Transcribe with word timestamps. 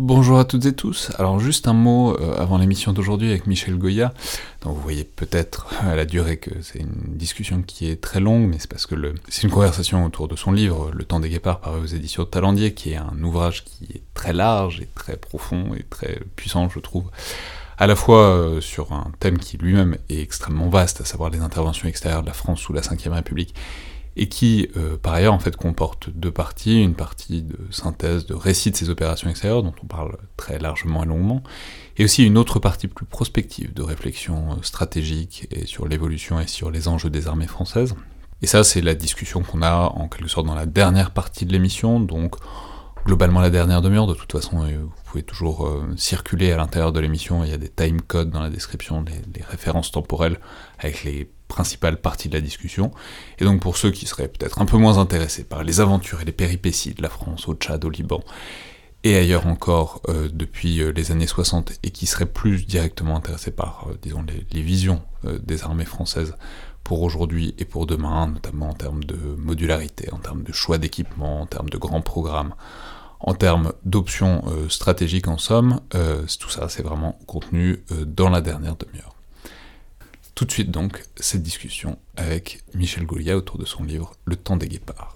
Bonjour 0.00 0.40
à 0.40 0.44
toutes 0.44 0.66
et 0.66 0.72
tous. 0.72 1.12
Alors 1.18 1.38
juste 1.38 1.68
un 1.68 1.72
mot 1.72 2.16
euh, 2.18 2.34
avant 2.36 2.58
l'émission 2.58 2.92
d'aujourd'hui 2.92 3.30
avec 3.30 3.46
Michel 3.46 3.78
Goya. 3.78 4.12
Donc 4.62 4.74
vous 4.74 4.80
voyez 4.80 5.04
peut-être 5.04 5.72
à 5.80 5.94
la 5.94 6.04
durée 6.04 6.36
que 6.36 6.50
c'est 6.62 6.80
une 6.80 7.16
discussion 7.16 7.62
qui 7.62 7.88
est 7.88 8.00
très 8.00 8.18
longue, 8.18 8.48
mais 8.48 8.56
c'est 8.58 8.68
parce 8.68 8.86
que 8.86 8.96
c'est 9.28 9.44
une 9.44 9.50
conversation 9.50 10.04
autour 10.04 10.26
de 10.26 10.34
son 10.34 10.50
livre 10.50 10.90
Le 10.92 11.04
temps 11.04 11.20
des 11.20 11.28
guépards 11.28 11.60
paru 11.60 11.80
aux 11.80 11.86
éditions 11.86 12.24
de 12.24 12.28
Talendier, 12.28 12.74
qui 12.74 12.90
est 12.90 12.96
un 12.96 13.22
ouvrage 13.22 13.64
qui 13.64 13.84
est 13.84 14.02
très 14.14 14.32
large 14.32 14.80
et 14.80 14.88
très 14.96 15.16
profond 15.16 15.74
et 15.78 15.84
très 15.84 16.18
puissant, 16.34 16.68
je 16.68 16.80
trouve. 16.80 17.04
À 17.78 17.86
la 17.86 17.94
fois 17.94 18.22
euh, 18.22 18.60
sur 18.60 18.92
un 18.92 19.12
thème 19.20 19.38
qui 19.38 19.58
lui-même 19.58 19.96
est 20.08 20.20
extrêmement 20.20 20.68
vaste, 20.70 21.02
à 21.02 21.04
savoir 21.04 21.30
les 21.30 21.38
interventions 21.38 21.86
extérieures 21.86 22.22
de 22.22 22.26
la 22.26 22.34
France 22.34 22.58
sous 22.58 22.72
la 22.72 22.80
Ve 22.80 23.12
République, 23.12 23.54
et 24.16 24.28
qui, 24.28 24.68
euh, 24.76 24.96
par 24.96 25.14
ailleurs, 25.14 25.34
en 25.34 25.38
fait, 25.38 25.56
comporte 25.56 26.10
deux 26.10 26.30
parties, 26.30 26.82
une 26.82 26.94
partie 26.94 27.42
de 27.42 27.58
synthèse, 27.70 28.26
de 28.26 28.34
récit 28.34 28.70
de 28.70 28.76
ces 28.76 28.90
opérations 28.90 29.28
extérieures, 29.28 29.62
dont 29.62 29.74
on 29.82 29.86
parle 29.86 30.16
très 30.36 30.58
largement 30.58 31.02
et 31.02 31.06
longuement, 31.06 31.42
et 31.96 32.04
aussi 32.04 32.24
une 32.24 32.38
autre 32.38 32.60
partie 32.60 32.86
plus 32.86 33.06
prospective, 33.06 33.74
de 33.74 33.82
réflexion 33.82 34.52
euh, 34.52 34.62
stratégique 34.62 35.48
et 35.50 35.66
sur 35.66 35.88
l'évolution 35.88 36.40
et 36.40 36.46
sur 36.46 36.70
les 36.70 36.86
enjeux 36.86 37.10
des 37.10 37.26
armées 37.26 37.48
françaises. 37.48 37.94
Et 38.42 38.46
ça, 38.46 38.62
c'est 38.62 38.82
la 38.82 38.94
discussion 38.94 39.42
qu'on 39.42 39.62
a 39.62 39.74
en 39.74 40.08
quelque 40.08 40.28
sorte 40.28 40.46
dans 40.46 40.54
la 40.54 40.66
dernière 40.66 41.10
partie 41.10 41.46
de 41.46 41.52
l'émission, 41.52 41.98
donc 41.98 42.36
globalement 43.06 43.40
la 43.40 43.50
dernière 43.50 43.82
demi-heure, 43.82 44.06
de 44.06 44.14
toute 44.14 44.32
façon, 44.32 44.64
vous 44.64 44.92
pouvez 45.04 45.22
toujours 45.22 45.66
euh, 45.66 45.92
circuler 45.96 46.52
à 46.52 46.56
l'intérieur 46.56 46.92
de 46.92 47.00
l'émission, 47.00 47.44
il 47.44 47.50
y 47.50 47.54
a 47.54 47.58
des 47.58 47.68
time 47.68 48.00
codes 48.00 48.30
dans 48.30 48.42
la 48.42 48.50
description, 48.50 49.02
des, 49.02 49.18
des 49.26 49.42
références 49.42 49.90
temporelles 49.90 50.38
avec 50.78 51.04
les 51.04 51.30
principale 51.48 52.00
partie 52.00 52.28
de 52.28 52.34
la 52.34 52.40
discussion, 52.40 52.90
et 53.38 53.44
donc 53.44 53.60
pour 53.60 53.76
ceux 53.76 53.90
qui 53.90 54.06
seraient 54.06 54.28
peut-être 54.28 54.60
un 54.60 54.66
peu 54.66 54.76
moins 54.76 54.98
intéressés 54.98 55.44
par 55.44 55.64
les 55.64 55.80
aventures 55.80 56.20
et 56.22 56.24
les 56.24 56.32
péripéties 56.32 56.94
de 56.94 57.02
la 57.02 57.08
France 57.08 57.48
au 57.48 57.54
Tchad, 57.54 57.84
au 57.84 57.90
Liban, 57.90 58.22
et 59.04 59.16
ailleurs 59.16 59.46
encore 59.46 60.00
euh, 60.08 60.28
depuis 60.32 60.80
euh, 60.80 60.90
les 60.90 61.12
années 61.12 61.26
60, 61.26 61.78
et 61.82 61.90
qui 61.90 62.06
seraient 62.06 62.26
plus 62.26 62.66
directement 62.66 63.16
intéressés 63.16 63.50
par, 63.50 63.86
euh, 63.88 63.98
disons, 64.02 64.24
les, 64.50 64.62
visions 64.62 65.02
des 65.42 65.62
armées 65.62 65.84
françaises 65.84 66.34
pour 66.82 67.02
aujourd'hui 67.02 67.54
et 67.58 67.64
pour 67.64 67.86
demain, 67.86 68.28
notamment 68.28 68.70
en 68.70 68.74
termes 68.74 69.04
de 69.04 69.16
modularité, 69.38 70.10
en 70.12 70.18
termes 70.18 70.42
de 70.42 70.52
choix 70.52 70.78
d'équipement, 70.78 71.42
en 71.42 71.46
termes 71.46 71.68
de 71.68 71.78
grands 71.78 72.02
programmes, 72.02 72.54
en 73.20 73.34
termes 73.34 73.72
d'options 73.84 74.44
stratégiques 74.68 75.28
en 75.28 75.38
somme, 75.38 75.80
tout 75.90 76.50
ça 76.50 76.68
c'est 76.68 76.82
vraiment 76.82 77.18
contenu 77.26 77.82
dans 78.06 78.28
la 78.28 78.42
dernière 78.42 78.76
demi-heure. 78.76 79.13
Tout 80.34 80.46
de 80.46 80.50
suite 80.50 80.72
donc, 80.72 81.00
cette 81.14 81.44
discussion 81.44 81.96
avec 82.16 82.64
Michel 82.74 83.06
Goulia 83.06 83.36
autour 83.36 83.56
de 83.56 83.64
son 83.64 83.84
livre 83.84 84.14
Le 84.24 84.34
temps 84.34 84.56
des 84.56 84.66
guépards. 84.66 85.14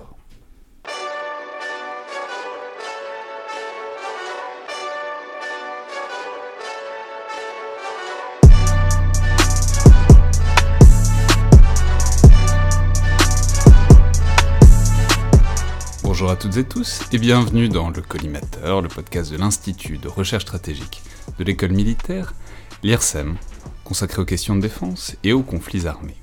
Bonjour 16.05 16.30
à 16.30 16.36
toutes 16.36 16.56
et 16.58 16.64
tous 16.64 17.02
et 17.12 17.19
bienvenue 17.19 17.69
dans 17.69 17.91
Le 17.91 18.02
Collimateur, 18.02 18.83
le 18.83 18.89
podcast 18.89 19.33
de 19.33 19.36
l'Institut 19.36 19.98
de 19.98 20.06
recherche 20.06 20.44
stratégique 20.44 21.02
de 21.39 21.42
l'école 21.42 21.72
militaire, 21.72 22.34
l'IRSEM, 22.84 23.36
consacré 23.89 24.20
aux 24.20 24.27
questions 24.27 24.55
de 24.55 24.61
défense 24.61 25.17
et 25.25 25.33
aux 25.33 25.42
conflits 25.42 25.86
armés. 25.86 26.19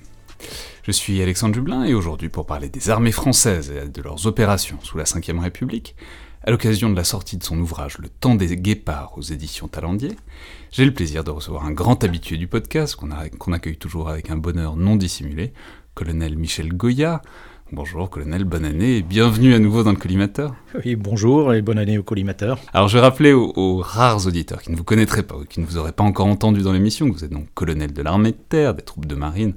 Je 0.84 0.92
suis 0.92 1.20
Alexandre 1.24 1.56
Dublin 1.56 1.84
et 1.84 1.96
aujourd'hui 1.96 2.30
pour 2.30 2.46
parler 2.46 2.70
des 2.70 2.92
armées 2.92 3.12
françaises 3.12 3.72
et 3.72 3.90
de 3.90 4.02
leurs 4.04 4.28
opérations 4.28 4.78
sous 4.84 5.00
la 5.00 5.04
Ve 5.06 5.40
République, 5.40 5.96
à 6.44 6.52
l'occasion 6.52 6.92
de 6.92 6.96
la 6.96 7.04
sortie 7.04 7.38
de 7.38 7.44
son 7.44 7.58
ouvrage 7.58 7.98
Le 7.98 8.08
temps 8.08 8.36
des 8.36 8.56
guépards 8.56 9.18
aux 9.18 9.24
éditions 9.24 9.68
Talendier, 9.68 10.16
j'ai 10.72 10.86
le 10.86 10.94
plaisir 10.94 11.24
de 11.24 11.32
recevoir 11.32 11.66
un 11.66 11.72
grand 11.72 12.04
habitué 12.04 12.38
du 12.38 12.48
podcast 12.48 12.96
qu'on 12.96 13.54
accueille 13.54 13.78
toujours 13.78 14.10
avec 14.10 14.30
un 14.30 14.38
bonheur 14.38 14.76
non 14.76 14.96
dissimulé, 14.96 15.52
colonel 15.96 16.38
Michel 16.38 16.72
Goya, 16.72 17.24
Bonjour 17.72 18.12
colonel, 18.12 18.44
bonne 18.44 18.64
année 18.64 18.98
et 18.98 19.02
bienvenue 19.02 19.56
à 19.56 19.60
nouveau 19.60 19.82
dans 19.82 19.90
le 19.90 19.98
collimateur. 19.98 20.54
Oui, 20.86 20.96
bonjour 20.96 21.52
et 21.52 21.64
bonne 21.64 21.80
année 21.80 21.98
au 21.98 22.04
collimateur. 22.04 22.60
Alors 22.74 22.88
je 22.88 22.96
vais 22.96 23.02
rappeler 23.02 23.34
aux, 23.34 23.80
rares 23.80 24.28
auditeurs 24.28 24.62
qui 24.62 24.72
ne 24.72 24.76
vous 24.76 24.84
connaîtraient 24.84 25.24
pas 25.24 25.36
ou 25.36 25.46
qui 25.46 25.60
ne 25.60 25.66
vous 25.66 25.78
auraient 25.78 25.92
pas 25.92 26.04
encore 26.04 26.28
entendu 26.28 26.62
dans 26.62 26.72
l'émission 26.72 27.10
que 27.10 27.16
vous 27.16 27.24
êtes 27.24 27.32
donc 27.32 27.52
colonel 27.56 27.92
de 27.92 28.02
l'armée 28.04 28.34
de 28.34 28.38
terre, 28.38 28.76
des 28.76 28.84
troupes 28.84 29.08
de 29.08 29.16
marine. 29.16 29.56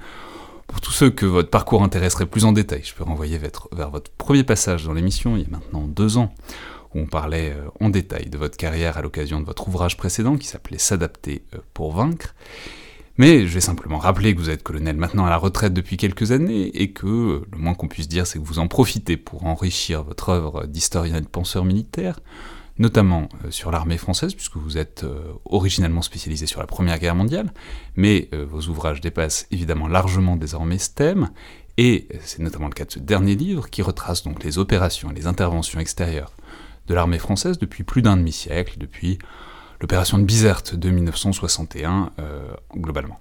Pour 0.68 0.80
tous 0.80 0.90
ceux 0.90 1.10
que 1.10 1.26
votre 1.26 1.50
parcours 1.50 1.82
intéresserait 1.82 2.24
plus 2.24 2.46
en 2.46 2.52
détail, 2.52 2.80
je 2.82 2.94
peux 2.94 3.04
renvoyer 3.04 3.36
vers, 3.36 3.90
votre 3.90 4.10
premier 4.12 4.42
passage 4.42 4.84
dans 4.84 4.94
l'émission 4.94 5.36
il 5.36 5.42
y 5.42 5.46
a 5.46 5.50
maintenant 5.50 5.86
deux 5.86 6.16
ans 6.16 6.32
où 6.94 7.00
on 7.00 7.06
parlait 7.06 7.50
euh, 7.50 7.68
en 7.84 7.90
détail 7.90 8.30
de 8.30 8.38
votre 8.38 8.56
carrière 8.56 8.96
à 8.96 9.02
l'occasion 9.02 9.38
de 9.38 9.44
votre 9.44 9.68
ouvrage 9.68 9.98
précédent 9.98 10.38
qui 10.38 10.46
s'appelait 10.46 10.78
S'adapter 10.78 11.42
euh, 11.54 11.58
pour 11.74 11.92
vaincre. 11.92 12.34
Mais 13.18 13.48
je 13.48 13.52
vais 13.52 13.60
simplement 13.60 13.98
rappeler 13.98 14.32
que 14.32 14.38
vous 14.38 14.48
êtes 14.48 14.62
colonel 14.62 14.96
maintenant 14.96 15.26
à 15.26 15.30
la 15.30 15.36
retraite 15.36 15.74
depuis 15.74 15.96
quelques 15.96 16.30
années, 16.30 16.70
et 16.80 16.92
que 16.92 17.06
euh, 17.06 17.46
le 17.52 17.58
moins 17.58 17.74
qu'on 17.74 17.88
puisse 17.88 18.06
dire 18.06 18.28
c'est 18.28 18.38
que 18.38 18.44
vous 18.44 18.60
en 18.60 18.68
profitez 18.68 19.16
pour 19.16 19.44
enrichir 19.44 20.04
votre 20.04 20.28
œuvre 20.28 20.66
d'historien 20.66 21.16
et 21.16 21.20
de 21.20 21.26
penseur 21.26 21.64
militaire, 21.64 22.20
notamment 22.78 23.28
euh, 23.44 23.50
sur 23.50 23.72
l'armée 23.72 23.98
française, 23.98 24.34
puisque 24.34 24.56
vous 24.56 24.78
êtes 24.78 25.02
euh, 25.02 25.32
originellement 25.44 26.02
spécialisé 26.02 26.46
sur 26.46 26.60
la 26.60 26.68
Première 26.68 27.00
Guerre 27.00 27.16
mondiale, 27.16 27.52
mais 27.96 28.30
vos 28.32 28.60
ouvrages 28.68 29.00
dépassent 29.00 29.48
évidemment 29.50 29.88
largement 29.88 30.36
désormais 30.36 30.78
ce 30.78 30.90
thème, 30.90 31.30
et 31.76 32.06
c'est 32.22 32.40
notamment 32.40 32.68
le 32.68 32.74
cas 32.74 32.84
de 32.84 32.92
ce 32.92 32.98
dernier 33.00 33.34
livre 33.34 33.68
qui 33.68 33.82
retrace 33.82 34.22
donc 34.22 34.44
les 34.44 34.58
opérations 34.58 35.10
et 35.10 35.14
les 35.14 35.26
interventions 35.26 35.80
extérieures 35.80 36.32
de 36.86 36.94
l'armée 36.94 37.18
française 37.18 37.58
depuis 37.58 37.82
plus 37.82 38.02
d'un 38.02 38.16
demi-siècle, 38.16 38.76
depuis 38.78 39.18
l'opération 39.80 40.18
de 40.18 40.24
Bizerte 40.24 40.74
de 40.74 40.90
1961 40.90 42.10
euh, 42.18 42.40
globalement. 42.76 43.20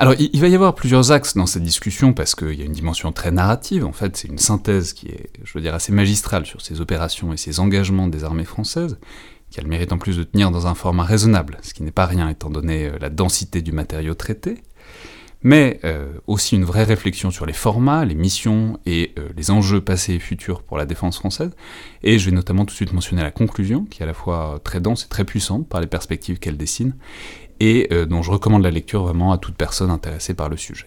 Alors 0.00 0.14
il, 0.16 0.40
va 0.40 0.46
y 0.46 0.54
avoir 0.54 0.76
plusieurs 0.76 1.10
axes 1.10 1.34
dans 1.34 1.46
cette 1.46 1.64
discussion 1.64 2.12
parce 2.12 2.36
qu'il 2.36 2.54
y 2.54 2.62
a 2.62 2.64
une 2.64 2.72
dimension 2.72 3.10
très 3.10 3.32
narrative, 3.32 3.84
en 3.84 3.92
fait 3.92 4.16
c'est 4.16 4.28
une 4.28 4.38
synthèse 4.38 4.92
qui 4.92 5.08
est, 5.08 5.30
je 5.42 5.52
veux 5.54 5.60
dire, 5.60 5.74
assez 5.74 5.90
magistrale 5.90 6.46
sur 6.46 6.60
ces 6.60 6.80
opérations 6.80 7.32
et 7.32 7.36
ces 7.36 7.58
engagements 7.58 8.06
des 8.06 8.22
armées 8.22 8.44
françaises, 8.44 8.98
qui 9.50 9.58
a 9.58 9.62
le 9.64 9.68
mérite 9.68 9.92
en 9.92 9.98
plus 9.98 10.16
de 10.16 10.22
tenir 10.22 10.52
dans 10.52 10.68
un 10.68 10.76
format 10.76 11.02
raisonnable, 11.02 11.58
ce 11.62 11.74
qui 11.74 11.82
n'est 11.82 11.90
pas 11.90 12.06
rien 12.06 12.28
étant 12.28 12.48
donné 12.48 12.86
euh, 12.86 12.98
la 13.00 13.10
densité 13.10 13.60
du 13.60 13.72
matériau 13.72 14.14
traité, 14.14 14.62
mais 15.42 15.78
euh, 15.84 16.12
aussi 16.26 16.56
une 16.56 16.64
vraie 16.64 16.84
réflexion 16.84 17.30
sur 17.30 17.46
les 17.46 17.52
formats, 17.52 18.04
les 18.04 18.14
missions 18.14 18.78
et 18.86 19.12
euh, 19.18 19.28
les 19.36 19.50
enjeux 19.50 19.80
passés 19.80 20.14
et 20.14 20.18
futurs 20.18 20.62
pour 20.62 20.76
la 20.76 20.86
défense 20.86 21.18
française. 21.18 21.50
Et 22.02 22.18
je 22.18 22.28
vais 22.28 22.34
notamment 22.34 22.64
tout 22.64 22.72
de 22.72 22.76
suite 22.76 22.92
mentionner 22.92 23.22
la 23.22 23.30
conclusion, 23.30 23.84
qui 23.84 24.00
est 24.00 24.02
à 24.02 24.06
la 24.06 24.14
fois 24.14 24.60
très 24.64 24.80
dense 24.80 25.04
et 25.04 25.08
très 25.08 25.24
puissante 25.24 25.68
par 25.68 25.80
les 25.80 25.86
perspectives 25.86 26.38
qu'elle 26.38 26.56
dessine, 26.56 26.94
et 27.60 27.88
euh, 27.92 28.04
dont 28.04 28.22
je 28.22 28.30
recommande 28.30 28.62
la 28.62 28.70
lecture 28.70 29.04
vraiment 29.04 29.32
à 29.32 29.38
toute 29.38 29.54
personne 29.54 29.90
intéressée 29.90 30.34
par 30.34 30.48
le 30.48 30.56
sujet. 30.56 30.86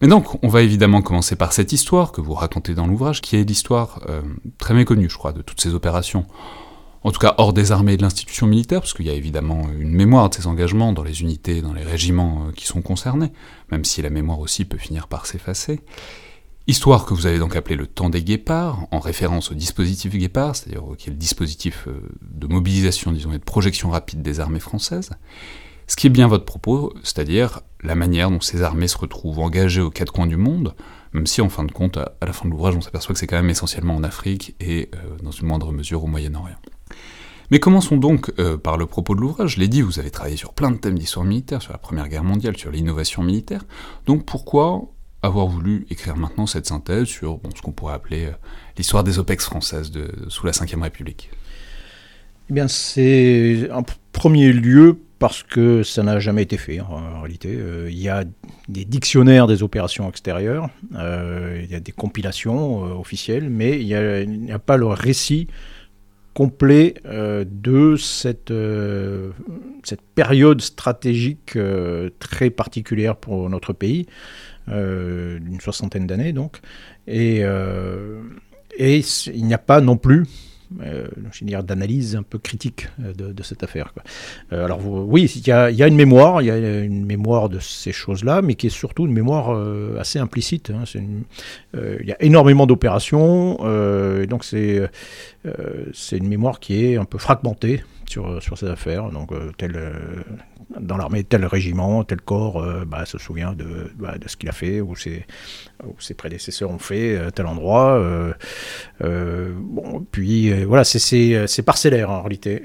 Mais 0.00 0.08
donc, 0.08 0.42
on 0.42 0.48
va 0.48 0.62
évidemment 0.62 1.00
commencer 1.00 1.36
par 1.36 1.52
cette 1.52 1.72
histoire 1.72 2.12
que 2.12 2.20
vous 2.20 2.34
racontez 2.34 2.74
dans 2.74 2.86
l'ouvrage, 2.86 3.22
qui 3.22 3.36
est 3.36 3.44
l'histoire 3.44 4.00
très 4.58 4.74
méconnue, 4.74 5.08
je 5.08 5.16
crois, 5.16 5.32
de 5.32 5.40
toutes 5.40 5.58
ces 5.58 5.72
opérations 5.72 6.26
en 7.06 7.12
tout 7.12 7.20
cas 7.20 7.36
hors 7.38 7.52
des 7.52 7.70
armées 7.70 7.92
et 7.92 7.96
de 7.96 8.02
l'institution 8.02 8.48
militaire, 8.48 8.80
parce 8.80 8.92
qu'il 8.92 9.06
y 9.06 9.10
a 9.10 9.14
évidemment 9.14 9.68
une 9.78 9.92
mémoire 9.92 10.28
de 10.28 10.34
ces 10.34 10.48
engagements 10.48 10.92
dans 10.92 11.04
les 11.04 11.20
unités, 11.20 11.62
dans 11.62 11.72
les 11.72 11.84
régiments 11.84 12.48
euh, 12.48 12.52
qui 12.52 12.66
sont 12.66 12.82
concernés, 12.82 13.30
même 13.70 13.84
si 13.84 14.02
la 14.02 14.10
mémoire 14.10 14.40
aussi 14.40 14.64
peut 14.64 14.76
finir 14.76 15.06
par 15.06 15.24
s'effacer. 15.26 15.78
Histoire 16.66 17.06
que 17.06 17.14
vous 17.14 17.26
avez 17.26 17.38
donc 17.38 17.54
appelée 17.54 17.76
le 17.76 17.86
temps 17.86 18.10
des 18.10 18.24
guépards, 18.24 18.88
en 18.90 18.98
référence 18.98 19.52
au 19.52 19.54
dispositif 19.54 20.16
guépard, 20.16 20.56
c'est-à-dire 20.56 20.82
qui 20.98 21.08
est 21.08 21.12
le 21.12 21.16
dispositif 21.16 21.86
euh, 21.86 21.92
de 22.22 22.48
mobilisation, 22.48 23.12
disons, 23.12 23.32
et 23.32 23.38
de 23.38 23.44
projection 23.44 23.90
rapide 23.90 24.22
des 24.22 24.40
armées 24.40 24.58
françaises. 24.58 25.10
Ce 25.86 25.94
qui 25.94 26.08
est 26.08 26.10
bien 26.10 26.26
votre 26.26 26.44
propos, 26.44 26.92
c'est-à-dire 27.04 27.60
la 27.84 27.94
manière 27.94 28.32
dont 28.32 28.40
ces 28.40 28.62
armées 28.62 28.88
se 28.88 28.98
retrouvent 28.98 29.38
engagées 29.38 29.80
aux 29.80 29.90
quatre 29.90 30.12
coins 30.12 30.26
du 30.26 30.36
monde, 30.36 30.74
même 31.12 31.28
si 31.28 31.40
en 31.40 31.50
fin 31.50 31.62
de 31.62 31.70
compte, 31.70 31.98
à 31.98 32.16
la 32.20 32.32
fin 32.32 32.46
de 32.46 32.50
l'ouvrage, 32.50 32.74
on 32.74 32.80
s'aperçoit 32.80 33.12
que 33.12 33.20
c'est 33.20 33.28
quand 33.28 33.36
même 33.36 33.48
essentiellement 33.48 33.94
en 33.94 34.02
Afrique 34.02 34.56
et 34.58 34.90
euh, 34.96 35.22
dans 35.22 35.30
une 35.30 35.46
moindre 35.46 35.70
mesure 35.70 36.02
au 36.02 36.08
Moyen-Orient. 36.08 36.58
Mais 37.50 37.60
commençons 37.60 37.96
donc 37.96 38.32
euh, 38.38 38.56
par 38.56 38.76
le 38.76 38.86
propos 38.86 39.14
de 39.14 39.20
l'ouvrage. 39.20 39.54
Je 39.54 39.60
l'ai 39.60 39.68
dit, 39.68 39.82
vous 39.82 39.98
avez 39.98 40.10
travaillé 40.10 40.36
sur 40.36 40.52
plein 40.52 40.70
de 40.70 40.76
thèmes 40.76 40.98
d'histoire 40.98 41.24
militaire, 41.24 41.62
sur 41.62 41.72
la 41.72 41.78
Première 41.78 42.08
Guerre 42.08 42.24
mondiale, 42.24 42.56
sur 42.56 42.70
l'innovation 42.70 43.22
militaire. 43.22 43.62
Donc 44.06 44.24
pourquoi 44.24 44.82
avoir 45.22 45.46
voulu 45.46 45.86
écrire 45.90 46.16
maintenant 46.16 46.46
cette 46.46 46.66
synthèse 46.66 47.04
sur 47.04 47.40
ce 47.54 47.62
qu'on 47.62 47.72
pourrait 47.72 47.94
appeler 47.94 48.26
euh, 48.26 48.32
l'histoire 48.76 49.04
des 49.04 49.18
OPEX 49.18 49.44
françaises 49.44 49.92
sous 50.28 50.46
la 50.46 50.52
Ve 50.52 50.82
République? 50.82 51.30
Eh 52.50 52.52
bien, 52.52 52.68
c'est 52.68 53.68
en 53.72 53.82
premier 54.12 54.52
lieu 54.52 54.98
parce 55.18 55.42
que 55.42 55.82
ça 55.82 56.02
n'a 56.02 56.18
jamais 56.20 56.42
été 56.42 56.58
fait 56.58 56.80
en, 56.80 57.20
réalité. 57.20 57.56
Euh, 57.56 57.88
il 57.90 57.98
y 57.98 58.08
a 58.08 58.24
des 58.68 58.84
dictionnaires 58.84 59.46
des 59.46 59.62
opérations 59.62 60.08
extérieures, 60.08 60.68
il 60.92 61.66
y 61.70 61.74
a 61.74 61.80
des 61.80 61.92
compilations 61.92 62.82
officielles, 62.98 63.48
mais 63.48 63.80
il 63.80 63.86
n'y 63.86 64.52
a, 64.52 64.58
pas 64.58 64.76
le 64.76 64.86
récit 64.86 65.48
complet 66.36 66.92
euh, 67.06 67.46
de 67.50 67.96
cette, 67.96 68.50
euh, 68.50 69.30
cette 69.82 70.02
période 70.02 70.60
stratégique 70.60 71.56
euh, 71.56 72.10
très 72.18 72.50
particulière 72.50 73.16
pour 73.16 73.48
notre 73.48 73.72
pays, 73.72 74.06
d'une 74.68 75.60
soixantaine 75.60 76.06
d'années 76.06 76.34
donc. 76.34 76.60
Et 77.06 77.38
il 77.38 79.46
n'y 79.46 79.54
a 79.54 79.58
pas 79.58 79.80
non 79.80 79.96
plus 79.96 80.26
euh, 80.82 81.06
d'analyse 81.62 82.16
un 82.16 82.22
peu 82.22 82.38
critique 82.38 82.88
de, 82.98 83.42
cette 83.42 83.62
affaire. 83.62 83.92
alors 84.50 84.80
oui, 84.86 85.24
il 85.36 85.46
y, 85.46 85.52
a, 85.52 85.86
une 85.86 85.94
mémoire, 85.94 86.42
il 86.42 86.46
y 86.46 86.50
a 86.50 86.80
une 86.80 87.06
mémoire 87.06 87.48
de 87.48 87.58
ces 87.58 87.92
choses-là, 87.92 88.42
mais 88.42 88.54
qui 88.54 88.66
est 88.66 88.70
surtout 88.70 89.06
une 89.06 89.12
mémoire 89.12 89.56
assez 89.98 90.18
implicite. 90.18 90.70
Hein. 90.70 90.84
il 91.74 92.06
y 92.06 92.12
a 92.12 92.22
énormément 92.22 92.66
d'opérations, 92.66 93.56
donc 94.26 94.44
c'est 94.44 94.90
c'est 95.92 96.16
une 96.16 96.28
mémoire 96.28 96.58
qui 96.58 96.84
est 96.84 96.96
un 96.96 97.04
peu 97.04 97.18
fragmentée 97.18 97.84
sur, 98.08 98.42
sur 98.42 98.58
ces 98.58 98.66
affaires. 98.66 99.10
Donc, 99.10 99.30
tel, 99.58 99.78
dans 100.80 100.96
l'armée, 100.96 101.22
tel 101.22 101.44
régiment, 101.44 102.02
tel 102.04 102.20
corps 102.20 102.60
euh, 102.60 102.84
bah, 102.84 103.06
se 103.06 103.18
souvient 103.18 103.52
de, 103.52 103.92
bah, 103.96 104.18
de 104.18 104.28
ce 104.28 104.36
qu'il 104.36 104.48
a 104.48 104.52
fait, 104.52 104.80
ou 104.80 104.96
ses, 104.96 105.24
prédécesseurs 106.16 106.70
ont 106.70 106.78
fait, 106.78 107.16
à 107.16 107.30
tel 107.30 107.46
endroit. 107.46 107.98
Euh, 107.98 108.32
euh, 109.02 109.52
puis 110.10 110.52
voilà, 110.64 110.84
c'est 110.84 111.62
parcellaire 111.64 112.10
en 112.10 112.22
réalité. 112.22 112.62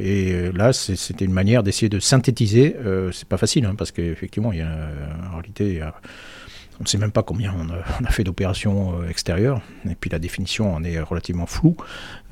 et 0.00 0.52
là, 0.52 0.72
c'était 0.72 1.24
une 1.24 1.32
manière 1.32 1.62
d'essayer 1.62 1.88
de 1.88 2.00
synthétiser. 2.00 2.76
c'est 3.12 3.28
pas 3.28 3.38
facile, 3.38 3.66
hein, 3.66 3.74
parce 3.76 3.92
qu'effectivement, 3.92 4.50
a, 4.50 5.28
en 5.28 5.36
réalité, 5.36 5.82
a, 5.82 5.94
on 6.80 6.82
ne 6.82 6.88
sait 6.88 6.98
même 6.98 7.12
pas 7.12 7.22
combien 7.22 7.54
on 7.56 8.04
a, 8.04 8.10
fait 8.10 8.24
d'opérations 8.24 9.00
euh, 9.00 9.08
extérieures, 9.08 9.60
et 9.88 9.94
puis 9.94 10.10
la 10.10 10.18
définition 10.18 10.74
en 10.74 10.82
est 10.82 10.98
relativement 11.00 11.46
floue. 11.46 11.76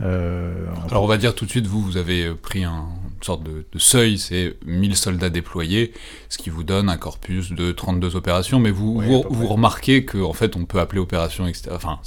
Euh, 0.02 0.66
Alors 0.90 1.04
on 1.04 1.06
va 1.06 1.16
dire 1.16 1.34
tout 1.34 1.44
de 1.44 1.50
suite, 1.50 1.66
vous, 1.66 1.80
vous 1.80 1.96
avez 1.96 2.26
euh, 2.26 2.34
pris 2.34 2.64
un, 2.64 2.86
une 3.16 3.22
sorte 3.22 3.42
de, 3.44 3.64
seuil, 3.76 4.18
c'est 4.18 4.56
1000 4.66 4.96
soldats 4.96 5.30
déployés, 5.30 5.92
ce 6.28 6.38
qui 6.38 6.50
vous 6.50 6.64
donne 6.64 6.88
un 6.88 6.96
corpus 6.96 7.52
de 7.52 7.72
32 7.72 8.16
opérations, 8.16 8.58
mais 8.58 8.70
vous, 8.70 9.00
vous, 9.00 9.46
remarquez 9.46 10.04
qu'en 10.04 10.22
en 10.22 10.32
fait 10.32 10.56
on 10.56 10.64
peut 10.64 10.80
appeler 10.80 11.00
opération 11.00 11.46
extérieure, 11.46 11.80
enfin 11.82 12.00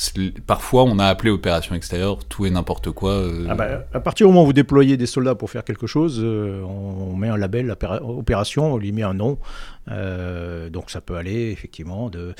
parfois 0.45 0.83
on 0.83 0.99
a 0.99 1.05
appelé 1.05 1.29
opération 1.29 1.73
extérieure 1.75 2.19
tout 2.25 2.45
et 2.45 2.49
n'importe 2.49 2.91
quoi. 2.91 3.23
Ah 3.49 3.55
bah, 3.55 3.85
à 3.93 3.99
partir 3.99 4.27
du 4.27 4.33
moment 4.33 4.43
où 4.43 4.47
vous 4.47 4.53
déployez 4.53 4.97
des 4.97 5.05
soldats 5.05 5.35
pour 5.35 5.49
faire 5.49 5.63
quelque 5.63 5.87
chose, 5.87 6.23
on 6.23 7.15
met 7.15 7.29
un 7.29 7.37
label 7.37 7.75
opération, 8.01 8.73
on 8.73 8.77
lui 8.77 8.91
met 8.91 9.03
un 9.03 9.13
nom, 9.13 9.37
euh, 9.91 10.69
donc 10.69 10.89
ça 10.89 10.99
peut 10.99 11.15
aller 11.15 11.51
effectivement 11.51 12.09
de, 12.09 12.33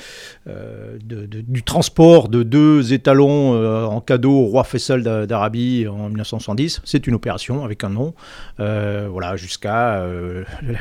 euh, 0.48 0.98
du 1.00 1.62
transport 1.62 2.28
de 2.28 2.42
deux 2.42 2.92
étalons 2.92 3.54
euh, 3.54 3.84
en 3.84 4.00
cadeau 4.00 4.32
au 4.32 4.46
roi 4.46 4.64
Faisal 4.64 5.26
d'Arabie 5.26 5.45
en 5.46 6.08
1970, 6.08 6.82
c'est 6.84 7.06
une 7.06 7.14
opération 7.14 7.64
avec 7.64 7.84
un 7.84 7.90
nom, 7.90 8.14
voilà, 8.58 9.36
jusqu'à 9.36 10.04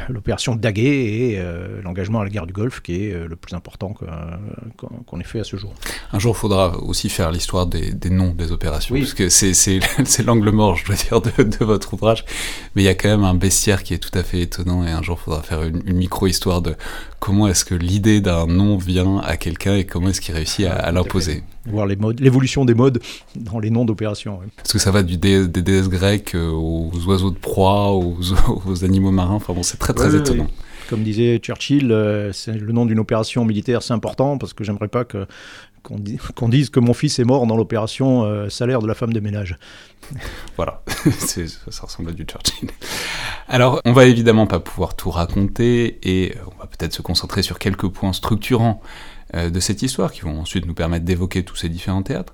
l'opération 0.10 0.56
Daguet 0.56 0.84
et 0.84 1.44
l'engagement 1.84 2.22
à 2.22 2.24
la 2.24 2.30
guerre 2.30 2.48
du 2.48 2.54
Golfe 2.54 2.82
qui 2.82 3.06
est 3.06 3.28
le 3.28 3.36
plus 3.36 3.54
important 3.54 3.94
qu'on 4.78 5.20
ait 5.20 5.24
fait 5.24 5.40
à 5.40 5.44
ce 5.44 5.58
jour. 5.58 5.74
Un 6.14 6.20
jour, 6.20 6.36
il 6.36 6.40
faudra 6.40 6.78
aussi 6.80 7.10
faire 7.10 7.32
l'histoire 7.32 7.68
des, 7.68 8.10
noms 8.10 8.34
des 8.34 8.52
opérations, 8.52 8.96
parce 8.96 9.14
que 9.14 9.30
c'est 9.30 10.24
l'angle 10.24 10.52
mort, 10.52 10.76
je 10.76 10.86
dois 10.86 10.96
dire, 10.96 11.22
de, 11.22 11.66
votre 11.66 11.94
ouvrage, 11.94 12.26
mais 12.76 12.84
il 12.84 12.86
y 12.86 12.90
a 12.90 12.96
quand 12.96 13.10
même 13.10 13.24
un 13.24 13.34
bestiaire 13.36 13.84
qui 13.84 13.94
est 13.94 13.98
tout 13.98 14.18
à 14.18 14.24
fait 14.24 14.42
étonnant 14.42 14.86
et 14.86 14.92
un 14.92 15.02
jour, 15.02 15.18
il 15.20 15.24
faudra 15.24 15.42
faire 15.42 15.64
une 15.64 15.94
micro-histoire 15.94 16.62
de 16.62 16.76
comment 17.26 17.48
est-ce 17.48 17.66
que 17.66 17.74
l'idée 17.74 18.22
d'un 18.22 18.46
nom 18.46 18.78
vient 18.78 19.18
à 19.18 19.36
quelqu'un 19.36 19.78
et 19.78 19.84
comment 19.84 20.10
est-ce 20.10 20.22
qu'il 20.22 20.36
réussit 20.36 20.68
à, 20.68 20.92
l'imposer. 20.92 21.42
Voir 21.66 21.88
l'évolution 21.88 22.66
des 22.66 22.76
modes 22.76 23.02
dans 23.36 23.58
les 23.58 23.72
noms 23.72 23.84
d'opérations. 23.84 24.42
Parce 24.58 24.74
que 24.74 24.78
ça 24.78 24.92
va 24.92 25.02
du 25.02 25.18
des 25.18 25.48
déesses 25.48 25.90
grecques 25.90 26.36
euh, 26.36 26.52
aux 26.52 26.92
oiseaux 27.08 27.32
de 27.32 27.40
proie, 27.40 27.94
aux, 27.94 28.16
aux 28.68 28.86
animaux 28.86 29.10
marins. 29.10 29.34
Enfin 29.34 29.54
bon, 29.54 29.64
c'est 29.64 29.78
très 29.78 29.94
très 29.94 30.16
étonnant. 30.16 30.46
Comme 30.88 31.02
disait 31.02 31.40
Churchill, 31.40 31.92
euh, 31.92 32.32
c'est 32.32 32.54
le 32.54 32.72
nom 32.72 32.86
d'une 32.86 33.00
opération 33.00 33.44
militaire, 33.44 33.82
c'est 33.82 33.94
important 33.94 34.38
parce 34.38 34.54
que 34.54 34.64
j'aimerais 34.64 34.88
pas 34.88 35.04
que 35.04 35.26
qu'on 35.86 36.50
dise 36.50 36.70
que 36.70 36.80
mon 36.80 36.94
fils 36.94 37.20
est 37.20 37.24
mort 37.24 37.48
dans 37.48 37.56
l'opération 37.56 38.24
euh, 38.24 38.50
salaire 38.50 38.82
de 38.82 38.88
la 38.88 38.96
femme 38.96 39.14
de 39.14 39.20
ménage. 39.20 39.58
Voilà, 40.56 40.82
ça 40.88 41.82
ressemble 41.82 42.10
à 42.10 42.14
du 42.14 42.24
Churchill. 42.24 42.70
Alors, 43.48 43.82
on 43.86 43.94
va 43.94 44.06
évidemment 44.06 44.48
pas 44.48 44.60
pouvoir 44.60 44.96
tout 44.96 45.12
raconter 45.12 46.00
et 46.04 46.36
on 46.46 46.60
va 46.60 46.68
peut-être 46.68 46.94
se 46.94 47.02
concentrer 47.02 47.44
sur 47.44 47.60
quelques 47.60 47.88
points 47.88 48.14
structurants 48.14 48.82
euh, 49.36 49.50
de 49.50 49.60
cette 49.60 49.82
histoire 49.82 50.12
qui 50.12 50.22
vont 50.22 50.40
ensuite 50.40 50.66
nous 50.66 50.74
permettre 50.74 51.06
d'évoquer 51.06 51.44
tous 51.44 51.56
ces 51.56 51.70
différents 51.70 52.04
théâtres. 52.04 52.34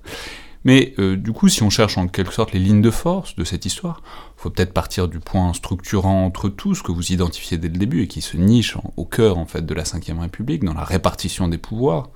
Mais 0.64 0.94
euh, 0.98 1.16
du 1.16 1.32
coup, 1.32 1.48
si 1.48 1.62
on 1.62 1.70
cherche 1.70 1.98
en 1.98 2.06
quelque 2.06 2.32
sorte 2.32 2.52
les 2.52 2.60
lignes 2.60 2.82
de 2.82 2.90
force 2.90 3.34
de 3.36 3.44
cette 3.44 3.66
histoire, 3.66 4.02
faut 4.36 4.50
peut-être 4.50 4.72
partir 4.72 5.08
du 5.08 5.18
point 5.18 5.52
structurant 5.54 6.24
entre 6.24 6.48
tous 6.48 6.82
que 6.82 6.92
vous 6.92 7.12
identifiez 7.12 7.58
dès 7.58 7.68
le 7.68 7.76
début 7.76 8.02
et 8.02 8.06
qui 8.06 8.20
se 8.20 8.36
niche 8.36 8.76
au 8.96 9.04
cœur 9.04 9.38
en 9.38 9.46
fait 9.46 9.64
de 9.64 9.74
la 9.74 9.82
Ve 9.82 10.20
République, 10.20 10.64
dans 10.64 10.74
la 10.74 10.84
répartition 10.84 11.48
des 11.48 11.58
pouvoirs 11.58 12.10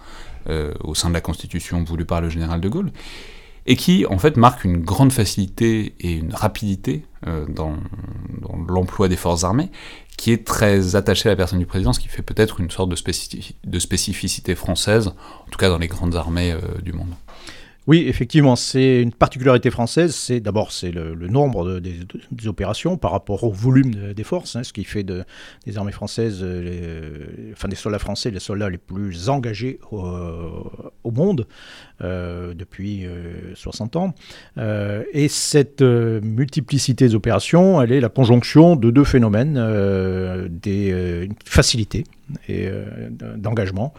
euh, 0.48 0.74
au 0.82 0.94
sein 0.94 1.08
de 1.08 1.14
la 1.14 1.20
Constitution 1.20 1.82
voulue 1.82 2.04
par 2.04 2.20
le 2.20 2.28
général 2.28 2.60
de 2.60 2.68
Gaulle, 2.68 2.92
et 3.66 3.74
qui 3.74 4.06
en 4.06 4.18
fait 4.18 4.36
marque 4.36 4.64
une 4.64 4.78
grande 4.78 5.12
facilité 5.12 5.94
et 5.98 6.12
une 6.12 6.32
rapidité 6.32 7.04
euh, 7.26 7.46
dans, 7.48 7.76
l'emploi 8.68 9.08
des 9.08 9.16
forces 9.16 9.42
armées, 9.42 9.70
qui 10.16 10.30
est 10.30 10.46
très 10.46 10.94
attachée 10.94 11.28
à 11.28 11.32
la 11.32 11.36
personne 11.36 11.58
du 11.58 11.66
président, 11.66 11.92
ce 11.92 12.00
qui 12.00 12.08
fait 12.08 12.22
peut-être 12.22 12.60
une 12.60 12.70
sorte 12.70 12.90
de, 12.90 13.78
spécificité 13.78 14.54
française, 14.54 15.08
en 15.08 15.50
tout 15.50 15.58
cas 15.58 15.68
dans 15.68 15.78
les 15.78 15.88
grandes 15.88 16.14
armées 16.16 16.56
du 16.82 16.92
monde. 16.92 17.12
Oui, 17.86 18.04
effectivement, 18.08 18.56
c'est 18.56 19.00
une 19.00 19.12
particularité 19.12 19.70
française. 19.70 20.12
C'est 20.14 20.40
d'abord 20.40 20.72
c'est 20.72 20.90
le, 20.90 21.14
nombre 21.28 21.80
des 21.80 22.48
opérations 22.48 22.96
par 22.96 23.12
rapport 23.12 23.44
au 23.44 23.52
volume 23.52 24.12
des 24.12 24.24
forces, 24.24 24.56
hein, 24.56 24.64
ce 24.64 24.72
qui 24.72 24.82
fait 24.82 25.04
de, 25.04 25.24
des 25.66 25.78
armées 25.78 25.92
françaises, 25.92 26.40
euh, 26.42 27.52
enfin 27.52 27.68
des 27.68 27.76
soldats 27.76 28.00
français, 28.00 28.30
les 28.30 28.40
soldats 28.40 28.70
les 28.70 28.78
plus 28.78 29.28
engagés 29.28 29.78
au, 29.92 31.10
monde 31.10 31.46
euh, 31.95 31.95
depuis 32.00 33.06
60 33.54 33.96
euh, 33.96 33.98
ans. 33.98 34.14
et 35.12 35.28
cette 35.28 35.82
multiplicité 35.82 37.08
des 37.08 37.14
opérations, 37.14 37.80
elle 37.80 37.92
est 37.92 38.00
la 38.00 38.08
conjonction 38.08 38.76
de 38.76 38.90
deux 38.90 39.04
phénomènes 39.04 39.54
des 40.50 41.28
facilités 41.44 42.04
et 42.48 42.68
d'engagement, 43.36 43.94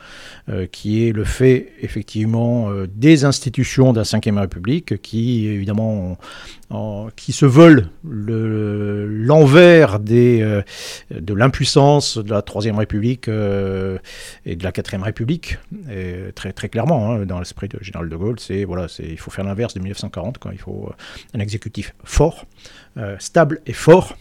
qui 0.71 1.07
est 1.07 1.11
le 1.13 1.23
fait 1.23 1.71
effectivement 1.81 2.69
des 2.93 3.25
institutions 3.25 3.93
de 3.93 3.99
la 3.99 4.03
Ve 4.03 4.37
République 4.37 5.01
qui, 5.01 5.47
évidemment, 5.47 6.17
qui 7.15 7.31
se 7.31 7.45
veulent 7.45 7.87
l'envers 8.03 9.99
euh, 10.09 10.61
de 11.09 11.33
l'impuissance 11.33 12.17
de 12.17 12.29
la 12.29 12.41
Troisième 12.41 12.77
République 12.77 13.29
euh, 13.29 13.97
et 14.45 14.55
de 14.57 14.63
la 14.63 14.71
Quatrième 14.71 15.03
République. 15.03 15.57
Très, 16.35 16.51
très 16.53 16.69
clairement, 16.69 17.11
hein, 17.11 17.25
dans 17.25 17.39
l'esprit 17.39 17.69
de 17.69 17.79
général 17.81 18.09
de 18.09 18.15
Gaulle, 18.15 18.39
c'est 18.39 18.65
voilà, 18.65 18.87
il 18.99 19.17
faut 19.17 19.31
faire 19.31 19.45
l'inverse 19.45 19.73
de 19.73 19.79
1940, 19.79 20.37
quand 20.39 20.51
il 20.51 20.59
faut 20.59 20.91
un 21.33 21.39
exécutif 21.39 21.93
fort, 22.03 22.45
euh, 22.97 23.15
stable 23.19 23.61
et 23.67 23.73
fort, 23.73 24.17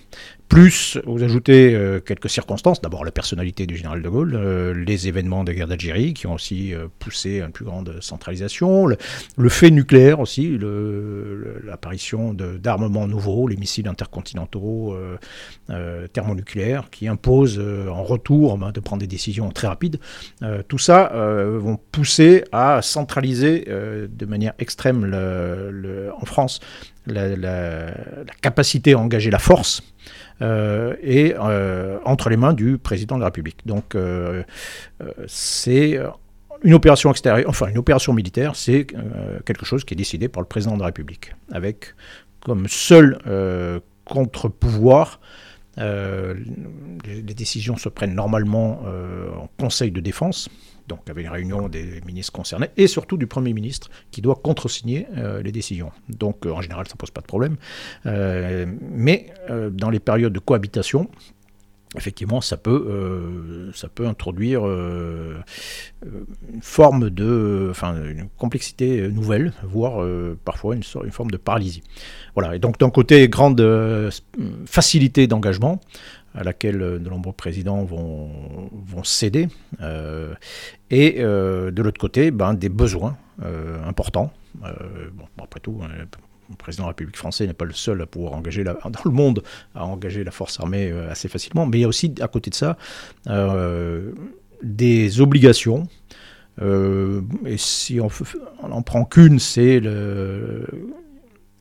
plus, 0.48 0.98
vous 1.06 1.22
ajoutez 1.22 1.74
euh, 1.74 2.00
quelques 2.00 2.30
circonstances. 2.30 2.80
D'abord, 2.80 3.04
la 3.04 3.10
personnalité 3.10 3.66
du 3.66 3.76
général 3.76 4.02
de 4.02 4.08
Gaulle, 4.08 4.34
euh, 4.34 4.72
les 4.74 5.08
événements 5.08 5.44
de 5.44 5.52
guerre 5.52 5.66
d'Algérie 5.66 6.14
qui 6.14 6.26
ont 6.26 6.34
aussi 6.34 6.72
euh, 6.72 6.86
poussé 6.98 7.40
à 7.40 7.46
une 7.46 7.52
plus 7.52 7.64
grande 7.64 7.98
centralisation, 8.00 8.86
le, 8.86 9.48
fait 9.48 9.70
nucléaire 9.70 10.20
aussi, 10.20 10.58
l'apparition 11.64 12.34
d'armements 12.34 13.06
nouveaux, 13.06 13.48
les 13.48 13.56
missiles 13.56 13.88
intercontinentaux 13.88 14.96
thermonucléaires 16.12 16.90
qui 16.90 17.08
imposent 17.08 17.58
en 17.60 18.02
retour 18.02 18.58
ben, 18.58 18.72
de 18.72 18.80
prendre 18.80 19.00
des 19.00 19.06
décisions 19.06 19.48
très 19.50 19.68
rapides. 19.68 19.98
tout 20.68 20.78
ça 20.78 21.12
vont 21.14 21.78
pousser 21.92 22.44
à 22.52 22.82
centraliser 22.82 23.66
de 23.66 24.26
manière 24.26 24.52
extrême 24.58 25.04
en 26.20 26.26
France 26.26 26.60
la, 27.06 27.92
capacité 28.42 28.92
à 28.92 28.98
engager 28.98 29.30
la 29.30 29.38
force 29.38 29.82
et 30.40 31.34
euh, 31.38 31.98
entre 32.04 32.28
les 32.28 32.36
mains 32.36 32.52
du 32.52 32.78
président 32.78 33.16
de 33.16 33.20
la 33.20 33.26
République. 33.26 33.66
Donc 33.66 33.94
euh, 33.94 34.42
c'est 35.26 35.98
une 36.62 36.74
opération 36.74 37.10
extérieure, 37.10 37.48
enfin 37.48 37.68
une 37.68 37.78
opération 37.78 38.12
militaire, 38.12 38.56
c'est 38.56 38.86
quelque 39.44 39.64
chose 39.64 39.84
qui 39.84 39.94
est 39.94 39.96
décidé 39.96 40.28
par 40.28 40.42
le 40.42 40.48
président 40.48 40.74
de 40.74 40.80
la 40.80 40.86
République, 40.86 41.34
avec 41.52 41.94
comme 42.40 42.66
seul 42.68 43.18
contre-pouvoir 44.04 45.20
les, 45.76 47.22
décisions 47.22 47.76
se 47.76 47.88
prennent 47.90 48.14
normalement 48.14 48.82
en 49.38 49.48
Conseil 49.58 49.90
de 49.90 50.00
défense, 50.00 50.48
donc 50.88 51.08
avec 51.10 51.26
une 51.26 51.32
réunion 51.32 51.68
des 51.68 52.00
ministres 52.06 52.32
concernés, 52.32 52.70
et 52.76 52.86
surtout 52.86 53.16
du 53.16 53.26
Premier 53.26 53.52
ministre, 53.52 53.90
qui 54.10 54.22
doit 54.22 54.36
contresigner 54.36 55.06
euh, 55.16 55.42
les 55.42 55.52
décisions. 55.52 55.92
Donc 56.08 56.46
euh, 56.46 56.52
en 56.52 56.60
général, 56.60 56.86
ça 56.86 56.94
ne 56.94 56.98
pose 56.98 57.10
pas 57.10 57.20
de 57.20 57.26
problème. 57.26 57.56
Euh, 58.06 58.66
mais 58.80 59.32
dans 59.70 59.90
les 59.90 60.00
périodes 60.00 60.32
de 60.32 60.38
cohabitation, 60.38 61.08
effectivement, 61.96 62.40
ça 62.40 62.56
peut, 62.56 63.70
ça 63.74 63.88
peut 63.88 64.06
introduire 64.06 64.64
une 64.64 65.42
forme 66.60 67.10
de, 67.10 67.68
enfin, 67.70 67.96
une 68.04 68.28
complexité 68.36 69.08
nouvelle, 69.08 69.52
voire 69.64 70.04
parfois 70.44 70.74
une, 70.74 70.82
une, 71.04 71.10
forme 71.12 71.30
de 71.30 71.36
paralysie. 71.36 71.82
Voilà. 72.34 72.56
Et 72.56 72.58
donc 72.58 72.78
d'un 72.78 72.90
côté, 72.90 73.28
grande 73.28 73.62
facilité 74.66 75.26
d'engagement, 75.26 75.80
à 76.36 76.44
laquelle 76.44 76.80
euh, 76.80 76.98
de 76.98 77.08
nombreux 77.08 77.32
présidents 77.32 77.84
vont, 77.84 78.70
vont 78.72 79.04
céder. 79.04 79.48
Euh, 79.80 80.34
et 80.90 81.16
euh, 81.18 81.70
de 81.70 81.82
l'autre 81.82 82.00
côté, 82.00 82.30
ben, 82.30 82.54
des 82.54 82.68
besoins 82.68 83.16
importants. 83.84 84.32
bon, 84.62 85.24
après 85.42 85.60
tout, 85.60 85.78
le 86.48 86.56
président 86.56 86.84
de 86.84 86.86
la 86.86 86.90
République 86.92 87.18
française 87.18 87.46
n'est 87.46 87.54
pas 87.54 87.66
le 87.66 87.74
seul 87.74 88.00
à 88.00 88.06
pouvoir 88.06 88.32
engager 88.32 88.64
la, 88.64 88.74
dans 88.84 89.00
le 89.04 89.10
monde 89.10 89.42
à 89.74 89.84
engager 89.84 90.24
la 90.24 90.30
force 90.30 90.58
armée 90.58 90.90
assez 91.10 91.28
facilement, 91.28 91.66
mais 91.66 91.78
il 91.78 91.80
y 91.82 91.84
a 91.84 91.88
aussi 91.88 92.14
à 92.20 92.28
côté 92.28 92.50
de 92.50 92.54
ça 92.54 92.78
des 94.62 95.20
obligations. 95.20 95.86
et 96.62 97.58
si 97.58 98.00
on, 98.00 98.08
on 98.62 98.72
en 98.72 98.82
prend 98.82 99.04
qu'une, 99.04 99.38
c'est 99.38 99.80
le 99.80 100.66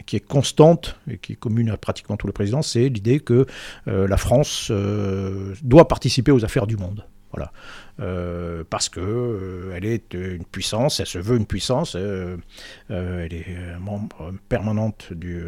qui 0.06 0.16
est 0.16 0.26
constante 0.26 1.00
et 1.10 1.18
qui 1.18 1.34
est 1.34 1.36
commune 1.36 1.70
à 1.70 1.78
pratiquement 1.78 2.18
tous 2.18 2.28
les 2.28 2.34
présidents, 2.34 2.62
c'est 2.62 2.90
l'idée 2.90 3.20
que 3.20 3.46
euh, 3.88 4.08
la 4.08 4.18
France 4.18 4.70
euh, 4.72 5.54
doit 5.64 5.88
participer 5.88 6.32
aux 6.32 6.46
affaires 6.46 6.68
du 6.68 6.78
monde. 6.78 7.06
Voilà. 7.32 7.52
Euh, 8.00 8.64
parce 8.70 8.88
que 8.88 9.72
elle 9.76 9.84
est 9.84 10.14
une 10.14 10.46
puissance, 10.46 11.02
elle 11.02 11.06
se 11.06 11.18
veut 11.18 11.36
une 11.36 11.46
puissance, 11.46 11.96
elle 11.96 13.34
est 13.34 13.78
membre 13.78 14.34
permanente 14.48 15.12
du 15.12 15.44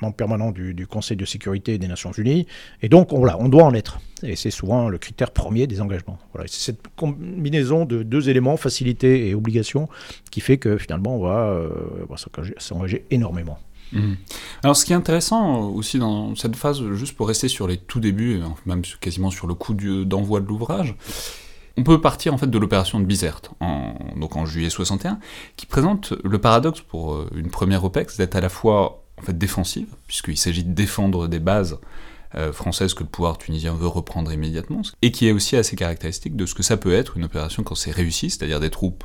membre 0.00 0.16
permanent 0.16 0.50
du, 0.50 0.86
Conseil 0.86 1.18
de 1.18 1.26
sécurité 1.26 1.76
des 1.76 1.88
Nations 1.88 2.12
Unies, 2.12 2.46
et 2.80 2.88
donc 2.88 3.12
voilà, 3.12 3.36
on 3.38 3.50
doit 3.50 3.64
en 3.64 3.74
être. 3.74 4.00
Et 4.22 4.34
c'est 4.34 4.50
souvent 4.50 4.88
le 4.88 4.96
critère 4.96 5.30
premier 5.30 5.66
des 5.66 5.82
engagements. 5.82 6.18
Voilà. 6.32 6.48
C'est 6.48 6.72
cette 6.72 6.88
combinaison 6.96 7.84
de 7.84 8.02
deux 8.02 8.30
éléments, 8.30 8.56
facilité 8.56 9.28
et 9.28 9.34
obligation, 9.34 9.90
qui 10.30 10.40
fait 10.40 10.56
que 10.56 10.78
finalement 10.78 11.16
on 11.16 11.22
va 11.22 12.16
s'engager 12.58 13.04
énormément. 13.10 13.58
Mhm. 13.92 14.16
Alors, 14.62 14.76
ce 14.76 14.84
qui 14.84 14.92
est 14.92 14.96
intéressant 14.96 15.68
aussi 15.70 15.98
dans 15.98 16.34
cette 16.36 16.56
phase, 16.56 16.82
juste 16.92 17.16
pour 17.16 17.28
rester 17.28 17.48
sur 17.48 17.66
les 17.66 17.76
tout 17.76 18.00
débuts, 18.00 18.40
même 18.66 18.82
quasiment 19.00 19.30
sur 19.30 19.46
le 19.46 19.54
coup 19.54 19.74
d'envoi 19.74 20.40
de 20.40 20.46
l'ouvrage, 20.46 20.96
on 21.76 21.82
peut 21.82 22.00
partir 22.00 22.34
en 22.34 22.38
fait 22.38 22.48
de 22.50 22.58
l'opération 22.58 23.00
de 23.00 23.04
Bizerte, 23.04 23.52
en, 23.60 23.94
donc 24.16 24.36
en 24.36 24.44
juillet 24.44 24.70
61, 24.70 25.18
qui 25.56 25.66
présente 25.66 26.12
le 26.24 26.38
paradoxe 26.38 26.80
pour 26.80 27.14
euh, 27.14 27.30
une 27.34 27.50
première 27.50 27.84
OPEX 27.84 28.16
d'être 28.16 28.36
à 28.36 28.40
la 28.40 28.48
fois 28.48 29.04
en 29.18 29.22
fait 29.22 29.36
défensive, 29.36 29.88
puisqu'il 30.06 30.36
s'agit 30.36 30.64
de 30.64 30.72
défendre 30.72 31.28
des 31.28 31.38
bases 31.38 31.78
euh, 32.34 32.52
françaises 32.52 32.94
que 32.94 33.02
le 33.02 33.08
pouvoir 33.08 33.38
tunisien 33.38 33.74
veut 33.74 33.86
reprendre 33.86 34.32
immédiatement, 34.32 34.82
et 35.02 35.10
qui 35.10 35.26
est 35.26 35.32
aussi 35.32 35.56
assez 35.56 35.76
caractéristique 35.76 36.36
de 36.36 36.46
ce 36.46 36.54
que 36.54 36.62
ça 36.62 36.76
peut 36.76 36.92
être 36.92 37.16
une 37.16 37.24
opération 37.24 37.62
quand 37.62 37.74
c'est 37.74 37.92
réussi, 37.92 38.30
c'est-à-dire 38.30 38.60
des 38.60 38.70
troupes 38.70 39.04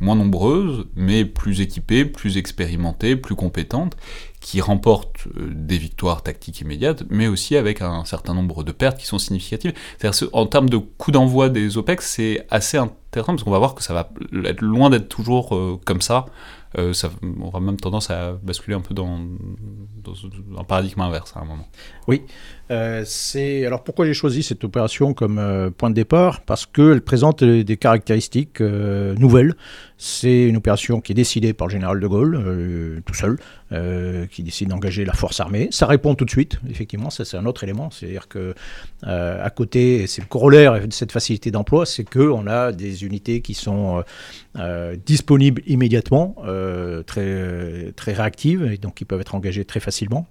moins 0.00 0.14
nombreuses, 0.14 0.86
mais 0.94 1.24
plus 1.24 1.60
équipées, 1.60 2.04
plus 2.04 2.36
expérimentées, 2.36 3.16
plus 3.16 3.34
compétentes, 3.34 3.96
qui 4.40 4.60
remportent 4.60 5.26
euh, 5.36 5.50
des 5.52 5.78
victoires 5.78 6.22
tactiques 6.22 6.60
immédiates, 6.60 7.02
mais 7.10 7.26
aussi 7.26 7.56
avec 7.56 7.82
un 7.82 8.04
certain 8.04 8.34
nombre 8.34 8.62
de 8.62 8.72
pertes 8.72 8.98
qui 8.98 9.06
sont 9.06 9.18
significatives. 9.18 9.72
En 10.32 10.46
termes 10.46 10.70
de 10.70 10.76
coût 10.76 11.10
d'envoi 11.10 11.48
des 11.48 11.76
OPEX, 11.76 12.06
c'est 12.06 12.46
assez 12.50 12.78
intéressant 12.78 13.32
parce 13.32 13.42
qu'on 13.42 13.50
va 13.50 13.58
voir 13.58 13.74
que 13.74 13.82
ça 13.82 13.94
va 13.94 14.10
être 14.44 14.60
loin 14.60 14.90
d'être 14.90 15.08
toujours 15.08 15.56
euh, 15.56 15.80
comme 15.84 16.00
ça. 16.00 16.26
Euh, 16.76 16.92
ça 16.92 17.10
aura 17.40 17.60
même 17.60 17.78
tendance 17.78 18.10
à 18.10 18.32
basculer 18.42 18.76
un 18.76 18.82
peu 18.82 18.92
dans, 18.92 19.18
un 20.58 20.64
paradigme 20.64 21.00
inverse 21.00 21.32
à 21.34 21.40
un 21.40 21.44
moment. 21.46 21.66
Oui, 22.06 22.22
alors 22.68 23.82
pourquoi 23.82 24.04
j'ai 24.04 24.12
choisi 24.12 24.42
cette 24.42 24.62
opération 24.64 25.14
comme 25.14 25.72
point 25.78 25.88
de 25.88 25.94
départ? 25.94 26.42
Parce 26.42 26.66
qu'elle 26.66 27.00
présente 27.00 27.42
des 27.42 27.76
caractéristiques 27.78 28.60
nouvelles. 28.60 29.56
C'est 30.00 30.44
une 30.44 30.56
opération 30.56 31.00
qui 31.00 31.10
est 31.10 31.14
décidée 31.14 31.52
par 31.52 31.66
le 31.66 31.72
général 31.72 31.98
de 31.98 32.06
Gaulle 32.06 33.02
tout 33.04 33.14
seul, 33.14 33.36
qui 34.30 34.42
décide 34.44 34.68
d'engager 34.68 35.04
la 35.04 35.12
force 35.12 35.40
armée. 35.40 35.68
Ça 35.72 35.86
répond 35.86 36.14
tout 36.14 36.24
de 36.24 36.30
suite, 36.30 36.60
effectivement, 36.70 37.10
ça 37.10 37.24
c'est 37.24 37.36
un 37.36 37.46
autre 37.46 37.64
élément. 37.64 37.90
C'est-à-dire 37.90 38.28
que 38.28 38.54
à 39.02 39.50
côté, 39.50 40.06
c'est 40.06 40.22
le 40.22 40.28
corollaire 40.28 40.86
de 40.86 40.92
cette 40.92 41.10
facilité 41.10 41.50
d'emploi, 41.50 41.84
c'est 41.84 42.04
qu'on 42.04 42.46
a 42.46 42.70
des 42.70 43.04
unités 43.04 43.40
qui 43.40 43.54
sont 43.54 44.04
disponibles 45.04 45.62
immédiatement, 45.66 46.36
très 47.06 47.92
très 47.96 48.12
réactives, 48.12 48.70
et 48.72 48.78
donc 48.78 48.94
qui 48.94 49.04
peuvent 49.04 49.20
être 49.20 49.34
engagées 49.34 49.64
très 49.64 49.80
facilement. 49.80 50.28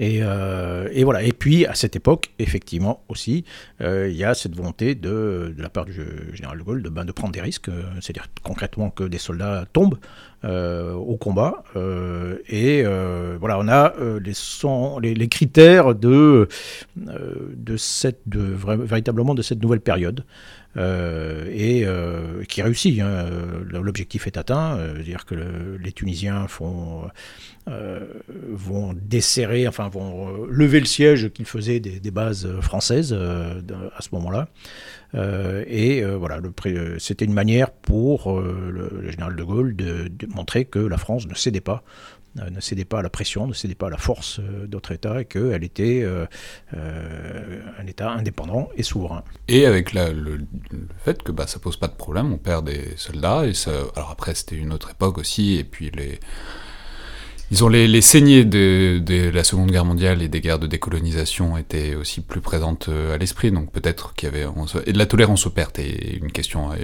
Euh, 0.00 0.88
et, 0.92 1.04
voilà. 1.04 1.22
Et 1.22 1.32
puis, 1.32 1.66
à 1.66 1.74
cette 1.74 1.96
époque, 1.96 2.30
effectivement, 2.38 3.02
aussi, 3.08 3.44
euh, 3.80 4.08
il 4.10 4.16
y 4.16 4.24
a 4.24 4.34
cette 4.34 4.54
volonté 4.54 4.94
de, 4.94 5.54
la 5.58 5.68
part 5.68 5.84
du 5.84 5.94
général 6.34 6.58
de 6.58 6.62
Gaulle 6.62 6.82
de, 6.82 6.88
ben, 6.88 7.04
prendre 7.06 7.32
des 7.32 7.40
risques, 7.40 7.68
euh, 7.68 7.82
c'est-à-dire 8.00 8.26
concrètement 8.42 8.90
que 8.90 9.04
des 9.04 9.18
soldats 9.18 9.64
tombent 9.72 9.98
au 10.42 11.18
combat. 11.18 11.64
et 12.48 12.82
voilà, 12.82 13.58
on 13.58 13.68
a 13.68 13.92
les, 15.02 15.28
critères 15.28 15.94
de, 15.94 16.48
véritablement 16.96 19.34
de 19.34 19.42
cette 19.42 19.62
nouvelle 19.62 19.82
période. 19.82 20.24
Et 20.76 21.84
qui 22.48 22.62
réussit. 22.62 23.00
Hein. 23.00 23.26
L'objectif 23.70 24.26
est 24.26 24.36
atteint, 24.36 24.78
c'est-à-dire 24.94 25.24
que 25.24 25.34
les 25.82 25.92
Tunisiens 25.92 26.46
font 26.48 27.08
euh, 27.68 28.00
vont 28.48 28.94
desserrer, 28.94 29.68
enfin 29.68 29.88
vont 29.90 30.28
euh, 30.28 30.46
lever 30.48 30.80
le 30.80 30.86
siège 30.86 31.30
qu'ils 31.30 31.44
faisaient 31.44 31.78
des, 31.78 32.10
bases 32.10 32.48
françaises 32.62 33.14
euh, 33.16 33.60
à 33.94 34.00
ce 34.00 34.08
moment-là. 34.12 34.48
et 35.66 36.02
voilà, 36.02 36.40
c'était 36.98 37.26
une 37.26 37.34
manière 37.34 37.70
pour 37.70 38.40
le, 38.40 39.10
général 39.10 39.36
de 39.36 39.42
Gaulle 39.44 39.76
de, 39.76 40.10
montrer 40.34 40.64
que 40.64 40.78
la 40.78 40.96
France 40.96 41.28
ne 41.28 41.34
cédait 41.34 41.60
pas 41.60 41.84
ne 42.36 42.60
cédait 42.60 42.84
pas 42.84 43.00
à 43.00 43.02
la 43.02 43.10
pression, 43.10 43.46
ne 43.46 43.52
cédait 43.52 43.74
pas 43.74 43.88
à 43.88 43.90
la 43.90 43.96
force 43.96 44.40
d'autres 44.40 44.92
États 44.92 45.20
et 45.20 45.24
qu'elle 45.24 45.64
était 45.64 46.06
un 46.72 47.86
État 47.86 48.10
indépendant 48.10 48.68
et 48.76 48.82
souverain. 48.82 49.24
Et 49.48 49.66
avec 49.66 49.92
le, 49.92 50.40
fait 51.04 51.22
que 51.22 51.32
bah, 51.32 51.46
ça 51.46 51.58
pose 51.58 51.76
pas 51.76 51.88
de 51.88 51.94
problème, 51.94 52.32
on 52.32 52.38
perd 52.38 52.66
des 52.66 52.96
soldats, 52.96 53.46
et 53.46 53.54
ça, 53.54 53.72
alors 53.96 54.10
après 54.10 54.34
c'était 54.34 54.56
une 54.56 54.72
autre 54.72 54.90
époque 54.90 55.18
aussi, 55.18 55.56
et 55.56 55.64
puis 55.64 55.90
les, 55.90 56.20
ils 57.50 57.64
ont 57.64 57.68
les, 57.68 57.88
les 57.88 58.00
saignées 58.00 58.44
de, 58.44 59.00
de, 59.04 59.28
la 59.28 59.42
Seconde 59.42 59.72
Guerre 59.72 59.84
mondiale 59.84 60.22
et 60.22 60.28
des 60.28 60.40
guerres 60.40 60.60
de 60.60 60.68
décolonisation 60.68 61.58
étaient 61.58 61.96
aussi 61.96 62.20
plus 62.20 62.40
présentes 62.40 62.86
euh, 62.88 63.14
à 63.14 63.18
l'esprit, 63.18 63.50
donc 63.50 63.72
peut-être 63.72 64.14
qu'il 64.14 64.28
y 64.28 64.32
avait... 64.32 64.46
Et 64.86 64.92
de 64.92 64.98
la 64.98 65.06
tolérance 65.06 65.46
aux 65.46 65.50
pertes 65.50 65.80
est 65.80 66.18
une 66.20 66.30
question 66.30 66.70
euh, 66.70 66.76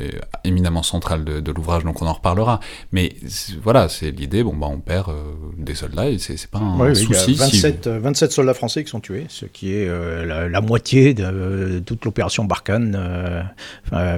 éminemment 0.42 0.82
centrale 0.82 1.24
de, 1.24 1.38
de 1.38 1.52
l'ouvrage, 1.52 1.84
donc 1.84 2.02
on 2.02 2.06
en 2.06 2.12
reparlera. 2.12 2.58
Mais 2.90 3.14
voilà, 3.62 3.88
c'est 3.88 4.10
l'idée, 4.10 4.42
bon 4.42 4.56
bah 4.56 4.66
on 4.68 4.80
perd 4.80 5.10
euh, 5.10 5.34
des 5.56 5.76
soldats 5.76 6.08
et 6.10 6.18
c'est 6.18 6.50
pas 6.50 6.58
un 6.58 6.94
souci. 6.94 7.06
Il 7.28 7.36
y 7.36 7.42
a 7.42 7.44
27, 7.46 7.88
27, 7.88 8.32
soldats 8.32 8.54
français 8.54 8.82
qui 8.82 8.90
sont 8.90 9.00
tués, 9.00 9.26
ce 9.28 9.46
qui 9.46 9.72
est 9.72 9.86
la, 9.86 10.48
la, 10.48 10.60
moitié 10.60 11.14
de 11.14 11.78
toute 11.78 12.04
l'opération 12.04 12.44
Barkhane, 12.44 12.98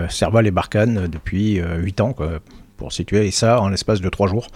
Serval 0.08 0.46
et 0.46 0.50
Barkhane 0.50 1.08
depuis 1.08 1.56
8 1.56 2.00
ans, 2.00 2.12
quoi, 2.14 2.40
pour 2.78 2.92
situer, 2.92 3.26
et 3.26 3.30
ça 3.30 3.60
en 3.60 3.68
l'espace 3.68 4.00
de 4.00 4.08
3 4.08 4.28
jours. 4.28 4.46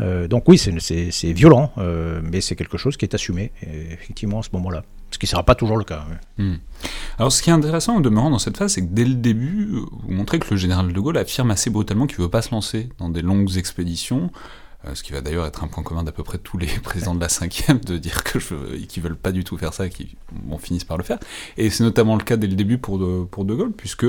Euh, 0.00 0.28
donc 0.28 0.44
oui, 0.48 0.58
c'est 0.58 1.32
violent, 1.32 1.72
euh, 1.78 2.20
mais 2.22 2.40
c'est 2.40 2.56
quelque 2.56 2.78
chose 2.78 2.96
qui 2.96 3.04
est 3.04 3.14
assumé, 3.14 3.52
effectivement, 3.62 4.40
à 4.40 4.42
ce 4.42 4.50
moment-là. 4.52 4.84
Ce 5.10 5.18
qui 5.18 5.26
ne 5.26 5.30
sera 5.30 5.42
pas 5.42 5.54
toujours 5.56 5.76
le 5.76 5.84
cas. 5.84 6.04
Hmm. 6.38 6.56
Alors 7.18 7.32
ce 7.32 7.42
qui 7.42 7.50
est 7.50 7.52
intéressant 7.52 7.96
en 7.96 8.00
demeurant 8.00 8.30
dans 8.30 8.38
cette 8.38 8.56
phase, 8.56 8.74
c'est 8.74 8.82
que 8.82 8.92
dès 8.92 9.04
le 9.04 9.14
début, 9.14 9.68
vous 9.72 10.12
montrez 10.12 10.38
que 10.38 10.46
le 10.50 10.56
général 10.56 10.92
de 10.92 11.00
Gaulle 11.00 11.18
affirme 11.18 11.50
assez 11.50 11.68
brutalement 11.68 12.06
qu'il 12.06 12.18
ne 12.20 12.24
veut 12.24 12.30
pas 12.30 12.42
se 12.42 12.52
lancer 12.52 12.88
dans 12.98 13.08
des 13.08 13.20
longues 13.20 13.56
expéditions, 13.56 14.30
euh, 14.86 14.94
ce 14.94 15.02
qui 15.02 15.12
va 15.12 15.20
d'ailleurs 15.20 15.46
être 15.46 15.64
un 15.64 15.66
point 15.66 15.82
commun 15.82 16.04
d'à 16.04 16.12
peu 16.12 16.22
près 16.22 16.38
tous 16.38 16.58
les 16.58 16.66
présidents 16.82 17.16
de 17.16 17.20
la 17.20 17.28
cinquième, 17.28 17.80
de 17.80 17.98
dire 17.98 18.22
que 18.22 18.38
qu'ils 18.84 19.02
veulent 19.02 19.16
pas 19.16 19.32
du 19.32 19.42
tout 19.42 19.58
faire 19.58 19.74
ça 19.74 19.86
et 19.86 19.90
qu'ils 19.90 20.14
finissent 20.60 20.84
par 20.84 20.96
le 20.96 21.02
faire. 21.02 21.18
Et 21.56 21.70
c'est 21.70 21.82
notamment 21.82 22.16
le 22.16 22.22
cas 22.22 22.36
dès 22.36 22.46
le 22.46 22.54
début 22.54 22.78
pour 22.78 23.00
pour 23.28 23.44
de 23.44 23.54
Gaulle, 23.54 23.72
puisque 23.72 24.06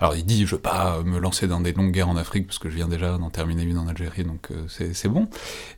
alors 0.00 0.16
il 0.16 0.24
dit, 0.24 0.46
je 0.46 0.54
veux 0.54 0.60
pas 0.60 1.02
me 1.04 1.18
lancer 1.18 1.46
dans 1.46 1.60
des 1.60 1.74
longues 1.74 1.92
guerres 1.92 2.08
en 2.08 2.16
Afrique, 2.16 2.46
parce 2.46 2.58
que 2.58 2.70
je 2.70 2.76
viens 2.76 2.88
déjà 2.88 3.18
d'en 3.18 3.28
terminer 3.28 3.64
une 3.64 3.76
en 3.76 3.86
Algérie, 3.86 4.24
donc 4.24 4.48
euh, 4.50 4.88
c'est 4.92 5.08
bon. 5.08 5.28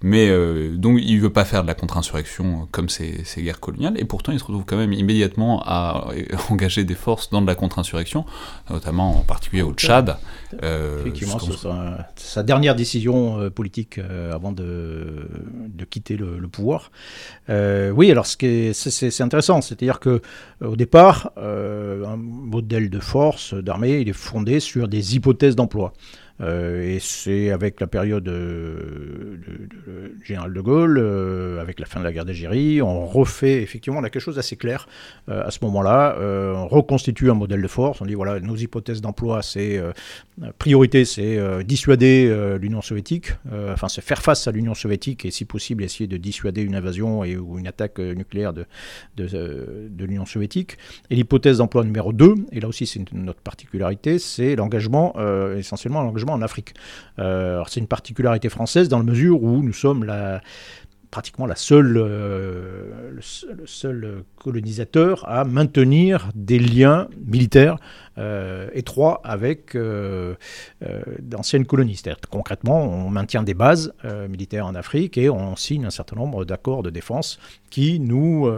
Mais 0.01 0.29
euh, 0.29 0.77
donc 0.77 1.01
il 1.03 1.19
veut 1.19 1.33
pas 1.33 1.45
faire 1.45 1.63
de 1.63 1.67
la 1.67 1.75
contre-insurrection 1.75 2.69
comme 2.71 2.89
ces, 2.89 3.25
ces, 3.25 3.43
guerres 3.43 3.59
coloniales, 3.59 3.95
et 3.99 4.05
pourtant 4.05 4.31
il 4.31 4.39
se 4.39 4.45
retrouve 4.45 4.65
quand 4.65 4.77
même 4.77 4.93
immédiatement 4.93 5.61
à 5.67 6.07
engager 6.51 6.85
des 6.85 6.95
forces 6.95 7.31
dans 7.31 7.43
de 7.43 7.49
la 7.49 7.57
contre-insurrection, 7.57 8.25
notamment 8.71 9.19
en 9.19 9.23
particulier 9.23 9.63
au 9.63 9.73
Tchad. 9.73 10.17
Euh, 10.63 11.01
Effectivement, 11.01 11.39
c'est 11.41 11.69
sa 12.15 12.43
dernière 12.45 12.77
décision 12.77 13.51
politique 13.51 13.99
avant 14.33 14.53
de, 14.53 15.29
de, 15.69 15.85
quitter 15.85 16.17
le, 16.17 16.39
le 16.39 16.49
pouvoir. 16.49 16.93
oui, 17.49 18.11
alors 18.13 18.27
c'est 18.27 19.21
intéressant, 19.21 19.63
c'est-à-dire 19.63 19.99
que 19.99 20.23
au 20.65 20.77
départ, 20.77 21.33
un 21.37 22.17
modèle 22.17 22.89
de 22.89 23.01
force, 23.01 23.55
d'armée, 23.55 23.99
il 24.01 24.09
est 24.09 24.12
fondé 24.13 24.61
sur 24.61 24.89
des 24.89 25.17
hypothèses 25.17 25.57
d'emploi. 25.57 25.93
Euh, 26.43 26.83
et 26.83 26.99
c'est 26.99 27.51
avec 27.51 27.81
la 27.81 27.87
période 27.87 28.27
euh, 28.29 29.37
de, 29.87 30.15
général 30.25 30.53
de 30.53 30.61
Gaulle, 30.61 30.99
euh, 30.99 31.61
avec 31.61 31.79
la 31.79 31.87
fin 31.87 32.01
de 32.01 32.05
la 32.05 32.13
guerre 32.13 32.25
d'Algérie, 32.25 32.83
on 32.83 33.07
refait 33.07 33.63
effectivement, 33.63 34.01
on 34.01 34.05
a 34.05 34.11
quelque 34.11 34.23
chose 34.23 34.37
d'assez 34.37 34.57
clair 34.57 34.89
à 35.29 35.51
ce 35.51 35.59
moment-là. 35.63 36.17
on 36.21 36.67
reconstitue 36.69 37.31
un 37.31 37.35
modèle 37.35 37.63
de 37.63 37.69
force. 37.69 38.01
On 38.01 38.07
dit 38.07 38.15
voilà, 38.15 38.41
nos 38.41 38.57
hypothèses 38.57 39.01
d'emploi, 39.01 39.43
c'est 39.43 39.81
priorité, 40.59 41.05
c'est 41.05 41.39
dissuader 41.65 42.57
l'Union 42.61 42.83
soviétique, 42.83 43.33
enfin 43.71 43.89
c'est 43.89 44.03
faire 44.03 44.21
face 44.23 44.47
à 44.49 44.53
l'Union 44.53 44.75
soviétique 44.75 45.25
et 45.25 45.31
si 45.31 45.45
possible 45.45 45.85
essayer 45.85 46.07
de 46.07 46.17
dissuader 46.17 46.63
une 46.63 46.75
invasion 46.75 47.25
et, 47.25 47.37
ou 47.37 47.59
une 47.59 47.67
attaque 47.67 47.99
nucléaire 47.99 48.53
de, 48.53 48.67
de, 49.17 50.05
l'Union 50.05 50.27
soviétique. 50.27 50.77
Et 51.11 51.17
l'hypothèse 51.17 51.59
d'emploi 51.59 51.85
numéro 51.85 52.13
2, 52.13 52.35
et 52.53 52.61
là 52.61 52.69
aussi 52.69 52.87
c'est 52.87 53.13
notre 53.13 53.41
particularité, 53.41 54.19
c'est 54.19 54.57
l'engagement, 54.57 55.15
essentiellement 55.57 56.03
l'engagement 56.03 56.32
en 56.33 56.43
Afrique. 56.43 56.75
c'est 57.19 57.81
une 57.81 57.87
particularité 57.87 58.49
française 58.49 58.89
dans 58.89 58.99
la 58.99 59.05
mesure 59.05 59.43
où 59.43 59.63
nous 59.63 59.73
sommes 59.73 60.05
pratiquement 61.13 61.45
la 61.47 61.57
seule, 61.57 61.97
euh, 61.99 63.13
le, 63.13 63.67
seul 63.67 64.25
colonisateur 64.35 65.29
à 65.29 65.45
maintenir 65.45 66.31
des 66.35 66.59
liens 66.59 67.07
militaires 67.25 67.77
euh, 68.19 68.69
étroits 68.75 69.21
avec 69.25 69.75
euh, 69.75 70.35
d'anciennes 71.19 71.67
colonies. 71.67 71.97
C'est-à-dire 71.97 72.21
concrètement, 72.31 72.83
on 72.83 73.11
maintient 73.11 73.43
des 73.43 73.55
bases 73.55 73.93
militaires 74.29 74.67
en 74.67 74.75
Afrique 74.75 75.19
et 75.19 75.31
on 75.31 75.57
signe 75.57 75.85
un 75.85 75.91
certain 75.91 76.17
nombre 76.17 76.45
d'accords 76.45 76.83
de 76.83 76.91
défense 76.91 77.39
qui 77.71 78.01
nous, 78.01 78.51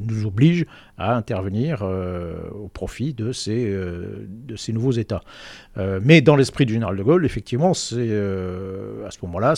nous 0.00 0.26
obligent 0.26 0.66
à 0.98 1.16
intervenir 1.16 1.82
au 1.82 2.68
profit 2.68 3.12
de 3.12 3.32
ces, 3.32 3.64
de 3.64 4.56
ces 4.56 4.72
nouveaux 4.72 4.92
États. 4.92 5.22
mais 5.76 6.20
dans 6.20 6.36
l'esprit 6.36 6.66
du 6.66 6.74
général 6.74 6.96
de 6.96 7.02
Gaulle, 7.02 7.24
effectivement, 7.24 7.74
c'est 7.74 8.10
à 9.06 9.10
ce 9.10 9.18
moment-là, 9.22 9.54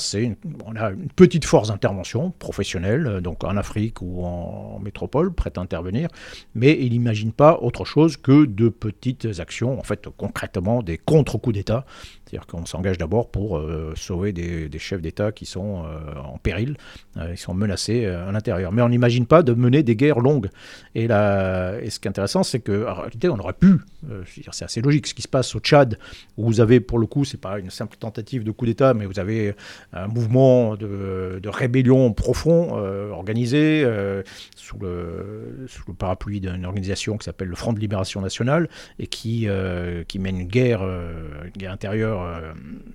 on 0.65 0.77
a 0.77 0.91
une 0.91 1.09
petite 1.09 1.45
force 1.45 1.69
d'intervention 1.69 2.31
professionnels, 2.39 3.07
euh, 3.07 3.21
donc 3.21 3.45
en 3.45 3.57
Afrique 3.57 4.01
ou 4.03 4.25
en, 4.25 4.79
métropole, 4.81 5.33
prêts 5.33 5.53
à 5.57 5.61
intervenir, 5.61 6.09
mais 6.55 6.77
il 6.79 6.91
n'imagine 6.91 7.33
pas 7.33 7.59
autre 7.61 7.85
chose 7.85 8.17
que 8.17 8.45
de 8.45 8.69
petites 8.69 9.34
actions, 9.41 9.79
en 9.79 9.83
fait 9.83 10.09
concrètement 10.17 10.83
des 10.83 10.99
contre-coups 10.99 11.55
d'État, 11.55 11.85
c'est-à-dire 12.25 12.47
qu'on 12.47 12.66
s'engage 12.66 12.99
d'abord 12.99 13.31
pour 13.31 13.59
euh, 13.59 13.93
sauver 13.97 14.33
des, 14.33 14.71
chefs 14.78 15.00
d'État 15.00 15.33
qui 15.33 15.47
sont 15.47 15.85
euh, 15.85 16.14
en 16.25 16.38
péril, 16.38 16.76
ils 17.16 17.38
sont 17.38 17.54
menacés 17.54 18.07
à 18.07 18.33
l'intérieur. 18.33 18.73
Mais 18.73 18.83
on 18.83 18.88
n'imagine 18.88 19.25
pas 19.26 19.43
de 19.43 19.54
mener 19.54 19.83
des 19.83 19.95
guerres 19.95 20.19
longues. 20.21 20.50
Et, 20.95 21.07
là, 21.07 21.78
et 21.81 21.90
ce 21.90 22.00
qui 22.00 22.09
est 22.09 22.11
intéressant, 22.11 22.43
c'est 22.43 22.61
qu'en 22.61 22.95
réalité, 22.95 23.28
on 23.28 23.38
aurait 23.38 23.52
pu, 23.52 23.78
c'est 24.26 24.64
assez 24.64 24.81
logique, 24.81 25.07
ce 25.07 25.14
qui 25.14 25.23
se 25.23 25.28
passe 25.28 25.54
au 25.54 25.61
Tchad, 25.61 25.99
où 26.37 26.45
vous 26.47 26.61
avez 26.61 26.81
pour 26.81 26.99
le 26.99 27.07
coup, 27.07 27.25
c'est 27.25 27.40
pas 27.40 27.59
une 27.59 27.71
simple 27.71 27.97
tentative 27.97 28.43
de 28.43 28.50
coup 28.50 28.66
d'État, 28.66 28.95
mais 28.95 29.07
vous 29.07 29.21
avez 29.21 29.54
un 29.93 30.09
mouvement 30.09 30.76
de, 30.76 31.40
rébellion 31.45 32.12
profond, 32.12 32.76
euh, 32.76 33.11
organisé 33.11 33.83
euh, 33.85 34.23
sous, 34.57 34.78
le, 34.78 35.66
parapluie 35.99 36.40
d'une 36.40 36.64
organisation 36.64 37.16
qui 37.16 37.25
s'appelle 37.25 37.49
le 37.49 37.54
Front 37.54 37.73
de 37.73 37.81
Libération 37.81 38.21
Nationale 38.21 38.69
et 38.99 39.07
qui, 39.07 39.45
euh, 39.47 40.04
qui 40.04 40.19
mène 40.19 40.40
une 40.40 40.49
guerre, 40.49 40.83
une 40.83 41.50
guerre 41.57 41.73
intérieure 41.73 42.13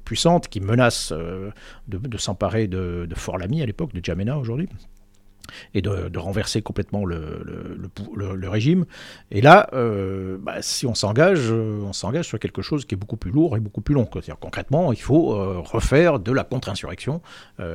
puissante 0.05 0.47
qui 0.47 0.59
menace 0.61 1.11
de, 1.11 1.51
de 1.87 2.17
s'emparer 2.17 2.67
de, 2.67 3.05
de 3.09 3.15
Fort 3.15 3.37
Lamy 3.37 3.61
à 3.61 3.65
l'époque, 3.65 3.93
de 3.93 4.03
Djamena 4.03 4.37
aujourd'hui 4.37 4.69
et 5.73 5.81
de, 5.81 6.17
renverser 6.19 6.61
complètement 6.61 7.05
le, 7.05 7.43
le, 8.15 8.49
régime. 8.49 8.85
Et 9.31 9.41
là, 9.41 9.69
euh, 9.73 10.37
bah, 10.41 10.55
si 10.61 10.85
on 10.85 10.95
s'engage, 10.95 11.51
euh, 11.51 11.81
on 11.83 11.93
s'engage 11.93 12.27
sur 12.27 12.39
quelque 12.39 12.61
chose 12.61 12.85
qui 12.85 12.95
est 12.95 12.97
beaucoup 12.97 13.15
plus 13.15 13.31
lourd 13.31 13.55
et 13.55 13.59
beaucoup 13.59 13.81
plus 13.81 13.93
long. 13.95 14.07
C'est-à-dire 14.11 14.37
concrètement, 14.39 14.91
il 14.91 14.99
faut 14.99 15.33
euh, 15.33 15.59
refaire 15.59 16.19
de 16.19 16.31
la 16.31 16.43
contre-insurrection, 16.43 17.21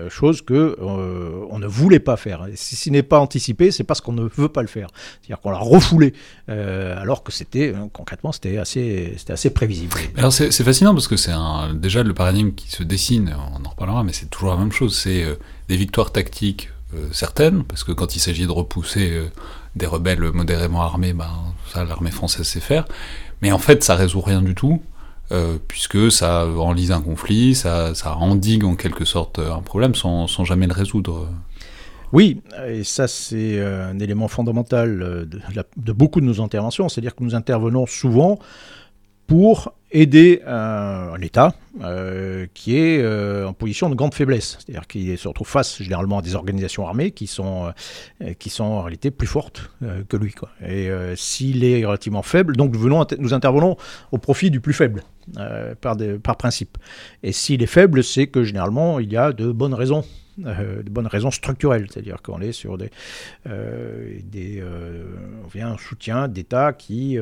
chose 0.09 0.43
que 0.43 0.76
on 0.81 1.59
ne 1.59 1.66
voulait 1.66 2.00
pas 2.00 2.16
faire. 2.16 2.47
Si 2.54 2.76
ce 2.76 2.90
n'est 2.90 3.02
pas 3.02 3.19
anticipé, 3.19 3.71
c'est 3.71 3.85
parce 3.85 4.00
qu'on 4.00 4.12
ne 4.12 4.25
veut 4.25 4.49
pas 4.49 4.62
le 4.62 4.69
faire. 4.69 4.88
C'est-à-dire 5.21 5.40
qu'on 5.40 5.50
l'a 5.50 5.59
refoulé, 5.59 6.14
alors 6.49 7.23
que 7.23 7.33
c'était 7.33 7.75
concrètement 7.93 8.33
c'était 8.33 8.59
assez, 8.59 9.14
c'était 9.16 9.33
assez 9.33 9.50
prévisible. 9.50 9.97
Alors 10.16 10.33
c'est, 10.33 10.50
fascinant 10.64 10.95
parce 10.95 11.09
que 11.09 11.16
c'est 11.16 11.33
déjà 11.75 12.02
le 12.02 12.14
paradigme 12.14 12.52
qui 12.52 12.71
se 12.71 12.83
dessine. 12.83 13.37
On 13.54 13.64
en 13.64 13.71
reparlera, 13.71 14.02
mais 14.02 14.12
c'est 14.12 14.31
toujours 14.31 14.50
la 14.50 14.57
même 14.57 14.73
chose. 14.73 14.97
C'est 14.97 15.25
des 15.69 15.76
victoires 15.76 16.12
tactiques 16.12 16.71
certaines, 17.12 17.64
parce 17.64 17.84
que 17.84 17.92
quand 17.92 18.16
il 18.16 18.20
s'agit 18.20 18.46
de 18.46 18.52
repousser 18.52 19.10
euh, 19.10 19.26
des 19.76 19.86
rebelles 19.86 20.20
modérément 20.32 20.82
armés, 20.82 21.12
ben, 21.12 21.30
ça 21.72 21.84
l'armée 21.84 22.10
française 22.10 22.46
sait 22.46 22.60
faire. 22.60 22.86
Mais 23.42 23.52
en 23.52 23.58
fait, 23.58 23.84
ça 23.84 23.94
résout 23.94 24.20
rien 24.20 24.42
du 24.42 24.54
tout, 24.54 24.82
euh, 25.32 25.58
puisque 25.68 26.10
ça 26.10 26.46
enlise 26.46 26.92
un 26.92 27.00
conflit, 27.00 27.54
ça, 27.54 27.94
ça, 27.94 28.16
endigue 28.16 28.64
en 28.64 28.76
quelque 28.76 29.04
sorte 29.04 29.38
un 29.38 29.60
problème 29.60 29.94
sans, 29.94 30.26
sans 30.26 30.44
jamais 30.44 30.66
le 30.66 30.74
résoudre. 30.74 31.28
Oui, 32.12 32.40
et 32.68 32.84
ça 32.84 33.08
c'est 33.08 33.60
un 33.60 33.98
élément 33.98 34.28
fondamental 34.28 35.26
de, 35.76 35.92
beaucoup 35.92 36.20
de 36.20 36.26
nos 36.26 36.40
interventions, 36.40 36.88
c'est-à-dire 36.88 37.16
que 37.16 37.24
nous 37.24 37.34
intervenons 37.34 37.86
souvent 37.86 38.38
pour 39.26 39.74
aider 39.94 40.42
un, 40.44 41.20
État 41.22 41.54
euh, 41.80 42.46
qui 42.52 42.76
est 42.76 43.00
euh, 43.00 43.46
en 43.46 43.52
position 43.52 43.88
de 43.88 43.94
grande 43.94 44.12
faiblesse, 44.12 44.58
c'est-à-dire 44.58 44.87
qu'il 44.88 45.16
se 45.16 45.28
retrouve 45.28 45.46
face 45.46 45.80
généralement 45.80 46.18
à 46.18 46.22
des 46.22 46.34
organisations 46.34 46.87
armées 46.87 47.12
qui 47.12 47.28
sont, 47.28 47.72
euh, 48.22 48.34
qui 48.34 48.50
sont 48.50 48.64
en 48.64 48.82
réalité 48.82 49.12
plus 49.12 49.28
fortes 49.28 49.70
que 50.08 50.16
lui. 50.16 50.34
Et 50.66 50.90
s'il 51.14 51.64
est 51.64 51.84
relativement 51.84 52.22
faible, 52.22 52.56
donc 52.56 52.74
nous 52.74 53.34
intervenons 53.34 53.76
au 54.10 54.18
profit 54.18 54.50
du 54.50 54.60
plus 54.60 54.72
faible. 54.72 55.02
par, 55.80 55.96
par 56.22 56.37
principe. 56.37 56.76
Et 57.22 57.32
s'il 57.32 57.62
est 57.62 57.66
faible, 57.66 58.02
c'est 58.02 58.26
que 58.26 58.42
généralement 58.42 58.98
il 58.98 59.12
y 59.12 59.16
a 59.16 59.32
de 59.32 59.52
bonnes 59.52 59.74
raisons 59.74 60.04
de 60.38 60.90
bonnes 60.90 61.07
raisons 61.07 61.31
structurelles, 61.31 61.87
c'est-à-dire 61.90 62.23
qu'on 62.23 62.40
est 62.40 62.53
sur 62.53 62.79
des, 62.79 62.90
des 63.47 64.62
on 65.44 65.49
vient 65.49 65.73
un 65.73 65.79
soutien 65.79 66.29
d'État 66.29 66.73
qui, 66.73 67.18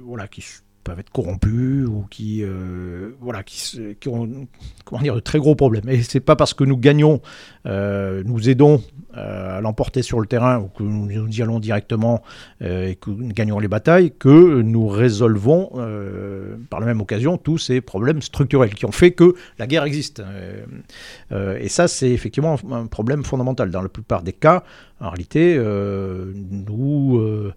voilà, 0.00 0.28
qui 0.28 0.44
peuvent 0.88 1.00
être 1.00 1.10
corrompus 1.10 1.86
ou 1.86 2.06
qui, 2.10 2.42
euh, 2.42 3.10
voilà, 3.20 3.42
qui, 3.42 4.08
ont 4.08 4.48
comment 4.84 5.02
dire, 5.02 5.14
de 5.14 5.20
très 5.20 5.38
gros 5.38 5.54
problèmes. 5.54 5.88
Et 5.88 6.02
c'est 6.02 6.20
pas 6.20 6.34
parce 6.34 6.54
que 6.54 6.64
nous 6.64 6.76
gagnons, 6.76 7.20
euh, 7.66 8.22
nous 8.24 8.48
aidons 8.48 8.82
euh, 9.16 9.58
à 9.58 9.60
l'emporter 9.60 10.02
sur 10.02 10.18
le 10.20 10.26
terrain 10.26 10.58
ou 10.60 10.68
que 10.68 10.82
nous 10.82 11.28
y 11.30 11.42
allons 11.42 11.60
directement 11.60 12.22
et 12.60 12.96
que 12.96 13.10
nous 13.10 13.28
gagnons 13.28 13.58
les 13.58 13.68
batailles 13.68 14.12
que 14.18 14.62
nous 14.62 14.88
résolvons 14.88 15.70
par 16.70 16.80
la 16.80 16.86
même 16.86 17.00
occasion 17.00 17.36
tous 17.36 17.58
ces 17.58 17.80
problèmes 17.80 18.22
structurels 18.22 18.74
qui 18.74 18.86
ont 18.86 18.92
fait 18.92 19.12
que 19.12 19.34
la 19.58 19.66
guerre 19.66 19.84
existe. 19.84 20.22
et 21.30 21.68
ça, 21.68 21.88
c'est 21.88 22.10
effectivement 22.10 22.56
un 22.70 22.86
problème 22.86 23.24
fondamental. 23.24 23.70
Dans 23.70 23.82
la 23.82 23.88
plupart 23.88 24.22
des 24.22 24.32
cas, 24.32 24.64
en 25.00 25.10
réalité, 25.10 25.58
nous 25.58 27.52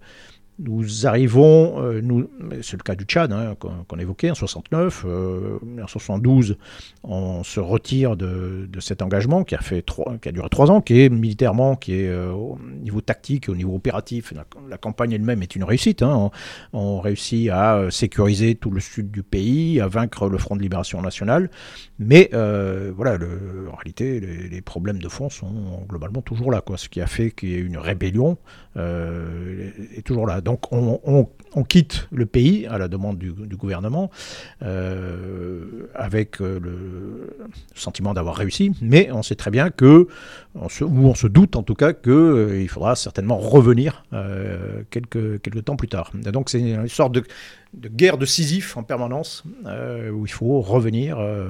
nous 0.62 1.06
arrivons, 1.06 1.82
euh, 1.82 2.00
nous, 2.00 2.28
c'est 2.62 2.76
le 2.76 2.82
cas 2.82 2.94
du 2.94 3.04
Tchad 3.04 3.32
hein, 3.32 3.54
qu'on, 3.58 3.98
évoquait 3.98 4.30
en 4.30 4.34
69, 4.34 5.04
euh, 5.06 5.58
en 5.82 5.86
72, 5.86 6.56
on 7.02 7.42
se 7.42 7.60
retire 7.60 8.16
de, 8.16 8.68
cet 8.80 9.02
engagement 9.02 9.44
qui 9.44 9.54
a, 9.54 9.60
fait 9.60 9.82
trois, 9.82 10.16
qui 10.20 10.28
a 10.28 10.32
duré 10.32 10.48
trois 10.48 10.70
ans, 10.70 10.80
qui 10.80 11.00
est 11.00 11.08
militairement, 11.08 11.76
qui 11.76 11.94
est 11.94 12.08
euh, 12.08 12.30
au 12.30 12.58
niveau 12.80 13.00
tactique, 13.00 13.48
au 13.48 13.54
niveau 13.54 13.74
opératif, 13.74 14.32
la, 14.68 14.78
campagne 14.78 15.12
elle-même 15.12 15.42
est 15.42 15.54
une 15.54 15.64
réussite. 15.64 16.02
Hein. 16.02 16.30
on, 16.72 17.00
réussit 17.00 17.50
à 17.50 17.88
sécuriser 17.90 18.54
tout 18.54 18.70
le 18.70 18.80
sud 18.80 19.10
du 19.10 19.22
pays, 19.22 19.80
à 19.80 19.88
vaincre 19.88 20.28
le 20.28 20.38
Front 20.38 20.56
de 20.56 20.62
Libération 20.62 21.00
Nationale, 21.02 21.50
mais 22.04 22.30
voilà, 22.32 23.16
le, 23.16 23.68
en 23.72 23.76
réalité, 23.76 24.20
les, 24.20 24.60
problèmes 24.62 24.98
de 24.98 25.08
fond 25.08 25.28
sont 25.28 25.84
globalement 25.88 26.22
toujours 26.22 26.50
là, 26.50 26.60
quoi. 26.60 26.76
Ce 26.76 26.88
qui 26.88 27.00
a 27.00 27.06
fait 27.06 27.30
qu'il 27.30 27.50
y 27.50 27.54
ait 27.54 27.60
une 27.60 27.78
rébellion 27.78 28.38
est 28.76 30.02
toujours 30.04 30.26
là. 30.26 30.40
Donc 30.40 30.72
on, 30.72 31.28
quitte 31.68 32.08
le 32.10 32.26
pays 32.26 32.66
à 32.66 32.78
la 32.78 32.88
demande 32.88 33.18
du, 33.18 33.56
gouvernement 33.56 34.10
euh, 34.62 35.88
avec 35.94 36.40
euh, 36.40 36.58
le 36.60 37.36
sentiment 37.74 38.14
d'avoir 38.14 38.36
réussi, 38.36 38.72
mais 38.80 39.10
on 39.12 39.22
sait 39.22 39.34
très 39.34 39.50
bien 39.50 39.70
que, 39.70 40.06
ou 40.54 40.58
on 40.84 41.14
se 41.14 41.26
doute 41.26 41.56
en 41.56 41.62
tout 41.62 41.74
cas 41.74 41.92
qu'il 41.92 42.12
euh, 42.12 42.66
faudra 42.68 42.96
certainement 42.96 43.38
revenir 43.38 44.04
quelques, 44.90 45.40
quelques 45.40 45.64
temps 45.64 45.76
plus 45.76 45.88
tard. 45.88 46.10
donc 46.14 46.50
c'est 46.50 46.60
une 46.60 46.88
sorte 46.88 47.12
de 47.12 47.22
de 47.74 47.88
guerre 47.88 48.18
de 48.18 48.26
Sisyphe 48.26 48.76
en 48.76 48.82
permanence, 48.82 49.44
euh, 49.66 50.10
où 50.10 50.26
il 50.26 50.32
faut 50.32 50.60
revenir, 50.60 51.18
euh, 51.18 51.48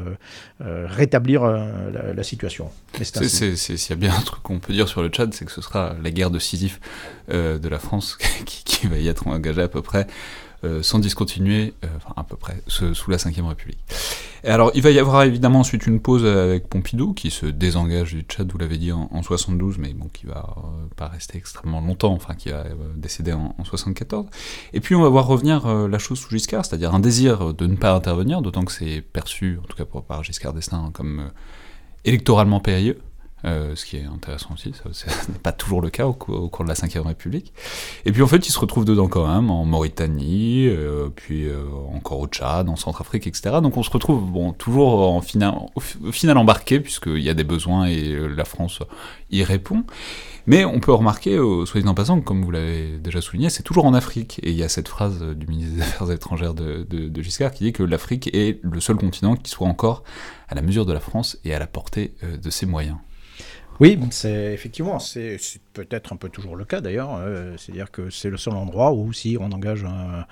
euh, 0.60 0.86
rétablir 0.88 1.44
la, 1.44 2.22
situation. 2.22 2.70
S'il 3.02 3.90
y 3.90 3.92
a 3.92 3.96
bien 3.96 4.14
un 4.14 4.20
truc 4.20 4.42
qu'on 4.42 4.60
peut 4.60 4.72
dire 4.72 4.86
sur 4.88 5.02
le 5.02 5.08
Tchad, 5.08 5.34
c'est 5.34 5.44
que 5.44 5.50
ce 5.50 5.60
sera 5.60 5.96
la 6.02 6.10
guerre 6.12 6.30
de 6.30 6.38
Sisyphe 6.38 6.80
de 7.28 7.68
la 7.68 7.78
France 7.78 8.16
qui, 8.46 8.62
qui, 8.64 8.86
va 8.86 8.98
y 8.98 9.08
être 9.08 9.26
engagée 9.26 9.62
à 9.62 9.68
peu 9.68 9.82
près 9.82 10.06
euh, 10.64 10.82
sans 10.82 10.98
discontinuer, 10.98 11.74
euh, 11.84 11.88
enfin 11.96 12.14
à 12.16 12.24
peu 12.24 12.36
près, 12.36 12.62
sous 12.68 13.10
la 13.10 13.16
Ve 13.16 13.46
République. 13.48 13.80
Et 14.44 14.48
alors, 14.48 14.70
il 14.74 14.82
va 14.82 14.90
y 14.90 14.98
avoir 14.98 15.24
évidemment 15.24 15.60
ensuite 15.60 15.86
une 15.86 16.00
pause 16.00 16.24
avec 16.24 16.68
Pompidou, 16.68 17.14
qui 17.14 17.30
se 17.30 17.46
désengage 17.46 18.14
du 18.14 18.22
Tchad, 18.22 18.50
vous 18.50 18.58
l'avez 18.58 18.78
dit, 18.78 18.92
en, 18.92 19.22
72, 19.22 19.78
mais 19.78 19.92
bon, 19.92 20.08
qui 20.12 20.26
va 20.26 20.54
euh, 20.56 20.86
pas 20.96 21.08
rester 21.08 21.36
extrêmement 21.36 21.80
longtemps, 21.80 22.12
enfin, 22.12 22.34
qui 22.34 22.50
va 22.50 22.64
décéder 22.96 23.32
en, 23.32 23.54
74. 23.64 24.26
Et 24.72 24.80
puis, 24.80 24.94
on 24.94 25.02
va 25.02 25.08
voir 25.08 25.26
revenir 25.26 25.66
la 25.66 25.98
chose 25.98 26.18
sous 26.18 26.30
Giscard, 26.30 26.64
c'est-à-dire 26.64 26.94
un 26.94 27.00
désir 27.00 27.54
de 27.54 27.66
ne 27.66 27.76
pas 27.76 27.92
intervenir, 27.92 28.40
d'autant 28.42 28.64
que 28.64 28.72
c'est 28.72 29.00
perçu, 29.00 29.58
en 29.62 29.66
tout 29.66 29.76
cas 29.76 29.84
par 29.84 30.22
Giscard 30.22 30.52
d'Estaing, 30.52 30.90
comme 30.92 31.30
électoralement 32.04 32.60
périlleux. 32.60 32.98
Euh, 33.44 33.74
ce 33.74 33.84
qui 33.84 33.96
est 33.96 34.04
intéressant 34.04 34.50
aussi, 34.54 34.72
ce 34.92 35.06
n'est 35.30 35.38
pas 35.38 35.52
toujours 35.52 35.80
le 35.80 35.90
cas 35.90 36.06
au, 36.06 36.12
cours 36.12 36.64
de 36.64 36.68
la 36.68 36.74
Ve 36.74 37.06
République. 37.06 37.52
Et 38.04 38.12
puis 38.12 38.22
en 38.22 38.26
fait, 38.26 38.46
il 38.46 38.52
se 38.52 38.58
retrouve 38.58 38.84
dedans 38.84 39.08
quand 39.08 39.26
même, 39.26 39.50
en 39.50 39.64
Mauritanie, 39.64 40.68
euh, 40.68 41.08
puis 41.14 41.46
euh, 41.46 41.64
encore 41.92 42.20
au 42.20 42.26
Tchad, 42.26 42.68
en 42.68 42.76
Centrafrique, 42.76 43.26
etc. 43.26 43.56
Donc 43.62 43.76
on 43.76 43.82
se 43.82 43.90
retrouve 43.90 44.30
bon, 44.30 44.52
toujours 44.52 45.14
au 45.14 45.20
final 45.22 46.38
embarqué, 46.38 46.80
puisqu'il 46.80 47.22
y 47.22 47.28
a 47.28 47.34
des 47.34 47.44
besoins 47.44 47.86
et 47.86 48.16
la 48.28 48.44
France 48.44 48.80
y 49.30 49.42
répond. 49.42 49.84
Mais 50.46 50.64
on 50.64 50.80
peut 50.80 50.92
remarquer, 50.92 51.38
soyez 51.66 51.86
en 51.86 51.94
passant, 51.94 52.20
comme 52.20 52.44
vous 52.44 52.50
l'avez 52.50 52.98
déjà 52.98 53.20
souligné, 53.20 53.48
c'est 53.48 53.62
toujours 53.62 53.84
en 53.84 53.94
Afrique. 53.94 54.40
Et 54.42 54.50
il 54.50 54.56
y 54.56 54.64
a 54.64 54.68
cette 54.68 54.88
phrase 54.88 55.22
du 55.22 55.46
ministre 55.46 55.76
des 55.76 55.82
Affaires 55.82 56.10
étrangères 56.10 56.54
de 56.54 57.22
Giscard 57.22 57.52
qui 57.52 57.64
dit 57.64 57.72
que 57.72 57.84
l'Afrique 57.84 58.28
est 58.34 58.58
le 58.62 58.80
seul 58.80 58.96
continent 58.96 59.36
qui 59.36 59.50
soit 59.50 59.68
encore 59.68 60.02
à 60.48 60.56
la 60.56 60.62
mesure 60.62 60.84
de 60.84 60.92
la 60.92 61.00
France 61.00 61.38
et 61.44 61.54
à 61.54 61.60
la 61.60 61.68
portée 61.68 62.14
de 62.22 62.50
ses 62.50 62.66
moyens. 62.66 62.96
Oui, 63.80 63.98
c'est 64.10 64.52
effectivement, 64.52 64.98
c'est 64.98 65.38
peut-être 65.72 66.12
un 66.12 66.16
peu 66.16 66.28
toujours 66.28 66.56
le 66.56 66.64
cas 66.64 66.80
d'ailleurs. 66.80 67.18
Euh, 67.18 67.54
c'est-à-dire 67.56 67.90
que 67.90 68.10
c'est 68.10 68.30
le 68.30 68.36
seul 68.36 68.54
endroit 68.54 68.92
où 68.92 69.12
si 69.12 69.36
on 69.40 69.50
engage 69.50 69.84
un, 69.84 70.26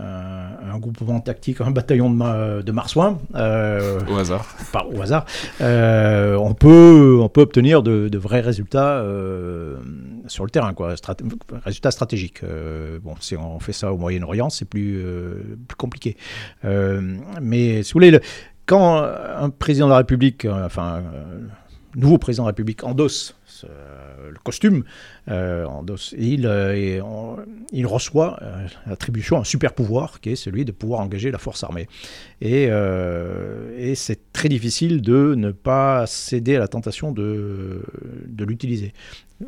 un, 0.00 0.78
groupement 0.78 1.20
tactique, 1.20 1.60
un 1.60 1.70
bataillon 1.70 2.10
de, 2.10 2.62
de 2.62 2.72
marsouins, 2.72 3.18
euh, 3.34 4.00
au 4.08 4.16
hasard, 4.16 4.46
pas 4.72 4.86
au 4.92 5.00
hasard, 5.00 5.24
euh, 5.60 6.36
on 6.36 6.54
peut 6.54 7.18
on 7.20 7.28
peut 7.28 7.42
obtenir 7.42 7.82
de, 7.82 8.18
vrais 8.18 8.40
résultats 8.40 9.04
sur 10.26 10.44
le 10.44 10.50
terrain, 10.50 10.72
quoi, 10.74 10.94
résultats 11.64 11.90
stratégiques. 11.90 12.42
bon, 13.02 13.14
si 13.20 13.36
on 13.36 13.60
fait 13.60 13.72
ça 13.72 13.92
au 13.92 13.98
Moyen-Orient, 13.98 14.50
c'est 14.50 14.64
plus 14.64 15.04
plus 15.68 15.76
compliqué. 15.76 16.16
mais 16.64 17.82
si 17.82 17.92
vous 17.92 18.00
voulez, 18.00 18.18
quand 18.64 18.96
un 18.96 19.50
président 19.50 19.86
de 19.86 19.92
la 19.92 19.98
République, 19.98 20.46
enfin 20.50 21.02
nouveau 21.96 22.18
président 22.18 22.44
de 22.44 22.48
la 22.48 22.50
République 22.50 22.84
endosse 22.84 23.34
le 23.62 24.38
costume, 24.44 24.84
euh, 25.28 25.66
il, 26.16 26.46
euh, 26.46 27.00
il 27.72 27.86
reçoit 27.86 28.38
euh, 28.42 28.66
l'attribution 28.86 29.38
un 29.38 29.44
super 29.44 29.72
pouvoir 29.72 30.20
qui 30.20 30.30
est 30.30 30.36
celui 30.36 30.64
de 30.64 30.72
pouvoir 30.72 31.00
engager 31.00 31.30
la 31.30 31.38
force 31.38 31.64
armée. 31.64 31.88
Et, 32.40 32.64
et 32.64 33.94
c'est 33.94 34.32
très 34.32 34.48
difficile 34.48 35.02
de 35.02 35.34
ne 35.34 35.50
pas 35.50 36.06
céder 36.06 36.56
à 36.56 36.58
la 36.58 36.68
tentation 36.68 37.12
de, 37.12 37.82
l'utiliser. 38.38 38.92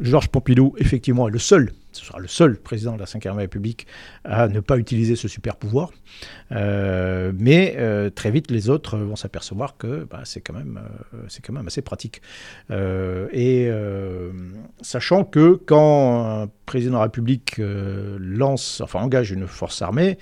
Georges 0.01 0.29
Pompidou, 0.29 0.75
effectivement, 0.79 1.29
est 1.29 1.33
le 1.33 1.39
seul, 1.39 1.73
ce 1.93 2.05
sera 2.05 2.19
le 2.19 2.29
seul 2.29 2.57
président 2.59 2.95
de 2.97 2.99
la 2.99 3.07
Ve 3.33 3.37
République 3.37 3.87
à 4.25 4.49
ne 4.49 4.61
pas 4.61 4.79
utiliser 4.79 5.17
ce 5.17 5.29
super 5.29 5.57
pouvoir. 5.57 5.91
Euh, 6.53 7.33
mais 7.37 7.75
euh, 7.79 8.11
très 8.11 8.31
vite, 8.31 8.51
les 8.51 8.69
autres 8.69 8.99
vont 8.99 9.17
s'apercevoir 9.17 9.77
que 9.77 10.07
bah, 10.11 10.21
c'est 10.25 10.41
quand, 10.41 10.53
même, 10.53 10.81
euh, 11.15 11.27
quand 11.43 11.53
même 11.53 11.67
assez 11.67 11.83
pratique. 11.83 12.23
et 12.71 13.71
sachant 14.83 15.25
que 15.25 15.55
quand 15.69 16.43
un 16.43 16.51
président 16.67 16.93
de 16.93 16.97
la 16.97 17.03
République 17.05 17.57
lance, 17.59 18.81
enfin 18.81 19.01
engage 19.01 19.31
une 19.31 19.47
force 19.47 19.83
armée, 19.83 20.19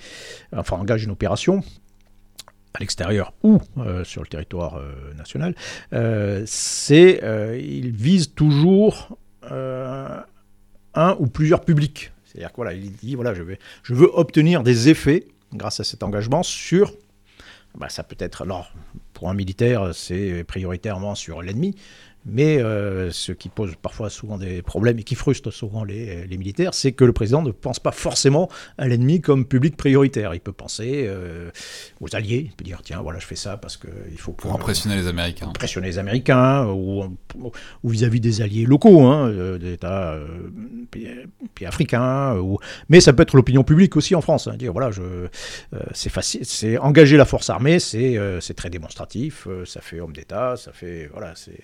enfin 0.55 0.77
engage 0.77 1.05
une 1.05 1.11
opération, 1.11 1.61
à 2.73 2.79
l'extérieur 2.79 3.33
ou 3.41 3.59
sur 4.03 4.21
le 4.21 4.27
territoire 4.27 4.79
national, 5.17 5.55
c'est 6.45 7.21
il 7.59 7.91
vise 7.91 8.33
toujours 8.35 9.17
euh, 9.51 10.19
un 10.93 11.15
ou 11.19 11.27
plusieurs 11.27 11.61
publics. 11.61 12.11
C'est-à-dire 12.25 12.49
que 12.49 12.55
voilà, 12.55 12.73
il 12.73 12.91
dit 12.91 13.15
voilà, 13.15 13.33
je 13.33 13.93
veux 13.93 14.09
obtenir 14.13 14.63
des 14.63 14.89
effets 14.89 15.27
grâce 15.53 15.79
à 15.79 15.83
cet 15.83 16.03
engagement 16.03 16.43
sur. 16.43 16.93
Bah, 17.77 17.89
ça 17.89 18.03
peut 18.03 18.15
être 18.19 18.41
alors 18.41 18.71
pour 19.13 19.29
un 19.29 19.35
militaire, 19.35 19.93
c'est 19.93 20.43
prioritairement 20.43 21.13
sur 21.13 21.41
l'ennemi, 21.41 21.75
mais 22.29 22.61
euh, 22.61 23.09
ce 23.11 23.31
qui 23.31 23.47
pose 23.47 23.73
parfois 23.81 24.09
souvent 24.09 24.37
des 24.37 24.61
problèmes 24.61 24.99
et 24.99 25.03
qui 25.03 25.15
frustre 25.15 25.51
souvent 25.51 25.83
les, 25.83 26.27
militaires, 26.37 26.73
c'est 26.73 26.91
que 26.91 27.05
le 27.05 27.13
président 27.13 27.41
ne 27.41 27.51
pense 27.51 27.79
pas 27.79 27.91
forcément 27.91 28.49
à 28.77 28.87
l'ennemi 28.87 29.21
comme 29.21 29.45
public 29.45 29.77
prioritaire. 29.77 30.33
Il 30.33 30.41
peut 30.41 30.51
penser 30.51 31.05
euh, 31.07 31.49
aux 32.01 32.15
alliés, 32.15 32.43
il 32.49 32.51
peut 32.51 32.65
dire 32.65 32.81
tiens, 32.83 33.01
voilà, 33.01 33.19
je 33.19 33.25
fais 33.25 33.35
ça 33.35 33.57
parce 33.57 33.77
qu'il 33.77 34.17
faut. 34.17 34.33
Pour 34.33 34.53
impressionner 34.53 34.97
les 34.97 35.07
Américains. 35.07 35.47
Impressionner 35.47 35.87
les 35.87 35.99
Américains, 35.99 36.67
ou, 36.67 37.17
vis-à-vis 37.85 38.19
des 38.19 38.41
alliés 38.41 38.65
locaux, 38.65 39.05
hein, 39.05 39.29
euh, 39.29 39.57
des 39.57 39.73
États 39.73 40.17
pays, 40.91 41.07
africains. 41.65 42.35
Ou... 42.37 42.59
Mais 42.89 42.99
ça 42.99 43.13
peut 43.13 43.23
être 43.23 43.35
l'opinion 43.35 43.63
publique 43.63 43.95
aussi 43.95 44.15
en 44.15 44.21
France. 44.21 44.47
Hein, 44.47 44.57
dire 44.57 44.73
voilà, 44.73 44.91
je, 44.91 45.27
c'est 45.93 46.09
facile, 46.09 46.41
c'est 46.43 46.77
engager 46.77 47.15
la 47.15 47.25
force 47.25 47.49
armée, 47.49 47.79
c'est, 47.79 48.19
c'est 48.41 48.53
très 48.53 48.69
démonstratif, 48.69 49.47
ça 49.65 49.79
fait 49.79 50.01
homme 50.01 50.13
d'État, 50.13 50.55
ça 50.57 50.73
fait. 50.73 51.09
Voilà, 51.13 51.33
c'est. 51.35 51.63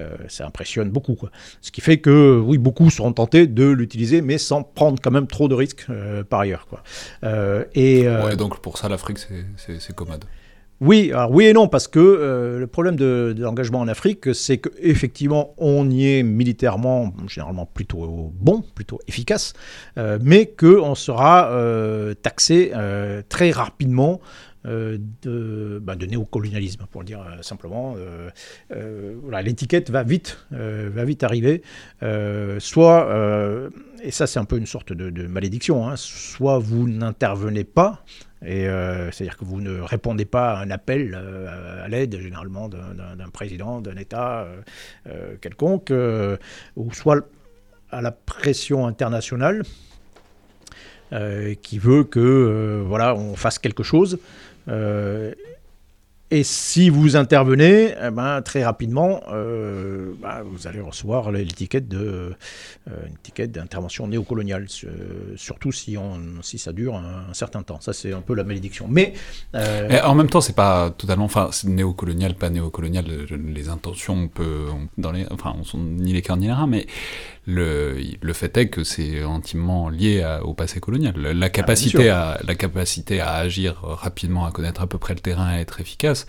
Euh, 0.00 0.16
ça 0.28 0.46
impressionne 0.46 0.90
beaucoup. 0.90 1.14
Quoi. 1.14 1.30
Ce 1.60 1.70
qui 1.70 1.80
fait 1.80 1.98
que, 1.98 2.38
oui, 2.38 2.58
beaucoup 2.58 2.90
seront 2.90 3.12
tentés 3.12 3.46
de 3.46 3.68
l'utiliser, 3.68 4.20
mais 4.20 4.38
sans 4.38 4.62
prendre 4.62 5.00
quand 5.02 5.10
même 5.10 5.26
trop 5.26 5.48
de 5.48 5.54
risques 5.54 5.86
euh, 5.90 6.24
par 6.24 6.40
ailleurs. 6.40 6.66
Quoi. 6.68 6.82
Euh, 7.24 7.64
et, 7.74 8.06
donc 8.36 8.60
pour 8.60 8.78
ça, 8.78 8.88
l'Afrique, 8.88 9.18
c'est 9.56 9.94
commode. 9.94 10.24
Oui, 10.80 11.10
alors 11.12 11.32
oui 11.32 11.46
et 11.46 11.52
non, 11.52 11.66
parce 11.66 11.88
que 11.88 12.56
le 12.56 12.66
problème 12.68 12.94
de, 12.94 13.34
l'engagement 13.36 13.80
en 13.80 13.88
Afrique, 13.88 14.32
c'est 14.32 14.58
qu'effectivement, 14.58 15.54
on 15.58 15.90
y 15.90 16.06
est 16.06 16.22
militairement 16.22 17.12
généralement 17.26 17.66
plutôt 17.66 18.32
bon, 18.34 18.62
plutôt 18.76 19.00
efficace, 19.08 19.54
mais 20.20 20.46
qu'on 20.46 20.94
sera 20.94 21.50
taxé 22.22 22.72
très 23.28 23.50
rapidement 23.50 24.20
de, 24.64 25.78
bah, 25.82 25.94
néocolonialisme, 25.96 26.86
pour 26.90 27.02
le 27.02 27.06
dire 27.06 27.20
euh, 27.20 27.42
simplement. 27.42 27.94
Euh, 27.96 29.14
voilà, 29.22 29.42
l'étiquette 29.42 29.90
va 29.90 30.02
vite, 30.02 30.38
va 30.50 31.04
vite 31.04 31.22
arriver. 31.22 31.62
soit, 32.58 33.08
et 34.02 34.10
ça 34.10 34.26
c'est 34.26 34.38
un 34.38 34.44
peu 34.44 34.58
une 34.58 34.66
sorte 34.66 34.92
de, 34.92 35.26
malédiction, 35.26 35.88
hein, 35.88 35.94
soit 35.96 36.58
vous 36.58 36.88
n'intervenez 36.88 37.64
pas, 37.64 38.04
et 38.44 38.66
c'est-à-dire 39.12 39.36
que 39.36 39.44
vous 39.44 39.60
ne 39.60 39.80
répondez 39.80 40.24
pas 40.24 40.52
à 40.52 40.62
un 40.62 40.70
appel 40.70 41.14
à 41.14 41.88
l'aide, 41.88 42.18
généralement 42.20 42.68
d'un 42.68 43.30
président, 43.32 43.80
d'un 43.80 43.96
État 43.96 44.46
quelconque, 45.40 45.92
ou 46.76 46.92
soit 46.92 47.26
à 47.90 48.02
la 48.02 48.12
pression 48.12 48.86
internationale 48.86 49.62
qui 51.62 51.78
veut 51.78 52.04
que 52.04 52.82
voilà 52.86 53.14
on 53.14 53.34
fasse 53.36 53.58
quelque 53.58 53.82
chose. 53.82 54.18
Euh, 54.68 55.32
et 56.30 56.44
si 56.44 56.90
vous 56.90 57.16
intervenez, 57.16 57.94
eh 58.02 58.10
ben, 58.10 58.42
très 58.42 58.62
rapidement, 58.62 59.22
euh, 59.32 60.12
bah, 60.20 60.42
vous 60.44 60.66
allez 60.66 60.82
recevoir 60.82 61.32
l'étiquette 61.32 61.90
euh, 61.94 62.34
d'intervention 63.46 64.06
néocoloniale, 64.06 64.66
surtout 65.36 65.72
si, 65.72 65.96
on, 65.96 66.18
ça 66.42 66.72
dure 66.74 66.96
un, 66.96 67.32
certain 67.32 67.62
temps. 67.62 67.80
Ça, 67.80 67.94
c'est 67.94 68.12
un 68.12 68.20
peu 68.20 68.34
la 68.34 68.44
malédiction. 68.44 68.86
Mais, 68.90 69.14
en 69.54 70.14
même 70.14 70.28
temps, 70.28 70.42
c'est 70.42 70.54
pas 70.54 70.90
totalement, 70.90 71.24
enfin, 71.24 71.48
néocolonial, 71.64 72.34
pas 72.34 72.50
néocolonial. 72.50 73.06
Les 73.30 73.70
intentions, 73.70 74.14
on 74.14 74.28
peut, 74.28 74.66
dans 74.98 75.12
les, 75.12 75.24
enfin, 75.30 75.54
on 75.58 75.64
sont 75.64 75.78
ni 75.78 76.12
les 76.12 76.20
cœurs 76.20 76.36
ni 76.36 76.46
les 76.46 76.52
reins, 76.52 76.66
mais 76.66 76.86
le, 77.48 77.96
le 78.20 78.32
fait 78.34 78.54
est 78.58 78.68
que 78.68 78.84
c'est 78.84 79.22
intimement 79.22 79.88
lié 79.88 80.22
au 80.42 80.52
passé 80.52 80.80
colonial. 80.80 81.14
La 81.16 81.46
ah, 81.46 81.48
capacité, 81.48 82.10
à, 82.10 82.38
la 82.46 82.54
capacité 82.54 83.20
à 83.20 83.36
agir 83.36 83.80
rapidement, 83.82 84.44
à 84.44 84.52
connaître 84.52 84.82
à 84.82 84.86
peu 84.86 84.98
près 84.98 85.14
le 85.14 85.20
terrain, 85.20 85.46
à 85.46 85.58
être 85.58 85.80
efficace, 85.80 86.26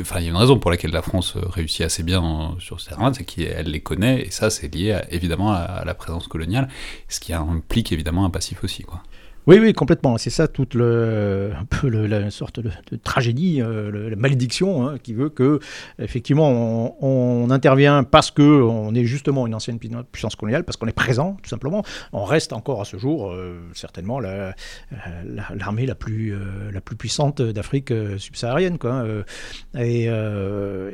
Enfin, 0.00 0.20
il 0.20 0.24
y 0.24 0.26
a 0.28 0.30
une 0.30 0.36
raison 0.36 0.60
pour 0.60 0.70
laquelle 0.70 0.92
la 0.92 1.02
France 1.02 1.34
réussit 1.36 1.80
assez 1.80 2.04
bien 2.04 2.54
sur 2.60 2.80
ce 2.80 2.90
terrain, 2.90 3.12
c'est 3.12 3.24
qu'elle 3.24 3.66
les 3.66 3.80
connaît, 3.80 4.22
et 4.22 4.30
ça, 4.30 4.48
c'est 4.48 4.72
lié 4.72 5.00
évidemment 5.10 5.50
à, 5.52 5.82
la 5.84 5.94
présence 5.94 6.28
coloniale, 6.28 6.68
ce 7.08 7.18
qui 7.18 7.32
implique 7.32 7.90
évidemment 7.90 8.24
un 8.24 8.30
passif 8.30 8.62
aussi. 8.62 8.84
Quoi. 8.84 9.02
Oui, 9.48 9.58
oui, 9.58 9.72
complètement. 9.72 10.18
C'est 10.18 10.28
ça 10.28 10.46
toute 10.46 10.74
le, 10.74 11.52
un 11.58 11.64
peu 11.64 11.88
la 11.88 12.30
sorte 12.30 12.60
de, 12.60 12.70
tragédie, 13.02 13.62
euh, 13.62 14.10
la 14.10 14.16
malédiction 14.16 14.86
hein, 14.86 14.98
qui 15.02 15.14
veut 15.14 15.30
que, 15.30 15.58
effectivement, 15.98 17.02
on, 17.02 17.48
intervient 17.48 18.04
parce 18.04 18.30
que 18.30 18.42
on 18.42 18.94
est 18.94 19.06
justement 19.06 19.46
une 19.46 19.54
ancienne 19.54 19.78
puissance 20.12 20.36
coloniale, 20.36 20.64
parce 20.64 20.76
qu'on 20.76 20.86
est 20.86 20.92
présent, 20.92 21.38
tout 21.42 21.48
simplement. 21.48 21.82
On 22.12 22.24
reste 22.24 22.52
encore 22.52 22.82
à 22.82 22.84
ce 22.84 22.98
jour, 22.98 23.30
euh, 23.30 23.58
certainement, 23.72 24.20
l'armée 24.20 25.86
la, 25.86 25.94
plus, 25.94 26.34
euh, 26.34 26.70
la 26.70 26.82
plus 26.82 26.96
puissante 26.96 27.40
d'Afrique 27.40 27.90
subsaharienne. 28.18 28.76
Quoi, 28.76 29.02
et, 29.78 30.10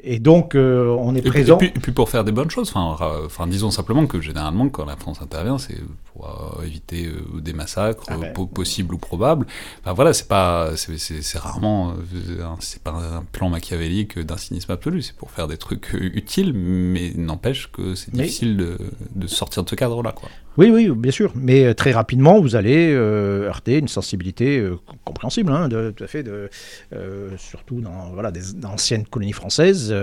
et, 0.04 0.18
donc, 0.20 0.54
on 0.54 1.12
est 1.16 1.22
présent. 1.22 1.58
Et 1.58 1.70
puis, 1.70 1.90
pour 1.90 2.08
faire 2.08 2.22
des 2.22 2.30
bonnes 2.30 2.50
choses, 2.50 2.70
enfin, 2.76 3.48
disons 3.48 3.72
simplement 3.72 4.06
que 4.06 4.20
généralement, 4.20 4.68
quand 4.68 4.84
la 4.84 4.96
France 4.96 5.20
intervient, 5.20 5.58
c'est 5.58 5.80
pour 6.14 6.62
éviter 6.64 7.10
des 7.34 7.52
massacres, 7.52 8.04
ah 8.08 8.16
ben, 8.16 8.32
possible 8.46 8.94
ou 8.94 8.98
probable. 8.98 9.46
Enfin 9.80 9.92
voilà, 9.92 10.12
c'est 10.12 10.28
pas, 10.28 10.70
c'est 10.76 11.38
rarement, 11.38 11.94
c'est 12.60 12.82
pas 12.82 12.92
un 12.92 13.24
plan 13.24 13.48
machiavélique 13.48 14.18
d'un 14.18 14.36
cynisme 14.36 14.70
absolu. 14.72 15.02
C'est 15.02 15.16
pour 15.16 15.30
faire 15.30 15.48
des 15.48 15.58
trucs 15.58 15.90
utiles, 15.92 16.52
mais 16.54 17.12
n'empêche 17.16 17.70
que 17.72 17.94
c'est 17.94 18.14
difficile 18.14 18.56
de, 18.56 18.78
de, 19.14 19.26
sortir 19.26 19.64
de 19.64 19.68
ce 19.68 19.74
cadre-là, 19.74 20.12
quoi. 20.12 20.28
Oui, 20.56 20.70
oui, 20.70 20.88
bien 20.90 21.10
sûr. 21.10 21.32
Mais 21.34 21.64
euh, 21.64 21.74
très 21.74 21.90
rapidement, 21.90 22.40
vous 22.40 22.54
allez 22.54 22.92
euh, 22.92 23.48
heurter 23.48 23.78
une 23.78 23.88
sensibilité 23.88 24.58
euh, 24.58 24.78
compréhensible, 25.04 25.50
hein, 25.50 25.68
tout 25.68 26.04
à 26.04 26.06
fait, 26.06 26.24
surtout 27.36 27.80
dans 27.80 28.10
voilà, 28.12 28.30
des, 28.30 28.64
anciennes 28.64 29.04
colonies 29.04 29.32
françaises, 29.32 29.94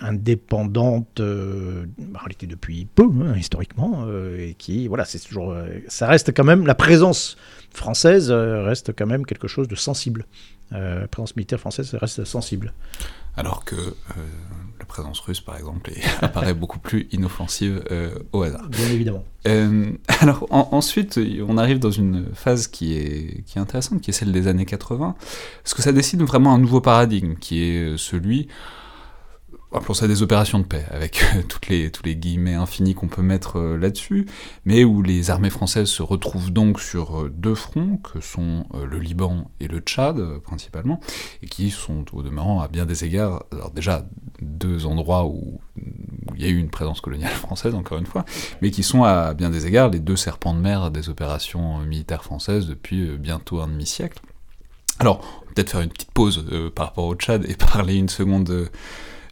indépendantes, 0.00 1.20
en 1.20 2.18
réalité 2.18 2.46
depuis 2.46 2.86
peu, 2.94 3.04
hein, 3.04 3.34
historiquement, 3.36 4.06
et 4.38 4.54
qui, 4.54 4.86
voilà, 4.88 5.04
c'est 5.04 5.18
toujours, 5.18 5.54
ça 5.88 6.06
reste 6.06 6.32
quand 6.34 6.44
même, 6.44 6.66
la 6.66 6.74
présence 6.74 7.36
française 7.70 8.30
reste 8.30 8.92
quand 8.96 9.06
même 9.06 9.26
quelque 9.26 9.48
chose 9.48 9.68
de 9.68 9.74
sensible. 9.74 10.26
la 10.70 11.08
présence 11.08 11.34
militaire 11.36 11.60
française 11.60 11.94
reste 11.94 12.24
sensible. 12.24 12.72
Alors 13.36 13.64
que 13.64 13.76
la 14.78 14.84
présence 14.84 15.20
russe, 15.20 15.40
par 15.40 15.56
exemple, 15.56 15.92
apparaît 16.20 16.54
beaucoup 16.54 16.78
plus 16.78 17.08
inoffensive 17.12 17.82
euh, 17.90 18.10
au 18.32 18.42
hasard. 18.42 18.68
Bien 18.68 18.88
évidemment. 18.88 19.24
Euh, 19.48 19.90
alors 20.20 20.46
ensuite, 20.50 21.18
on 21.46 21.56
arrive 21.58 21.78
dans 21.78 21.90
une 21.90 22.26
phase 22.34 22.66
qui 22.66 22.94
est, 22.94 23.44
qui 23.46 23.58
est 23.58 23.60
intéressante, 23.60 24.00
qui 24.00 24.10
est 24.10 24.14
celle 24.14 24.32
des 24.32 24.46
années 24.46 24.66
80, 24.66 25.16
parce 25.62 25.74
que 25.74 25.82
ça 25.82 25.92
décide 25.92 26.22
vraiment 26.22 26.54
un 26.54 26.58
nouveau 26.58 26.80
paradigme, 26.80 27.34
qui 27.34 27.62
est 27.62 27.96
celui 27.96 28.48
appelons 29.74 29.94
ça 29.94 30.06
des 30.06 30.22
opérations 30.22 30.58
de 30.58 30.64
paix, 30.64 30.84
avec 30.90 31.22
euh, 31.22 31.42
toutes 31.48 31.68
les, 31.68 31.90
tous 31.90 32.02
les 32.04 32.16
guillemets 32.16 32.54
infinis 32.54 32.94
qu'on 32.94 33.08
peut 33.08 33.22
mettre 33.22 33.58
euh, 33.58 33.76
là-dessus, 33.76 34.26
mais 34.64 34.84
où 34.84 35.02
les 35.02 35.30
armées 35.30 35.50
françaises 35.50 35.88
se 35.88 36.02
retrouvent 36.02 36.52
donc 36.52 36.80
sur 36.80 37.22
euh, 37.22 37.32
deux 37.34 37.54
fronts, 37.54 37.98
que 37.98 38.20
sont 38.20 38.66
le 38.74 38.98
Liban 38.98 39.50
et 39.60 39.68
le 39.68 39.80
Tchad, 39.80 40.38
principalement, 40.40 41.00
et 41.42 41.46
qui 41.46 41.70
sont 41.70 42.04
au 42.12 42.22
demeurant 42.22 42.60
à 42.60 42.68
bien 42.68 42.86
des 42.86 43.04
égards, 43.04 43.44
alors 43.52 43.70
déjà 43.70 44.06
deux 44.40 44.86
endroits 44.86 45.26
où, 45.26 45.60
il 46.36 46.42
y 46.42 46.46
a 46.46 46.48
eu 46.48 46.58
une 46.58 46.70
présence 46.70 47.00
coloniale 47.00 47.32
française, 47.32 47.74
encore 47.74 47.98
une 47.98 48.06
fois, 48.06 48.24
mais 48.62 48.70
qui 48.70 48.82
sont 48.82 49.04
à 49.04 49.34
bien 49.34 49.50
des 49.50 49.66
égards 49.66 49.90
les 49.90 50.00
deux 50.00 50.16
serpents 50.16 50.54
de 50.54 50.60
mer 50.60 50.90
des 50.90 51.08
opérations 51.08 51.78
militaires 51.80 52.24
françaises 52.24 52.66
depuis 52.66 53.16
bientôt 53.18 53.60
un 53.60 53.68
demi-siècle. 53.68 54.20
Alors, 55.00 55.20
peut-être 55.54 55.70
faire 55.70 55.80
une 55.80 55.90
petite 55.90 56.12
pause 56.12 56.44
par 56.74 56.86
rapport 56.86 57.04
au 57.04 57.14
Tchad 57.14 57.44
et 57.48 57.54
parler 57.72 57.96
une 57.96 58.08
seconde 58.08 58.70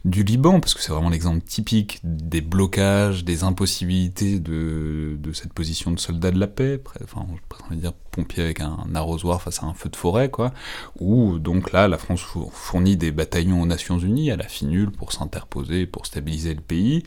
du 0.05 0.23
Liban, 0.23 0.59
parce 0.59 0.73
que 0.73 0.81
c'est 0.81 0.91
vraiment 0.91 1.09
l'exemple 1.09 1.41
typique 1.41 1.99
des 2.03 2.41
blocages, 2.41 3.23
des 3.23 3.43
impossibilités 3.43 4.39
de, 4.39 5.17
cette 5.33 5.53
position 5.53 5.91
de 5.91 5.99
soldat 5.99 6.31
de 6.31 6.39
la 6.39 6.47
paix, 6.47 6.81
enfin, 7.03 7.25
je 7.71 7.75
dire 7.75 7.93
pompier 8.11 8.43
avec 8.43 8.59
un, 8.59 8.85
arrosoir 8.95 9.41
face 9.41 9.63
à 9.63 9.65
un 9.65 9.73
feu 9.73 9.89
de 9.89 9.95
forêt, 9.95 10.29
quoi, 10.29 10.53
où 10.99 11.39
donc 11.39 11.71
là, 11.71 11.87
la 11.87 11.97
France 11.97 12.21
fournit 12.51 12.97
des 12.97 13.11
bataillons 13.11 13.61
aux 13.61 13.65
Nations 13.65 13.97
Unies 13.97 14.29
à 14.29 14.35
la 14.35 14.47
finule 14.47 14.91
pour 14.91 15.13
s'interposer, 15.13 15.85
pour 15.85 16.05
stabiliser 16.05 16.53
le 16.53 16.61
pays. 16.61 17.03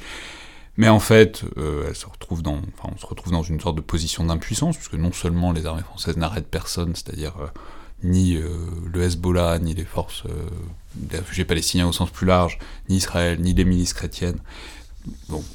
Mais 0.78 0.88
en 0.88 1.00
fait, 1.00 1.44
euh, 1.58 1.86
elle 1.88 1.96
se 1.96 2.06
retrouve 2.06 2.42
dans, 2.42 2.60
on 2.84 2.98
se 2.98 3.06
retrouve 3.06 3.32
dans 3.32 3.42
une 3.42 3.60
sorte 3.60 3.76
de 3.76 3.82
position 3.82 4.24
d'impuissance, 4.24 4.76
puisque 4.76 4.94
non 4.94 5.12
seulement 5.12 5.52
les 5.52 5.66
armées 5.66 5.82
françaises 5.82 6.16
n'arrêtent 6.16 6.48
personne, 6.48 6.94
c'est-à-dire 6.94 7.34
euh, 7.40 7.46
ni 8.02 8.36
euh, 8.36 8.48
le 8.86 9.02
Hezbollah, 9.02 9.58
ni 9.58 9.74
les 9.74 9.84
forces 9.84 10.24
euh, 10.96 11.06
des 11.10 11.18
réfugiés 11.18 11.44
palestiniens 11.44 11.86
au 11.86 11.92
sens 11.92 12.10
plus 12.10 12.26
large, 12.26 12.58
ni 12.88 12.96
Israël, 12.96 13.40
ni 13.40 13.54
les 13.54 13.64
milices 13.64 13.92
chrétiennes. 13.92 14.38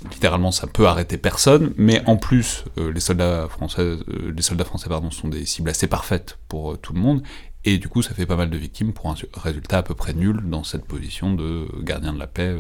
Littéralement, 0.10 0.52
ça 0.52 0.68
peut 0.68 0.88
arrêter 0.88 1.18
personne, 1.18 1.74
mais 1.76 2.02
en 2.06 2.16
plus, 2.16 2.64
euh, 2.78 2.92
les 2.92 3.02
soldats 3.02 3.48
français, 3.50 3.98
les 4.34 4.42
soldats 4.42 4.64
français 4.64 4.88
pardon, 4.88 5.12
sont 5.12 5.28
des 5.28 5.46
cibles 5.46 5.70
assez 5.70 5.88
parfaites 5.88 6.38
pour 6.48 6.78
tout 6.80 6.94
le 6.94 7.00
monde, 7.00 7.22
et 7.66 7.78
du 7.78 7.90
coup, 7.90 8.02
ça 8.02 8.14
fait 8.14 8.26
pas 8.26 8.38
mal 8.38 8.50
de 8.50 8.58
victimes 8.58 8.94
pour 8.94 9.10
un 9.10 9.16
résultat 9.34 9.80
à 9.80 9.84
peu 9.84 9.94
près 9.94 10.14
nul 10.14 10.38
dans 10.46 10.64
cette 10.64 10.86
position 10.86 11.34
de 11.34 11.68
gardien 11.84 12.14
de 12.14 12.20
la 12.20 12.28
paix 12.28 12.56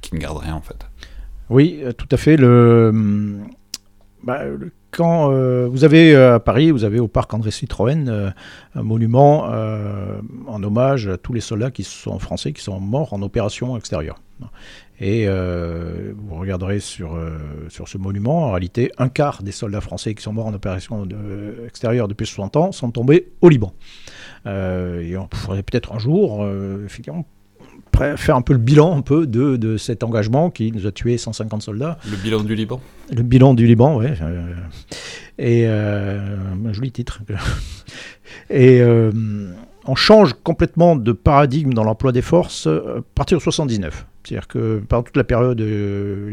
qui 0.00 0.14
ne 0.14 0.20
garde 0.20 0.38
rien 0.38 0.54
en 0.54 0.62
fait. 0.62 0.86
Oui, 1.50 1.82
tout 1.98 2.08
à 2.10 2.16
fait. 2.16 2.42
Hum, 2.42 3.46
bah, 4.22 4.42
quand 4.90 5.30
euh, 5.30 5.68
vous 5.70 5.84
avez 5.84 6.14
euh, 6.14 6.36
à 6.36 6.40
Paris, 6.40 6.70
vous 6.70 6.84
avez 6.84 7.00
au 7.00 7.08
parc 7.08 7.32
André 7.32 7.50
Citroën 7.50 8.08
euh, 8.08 8.30
un 8.74 8.82
monument 8.82 9.44
en 10.46 10.62
hommage 10.62 11.08
à 11.08 11.16
tous 11.16 11.32
les 11.32 11.40
soldats 11.40 11.70
qui 11.70 11.84
sont 11.84 12.18
français 12.18 12.52
qui 12.52 12.62
sont 12.62 12.80
morts 12.80 13.12
en 13.12 13.22
opération 13.22 13.76
extérieure. 13.76 14.20
Et 15.00 15.26
vous 15.26 16.34
regarderez 16.36 16.80
sur, 16.80 17.18
sur 17.68 17.88
ce 17.88 17.98
monument, 17.98 18.46
en 18.46 18.50
réalité, 18.50 18.92
un 18.98 19.08
quart 19.08 19.42
des 19.42 19.52
soldats 19.52 19.80
français 19.80 20.14
qui 20.14 20.22
sont 20.22 20.32
morts 20.32 20.46
en 20.46 20.54
opération 20.54 21.06
extérieure 21.66 22.08
depuis 22.08 22.26
60 22.26 22.56
ans 22.56 22.72
sont 22.72 22.90
tombés 22.90 23.28
au 23.40 23.48
Liban. 23.48 23.72
et 24.46 25.16
on 25.16 25.26
pourrait 25.26 25.62
peut-être 25.62 25.92
un 25.92 25.98
jour, 25.98 26.46
effectivement, 26.84 27.24
faire 28.16 28.36
un 28.36 28.42
peu 28.42 28.52
le 28.52 28.58
bilan 28.58 28.96
un 28.96 29.02
peu 29.02 29.26
de, 29.26 29.56
de, 29.56 29.76
cet 29.76 30.02
engagement 30.02 30.50
qui 30.50 30.72
nous 30.72 30.86
a 30.86 30.92
tué 30.92 31.18
150 31.18 31.62
soldats. 31.62 31.98
Le 32.10 32.16
bilan 32.16 32.42
du 32.42 32.54
Liban 32.54 32.80
Le 33.12 33.22
bilan 33.22 33.54
du 33.54 33.66
Liban, 33.66 33.96
oui. 33.96 34.06
Euh, 34.20 34.54
et 35.38 35.64
euh, 35.66 36.36
un 36.66 36.72
joli 36.72 36.92
titre. 36.92 37.20
et 38.50 38.80
euh, 38.80 39.10
on 39.86 39.94
change 39.94 40.34
complètement 40.42 40.96
de 40.96 41.12
paradigme 41.12 41.72
dans 41.72 41.84
l'emploi 41.84 42.12
des 42.12 42.22
forces 42.22 42.66
à 42.66 43.00
partir 43.14 43.38
de 43.38 43.42
79. 43.42 44.06
C'est-à-dire 44.22 44.48
que 44.48 44.82
pendant 44.86 45.02
toute 45.02 45.16
la 45.16 45.24
période 45.24 45.60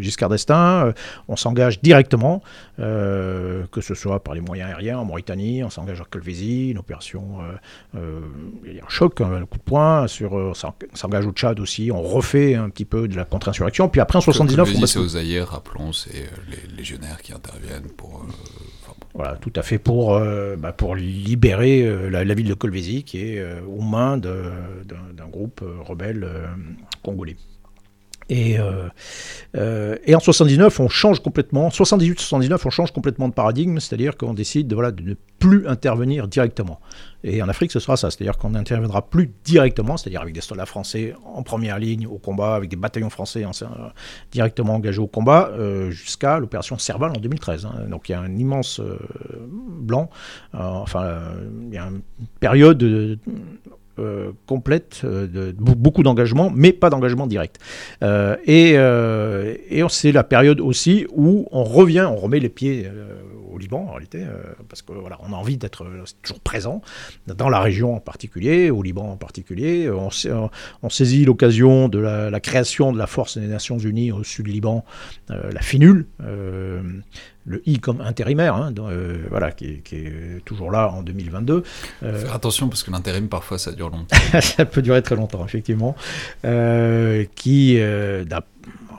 Giscard 0.01 0.27
d'Estaing, 0.29 0.93
on 1.29 1.38
s'engage 1.38 1.81
directement, 1.81 2.43
que 2.77 3.81
ce 3.81 3.95
soit 3.95 4.21
par 4.21 4.33
les 4.33 4.41
moyens 4.41 4.71
aériens 4.71 4.99
en 4.99 5.05
Mauritanie, 5.05 5.63
on 5.63 5.69
s'engage 5.69 6.01
à 6.01 6.03
Calvésie, 6.03 6.71
une 6.71 6.79
opération, 6.79 7.39
a 7.95 7.97
un 7.97 8.89
choc, 8.89 9.21
un 9.21 9.45
coup 9.45 9.57
de 9.57 9.63
poing, 9.63 10.07
sur, 10.07 10.33
on 10.33 10.53
s'engage 10.53 11.25
au 11.25 11.31
Tchad 11.31 11.62
aussi, 11.62 11.89
on 11.89 12.01
refait 12.01 12.55
un 12.55 12.69
petit 12.69 12.86
peu 12.86 13.07
de 13.07 13.15
la 13.15 13.23
contre-insurrection, 13.23 13.88
puis 13.88 14.01
après 14.01 14.17
en 14.17 14.21
79... 14.21 14.86
c'est 14.86 14.99
aux 14.99 15.15
Aïers, 15.15 15.43
rappelons, 15.43 15.93
c'est 15.93 16.29
les 16.49 16.75
légionnaires 16.75 17.21
qui 17.21 17.31
interviennent 17.31 17.89
pour... 17.95 18.25
Voilà, 19.17 19.36
tout 19.38 19.51
à 19.56 19.63
fait 19.63 19.80
pour, 19.80 20.13
euh, 20.13 20.56
bah, 20.58 20.73
pour 20.73 20.95
libérer 20.95 21.82
euh, 21.82 22.08
la, 22.08 22.34
ville 22.36 22.47
de 22.47 22.53
Colvézi 22.53 23.03
qui 23.03 23.17
est 23.17 23.39
euh, 23.39 23.62
aux 23.67 23.82
mains 23.82 24.15
d'un 24.15 25.27
groupe 25.27 25.63
rebelle 25.80 26.30
congolais. 27.01 27.36
Et, 28.29 28.57
et, 29.53 30.15
en 30.15 30.19
79, 30.19 30.79
on 30.79 30.89
change 30.89 31.21
complètement, 31.21 31.69
78-79, 31.69 32.61
on 32.65 32.69
change 32.69 32.91
complètement 32.91 33.29
de 33.29 33.33
paradigme, 33.33 33.79
c'est-à-dire 33.79 34.17
qu'on 34.17 34.33
décide 34.33 34.67
de, 34.67 34.75
ne 34.75 35.13
plus 35.39 35.67
intervenir 35.67 36.27
directement. 36.27 36.79
Et 37.23 37.41
en 37.41 37.49
Afrique, 37.49 37.71
ce 37.71 37.79
sera 37.79 37.97
ça, 37.97 38.11
c'est-à-dire 38.11 38.37
qu'on 38.37 38.51
n'interviendra 38.51 39.07
plus 39.09 39.31
directement, 39.43 39.97
c'est-à-dire 39.97 40.21
avec 40.21 40.33
des 40.33 40.41
soldats 40.41 40.65
français 40.65 41.13
en 41.25 41.43
première 41.43 41.79
ligne 41.79 42.07
au 42.07 42.17
combat, 42.17 42.55
avec 42.55 42.69
des 42.69 42.75
bataillons 42.75 43.09
français 43.09 43.45
en, 43.45 43.51
directement 44.31 44.75
engagés 44.75 44.99
au 44.99 45.07
combat, 45.07 45.49
euh, 45.53 45.89
jusqu'à 45.89 46.39
l'opération 46.39 46.77
Serval 46.77 47.11
en 47.11 47.19
2013. 47.19 47.65
Hein. 47.65 47.87
Donc 47.89 48.09
il 48.09 48.13
y 48.13 48.15
a 48.15 48.19
un 48.19 48.37
immense 48.37 48.79
euh, 48.79 48.97
blanc, 49.49 50.09
euh, 50.55 50.59
enfin 50.59 51.21
il 51.67 51.73
y 51.73 51.77
a 51.77 51.85
une 51.85 52.01
période 52.39 53.19
complète, 54.45 55.05
de, 55.05 55.51
beaucoup 55.57 56.03
d'engagement, 56.03 56.51
mais 56.53 56.73
pas 56.73 56.89
d'engagement 56.89 57.27
direct. 57.27 57.60
et, 58.01 58.71
et 58.73 59.83
c'est 59.89 60.12
la 60.12 60.23
période 60.23 60.60
aussi 60.62 61.05
où 61.12 61.47
on 61.51 61.63
revient, 61.63 62.07
on 62.10 62.17
remet 62.17 62.39
les 62.39 62.49
pieds 62.49 62.89
au 63.57 63.60
Liban 63.60 63.88
en 63.89 63.91
réalité, 63.91 64.19
euh, 64.21 64.53
parce 64.69 64.83
que 64.83 64.91
on 64.91 65.33
a 65.33 65.36
envie 65.36 65.57
d'être 65.57 65.83
euh, 65.83 66.03
toujours 66.21 66.39
présent 66.39 66.81
dans 67.25 67.49
la 67.49 67.60
région 67.60 67.95
en 67.95 67.99
particulier, 67.99 68.69
au 68.69 68.83
Liban 68.83 69.12
en 69.12 69.17
particulier. 69.17 69.89
On, 69.89 70.89
saisit 70.89 71.25
l'occasion 71.25 71.89
de 71.89 71.99
la, 71.99 72.39
création 72.39 72.91
de 72.91 72.97
la 72.97 73.07
force 73.07 73.38
des 73.38 73.47
Nations 73.47 73.77
Unies 73.77 74.12
au 74.12 74.23
sud 74.23 74.45
du 74.45 74.51
Liban, 74.51 74.86
euh, 75.31 75.51
la 75.51 75.62
FINUL 75.62 76.05
le 77.47 77.62
I 77.65 77.79
comme 77.79 78.01
intérimaire, 78.01 78.55
hein, 78.55 78.73
voilà, 79.29 79.51
qui, 79.51 79.81
est 79.91 80.45
toujours 80.45 80.71
là 80.71 80.91
en 80.91 81.01
2022. 81.01 81.63
Faire 82.01 82.33
attention 82.33 82.67
parce 82.67 82.83
que 82.83 82.91
l'intérim 82.91 83.27
parfois 83.27 83.57
ça 83.57 83.71
dure 83.71 83.89
longtemps. 83.89 84.15
ça 84.41 84.65
peut 84.65 84.81
durer 84.81 85.01
très 85.01 85.15
longtemps 85.15 85.43
effectivement. 85.45 85.95
qui, 87.36 87.79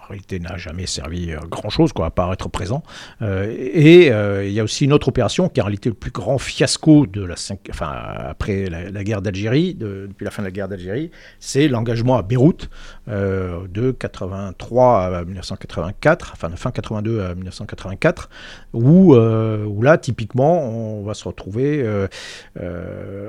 réalité 0.08 0.40
n'a 0.40 0.56
jamais 0.56 0.86
servi 0.86 1.32
à 1.32 1.40
grand 1.48 1.68
chose, 1.68 1.92
quoi, 1.92 2.06
à 2.06 2.10
part 2.10 2.32
être 2.32 2.48
présent. 2.48 2.82
Euh, 3.22 3.54
et 3.56 4.10
euh, 4.10 4.46
il 4.46 4.52
y 4.52 4.60
a 4.60 4.64
aussi 4.64 4.84
une 4.84 4.92
autre 4.92 5.08
opération 5.08 5.48
qui 5.48 5.60
est 5.60 5.62
en 5.62 5.66
réalité 5.66 5.88
le 5.88 5.94
plus 5.94 6.10
grand 6.10 6.38
fiasco 6.38 7.06
de 7.06 7.22
la 7.22 7.34
enfin, 7.70 7.92
après 8.28 8.66
la, 8.66 9.04
guerre 9.04 9.22
d'Algérie, 9.22 9.74
depuis 9.74 10.24
la 10.24 10.30
fin 10.30 10.42
de 10.42 10.48
la 10.48 10.50
guerre 10.50 10.68
d'Algérie, 10.68 11.10
c'est 11.38 11.68
l'engagement 11.68 12.16
à 12.16 12.22
Beyrouth 12.22 12.68
euh, 13.08 13.66
de 13.68 13.90
83 13.90 15.16
à 15.18 15.24
1984, 15.24 16.30
enfin 16.32 16.50
fin 16.56 16.70
82 16.70 17.20
à 17.22 17.34
1984, 17.34 18.30
où, 18.72 19.14
où 19.14 19.82
là, 19.82 19.98
typiquement, 19.98 20.62
on 20.62 21.02
va 21.02 21.14
se 21.14 21.24
retrouver 21.24 21.86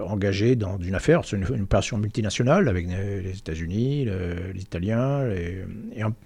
engagé 0.08 0.56
dans 0.56 0.78
une 0.80 0.96
affaire, 0.96 1.22
c'est 1.24 1.38
une, 1.38 1.64
opération 1.64 1.98
multinationale 1.98 2.68
avec 2.68 2.88
les 2.88 3.38
États-Unis, 3.38 4.06
les 4.06 4.62
Italiens 4.62 5.26
et 5.30 5.64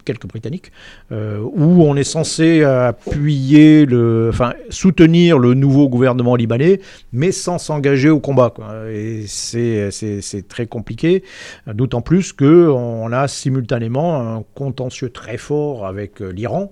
quelques 0.06 0.28
Britanniques 0.28 0.34
britannique, 0.34 0.72
où 1.12 1.84
on 1.84 1.96
est 1.96 2.04
censé 2.04 2.64
appuyer, 2.64 3.86
le, 3.86 4.30
enfin 4.30 4.54
soutenir 4.70 5.38
le 5.38 5.54
nouveau 5.54 5.90
gouvernement 5.90 6.36
libanais, 6.36 6.80
mais 7.12 7.32
sans 7.32 7.58
s'engager 7.58 8.10
au 8.10 8.20
combat. 8.20 8.54
Et 8.92 9.26
c'est 9.28 10.48
très 10.48 10.66
compliqué, 10.66 11.24
d'autant 11.68 12.02
plus 12.02 12.34
qu'on 12.34 13.12
a 13.12 13.28
simultanément 13.44 14.36
un 14.36 14.44
contentieux 14.56 15.10
très 15.10 15.38
fort 15.38 15.86
avec 15.86 16.20
l'Iran. 16.20 16.72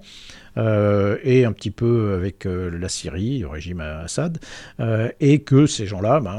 Euh, 0.57 1.17
et 1.23 1.45
un 1.45 1.53
petit 1.53 1.71
peu 1.71 2.13
avec 2.13 2.45
euh, 2.45 2.69
la 2.77 2.89
Syrie, 2.89 3.39
le 3.39 3.47
régime 3.47 3.79
Assad, 3.79 4.37
euh, 4.79 5.09
et 5.21 5.39
que 5.39 5.65
ces 5.65 5.85
gens-là 5.85 6.19
ben, 6.19 6.37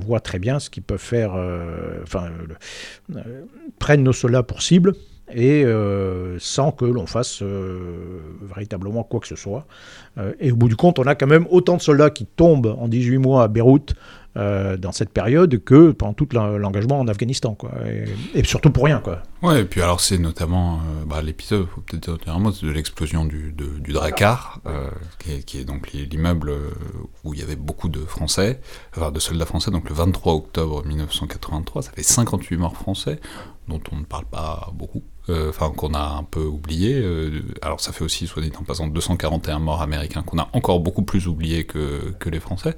voient 0.00 0.20
très 0.20 0.38
bien 0.38 0.58
ce 0.58 0.68
qu'ils 0.68 0.82
peuvent 0.82 0.98
faire, 0.98 1.32
enfin, 2.02 2.28
prennent 3.78 4.02
nos 4.02 4.12
soldats 4.12 4.42
pour 4.42 4.62
cible 4.62 4.94
et 5.34 5.64
sans 6.38 6.70
que 6.70 6.84
l'on 6.84 7.06
fasse 7.06 7.42
véritablement 8.42 9.04
quoi 9.04 9.20
que 9.20 9.26
ce 9.26 9.36
soit. 9.36 9.66
et 10.38 10.52
au 10.52 10.56
bout 10.56 10.68
du 10.68 10.76
compte, 10.76 10.98
on 10.98 11.04
a 11.04 11.14
quand 11.14 11.26
même 11.26 11.46
autant 11.50 11.76
de 11.76 11.82
soldats 11.82 12.10
qui 12.10 12.26
tombent 12.26 12.76
en 12.78 12.88
18 12.88 13.18
mois 13.18 13.44
à 13.44 13.48
Beyrouth 13.48 13.94
euh, 14.36 14.76
dans 14.76 14.90
cette 14.90 15.10
période 15.10 15.62
que 15.62 15.92
pendant 15.92 16.12
tout 16.12 16.28
l'engagement 16.32 16.98
en 16.98 17.06
Afghanistan, 17.06 17.54
quoi. 17.54 17.72
Et, 18.34 18.42
surtout 18.44 18.70
pour 18.70 18.84
rien, 18.84 18.98
quoi. 18.98 19.22
Ouais, 19.42 19.60
et 19.60 19.64
puis 19.64 19.80
alors 19.80 20.00
c'est 20.00 20.18
notamment 20.18 20.78
euh, 20.78 21.04
bah, 21.06 21.22
l'épisode, 21.22 21.66
faut 21.66 21.82
peut-être 21.82 22.18
dire 22.18 22.34
un 22.34 22.40
mot, 22.40 22.50
de 22.50 22.70
l'explosion 22.70 23.24
du, 23.24 23.52
du 23.52 23.92
Drakkar, 23.92 24.60
euh, 24.66 24.90
qui, 25.46 25.58
est, 25.58 25.64
donc 25.64 25.92
l'immeuble 25.92 26.52
où 27.22 27.32
il 27.34 27.40
y 27.40 27.42
avait 27.42 27.56
beaucoup 27.56 27.88
de 27.88 28.00
Français, 28.00 28.60
de 28.96 29.20
soldats 29.20 29.46
français, 29.46 29.70
donc 29.70 29.88
le 29.88 29.94
23 29.94 30.34
octobre 30.34 30.84
1983, 30.84 31.82
ça 31.82 31.92
fait 31.92 32.02
58 32.02 32.56
morts 32.56 32.76
français, 32.76 33.20
dont 33.68 33.80
on 33.92 33.96
ne 33.96 34.04
parle 34.04 34.24
pas 34.26 34.72
beaucoup. 34.74 35.02
Euh, 35.30 35.48
enfin 35.48 35.70
qu'on 35.70 35.94
a 35.94 36.02
un 36.02 36.22
peu 36.22 36.44
oublié. 36.44 36.94
Euh, 36.94 37.40
alors 37.62 37.80
ça 37.80 37.92
fait 37.92 38.04
aussi, 38.04 38.26
soit 38.26 38.42
dit 38.42 38.52
en 38.58 38.62
passant, 38.62 38.88
241 38.88 39.58
morts 39.58 39.80
américains 39.80 40.22
qu'on 40.22 40.38
a 40.38 40.50
encore 40.52 40.80
beaucoup 40.80 41.02
plus 41.02 41.26
oublié 41.28 41.64
que, 41.64 42.12
que 42.18 42.28
les 42.28 42.40
Français. 42.40 42.76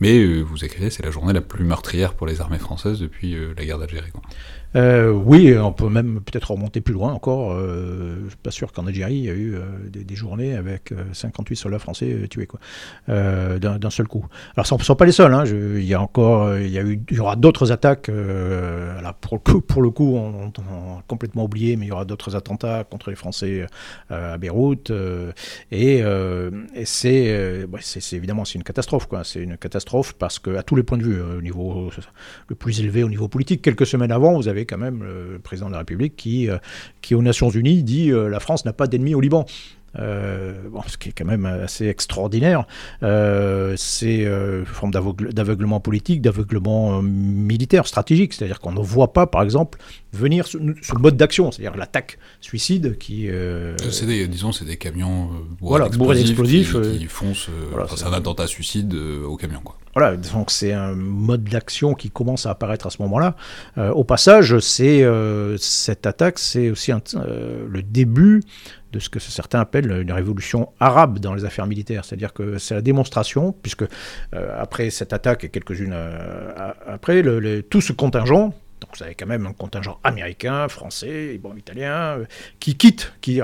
Mais 0.00 0.18
euh, 0.18 0.40
vous 0.40 0.64
écrivez, 0.64 0.88
c'est 0.88 1.04
la 1.04 1.10
journée 1.10 1.34
la 1.34 1.42
plus 1.42 1.64
meurtrière 1.64 2.14
pour 2.14 2.26
les 2.26 2.40
armées 2.40 2.58
françaises 2.58 2.98
depuis 2.98 3.36
la 3.56 3.64
guerre 3.64 3.78
d'Algérie. 3.78 4.10
Euh, 4.74 5.10
oui, 5.10 5.54
on 5.56 5.72
peut 5.72 5.88
même 5.88 6.20
peut-être 6.20 6.50
remonter 6.50 6.80
plus 6.80 6.94
loin 6.94 7.12
encore. 7.12 7.52
Euh, 7.52 8.16
je 8.24 8.28
suis 8.28 8.38
pas 8.38 8.50
sûr 8.50 8.72
qu'en 8.72 8.86
Algérie, 8.86 9.16
il 9.16 9.24
y 9.24 9.30
a 9.30 9.34
eu 9.34 9.54
euh, 9.54 9.60
des, 9.88 10.16
journées 10.16 10.54
avec 10.54 10.92
58 11.12 11.56
soldats 11.56 11.78
français 11.78 12.26
tués 12.28 12.48
d'un 13.08 13.90
seul 13.90 14.08
coup. 14.08 14.26
Alors, 14.56 14.66
ce 14.66 14.74
ne 14.74 14.80
sont 14.80 14.96
pas 14.96 15.04
les 15.04 15.12
seuls. 15.12 15.32
Hein, 15.32 15.44
il 15.46 15.84
y 15.84 15.94
a 15.94 16.00
encore, 16.00 16.56
il 16.58 17.02
y 17.10 17.20
aura 17.20 17.36
d'autres 17.36 17.72
attaques. 17.72 18.10
pour 19.20 19.36
le 19.36 19.38
coup, 19.38 19.60
pour 19.60 19.82
le 19.82 19.90
coup, 19.90 20.16
on, 20.16 20.48
a 20.48 21.02
complètement 21.06 21.44
oublié, 21.44 21.76
mais 21.76 21.86
il 21.86 21.88
y 21.88 21.92
aura 21.92 22.04
d'autres 22.04 22.36
attentats 22.36 22.84
contre 22.84 23.10
les 23.10 23.16
Français 23.16 23.66
à 24.10 24.38
Beyrouth. 24.38 24.92
et, 25.70 26.02
c'est, 26.84 27.66
évidemment 28.12 28.44
c'est 28.44 28.54
une 28.54 28.64
catastrophe. 28.64 29.08
C'est 29.24 29.42
une 29.42 29.56
catastrophe 29.56 30.14
parce 30.14 30.38
que 30.38 30.56
à 30.56 30.62
tous 30.62 30.76
les 30.76 30.82
points 30.82 30.98
de 30.98 31.04
vue, 31.04 31.20
au 31.20 31.42
niveau 31.42 31.90
le 32.48 32.54
plus 32.54 32.80
élevé, 32.80 33.02
au 33.02 33.08
niveau 33.08 33.28
politique, 33.28 33.62
quelques 33.62 33.86
semaines 33.86 34.12
avant, 34.12 34.34
vous 34.34 34.48
avez 34.48 34.61
quand 34.64 34.78
même 34.78 35.02
le 35.02 35.38
président 35.38 35.66
de 35.66 35.72
la 35.72 35.78
République 35.78 36.16
qui, 36.16 36.48
euh, 36.48 36.58
qui 37.00 37.14
aux 37.14 37.22
Nations 37.22 37.50
Unies, 37.50 37.82
dit 37.82 38.10
euh, 38.10 38.28
la 38.28 38.40
France 38.40 38.64
n'a 38.64 38.72
pas 38.72 38.86
d'ennemis 38.86 39.14
au 39.14 39.20
Liban. 39.20 39.44
Euh, 39.98 40.54
bon, 40.70 40.80
ce 40.86 40.96
qui 40.96 41.10
est 41.10 41.12
quand 41.12 41.26
même 41.26 41.44
assez 41.44 41.86
extraordinaire. 41.86 42.66
c'est 43.02 44.24
une 44.24 44.64
forme 44.64 44.90
d'aveuglement 44.90 45.80
politique, 45.80 46.22
d'aveuglement 46.22 47.02
militaire, 47.02 47.86
stratégique. 47.86 48.32
C'est-à-dire 48.32 48.60
qu'on 48.60 48.72
ne 48.72 48.80
voit 48.80 49.12
pas, 49.12 49.26
par 49.26 49.42
exemple, 49.42 49.78
venir 50.12 50.46
sur, 50.46 50.60
le 50.60 51.00
mode 51.00 51.16
d'action, 51.16 51.50
c'est-à-dire 51.50 51.76
l'attaque 51.76 52.18
suicide 52.40 52.98
qui. 52.98 53.28
c'est 53.90 54.06
des, 54.06 54.28
disons, 54.28 54.52
c'est 54.52 54.64
des 54.64 54.76
camions 54.76 55.30
voilà, 55.60 55.88
bourrés 55.88 56.16
d'explosifs 56.16 56.76
qui, 56.98 57.06
foncent. 57.06 57.48
c'est 57.96 58.06
un 58.06 58.12
attentat 58.12 58.46
suicide 58.46 58.94
au 58.94 59.36
camion, 59.36 59.60
quoi. 59.60 59.78
Voilà, 59.94 60.16
donc 60.16 60.50
c'est 60.50 60.72
un 60.72 60.94
mode 60.94 61.44
d'action 61.44 61.94
qui 61.94 62.10
commence 62.10 62.46
à 62.46 62.50
apparaître 62.50 62.86
à 62.86 62.90
ce 62.90 63.02
moment-là. 63.02 63.36
Euh, 63.76 63.90
au 63.90 64.04
passage, 64.04 64.58
c'est 64.60 65.02
euh, 65.02 65.58
cette 65.58 66.06
attaque, 66.06 66.38
c'est 66.38 66.70
aussi 66.70 66.92
euh, 66.92 67.66
le 67.68 67.82
début 67.82 68.42
de 68.92 68.98
ce 68.98 69.10
que 69.10 69.18
certains 69.18 69.60
appellent 69.60 69.90
une 69.90 70.12
révolution 70.12 70.70
arabe 70.80 71.18
dans 71.18 71.34
les 71.34 71.44
affaires 71.44 71.66
militaires. 71.66 72.04
C'est-à-dire 72.04 72.32
que 72.32 72.58
c'est 72.58 72.74
la 72.74 72.82
démonstration, 72.82 73.52
puisque 73.62 73.84
après 74.32 74.90
cette 74.90 75.14
attaque 75.14 75.44
et 75.44 75.48
quelques-unes 75.48 75.96
après, 76.86 77.22
le, 77.22 77.62
tout 77.62 77.80
ce 77.80 77.94
contingent, 77.94 78.52
vous 78.96 79.02
avez 79.02 79.14
quand 79.14 79.26
même 79.26 79.46
un 79.46 79.52
contingent 79.52 79.98
américain, 80.04 80.68
français, 80.68 81.38
bon, 81.42 81.56
italien, 81.56 82.18
qui 82.60 82.76
quitte, 82.76 83.12
qui 83.20 83.40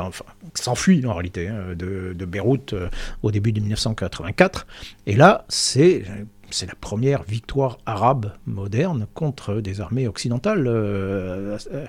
s'enfuit 0.55 1.05
en 1.07 1.15
réalité 1.15 1.49
hein, 1.49 1.75
de, 1.75 2.25
Beyrouth 2.25 2.75
au 3.23 3.31
début 3.31 3.53
de 3.53 3.61
1984. 3.61 4.67
Et 5.07 5.17
là, 5.17 5.45
c'est 5.49 6.05
c'est 6.51 6.67
la 6.67 6.75
première 6.75 7.23
victoire 7.23 7.79
arabe 7.87 8.33
moderne 8.47 9.07
contre 9.15 9.61
des 9.61 9.81
armées 9.81 10.09
occidentales. 10.09 10.67
Euh, 10.67 11.59
euh, 11.73 11.87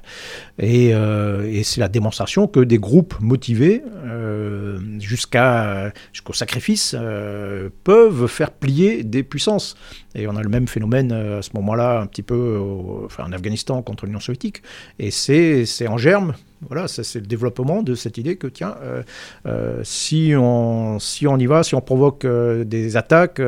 euh, 0.61 1.43
et, 1.47 1.63
c'est 1.63 1.79
la 1.79 1.87
démonstration 1.87 2.47
que 2.47 2.59
des 2.59 2.77
groupes 2.77 3.15
motivés 3.19 3.83
jusqu'à, 4.99 5.93
jusqu'au 6.13 6.33
sacrifice 6.33 6.95
peuvent 7.83 8.27
faire 8.27 8.51
plier 8.51 9.03
des 9.03 9.23
puissances. 9.23 9.75
Et 10.15 10.27
on 10.27 10.35
a 10.35 10.41
le 10.41 10.49
même 10.49 10.67
phénomène 10.67 11.11
à 11.11 11.41
ce 11.41 11.51
moment-là, 11.55 12.01
un 12.01 12.07
petit 12.07 12.23
peu 12.23 12.59
en 13.17 13.31
Afghanistan 13.31 13.81
contre 13.81 14.05
l'Union 14.05 14.19
soviétique. 14.19 14.63
Et 14.97 15.11
c'est, 15.11 15.65
en 15.87 15.97
germe 15.97 16.33
voilà, 16.67 16.87
c'est 16.87 17.19
le 17.19 17.25
développement 17.25 17.83
de 17.83 17.95
cette 17.95 18.17
idée 18.17 18.35
que, 18.35 18.47
tiens, 18.47 18.75
euh, 18.81 19.03
euh, 19.45 19.81
si, 19.83 20.33
on, 20.35 20.99
si 20.99 21.25
on 21.25 21.37
y 21.37 21.45
va, 21.45 21.63
si 21.63 21.73
on 21.73 21.81
provoque 21.81 22.25
euh, 22.25 22.65
des 22.65 22.97
attaques, 22.97 23.41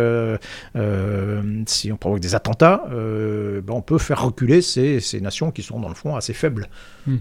si 1.68 1.92
on 1.92 1.98
provoque 1.98 2.22
des 2.22 2.36
attentats, 2.36 2.86
ben 2.90 3.74
on 3.74 3.82
peut 3.82 3.98
faire 3.98 4.24
reculer 4.24 4.62
ces, 4.62 5.00
ces, 5.00 5.20
nations 5.20 5.52
qui 5.52 5.62
sont, 5.62 5.80
dans 5.80 5.90
le 5.90 5.96
fond, 5.96 6.16
assez 6.16 6.34
faibles. 6.34 6.70
Hmm. 7.06 7.18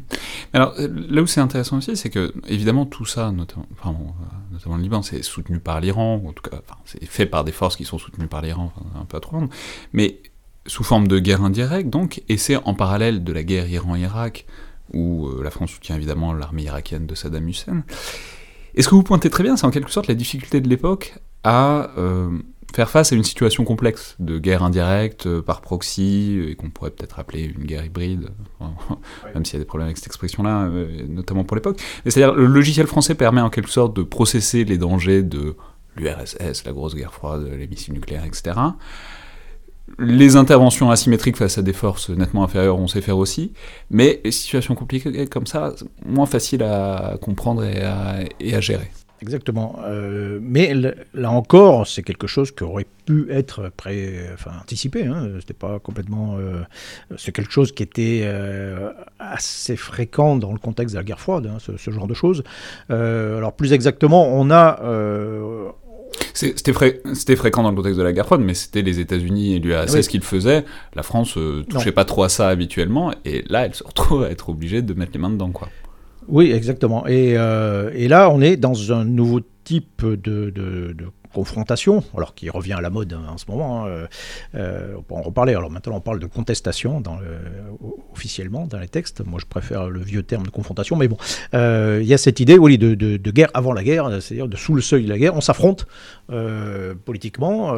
Alors, 0.52 0.74
là 0.78 1.22
où 1.22 1.26
c'est 1.26 1.40
intéressant 1.40 1.78
aussi, 1.78 1.96
c'est 1.96 2.10
que, 2.10 2.32
évidemment, 2.46 2.86
tout 2.86 3.06
ça, 3.06 3.32
notamment, 3.32 3.66
notamment 4.60 4.76
le 4.76 4.82
Liban, 4.82 5.02
c'est 5.02 5.22
soutenu 5.22 5.58
par 5.58 5.80
l'Iran, 5.80 6.22
en 6.26 6.32
tout 6.32 6.42
cas, 6.42 6.60
c'est 6.84 7.04
fait 7.06 7.26
par 7.26 7.44
des 7.44 7.52
forces 7.52 7.76
qui 7.76 7.84
sont 7.84 7.98
soutenues 7.98 8.28
par 8.28 8.42
l'Iran, 8.42 8.72
un 8.94 9.04
peu 9.04 9.16
à 9.16 9.20
trop 9.20 9.38
mais 9.92 10.20
sous 10.66 10.84
forme 10.84 11.08
de 11.08 11.18
guerre 11.18 11.42
indirecte, 11.42 11.88
donc, 11.88 12.22
et 12.28 12.36
c'est 12.36 12.56
en 12.56 12.74
parallèle 12.74 13.24
de 13.24 13.32
la 13.32 13.42
guerre 13.42 13.68
Iran-Irak, 13.68 14.46
où 14.92 15.28
euh, 15.28 15.42
la 15.42 15.50
France 15.50 15.70
soutient 15.70 15.96
évidemment 15.96 16.32
l'armée 16.32 16.64
irakienne 16.64 17.06
de 17.06 17.14
Saddam 17.14 17.48
Hussein. 17.48 17.84
Et 18.74 18.82
ce 18.82 18.88
que 18.88 18.94
vous 18.94 19.02
pointez 19.02 19.30
très 19.30 19.42
bien, 19.42 19.56
c'est 19.56 19.66
en 19.66 19.70
quelque 19.70 19.90
sorte 19.90 20.08
la 20.08 20.14
difficulté 20.14 20.60
de 20.60 20.68
l'époque 20.68 21.14
à 21.44 21.90
euh, 21.96 22.30
faire 22.74 22.90
face 22.90 23.12
à 23.12 23.16
une 23.16 23.24
situation 23.24 23.64
complexe 23.64 24.16
de 24.18 24.38
guerre 24.38 24.62
indirecte 24.62 25.26
euh, 25.26 25.42
par 25.42 25.60
proxy, 25.60 26.40
et 26.48 26.54
qu'on 26.54 26.70
pourrait 26.70 26.90
peut-être 26.90 27.18
appeler 27.18 27.42
une 27.44 27.64
guerre 27.64 27.84
hybride, 27.84 28.28
même 29.34 29.44
s'il 29.44 29.54
y 29.54 29.56
a 29.56 29.60
des 29.60 29.64
problèmes 29.64 29.86
avec 29.86 29.98
cette 29.98 30.06
expression-là, 30.06 30.68
notamment 31.08 31.44
pour 31.44 31.56
l'époque. 31.56 31.80
C'est-à-dire 32.04 32.34
le 32.34 32.46
logiciel 32.46 32.86
français 32.86 33.14
permet 33.14 33.40
en 33.40 33.50
quelque 33.50 33.70
sorte 33.70 33.94
de 33.96 34.02
processer 34.02 34.64
les 34.64 34.78
dangers 34.78 35.22
de 35.22 35.56
l'URSS, 35.96 36.64
la 36.64 36.72
grosse 36.72 36.94
guerre 36.94 37.12
froide, 37.12 37.50
les 37.58 37.66
missiles 37.66 37.94
nucléaires, 37.94 38.24
etc 38.24 38.52
les 39.98 40.36
interventions 40.36 40.90
asymétriques 40.90 41.36
face 41.36 41.58
à 41.58 41.62
des 41.62 41.72
forces 41.72 42.10
nettement 42.10 42.44
inférieures, 42.44 42.78
on 42.78 42.86
sait 42.86 43.00
faire 43.00 43.18
aussi, 43.18 43.52
mais 43.90 44.20
les 44.24 44.30
situations 44.30 44.74
compliquées 44.74 45.26
comme 45.26 45.46
ça, 45.46 45.74
moins 46.04 46.26
faciles 46.26 46.62
à 46.62 47.16
comprendre 47.20 47.64
et 47.64 47.82
à, 47.82 48.60
gérer. 48.60 48.90
Exactement. 49.22 49.78
Euh, 49.84 50.38
mais 50.40 50.74
là 51.14 51.30
encore, 51.30 51.86
c'est 51.86 52.02
quelque 52.02 52.26
chose 52.26 52.52
qui 52.52 52.62
aurait 52.62 52.86
pu 53.04 53.26
être 53.30 53.70
pré, 53.76 54.18
enfin, 54.32 54.52
anticipé. 54.62 55.04
Hein. 55.04 55.28
C'était 55.40 55.54
pas 55.54 55.78
complètement. 55.78 56.36
Euh, 56.38 56.62
c'est 57.16 57.32
quelque 57.32 57.52
chose 57.52 57.72
qui 57.72 57.82
était 57.82 58.22
euh, 58.24 58.90
assez 59.18 59.76
fréquent 59.76 60.36
dans 60.36 60.52
le 60.52 60.58
contexte 60.58 60.94
de 60.94 61.00
la 61.00 61.04
guerre 61.04 61.20
froide, 61.20 61.46
hein, 61.46 61.58
ce, 61.58 61.76
ce, 61.76 61.90
genre 61.90 62.06
de 62.06 62.14
choses. 62.14 62.42
alors 62.88 63.52
plus 63.52 63.72
exactement, 63.72 64.28
on 64.32 64.50
a 64.50 64.80
c'était 66.34 66.72
fréquent 67.36 67.62
dans 67.62 67.70
le 67.70 67.76
contexte 67.76 67.98
de 67.98 68.04
la 68.04 68.12
guerre 68.12 68.26
froide, 68.26 68.40
mais 68.40 68.54
c'était 68.54 68.82
les 68.82 69.00
États-Unis 69.00 69.54
et 69.54 69.58
l'URSS 69.58 70.08
qui 70.08 70.18
le 70.18 70.24
faisaient. 70.24 70.64
La 70.94 71.02
France 71.02 71.36
ne 71.36 71.42
euh, 71.42 71.62
touchait 71.62 71.92
pas 71.92 72.04
trop 72.04 72.24
à 72.24 72.28
ça 72.28 72.48
habituellement, 72.48 73.12
et 73.24 73.44
là, 73.48 73.66
elle 73.66 73.74
se 73.74 73.84
retrouve 73.84 74.24
à 74.24 74.30
être 74.30 74.48
obligée 74.48 74.82
de 74.82 74.94
mettre 74.94 75.12
les 75.12 75.18
mains 75.18 75.30
dedans. 75.30 75.50
Quoi. 75.50 75.68
Oui, 76.30 76.52
exactement. 76.52 77.06
Et, 77.06 77.34
euh, 77.36 77.90
et 77.94 78.08
là, 78.08 78.30
on 78.30 78.40
est 78.40 78.56
dans 78.56 78.92
un 78.92 79.04
nouveau 79.04 79.40
type 79.64 80.04
de, 80.04 80.94
confrontation, 81.32 82.02
alors 82.16 82.34
qui 82.34 82.50
revient 82.50 82.72
à 82.72 82.80
la 82.80 82.90
mode 82.90 83.12
en 83.12 83.38
ce 83.38 83.44
moment. 83.48 83.86
Hein, 83.86 84.08
on 84.54 85.02
peut 85.02 85.14
en 85.14 85.22
reparler. 85.22 85.54
Alors 85.54 85.70
maintenant, 85.70 85.94
on 85.94 86.00
parle 86.00 86.18
de 86.18 86.26
contestation 86.26 87.00
dans 87.00 87.18
officiellement 88.12 88.66
dans 88.66 88.80
les 88.80 88.88
textes. 88.88 89.24
Moi, 89.24 89.38
je 89.40 89.46
préfère 89.46 89.88
le 89.88 90.00
vieux 90.00 90.24
terme 90.24 90.44
de 90.44 90.50
confrontation, 90.50 90.96
mais 90.96 91.06
bon, 91.06 91.18
il 91.52 92.02
y 92.02 92.14
a 92.14 92.18
cette 92.18 92.40
idée, 92.40 92.58
oui, 92.58 92.78
de, 92.78 92.94
de, 92.96 93.30
guerre 93.30 93.50
avant 93.54 93.72
la 93.72 93.84
guerre, 93.84 94.10
c'est-à-dire 94.20 94.48
de 94.48 94.56
sous 94.56 94.74
le 94.74 94.82
seuil 94.82 95.04
de 95.04 95.08
la 95.08 95.18
guerre, 95.18 95.36
on 95.36 95.40
s'affronte 95.40 95.86
politiquement. 97.04 97.72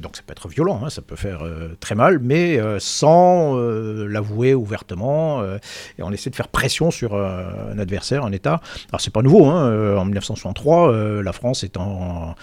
donc 0.00 0.16
ça 0.16 0.22
peut 0.26 0.32
être 0.32 0.48
violent, 0.48 0.80
hein, 0.84 0.90
ça 0.90 1.02
peut 1.02 1.16
faire 1.16 1.44
très 1.80 1.94
mal, 1.94 2.18
mais 2.20 2.58
sans 2.78 3.56
l'avouer 3.56 4.54
ouvertement. 4.54 5.42
et 5.44 6.02
on 6.02 6.10
essaie 6.10 6.30
de 6.30 6.36
faire 6.36 6.48
pression 6.48 6.90
sur 6.90 7.14
un 7.14 7.78
adversaire, 7.78 8.24
un 8.24 8.32
État. 8.32 8.60
Alors 8.90 9.00
c'est 9.00 9.12
pas 9.12 9.22
nouveau. 9.22 9.46
Hein, 9.46 9.96
en 9.96 10.04
1963, 10.04 11.22
la 11.22 11.32
France 11.32 11.64
est 11.64 11.76
en, 11.76 12.34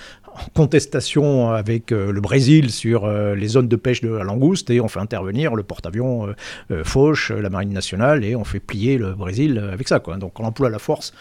contestation 0.54 1.52
avec 1.52 1.92
euh, 1.92 2.12
le 2.12 2.22
Brésil 2.22 2.72
sur 2.72 3.06
euh, 3.06 3.36
les 3.36 3.48
zones 3.48 3.68
de 3.68 3.76
pêche 3.76 4.02
de 4.02 4.10
la 4.10 4.24
langouste 4.24 4.70
et 4.70 4.82
on 4.82 4.88
fait 4.88 5.00
intervenir 5.00 5.56
le 5.56 5.64
porte-avions 5.64 6.34
euh, 6.72 6.84
Fauche, 6.84 7.32
la 7.32 7.50
marine 7.50 7.74
nationale 7.74 8.24
et 8.24 8.36
on 8.36 8.44
fait 8.44 8.60
plier 8.60 8.98
le 8.98 9.14
Brésil 9.14 9.58
avec 9.72 9.88
ça. 9.88 10.00
Quoi. 10.00 10.18
Donc 10.18 10.40
on 10.40 10.44
emploie 10.44 10.70
la 10.70 10.80
force 10.80 11.14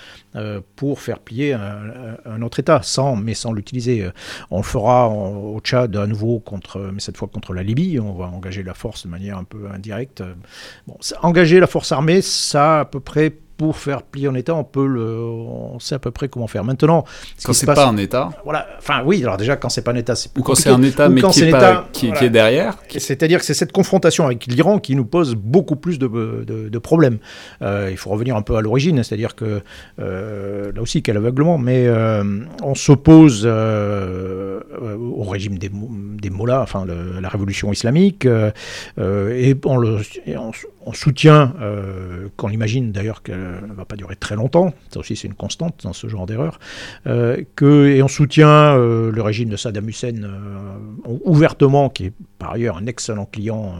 pour 0.77 1.01
faire 1.01 1.21
plier 1.21 1.53
un, 1.55 2.43
autre 2.43 2.59
État, 2.59 2.81
sans, 2.83 3.15
mais 3.15 3.35
sans 3.35 3.53
l'utiliser. 3.53 4.09
On 4.51 4.59
le 4.59 4.63
fera 4.63 5.09
au 5.09 5.61
Tchad 5.61 5.97
à 5.97 6.07
nouveau, 6.07 6.41
contre, 6.41 6.91
mais 6.93 7.01
cette 7.01 7.17
fois 7.17 7.29
contre 7.29 7.53
la 7.53 7.63
Libye. 7.63 7.99
On 8.01 8.15
va 8.15 8.27
engager 8.27 8.63
la 8.63 8.75
force 8.75 9.05
de 9.05 9.11
manière 9.11 9.39
un 9.39 9.45
peu 9.45 9.69
indirecte. 9.73 10.23
Engager 11.23 11.61
la 11.61 11.67
force 11.67 11.93
armée, 11.93 12.23
ça 12.23 12.81
à 12.81 12.85
peu 12.85 13.01
près 13.01 13.33
pour 13.57 13.77
faire 13.77 14.03
plier 14.03 14.29
en 14.29 14.35
état, 14.35 14.55
on 14.55 14.65
peut 14.65 14.87
le, 14.87 15.19
on 15.19 15.79
sait 15.79 15.95
à 15.95 15.99
peu 15.99 16.11
près 16.11 16.29
comment 16.29 16.47
faire. 16.47 16.65
Maintenant, 16.65 17.05
quand 17.45 17.53
c'est 17.53 17.67
pas 17.67 17.87
un 17.87 17.97
état, 17.97 18.31
voilà. 18.45 18.67
Enfin, 18.79 19.03
oui. 19.05 19.23
Alors 19.23 19.37
déjà, 19.37 19.57
quand 19.57 19.69
c'est 19.69 19.83
pas 19.83 19.93
un 19.93 19.97
état, 19.97 20.15
c'est 20.15 20.37
ou 20.37 20.43
quand 20.43 20.55
c'est 20.55 20.71
un 20.71 20.83
état, 20.83 21.09
mais 21.09 21.23
qui, 21.23 21.45
est, 21.45 21.51
pas, 21.51 21.89
qui, 21.93 22.09
est 22.09 22.31
derrière. 22.31 22.77
C'est-à-dire 22.89 23.39
que 23.39 23.45
c'est 23.45 23.55
cette 23.55 23.73
confrontation 23.73 24.27
avec 24.27 24.47
l'Iran 24.47 24.79
qui 24.79 24.97
nous 24.97 25.05
pose 25.05 25.35
beaucoup 25.35 25.77
plus 25.77 25.99
de, 25.99 26.09
de, 26.45 26.79
problèmes. 26.79 27.19
Euh, 27.63 27.89
il 27.91 27.97
faut 27.97 28.11
revenir 28.11 28.37
un 28.37 28.43
peu 28.43 28.57
à 28.57 28.61
l'origine, 28.61 29.03
c'est-à-dire 29.03 29.35
que 29.35 29.63
euh, 30.01 30.73
là 30.75 30.83
aussi, 30.83 31.03
quel 31.03 31.17
aveuglement, 31.17 31.59
mais 31.59 31.87
euh, 31.87 32.25
on 32.63 32.75
s'oppose 32.75 33.47
au 33.47 35.23
régime 35.25 35.59
des, 35.59 35.71
des 35.71 36.31
Mollahs, 36.31 36.63
enfin 36.63 36.85
la 36.87 37.29
révolution 37.29 37.73
islamique, 37.73 38.27
et 38.27 39.57
on 39.65 39.77
le, 39.77 39.99
on 40.37 40.53
soutient, 40.93 41.55
euh, 41.61 42.29
qu'on 42.37 42.51
imagine 42.51 42.93
d'ailleurs 42.93 43.23
qu'elle 43.23 43.63
ne 43.69 43.75
va 43.75 43.85
pas 43.85 43.97
durer 43.97 44.17
très 44.17 44.37
longtemps, 44.37 44.75
ça 44.93 45.01
aussi 45.01 45.17
c'est 45.17 45.29
une 45.29 45.35
constante 45.35 45.83
dans 45.83 45.93
ce 45.93 46.09
genre 46.09 46.27
d'erreur, 46.27 46.59
euh, 47.07 47.43
et 47.63 48.03
on 48.03 48.09
soutient 48.09 48.49
euh, 48.49 49.11
le 49.11 49.23
régime 49.23 49.49
de 49.49 49.57
Saddam 49.57 49.89
Hussein 49.89 50.23
euh, 50.23 51.19
ouvertement, 51.25 51.89
qui 51.89 52.07
est 52.07 52.13
par 52.39 52.53
ailleurs 52.53 52.77
un 52.77 52.87
excellent 52.87 53.25
client 53.25 53.75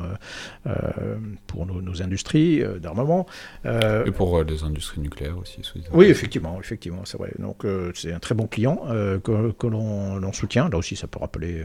pour 1.47 1.67
nos, 1.67 2.03
industries 2.03 2.63
d'armement. 2.81 3.27
et 3.65 4.11
pour 4.11 4.43
les 4.43 4.63
industries 4.63 5.01
nucléaires 5.01 5.37
aussi. 5.39 5.61
Oui, 5.93 6.07
effectivement, 6.07 6.59
effectivement, 6.61 7.03
c'est 7.05 7.19
vrai. 7.19 7.33
Donc 7.39 7.67
c'est 7.95 8.13
un 8.13 8.19
très 8.19 8.35
bon 8.35 8.47
client 8.47 8.81
que, 9.23 9.53
que 9.53 9.67
l'on 9.67 10.33
soutient. 10.33 10.71
Là 10.71 10.79
aussi, 10.79 10.97
ça 10.97 11.07
peut 11.07 11.19
rappeler 11.19 11.63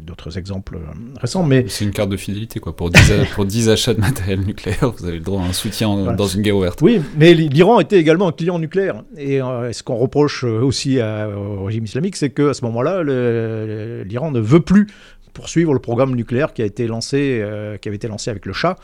d'autres 0.00 0.38
exemples 0.38 0.80
récents. 1.20 1.44
Mais... 1.44 1.66
C'est 1.68 1.84
une 1.84 1.92
carte 1.92 2.10
de 2.10 2.16
fidélité, 2.16 2.58
quoi. 2.58 2.74
Pour 2.74 2.90
10, 2.90 3.12
pour 3.34 3.44
10 3.44 3.68
achats 3.68 3.94
de 3.94 4.00
matériel 4.00 4.31
nucléaire, 4.40 4.92
vous 4.96 5.04
avez 5.06 5.18
le 5.18 5.24
droit 5.24 5.42
à 5.42 5.46
un 5.46 5.52
soutien 5.52 6.14
dans 6.14 6.26
une 6.26 6.42
guerre 6.42 6.56
ouverte. 6.56 6.80
Oui, 6.82 7.00
mais 7.16 7.34
l'Iran 7.34 7.80
était 7.80 7.98
également 7.98 8.28
un 8.28 8.32
client 8.32 8.58
nucléaire. 8.58 9.02
Et 9.16 9.40
euh, 9.40 9.72
ce 9.72 9.82
qu'on 9.82 9.96
reproche 9.96 10.44
euh, 10.44 10.60
aussi 10.62 10.98
au 11.00 11.64
régime 11.64 11.84
islamique, 11.84 12.16
c'est 12.16 12.30
qu'à 12.30 12.54
ce 12.54 12.64
moment-là, 12.64 13.02
l'Iran 14.04 14.30
ne 14.30 14.40
veut 14.40 14.60
plus 14.60 14.86
poursuivre 15.32 15.72
le 15.72 15.78
programme 15.78 16.14
nucléaire 16.14 16.52
qui 16.52 16.62
a 16.62 16.64
été 16.64 16.86
lancé, 16.86 17.40
euh, 17.42 17.76
qui 17.76 17.88
avait 17.88 17.96
été 17.96 18.08
lancé 18.08 18.30
avec 18.30 18.46
le 18.46 18.52
Shah. 18.52 18.76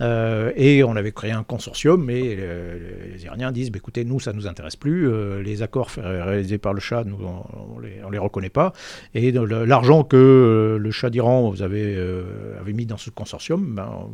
Euh, 0.00 0.52
et 0.56 0.84
on 0.84 0.96
avait 0.96 1.12
créé 1.12 1.32
un 1.32 1.42
consortium, 1.42 2.04
mais 2.04 2.36
euh, 2.38 3.12
les 3.12 3.24
Iraniens 3.24 3.52
disent 3.52 3.70
bah, 3.70 3.78
écoutez, 3.78 4.04
nous, 4.04 4.20
ça 4.20 4.32
ne 4.32 4.36
nous 4.36 4.46
intéresse 4.46 4.76
plus. 4.76 5.10
les 5.42 5.62
accords 5.62 5.90
réalisés 5.96 6.58
par 6.58 6.74
le 6.74 6.80
Shah, 6.80 7.04
nous, 7.04 7.18
on 7.24 7.80
ne 7.80 8.12
les, 8.12 8.18
reconnaît 8.18 8.50
pas. 8.50 8.72
Et 9.14 9.32
l'argent 9.32 10.04
que 10.04 10.78
le 10.80 10.90
Shah 10.90 11.10
d'Iran 11.10 11.52
avez, 11.60 11.96
avait 12.60 12.72
mis 12.72 12.86
dans 12.86 12.96
ce 12.96 13.10
consortium, 13.10 13.74
ben, 13.74 14.08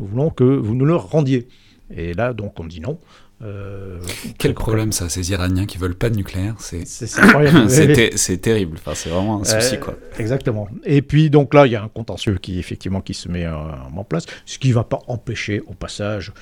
nous 0.00 0.06
voulons 0.06 0.30
que 0.30 0.44
vous 0.44 0.74
nous 0.74 0.84
le 0.84 0.96
rendiez. 0.96 1.48
Et 1.94 2.14
là, 2.14 2.32
donc, 2.32 2.58
on 2.60 2.64
dit 2.64 2.80
non. 2.80 2.98
Euh, 3.42 3.98
Quel 4.38 4.54
problème 4.54 4.92
ça, 4.92 5.08
ces 5.08 5.30
Iraniens 5.32 5.66
qui 5.66 5.78
veulent 5.78 5.96
pas 5.96 6.08
de 6.08 6.16
nucléaire, 6.16 6.54
c'est 6.58 6.86
c'est 6.86 8.36
terrible. 8.40 8.78
Enfin, 8.78 8.94
c'est 8.94 9.10
vraiment 9.10 9.40
un 9.40 9.44
souci 9.44 9.78
quoi. 9.78 9.94
Euh, 9.94 10.18
exactement. 10.18 10.68
Et 10.84 11.02
puis 11.02 11.30
donc 11.30 11.52
là, 11.52 11.66
il 11.66 11.72
y 11.72 11.76
a 11.76 11.82
un 11.82 11.88
contentieux 11.88 12.38
qui 12.40 12.58
effectivement 12.58 13.00
qui 13.00 13.14
se 13.14 13.28
met 13.28 13.44
euh, 13.44 13.54
en 13.54 14.04
place, 14.04 14.26
ce 14.46 14.58
qui 14.58 14.72
va 14.72 14.84
pas 14.84 15.00
empêcher 15.08 15.60
au 15.66 15.74
passage 15.74 16.32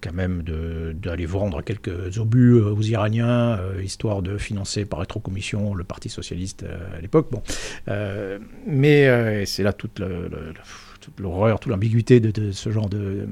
quand 0.00 0.12
même 0.12 0.42
d'aller 0.42 1.26
vendre 1.26 1.62
quelques 1.62 2.18
obus 2.18 2.54
aux 2.54 2.82
Iraniens, 2.82 3.60
histoire 3.84 4.20
de 4.20 4.36
financer 4.36 4.84
par 4.84 4.98
rétrocommission 4.98 5.74
le 5.74 5.84
Parti 5.84 6.08
socialiste 6.08 6.64
à 6.64 7.00
l'époque. 7.00 7.28
Bon, 7.30 7.40
mais 8.66 9.46
c'est 9.46 9.62
là 9.62 9.72
toute 9.72 10.00
le 10.00 10.28
toute 11.02 11.18
l'horreur, 11.20 11.58
toute 11.58 11.70
l'ambiguïté 11.70 12.20
de, 12.20 12.52
ce 12.52 12.70
genre 12.70 12.88
de, 12.88 13.26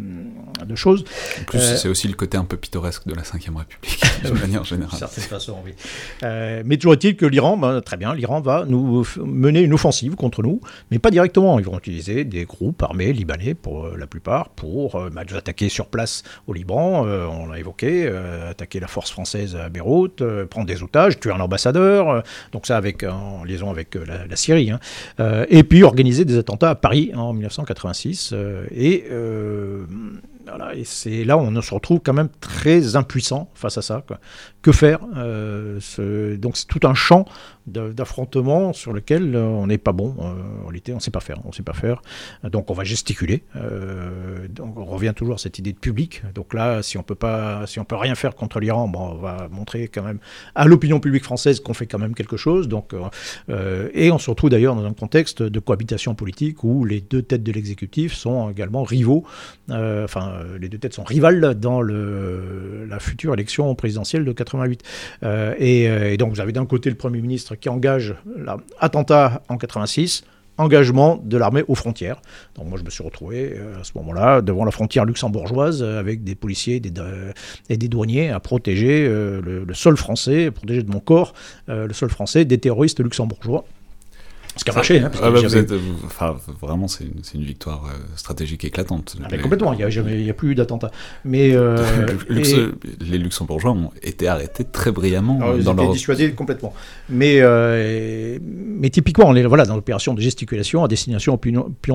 de 0.66 0.74
choses. 0.74 1.04
En 1.40 1.44
plus, 1.44 1.58
euh, 1.58 1.76
c'est 1.76 1.88
aussi 1.88 2.08
le 2.08 2.14
côté 2.14 2.36
un 2.36 2.44
peu 2.44 2.56
pittoresque 2.56 3.06
de 3.06 3.14
la 3.14 3.22
Ve 3.22 3.30
République, 3.32 4.02
de 4.24 4.30
manière 4.32 4.64
générale. 4.64 4.98
certaine 4.98 5.24
façon, 5.24 5.56
oui. 5.64 5.72
Euh, 6.24 6.62
mais 6.66 6.76
toujours 6.76 6.94
est-il 6.94 7.16
que 7.16 7.26
l'Iran, 7.26 7.56
ben, 7.56 7.80
très 7.80 7.96
bien, 7.96 8.12
l'Iran 8.14 8.40
va 8.40 8.64
nous 8.66 9.06
mener 9.24 9.60
une 9.60 9.72
offensive 9.72 10.16
contre 10.16 10.42
nous, 10.42 10.60
mais 10.90 10.98
pas 10.98 11.10
directement. 11.10 11.58
Ils 11.58 11.64
vont 11.64 11.78
utiliser 11.78 12.24
des 12.24 12.44
groupes 12.44 12.82
armés 12.82 13.12
libanais, 13.12 13.54
pour 13.54 13.86
euh, 13.86 13.96
la 13.96 14.06
plupart, 14.06 14.50
pour 14.50 15.00
nous 15.00 15.36
attaquer 15.36 15.68
sur 15.68 15.86
place 15.86 16.24
au 16.48 16.52
Liban, 16.52 17.02
on 17.02 17.46
l'a 17.46 17.58
évoqué, 17.58 18.08
attaquer 18.48 18.80
la 18.80 18.88
force 18.88 19.10
française 19.10 19.54
à 19.54 19.68
Beyrouth, 19.68 20.22
prendre 20.46 20.66
des 20.66 20.82
otages, 20.82 21.20
tuer 21.20 21.30
un 21.30 21.40
ambassadeur, 21.40 22.22
donc 22.52 22.66
ça 22.66 22.76
avec, 22.76 23.04
en 23.04 23.44
liaison 23.44 23.70
avec 23.70 23.94
la, 23.94 24.36
Syrie, 24.36 24.70
hein. 24.70 24.80
et 25.48 25.62
puis 25.62 25.82
organiser 25.82 26.24
des 26.24 26.38
attentats 26.38 26.70
à 26.70 26.74
Paris 26.74 27.12
en 27.14 27.32
1900 27.32 27.59
1986. 27.60 28.30
Euh, 28.32 28.66
et 28.70 29.06
euh, 29.10 29.84
et 30.74 30.84
c'est 30.84 31.24
là 31.24 31.36
où 31.36 31.40
on 31.40 31.60
se 31.60 31.74
retrouve 31.74 32.00
quand 32.04 32.12
même 32.12 32.30
très 32.40 32.96
impuissant 32.96 33.50
face 33.54 33.78
à 33.78 33.82
ça. 33.82 34.04
Que 34.62 34.72
faire 34.72 35.00
euh, 35.16 35.78
Donc 36.38 36.56
c'est 36.56 36.66
tout 36.66 36.86
un 36.86 36.94
champ 36.94 37.24
d'affrontement 37.70 38.72
sur 38.72 38.92
lequel 38.92 39.34
euh, 39.34 39.44
on 39.44 39.66
n'est 39.66 39.78
pas 39.78 39.92
bon. 39.92 40.14
Euh, 40.20 40.68
en 40.68 40.92
on 40.92 40.94
ne 40.94 41.00
sait 41.00 41.10
pas 41.10 41.20
faire. 41.20 41.38
On 41.44 41.52
sait 41.52 41.62
pas 41.62 41.72
faire. 41.72 42.02
Donc 42.44 42.70
on 42.70 42.74
va 42.74 42.84
gesticuler. 42.84 43.42
donc 44.48 44.78
on 44.78 44.84
revient 44.84 45.12
toujours 45.14 45.34
à 45.34 45.38
cette 45.38 45.58
idée 45.58 45.72
de 45.72 45.78
public. 45.78 46.22
Donc 46.34 46.54
là, 46.54 46.82
si 46.82 46.98
on 46.98 47.02
peut 47.02 47.14
pas, 47.14 47.66
si 47.66 47.78
on 47.78 47.84
peut 47.84 47.96
rien 47.96 48.14
faire 48.14 48.34
contre 48.34 48.60
l'Iran, 48.60 48.88
bon, 48.88 49.00
on 49.00 49.14
va 49.16 49.48
montrer 49.50 49.88
quand 49.88 50.02
même 50.02 50.18
à 50.54 50.66
l'opinion 50.66 51.00
publique 51.00 51.24
française 51.24 51.60
qu'on 51.60 51.74
fait 51.74 51.86
quand 51.86 51.98
même 51.98 52.14
quelque 52.14 52.36
chose. 52.36 52.68
Donc 52.68 52.94
et 53.94 54.10
on 54.10 54.18
se 54.18 54.30
retrouve 54.30 54.50
d'ailleurs 54.50 54.74
dans 54.74 54.84
un 54.84 54.92
contexte 54.92 55.42
de 55.42 55.60
cohabitation 55.60 56.14
politique 56.14 56.64
où 56.64 56.84
les 56.84 57.00
deux 57.00 57.22
têtes 57.22 57.42
de 57.42 57.52
l'exécutif 57.52 58.14
sont 58.14 58.50
également 58.50 58.82
rivaux. 58.82 59.24
Enfin 59.68 60.30
euh, 60.30 60.58
les 60.58 60.68
deux 60.68 60.78
têtes 60.78 60.94
sont 60.94 61.04
rivales 61.04 61.54
dans 61.54 61.80
le, 61.80 62.86
la 62.88 62.98
future 62.98 63.34
élection 63.34 63.74
présidentielle 63.74 64.24
de 64.24 64.32
88. 64.32 64.82
Euh, 65.22 65.54
euh, 65.60 66.10
et, 66.10 66.16
donc 66.16 66.32
vous 66.32 66.40
avez 66.40 66.52
d'un 66.52 66.66
côté 66.66 66.90
le 66.90 66.96
Premier 66.96 67.20
ministre 67.20 67.54
qui 67.60 67.68
engage 67.68 68.14
l'attentat 68.80 69.42
en 69.48 69.56
86 69.56 70.24
engagement 70.58 71.18
de 71.24 71.38
l'armée 71.38 71.64
aux 71.68 71.74
frontières. 71.74 72.20
Donc 72.54 72.66
moi 72.68 72.78
je 72.78 72.84
me 72.84 72.90
suis 72.90 73.02
retrouvé 73.02 73.58
à 73.80 73.82
ce 73.82 73.92
moment-là 73.94 74.42
devant 74.42 74.66
la 74.66 74.70
frontière 74.70 75.06
luxembourgeoise 75.06 75.82
avec 75.82 76.22
des 76.22 76.34
policiers 76.34 76.82
et 77.70 77.76
des 77.78 77.88
douaniers 77.88 78.28
à 78.28 78.40
protéger 78.40 79.08
le, 79.08 79.64
le, 79.64 79.74
sol 79.74 79.96
français, 79.96 80.50
protéger 80.50 80.82
de 80.82 80.90
mon 80.90 81.00
corps 81.00 81.32
le 81.66 81.92
sol 81.94 82.10
français 82.10 82.44
des 82.44 82.58
terroristes 82.58 83.00
luxembourgeois. 83.00 83.64
Ce 84.60 84.64
qui 84.64 84.70
a 84.70 84.74
marché. 84.74 84.98
Hein, 84.98 85.10
ah 85.22 85.30
bah, 85.30 85.40
vous 85.40 85.56
êtes, 85.56 85.72
enfin, 86.04 86.36
vraiment, 86.60 86.86
c'est 86.86 87.04
une, 87.04 87.22
une, 87.32 87.46
victoire 87.46 87.86
euh, 87.86 87.96
stratégique 88.14 88.62
éclatante. 88.62 89.16
Ah, 89.24 89.38
complètement, 89.38 89.72
il 89.72 89.78
n'y 89.78 90.28
a, 90.28 90.30
a, 90.30 90.34
plus 90.34 90.50
eu 90.50 90.54
d'attentat. 90.54 90.90
Mais 91.24 91.52
euh, 91.54 91.78
Les 93.00 93.16
Luxembourgeois 93.16 93.70
ont 93.70 93.90
été 94.02 94.28
arrêtés 94.28 94.64
très 94.64 94.92
brillamment 94.92 95.40
ah, 95.42 95.62
dans 95.62 95.72
leur... 95.72 95.90
dissuadés 95.90 96.32
complètement. 96.32 96.74
Mais, 97.08 97.36
euh, 97.40 98.38
mais 98.42 98.90
typiquement, 98.90 99.24
on 99.28 99.34
est 99.34 99.42
voilà, 99.44 99.64
dans 99.64 99.76
l'opération 99.76 100.12
de 100.12 100.20
gesticulation 100.20 100.84
à 100.84 100.88
destination 100.88 101.32
en 101.32 101.38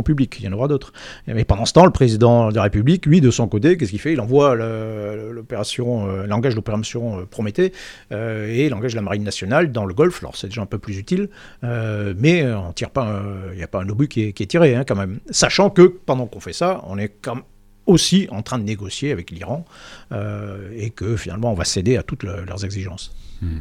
public. 0.04 0.38
Il 0.40 0.46
y 0.46 0.48
en 0.48 0.54
aura 0.54 0.68
d'autres. 0.68 0.92
Mais 1.28 1.44
pendant 1.44 1.66
ce 1.66 1.74
temps, 1.74 1.86
le 1.86 1.92
président 1.92 2.50
de 2.50 2.56
la 2.56 2.64
République, 2.64 3.06
lui, 3.06 3.22
de 3.22 3.30
son 3.30 3.48
côté, 3.48 3.78
qu'est-ce 3.78 3.92
qu'il 3.92 4.02
fait? 4.02 4.14
Il 4.14 4.22
envoie 4.22 4.56
l'opération, 4.56 6.08
l'engage 6.26 6.56
l'opération 6.56 7.28
Prométhée 7.30 7.74
et 8.12 8.66
il 8.66 8.74
engage 8.74 8.96
la 8.96 9.04
Marine 9.04 9.24
nationale 9.24 9.72
dans 9.72 9.86
le 9.86 9.94
Golfe. 9.94 10.24
Alors 10.24 10.36
c'est 10.36 10.48
déjà 10.48 10.64
un 10.64 10.66
peu 10.66 10.80
plus 10.80 10.98
utile, 10.98 11.30
mais 11.62 12.55
on 12.56 12.74
tire 12.74 12.90
pas, 12.90 13.22
il 13.52 13.58
n'y 13.58 13.64
a 13.64 13.68
pas 13.68 13.82
un 13.82 13.90
obus 13.90 14.08
qui 14.08 14.22
est, 14.22 14.50
tiré 14.50 14.76
hein, 14.76 14.84
quand 14.88 14.96
même. 14.96 15.20
Sachant 15.30 15.70
que 15.70 15.84
pendant 15.84 16.28
qu'on 16.28 16.40
fait 16.40 16.54
ça, 16.54 16.82
on 16.88 16.98
est 16.98 17.10
quand 17.22 17.38
aussi 17.86 18.28
en 18.32 18.42
train 18.42 18.58
de 18.58 18.64
négocier 18.64 19.12
avec 19.12 19.32
l'Iran 19.32 19.66
euh, 20.12 20.72
et 20.76 20.90
que 20.90 21.16
finalement 21.18 21.52
on 21.52 21.56
va 21.56 21.66
céder 21.66 21.98
à 21.98 22.04
toutes 22.04 22.24
leurs 22.24 22.66
exigences. 22.66 23.16
Hmm. 23.42 23.60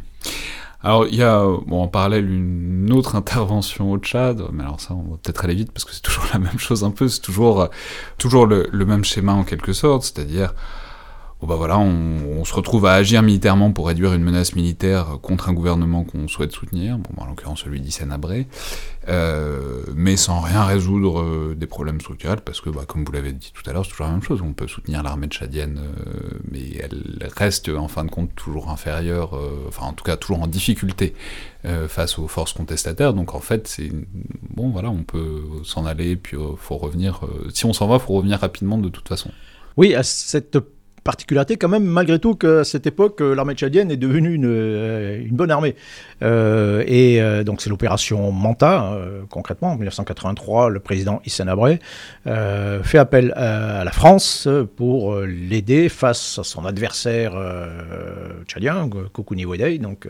Alors, 0.82 1.06
il 1.06 1.14
y 1.14 1.22
a 1.22 1.42
bon, 1.66 1.82
en 1.82 1.88
parallèle 1.88 2.30
une 2.30 2.92
autre 2.92 3.16
intervention 3.16 3.90
au 3.90 3.98
Tchad, 3.98 4.42
mais 4.52 4.62
alors 4.62 4.80
ça, 4.80 4.92
on 4.92 5.12
va 5.12 5.16
peut-être 5.16 5.44
aller 5.44 5.54
vite 5.54 5.72
parce 5.72 5.86
que 5.86 5.92
c'est 5.94 6.02
toujours 6.02 6.26
la 6.32 6.38
même 6.38 6.58
chose 6.58 6.84
un 6.84 6.90
peu, 6.90 7.08
c'est 7.08 7.22
toujours, 7.22 7.68
toujours 8.18 8.46
le, 8.46 8.68
le, 8.70 8.84
même 8.84 9.02
schéma 9.02 9.32
en 9.32 9.44
quelque 9.44 9.72
sorte, 9.72 10.02
c'est-à-dire 10.02 10.52
bah 11.46 11.56
voilà, 11.56 11.78
on, 11.78 12.44
se 12.44 12.54
retrouve 12.54 12.86
à 12.86 12.92
agir 12.92 13.22
militairement 13.22 13.72
pour 13.72 13.86
réduire 13.86 14.12
une 14.12 14.22
menace 14.22 14.54
militaire 14.54 15.18
contre 15.22 15.48
un 15.48 15.52
gouvernement 15.52 16.04
qu'on 16.04 16.28
souhaite 16.28 16.52
soutenir, 16.52 16.98
bon, 16.98 17.10
bah, 17.16 17.22
en 17.22 17.26
l'occurrence 17.26 17.60
celui 17.60 17.80
d'Hissène 17.80 18.12
Abré, 18.12 18.46
euh, 19.08 19.82
mais 19.94 20.16
sans 20.16 20.40
rien 20.40 20.64
résoudre 20.64 21.20
euh, 21.20 21.54
des 21.56 21.66
problèmes 21.66 22.00
structurels, 22.00 22.40
parce 22.40 22.60
que, 22.60 22.70
bah, 22.70 22.82
comme 22.86 23.04
vous 23.04 23.12
l'avez 23.12 23.32
dit 23.32 23.52
tout 23.54 23.68
à 23.68 23.72
l'heure, 23.72 23.84
c'est 23.84 23.92
toujours 23.92 24.06
la 24.06 24.12
même 24.12 24.22
chose. 24.22 24.42
On 24.42 24.52
peut 24.52 24.68
soutenir 24.68 25.02
l'armée 25.02 25.26
tchadienne, 25.26 25.80
euh, 25.80 26.38
mais 26.50 26.62
elle 26.80 27.28
reste 27.36 27.68
en 27.68 27.88
fin 27.88 28.04
de 28.04 28.10
compte 28.10 28.34
toujours 28.34 28.70
inférieure, 28.70 29.38
enfin 29.68 29.86
en 29.86 29.92
tout 29.92 30.04
cas 30.04 30.16
toujours 30.16 30.42
en 30.42 30.46
difficulté 30.46 31.14
face 31.88 32.18
aux 32.18 32.28
forces 32.28 32.52
contestataires. 32.52 33.14
Donc 33.14 33.34
en 33.34 33.40
fait, 33.40 33.66
c'est 33.68 33.90
bon, 34.50 34.68
voilà, 34.70 34.90
on 34.90 35.02
peut 35.02 35.42
s'en 35.64 35.86
aller, 35.86 36.16
puis 36.16 36.36
faut 36.58 36.76
revenir. 36.76 37.20
si 37.52 37.64
on 37.64 37.72
s'en 37.72 37.86
va, 37.86 37.98
faut 37.98 38.12
revenir 38.12 38.38
rapidement 38.38 38.78
de 38.78 38.88
toute 38.88 39.08
façon. 39.08 39.30
Oui, 39.76 39.94
à 39.94 40.02
cette 40.02 40.58
particularité 41.04 41.56
quand 41.56 41.68
même, 41.68 41.84
malgré 41.84 42.18
tout, 42.18 42.34
qu'à 42.34 42.64
cette 42.64 42.86
époque, 42.86 43.20
euh, 43.20 43.34
l'armée 43.34 43.54
tchadienne 43.54 43.90
est 43.90 43.98
devenue 43.98 44.34
une, 44.34 44.46
euh, 44.46 45.22
bonne 45.30 45.50
armée. 45.50 45.76
Euh, 46.22 46.82
et 46.86 47.20
donc 47.44 47.60
c'est 47.60 47.68
l'opération 47.68 48.32
Manta, 48.32 48.96
concrètement, 49.28 49.72
en 49.72 49.76
1983, 49.76 50.70
le 50.70 50.80
président 50.80 51.20
Hissène 51.26 51.48
Abré 51.48 51.78
fait 52.24 52.98
appel 52.98 53.32
à, 53.36 53.84
la 53.84 53.90
France 53.90 54.48
pour 54.76 55.16
l'aider 55.20 55.88
face 55.90 56.38
à 56.38 56.44
son 56.44 56.64
adversaire 56.64 57.34
tchadien, 58.46 58.88
Koukouni 59.12 59.44
Wedei, 59.44 59.78
donc 59.78 60.08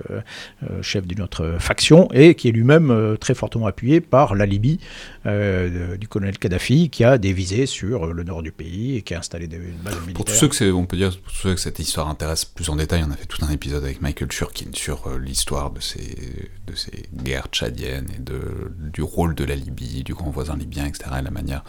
chef 0.82 1.06
d'une 1.06 1.22
autre 1.22 1.56
faction, 1.58 2.08
et 2.12 2.34
qui 2.36 2.48
est 2.48 2.52
lui-même 2.52 3.16
très 3.18 3.34
fortement 3.34 3.66
appuyé 3.66 4.00
par 4.00 4.36
la 4.36 4.46
Libye 4.46 4.78
du 5.24 6.08
colonel 6.08 6.38
Kadhafi, 6.38 6.90
qui 6.90 7.02
a 7.04 7.18
des 7.18 7.32
visées 7.32 7.66
sur 7.66 8.12
le 8.12 8.24
nord 8.24 8.42
du 8.42 8.52
pays 8.52 8.96
et 8.96 9.02
qui 9.02 9.14
a 9.14 9.18
installé 9.18 9.46
des 9.46 9.58
bases 9.58 9.94
militaires. 10.00 10.14
Pour 10.14 10.24
tous 10.24 10.34
ceux 10.34 10.48
que 10.48 10.72
on 10.72 10.86
peut 10.86 10.96
dire 10.96 11.12
que 11.42 11.56
cette 11.56 11.78
histoire 11.78 12.08
intéresse 12.08 12.44
plus 12.44 12.68
en 12.68 12.76
détail, 12.76 13.04
on 13.06 13.10
a 13.10 13.16
fait 13.16 13.26
tout 13.26 13.44
un 13.44 13.50
épisode 13.50 13.82
avec 13.84 14.00
Michael 14.00 14.30
Churkin 14.30 14.70
sur 14.72 15.06
euh, 15.06 15.18
l'histoire 15.18 15.70
de 15.70 15.80
ces, 15.80 16.50
de 16.66 16.74
ces 16.74 17.04
guerres 17.14 17.48
tchadiennes 17.50 18.08
et 18.16 18.20
de, 18.20 18.72
du 18.92 19.02
rôle 19.02 19.34
de 19.34 19.44
la 19.44 19.54
Libye, 19.54 20.02
du 20.04 20.14
grand 20.14 20.30
voisin 20.30 20.56
libyen, 20.56 20.86
etc. 20.86 21.04
Et 21.18 21.22
la 21.22 21.30
manière. 21.30 21.64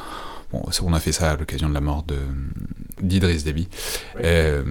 Bon, 0.55 0.63
on 0.83 0.93
a 0.93 1.01
fait 1.01 1.11
ça 1.11 1.31
à 1.31 1.35
l'occasion 1.35 1.67
de 1.67 1.73
la 1.73 1.81
mort 1.81 2.03
de, 2.03 2.15
d'Idriss 3.01 3.43
Déby. 3.43 3.67
Euh, 4.23 4.63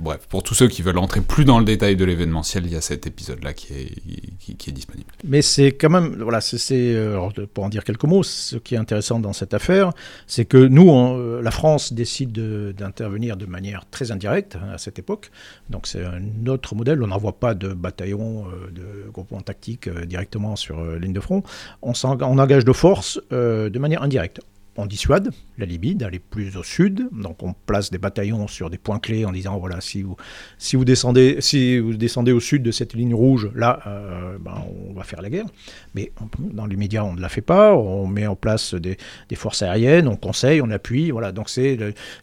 bref, 0.00 0.26
pour 0.26 0.42
tous 0.42 0.54
ceux 0.54 0.68
qui 0.68 0.80
veulent 0.80 0.96
entrer 0.96 1.20
plus 1.20 1.44
dans 1.44 1.58
le 1.58 1.66
détail 1.66 1.96
de 1.96 2.04
l'événementiel, 2.06 2.64
il 2.64 2.72
y 2.72 2.76
a 2.76 2.80
cet 2.80 3.06
épisode-là 3.06 3.52
qui 3.52 3.74
est, 3.74 4.56
qui, 4.56 4.70
est 4.70 4.72
disponible. 4.72 5.10
Mais 5.24 5.42
c'est 5.42 5.72
quand 5.72 5.90
même, 5.90 6.16
voilà, 6.22 6.40
c'est, 6.40 6.72
euh, 6.72 7.28
pour 7.52 7.64
en 7.64 7.68
dire 7.68 7.84
quelques 7.84 8.04
mots, 8.04 8.22
ce 8.22 8.56
qui 8.56 8.74
est 8.74 8.78
intéressant 8.78 9.20
dans 9.20 9.34
cette 9.34 9.52
affaire, 9.52 9.92
c'est 10.26 10.46
que 10.46 10.56
nous, 10.56 10.90
euh, 10.90 11.42
la 11.42 11.50
France 11.50 11.92
décide 11.92 12.32
d'intervenir 12.72 13.36
de, 13.36 13.44
manière 13.44 13.84
très 13.90 14.12
indirecte 14.12 14.56
hein, 14.56 14.70
à 14.72 14.78
cette 14.78 14.98
époque. 14.98 15.30
Donc 15.68 15.86
c'est 15.86 16.02
un 16.06 16.46
autre 16.46 16.74
modèle. 16.74 17.02
On 17.02 17.08
n'envoie 17.08 17.38
pas 17.38 17.52
de 17.52 17.74
bataillon, 17.74 18.46
de 18.74 19.10
groupement 19.12 19.42
tactique 19.42 19.90
directement 19.90 20.56
sur 20.56 20.82
ligne 20.96 21.12
de 21.12 21.20
front. 21.20 21.42
On, 21.82 21.92
on 22.02 22.38
engage 22.38 22.64
de 22.64 22.72
force 22.72 23.20
de 23.30 23.78
manière 23.78 24.02
indirecte 24.02 24.40
on 24.76 24.86
dissuade 24.86 25.30
la 25.58 25.66
Libye 25.66 25.94
d'aller 25.94 26.18
plus 26.18 26.56
au 26.56 26.62
sud, 26.62 27.08
donc 27.12 27.42
on 27.42 27.54
place 27.66 27.90
des 27.90 27.98
bataillons 27.98 28.48
sur 28.48 28.70
des 28.70 28.78
points 28.78 28.98
clés 28.98 29.24
en 29.24 29.32
disant 29.32 29.58
voilà 29.58 29.80
si 29.80 30.02
vous 30.02 30.84
descendez 30.84 31.36
si 31.40 31.78
vous 31.78 31.94
descendez 31.94 32.32
au 32.32 32.40
sud 32.40 32.62
de 32.62 32.70
cette 32.70 32.94
ligne 32.94 33.14
rouge 33.14 33.50
là 33.54 33.80
euh, 33.86 34.38
ben, 34.40 34.64
on 34.88 34.92
va 34.92 35.04
faire 35.04 35.22
la 35.22 35.30
guerre, 35.30 35.46
mais 35.94 36.12
dans 36.38 36.66
les 36.66 36.76
médias 36.76 37.02
on 37.02 37.14
ne 37.14 37.20
la 37.20 37.28
fait 37.28 37.42
pas, 37.42 37.74
on 37.74 38.06
met 38.06 38.26
en 38.26 38.36
place 38.36 38.74
des, 38.74 38.96
forces 39.34 39.62
aériennes, 39.62 40.08
on 40.08 40.16
conseille, 40.16 40.60
on 40.62 40.70
appuie, 40.70 41.10
voilà. 41.10 41.32
Donc 41.32 41.48
c'est 41.48 41.78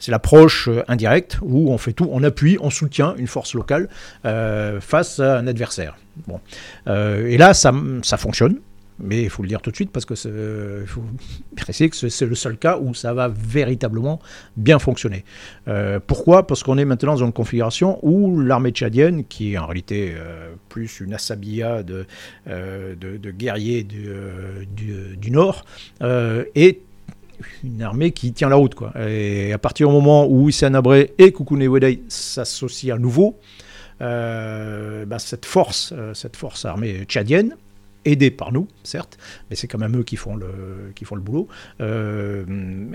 l'approche 0.07 0.69
indirecte 0.87 1.39
où 1.41 1.71
on 1.71 1.77
fait 1.77 1.93
tout, 1.93 2.07
on 2.11 2.23
appuie, 2.23 2.57
on 2.61 2.69
soutient 2.69 3.15
une 3.15 3.27
force 3.27 3.53
locale 3.53 3.89
euh, 4.25 4.79
face 4.79 5.19
à 5.19 5.37
un 5.37 5.47
adversaire. 5.47 5.97
Bon, 6.27 6.39
euh, 6.87 7.27
et 7.27 7.37
là 7.37 7.53
ça 7.53 7.73
ça 8.03 8.17
fonctionne. 8.17 8.59
Mais 9.01 9.23
il 9.23 9.29
faut 9.29 9.43
le 9.43 9.47
dire 9.47 9.61
tout 9.61 9.71
de 9.71 9.75
suite 9.75 9.91
parce 9.91 10.05
que 10.05 10.15
c'est 10.15 10.29
le 10.29 10.85
seul 12.35 12.57
cas 12.57 12.77
où 12.77 12.93
ça 12.93 13.13
va 13.13 13.29
véritablement 13.29 14.19
bien 14.57 14.79
fonctionner. 14.79 15.23
Euh, 15.67 15.99
pourquoi? 16.05 16.45
Parce 16.45 16.63
qu'on 16.63 16.77
est 16.77 16.85
maintenant 16.85 17.13
dans 17.13 17.25
une 17.25 17.33
configuration 17.33 17.99
où 18.01 18.39
l'armée 18.39 18.71
tchadienne, 18.71 19.23
qui 19.25 19.53
est 19.53 19.57
en 19.57 19.65
réalité 19.67 20.13
euh, 20.15 20.53
plus 20.67 20.99
une 20.99 21.13
assabilla 21.13 21.83
de, 21.83 22.05
euh, 22.47 22.95
de, 22.95 23.31
guerriers 23.31 23.83
du, 23.83 25.31
Nord, 25.31 25.65
est 26.01 26.79
une 27.63 27.81
armée 27.81 28.11
qui 28.11 28.33
tient 28.33 28.49
la 28.49 28.57
route. 28.57 28.75
Et 28.99 29.53
à 29.53 29.57
partir 29.57 29.87
du 29.87 29.93
moment 29.93 30.27
où 30.27 30.49
Issa 30.49 30.67
Abré 30.67 31.13
et 31.17 31.31
Koukoune 31.31 31.65
Wedei 31.67 32.01
s'associent 32.09 32.95
à 32.95 32.99
nouveau, 32.99 33.37
bah, 33.99 35.19
cette 35.19 35.45
force, 35.45 35.93
cette 36.13 36.35
force 36.35 36.65
armée 36.65 37.05
tchadienne, 37.05 37.55
aidés 38.05 38.31
par 38.31 38.51
nous, 38.51 38.67
certes, 38.83 39.17
mais 39.49 39.55
c'est 39.55 39.67
quand 39.67 39.77
même 39.77 39.97
eux 39.97 40.03
qui 40.03 40.15
font 40.15 40.35
le, 40.35 40.91
qui 40.95 41.05
font 41.05 41.15
le 41.15 41.21
boulot, 41.21 41.47
euh, 41.81 42.45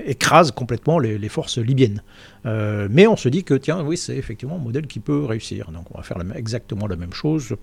écrase 0.04 0.50
complètement 0.50 0.98
les, 0.98 1.28
forces 1.28 1.58
libyennes. 1.58 2.02
Euh, 2.46 2.88
mais 2.90 3.06
on 3.06 3.16
se 3.16 3.28
dit 3.28 3.44
que, 3.44 3.54
tiens, 3.54 3.82
oui, 3.82 3.96
c'est 3.96 4.16
effectivement 4.16 4.56
un 4.56 4.60
modèle 4.60 4.86
qui 4.86 5.00
peut 5.00 5.24
réussir. 5.24 5.70
Donc 5.72 5.86
on 5.92 5.98
va 5.98 6.02
faire 6.02 6.18
exactement 6.34 6.86
la 6.86 6.96
même 6.96 7.12
chose 7.12 7.56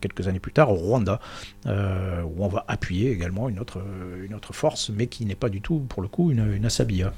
quelques 0.00 0.28
années 0.28 0.38
plus 0.38 0.52
tard 0.52 0.70
au 0.70 0.76
Rwanda, 0.76 1.18
euh, 1.66 2.22
où 2.22 2.44
on 2.44 2.48
va 2.48 2.64
appuyer 2.68 3.10
également 3.10 3.48
une 3.48 3.58
autre, 3.58 3.82
une 4.24 4.34
autre 4.34 4.52
force, 4.52 4.90
mais 4.90 5.08
qui 5.08 5.26
n'est 5.26 5.34
pas 5.34 5.48
du 5.48 5.60
tout, 5.60 5.80
pour 5.80 6.02
le 6.02 6.08
coup, 6.08 6.30
une, 6.30 6.52
une 6.54 6.64
Asabia. 6.64 7.12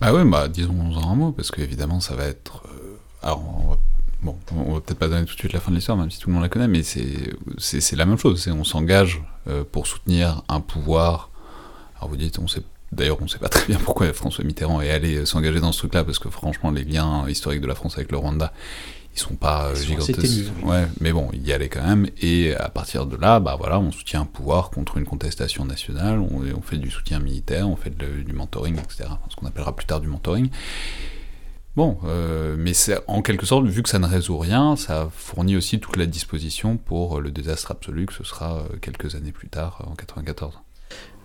Bah 0.00 0.12
oui, 0.14 0.28
bah, 0.28 0.48
disons 0.48 0.80
en 0.80 1.10
un 1.10 1.14
mot, 1.16 1.32
parce 1.32 1.50
qu'évidemment, 1.50 1.98
ça 1.98 2.14
va 2.14 2.26
être... 2.26 2.62
alors, 3.22 3.42
on 3.64 3.70
va 3.70 3.76
bon, 4.24 4.36
on 4.56 4.74
va 4.74 4.80
peut-être 4.80 4.98
pas 4.98 5.08
donner 5.08 5.26
tout 5.26 5.34
de 5.34 5.38
suite 5.38 5.52
la 5.52 5.60
fin 5.60 5.70
de 5.70 5.76
l'histoire, 5.76 5.96
même 5.96 6.10
si 6.10 6.18
tout 6.18 6.28
le 6.28 6.34
monde 6.34 6.42
la 6.42 6.48
connaît, 6.48 6.68
mais 6.68 6.82
c'est 6.82 7.96
la 7.96 8.06
même 8.06 8.18
chose. 8.18 8.48
On 8.48 8.64
s'engage 8.64 9.22
euh, 9.48 9.62
pour 9.70 9.86
soutenir 9.86 10.42
un 10.48 10.60
pouvoir. 10.60 11.30
Alors 11.96 12.08
vous 12.08 12.16
dites, 12.16 12.38
on 12.38 12.48
sait 12.48 12.62
D'ailleurs, 12.92 13.16
on 13.20 13.24
ne 13.24 13.28
sait 13.28 13.38
pas 13.38 13.48
très 13.48 13.66
bien 13.66 13.78
pourquoi 13.84 14.12
François 14.12 14.44
Mitterrand 14.44 14.80
est 14.80 14.90
allé 14.90 15.26
s'engager 15.26 15.58
dans 15.58 15.72
ce 15.72 15.78
truc-là, 15.78 16.04
parce 16.04 16.20
que 16.20 16.30
franchement, 16.30 16.70
les 16.70 16.84
liens 16.84 17.28
historiques 17.28 17.60
de 17.60 17.66
la 17.66 17.74
France 17.74 17.96
avec 17.96 18.12
le 18.12 18.18
Rwanda, 18.18 18.52
ils 19.16 19.18
sont 19.18 19.34
pas 19.34 19.66
euh, 19.66 19.74
gigantesques. 19.74 20.52
Ouais, 20.62 20.86
mais 21.00 21.12
bon, 21.12 21.28
il 21.32 21.44
y 21.44 21.52
allait 21.52 21.68
quand 21.68 21.82
même. 21.82 22.08
Et 22.20 22.54
à 22.54 22.68
partir 22.68 23.06
de 23.06 23.16
là, 23.16 23.40
bah 23.40 23.56
voilà, 23.58 23.80
on 23.80 23.90
soutient 23.90 24.22
un 24.22 24.26
pouvoir 24.26 24.70
contre 24.70 24.96
une 24.96 25.06
contestation 25.06 25.64
nationale. 25.64 26.20
On, 26.20 26.42
on 26.56 26.62
fait 26.62 26.78
du 26.78 26.90
soutien 26.90 27.18
militaire, 27.18 27.68
on 27.68 27.76
fait 27.76 27.96
du 27.96 28.32
mentoring, 28.32 28.78
etc. 28.78 29.04
Ce 29.28 29.36
qu'on 29.36 29.46
appellera 29.46 29.74
plus 29.74 29.86
tard 29.86 30.00
du 30.00 30.08
mentoring. 30.08 30.48
Bon, 31.76 31.98
euh, 32.04 32.54
mais 32.56 32.72
en 33.08 33.20
quelque 33.20 33.46
sorte, 33.46 33.66
vu 33.66 33.82
que 33.82 33.88
ça 33.88 33.98
ne 33.98 34.06
résout 34.06 34.38
rien, 34.38 34.76
ça 34.76 35.08
fournit 35.12 35.56
aussi 35.56 35.80
toute 35.80 35.96
la 35.96 36.06
disposition 36.06 36.76
pour 36.76 37.20
le 37.20 37.32
désastre 37.32 37.72
absolu 37.72 38.06
que 38.06 38.12
ce 38.12 38.22
sera 38.22 38.58
euh, 38.58 38.76
quelques 38.80 39.16
années 39.16 39.32
plus 39.32 39.48
tard, 39.48 39.84
en 39.90 39.94
94. 39.96 40.60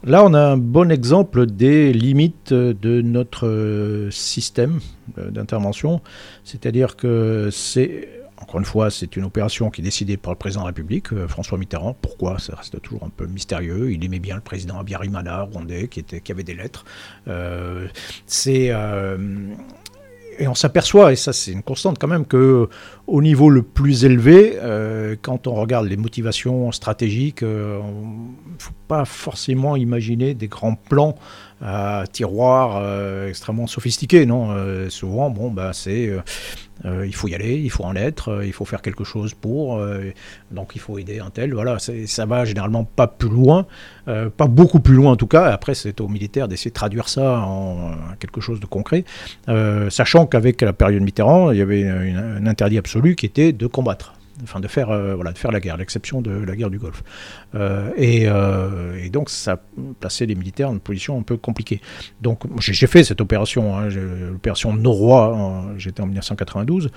Là, 0.05 0.23
on 0.23 0.33
a 0.33 0.41
un 0.41 0.57
bon 0.57 0.91
exemple 0.91 1.45
des 1.45 1.93
limites 1.93 2.51
de 2.53 3.01
notre 3.01 3.45
euh, 3.45 4.09
système 4.09 4.79
d'intervention, 5.17 6.01
c'est-à-dire 6.43 6.95
que 6.95 7.49
c'est 7.51 8.09
encore 8.41 8.59
une 8.61 8.65
fois, 8.65 8.89
c'est 8.89 9.17
une 9.17 9.25
opération 9.25 9.69
qui 9.69 9.81
est 9.81 9.83
décidée 9.83 10.15
par 10.15 10.31
le 10.31 10.37
président 10.37 10.61
de 10.61 10.67
la 10.67 10.69
République, 10.69 11.13
François 11.27 11.57
Mitterrand. 11.57 11.93
Pourquoi? 12.01 12.39
Ça 12.39 12.55
reste 12.55 12.81
toujours 12.81 13.03
un 13.03 13.09
peu 13.09 13.27
mystérieux. 13.27 13.91
Il 13.91 14.05
aimait 14.05 14.19
bien 14.19 14.35
le 14.35 14.41
président 14.41 14.79
Abiyarimana, 14.79 15.41
rwandais, 15.41 15.89
qui, 15.89 16.05
qui 16.05 16.31
avait 16.31 16.43
des 16.43 16.55
lettres. 16.55 16.85
c'est 18.25 18.71
et 20.39 20.47
on 20.47 20.55
s'aperçoit, 20.55 21.11
et 21.11 21.15
ça 21.15 21.33
c'est 21.33 21.51
une 21.51 21.63
constante 21.63 21.97
quand 21.99 22.07
même, 22.07 22.25
que 22.25 22.69
au 23.07 23.21
niveau 23.21 23.49
le 23.49 23.61
plus 23.61 24.05
élevé, 24.05 24.53
euh, 24.55 25.15
quand 25.21 25.47
on 25.47 25.53
regarde 25.53 25.87
les 25.87 25.97
motivations 25.97 26.71
stratégiques, 26.71 27.43
euh, 27.43 27.79
il 27.83 28.53
ne 28.53 28.59
faut 28.59 28.73
pas 28.87 29.05
forcément 29.05 29.75
imaginer 29.75 30.33
des 30.33 30.47
grands 30.47 30.75
plans 30.75 31.15
tiroirs 32.12 32.78
euh, 32.78 33.28
extrêmement 33.28 33.68
sophistiqués. 33.68 34.26
Non, 34.26 34.49
souvent, 34.89 35.30
bon, 35.30 35.51
bah, 35.51 35.72
c'est 35.74 36.12
il 36.86 37.14
faut 37.14 37.28
y 37.28 37.36
aller, 37.36 37.57
il 37.57 37.70
faut 37.70 37.84
en 37.84 37.95
être, 37.95 38.41
il 38.45 38.53
faut 38.53 38.64
faire 38.64 38.82
quelque 38.82 39.03
chose 39.03 39.34
pour, 39.34 39.84
donc 40.51 40.72
il 40.76 40.80
faut 40.80 40.97
aider 40.97 41.20
un 41.20 41.30
tel. 41.30 41.53
Voilà, 41.53 41.78
ça 41.80 42.26
va 42.26 42.45
généralement 42.45 42.86
pas 42.86 43.07
plus 43.07 43.30
loin, 43.30 43.66
pas 44.05 44.47
beaucoup 44.47 44.80
plus 44.80 44.95
loin 44.95 45.12
en 45.12 45.18
tout 45.18 45.28
cas. 45.28 45.51
Après, 45.51 45.76
c'est 45.76 45.99
aux 45.99 46.07
militaires 46.07 46.47
d'essayer 46.47 46.72
de 46.72 46.76
traduire 46.76 47.10
ça 47.10 47.39
en 47.39 47.95
quelque 48.20 48.39
chose 48.39 48.62
de 48.62 48.66
concret, 48.66 49.03
sachant 49.89 50.26
qu'avec 50.26 50.62
la 50.62 50.72
période 50.72 51.03
Mitterrand, 51.03 51.51
il 51.51 51.57
y 51.57 51.62
avait 51.62 51.86
un 51.86 52.45
interdit 52.47 52.78
absolu 52.78 53.16
qui 53.16 53.26
était 53.26 53.51
de 53.51 53.68
combattre 53.68 54.14
enfin 54.43 54.59
de 54.59 54.67
faire, 54.67 54.89
euh, 54.89 55.15
voilà, 55.15 55.31
de 55.31 55.37
faire 55.37 55.51
la 55.51 55.59
guerre, 55.59 55.77
l'exception 55.77 56.21
de 56.21 56.31
la 56.31 56.55
guerre 56.55 56.69
du 56.69 56.79
Golfe. 56.79 57.03
Euh, 57.55 57.91
euh, 57.97 58.95
et, 58.95 59.09
donc 59.09 59.29
ça 59.29 59.61
plaçait 59.99 60.25
les 60.25 60.35
militaires 60.35 60.67
dans 60.67 60.73
une 60.73 60.79
position 60.79 61.17
un 61.17 61.23
peu 61.23 61.37
compliquée. 61.37 61.81
Donc 62.21 62.43
j'ai 62.59 62.87
fait 62.87 63.03
cette 63.03 63.21
opération, 63.21 63.77
hein, 63.77 63.89
l'opération 63.89 64.73
Norrois, 64.73 65.65
j'étais 65.77 66.01
en 66.01 66.07
1992. 66.07 66.91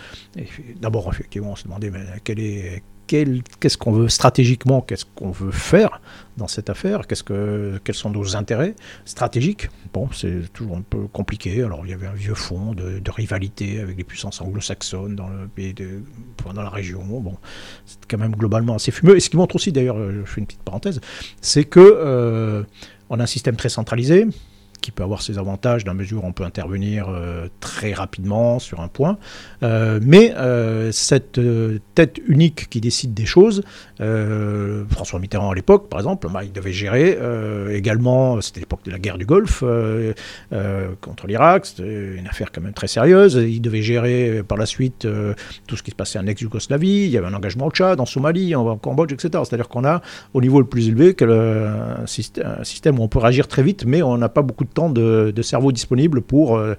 D'abord, 0.81 1.09
effectivement, 1.13 1.53
on 1.53 1.57
se 1.57 1.65
demandait 1.65 1.91
mais 1.91 2.05
quelle 2.25 2.41
est, 2.41 2.83
qu'est-ce 3.07 3.77
qu'on 3.77 3.93
veut 3.93 4.09
stratégiquement, 4.09 4.81
qu'est-ce 4.81 5.05
qu'on 5.05 5.31
veut 5.31 5.51
faire 5.51 6.01
dans 6.37 6.49
cette 6.49 6.71
affaire, 6.71 7.03
quels 7.07 7.95
sont 7.95 8.11
nos 8.11 8.37
intérêts 8.37 8.75
stratégiques. 9.05 9.69
Bon, 9.93 10.09
c'est 10.13 10.51
toujours 10.53 10.79
un 10.79 10.83
peu 10.83 11.07
compliqué. 11.09 11.63
Alors, 11.63 11.85
il 11.85 11.91
y 11.91 11.93
avait 11.93 12.07
un 12.07 12.15
vieux 12.15 12.35
fond 12.35 12.73
de, 12.75 13.03
rivalité 13.11 13.81
avec 13.81 13.99
les 13.99 14.05
puissances 14.05 14.41
anglo-saxonnes 14.41 15.15
dans 15.15 15.29
le 15.29 15.49
dans 16.55 16.63
la 16.63 16.71
région. 16.71 17.03
Bon, 17.21 17.37
c'est 17.85 17.99
quand 18.09 18.19
même 18.19 18.35
globalement 18.35 18.77
assez 18.77 18.91
fumeux. 18.91 19.17
Et 19.17 19.21
ce 19.21 19.29
qui 19.29 19.37
montre 19.37 19.57
aussi, 19.57 19.73
d'ailleurs, 19.73 19.99
je 19.99 20.25
fais 20.25 20.41
une 20.41 20.47
petite 20.47 20.63
parenthèse, 20.63 21.01
c'est 21.41 21.65
que 21.65 21.81
euh, 21.81 22.63
on 23.11 23.21
a 23.21 23.25
un 23.25 23.27
système 23.27 23.57
très 23.57 23.69
centralisé 23.69 24.27
qui 24.83 24.91
peut 24.91 25.03
avoir 25.03 25.23
ses 25.23 25.39
avantages 25.39 25.85
dans 25.85 25.93
la 25.93 25.99
mesure 25.99 26.25
où 26.25 26.27
on 26.27 26.33
peut 26.33 26.45
intervenir 26.45 27.09
euh, 27.09 27.49
très 27.61 27.95
rapidement 27.95 28.59
sur 28.59 28.81
un 28.81 28.89
point. 28.89 29.17
Euh, 29.63 30.01
mais 30.03 30.35
euh, 30.37 30.93
cette 30.93 31.41
tête 31.95 32.21
unique 32.27 32.69
qui 32.69 32.81
décide 32.83 33.15
des 33.15 33.25
choses, 33.25 33.63
François 34.91 35.21
Mitterrand 35.21 35.51
à 35.51 35.55
l'époque, 35.55 35.89
par 35.89 36.01
exemple, 36.01 36.29
bah, 36.29 36.43
il 36.43 36.53
devait 36.53 36.73
gérer 36.73 37.17
également, 37.73 38.41
c'était 38.41 38.61
l'époque 38.61 38.85
de 38.85 38.91
la 38.91 38.99
guerre 38.99 39.17
du 39.17 39.27
Golfe 39.27 39.63
contre 41.01 41.27
l'Irak, 41.29 41.67
c'était 41.67 42.17
une 42.17 42.27
affaire 42.27 42.51
quand 42.51 42.61
même 42.61 42.73
très 42.73 42.89
sérieuse. 42.89 43.35
Il 43.35 43.61
devait 43.61 43.83
gérer 43.83 44.43
par 44.43 44.59
la 44.59 44.67
suite 44.67 45.07
tout 45.69 45.77
ce 45.77 45.83
qui 45.85 45.93
se 45.93 45.97
passait 45.97 46.19
en 46.19 46.27
ex-Yougoslavie. 46.27 47.05
Il 47.05 47.11
y 47.11 47.17
avait 47.17 47.29
un 47.29 47.35
engagement 47.35 47.67
au 47.67 47.71
Tchad, 47.71 48.01
en 48.01 48.07
Somalie, 48.07 48.57
en 48.57 48.77
Cambodge, 48.77 49.13
etc. 49.13 49.45
C'est-à-dire 49.45 49.69
qu'on 49.69 49.85
a 49.85 50.03
au 50.35 50.41
niveau 50.41 50.59
le 50.59 50.67
plus 50.67 50.89
élevé 50.89 51.15
que 51.15 51.25
un, 51.25 52.07
système 52.65 52.99
où 52.99 53.03
on 53.03 53.09
peut 53.09 53.21
réagir 53.21 53.47
très 53.47 53.63
vite, 53.63 53.85
mais 53.87 54.03
on 54.03 54.17
n'a 54.19 54.29
pas 54.29 54.43
beaucoup 54.43 54.65
de 54.65 54.72
temps 54.73 54.91
de, 54.91 55.33
cerveau 55.43 55.73
disponible 55.73 56.21
pour 56.23 56.57
euh, 56.57 56.75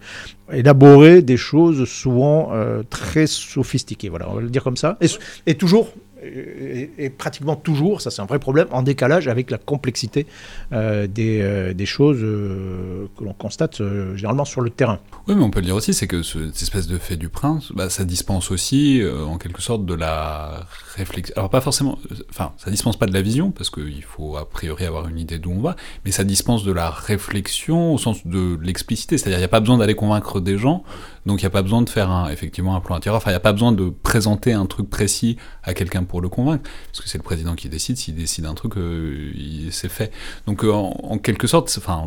élaborer 0.52 1.22
des 1.22 1.38
choses 1.38 1.86
souvent 1.86 2.50
euh, 2.54 2.84
très 2.90 3.28
sophistiquées. 3.28 4.10
Voilà, 4.10 4.30
on 4.30 4.36
va 4.36 4.42
le 4.42 4.50
dire 4.50 4.64
comme 4.64 4.78
ça. 4.78 4.98
et 5.46 5.56
toujours 5.56 5.90
est, 6.24 7.10
pratiquement 7.10 7.56
toujours, 7.56 8.02
ça 8.02 8.12
c'est 8.12 8.22
un 8.22 8.26
vrai 8.26 8.40
problème, 8.40 8.68
en 8.72 8.82
décalage 8.82 9.28
avec 9.28 9.52
la 9.52 9.58
complexité 9.58 10.26
euh, 10.72 11.08
des, 11.08 11.42
euh, 11.42 11.74
des, 11.74 11.86
choses 11.86 12.20
euh, 12.22 13.08
que 13.18 13.24
l'on 13.24 13.34
constate 13.34 13.82
généralement 14.16 14.46
sur 14.46 14.62
le 14.62 14.70
terrain. 14.70 15.00
Oui, 15.28 15.36
mais 15.36 15.44
on 15.44 15.50
peut 15.50 15.60
le 15.60 15.66
dire 15.66 15.76
aussi, 15.76 15.94
c'est 15.94 16.08
que 16.08 16.24
cette 16.24 16.62
espèce 16.62 16.88
de 16.88 16.98
fait 16.98 17.18
du 17.18 17.30
prince, 17.30 17.72
bah, 17.74 17.90
ça 17.90 18.06
dispense 18.06 18.52
aussi 18.52 19.02
en 19.26 19.38
quelque 19.38 19.62
sorte 19.62 19.86
de 19.86 19.94
la 19.94 20.66
réflexion. 20.96 21.34
Alors 21.38 21.50
pas 21.50 21.62
forcément, 21.62 21.98
enfin, 22.30 22.54
ça 22.58 22.72
dispense 22.72 22.98
pas 22.98 23.06
de 23.06 23.14
la 23.14 23.22
vision, 23.22 23.52
parce 23.52 23.70
qu'il 23.70 24.04
faut 24.04 24.38
a 24.38 24.50
priori 24.50 24.86
avoir 24.86 25.08
une 25.08 25.20
idée 25.20 25.40
d'où 25.40 25.52
on 25.52 25.62
va, 25.62 25.76
mais 26.06 26.12
ça 26.12 26.24
dispense 26.24 26.64
de 26.64 26.72
la 26.72 26.90
réflexion 26.90 27.94
au 27.94 27.98
sens 27.98 28.26
de 28.26 28.58
l'explicité, 28.62 29.18
c'est-à-dire 29.18 29.38
il 29.38 29.42
n'y 29.42 29.46
a 29.46 29.50
pas 29.50 29.60
besoin 29.60 29.78
d'aller 29.78 29.96
convaincre 29.96 30.40
des 30.40 30.58
gens, 30.58 30.84
donc 31.26 31.42
il 31.42 31.44
n'y 31.44 31.48
a 31.48 31.52
pas 31.52 31.62
besoin 31.62 31.82
de 31.82 31.90
faire 31.90 32.10
un, 32.10 32.30
effectivement 32.30 32.76
un 32.76 32.82
plan 32.82 32.96
intérieur, 32.96 33.18
enfin 33.18 33.32
il 33.32 33.34
n'y 33.34 33.38
a 33.38 33.42
pas 33.42 33.54
besoin 33.54 33.72
de 33.72 33.90
présenter 33.90 34.54
un 34.54 34.66
truc 34.66 34.90
précis 34.90 35.38
à 35.64 35.74
quelqu'un 35.74 36.04
pour 36.14 36.22
le 36.22 36.30
convaincre, 36.30 36.70
parce 36.92 37.02
que 37.02 37.10
c'est 37.10 37.18
le 37.18 37.24
président 37.24 37.56
qui 37.56 37.70
décide, 37.70 37.98
s'il 37.98 38.14
décide 38.14 38.46
un 38.46 38.54
truc, 38.54 38.78
euh, 38.78 39.32
c'est 39.72 39.90
fait. 39.90 40.12
Donc 40.46 40.64
euh, 40.64 40.72
en, 40.72 41.18
quelque 41.18 41.48
sorte, 41.48 41.74
enfin 41.76 42.06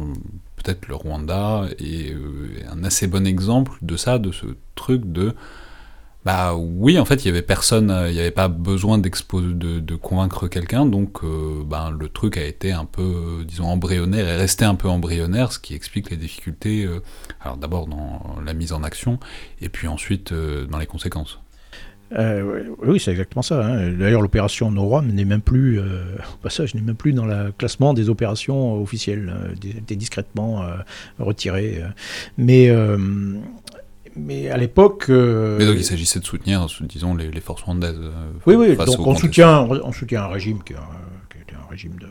peut-être 0.54 0.86
le 0.86 0.94
Rwanda 0.94 1.64
est 1.80 2.12
euh, 2.12 2.50
un 2.70 2.84
assez 2.84 3.08
bon 3.08 3.26
exemple 3.26 3.72
de 3.82 3.96
ça, 3.96 4.20
de 4.20 4.30
ce 4.30 4.46
truc 4.76 5.10
de 5.10 5.34
bah 6.24 6.54
oui, 6.54 7.00
en 7.00 7.04
fait, 7.04 7.24
il 7.24 7.26
y 7.26 7.30
avait 7.30 7.42
personne, 7.42 7.92
il 8.08 8.12
n'y 8.12 8.20
avait 8.20 8.30
pas 8.30 8.46
besoin 8.46 8.98
de, 8.98 9.10
de, 9.80 9.96
convaincre 9.96 10.46
quelqu'un, 10.46 10.86
donc 10.86 11.24
ben, 11.24 11.90
le 11.90 12.08
truc 12.08 12.36
a 12.36 12.44
été 12.44 12.72
un 12.72 12.84
peu, 12.84 13.44
disons, 13.46 13.66
embryonnaire 13.66 14.28
et 14.28 14.36
resté 14.36 14.64
un 14.64 14.74
peu 14.74 14.88
embryonnaire, 14.88 15.52
ce 15.52 15.60
qui 15.60 15.74
explique 15.74 16.10
les 16.10 16.16
difficultés, 16.16 16.88
alors 17.40 17.56
d'abord 17.56 17.86
dans 17.86 18.40
la 18.44 18.54
mise 18.54 18.72
en 18.72 18.82
action, 18.82 19.20
et 19.60 19.68
puis 19.68 19.86
ensuite 19.86 20.32
dans 20.32 20.78
les 20.78 20.86
conséquences. 20.86 21.38
Euh, 22.12 22.64
oui, 22.82 23.00
c'est 23.00 23.10
exactement 23.10 23.42
ça. 23.42 23.64
Hein. 23.64 23.90
D'ailleurs, 23.92 24.22
l'opération 24.22 24.70
No 24.70 25.02
n'est 25.02 25.24
même 25.24 25.40
plus, 25.40 25.80
euh, 25.80 26.04
au 26.34 26.42
passage, 26.42 26.74
n'est 26.74 26.80
même 26.80 26.96
plus 26.96 27.12
dans 27.12 27.24
le 27.26 27.52
classement 27.52 27.94
des 27.94 28.08
opérations 28.08 28.80
officielles, 28.80 29.34
euh, 29.34 29.78
était 29.78 29.96
discrètement 29.96 30.64
retirée. 31.18 31.82
Mais, 32.38 32.70
mais 34.14 34.48
à 34.48 34.56
l'époque. 34.56 35.06
mais 35.08 35.66
donc, 35.66 35.76
il 35.76 35.84
s'agissait 35.84 36.20
de 36.20 36.24
soutenir, 36.24 36.66
disons, 36.82 37.14
les, 37.14 37.40
forces 37.40 37.62
rwandaises. 37.62 37.98
oui, 38.46 38.54
oui. 38.54 38.76
Donc, 38.76 39.06
on 39.06 39.14
soutient, 39.14 39.62
on 39.62 39.92
soutient 39.92 40.24
un 40.24 40.28
régime 40.28 40.62
qui, 40.62 40.74
qui 40.74 41.38
était 41.38 41.56
un 41.56 41.68
régime 41.68 41.96
de 42.00 42.08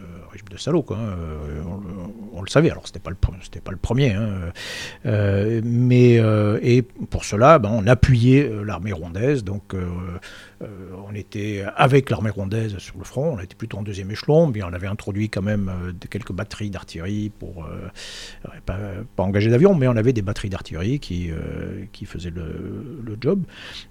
de 0.56 0.60
salaud. 0.60 0.86
Hein. 0.90 0.96
Euh, 0.96 1.62
on, 2.34 2.42
le 2.42 2.50
savait, 2.50 2.70
alors 2.72 2.86
c'était 2.86 3.00
pas 3.00 3.12
pas 3.12 3.72
le 3.72 3.78
premier. 3.78 4.14
Hein. 4.14 4.52
Euh, 5.06 5.62
mais, 5.64 6.20
euh, 6.20 6.60
et 6.62 6.82
pour 6.82 7.26
cela, 7.26 7.60
ben, 7.60 7.70
on 7.72 7.88
appuyait 7.88 8.52
l'armée 8.66 8.92
rwandaise, 8.92 9.44
donc 9.44 9.76
on 10.62 11.14
était 11.14 11.64
avec 11.76 12.10
l'armée 12.10 12.30
rwandaise 12.30 12.78
sur 12.78 12.98
le 12.98 13.04
front, 13.04 13.36
on 13.36 13.40
était 13.40 13.56
plutôt 13.56 13.78
en 13.78 13.84
deuxième 13.84 14.10
échelon, 14.12 14.48
mais 14.48 14.64
on 14.64 14.74
avait 14.74 14.88
introduit 14.88 15.30
quand 15.30 15.42
même 15.42 15.72
quelques 16.10 16.32
batteries 16.32 16.70
d'artillerie 16.70 17.30
pour, 17.30 17.68
pas, 18.66 18.78
pas, 19.16 19.24
engager 19.24 19.50
d'avion, 19.50 19.76
mais 19.76 19.88
on 19.88 19.96
avait 19.96 20.14
des 20.14 20.22
batteries 20.22 20.50
d'artillerie 20.50 21.00
qui, 21.00 21.30
qui 21.92 22.06
faisaient 22.06 22.32
le, 22.32 23.18
job 23.22 23.44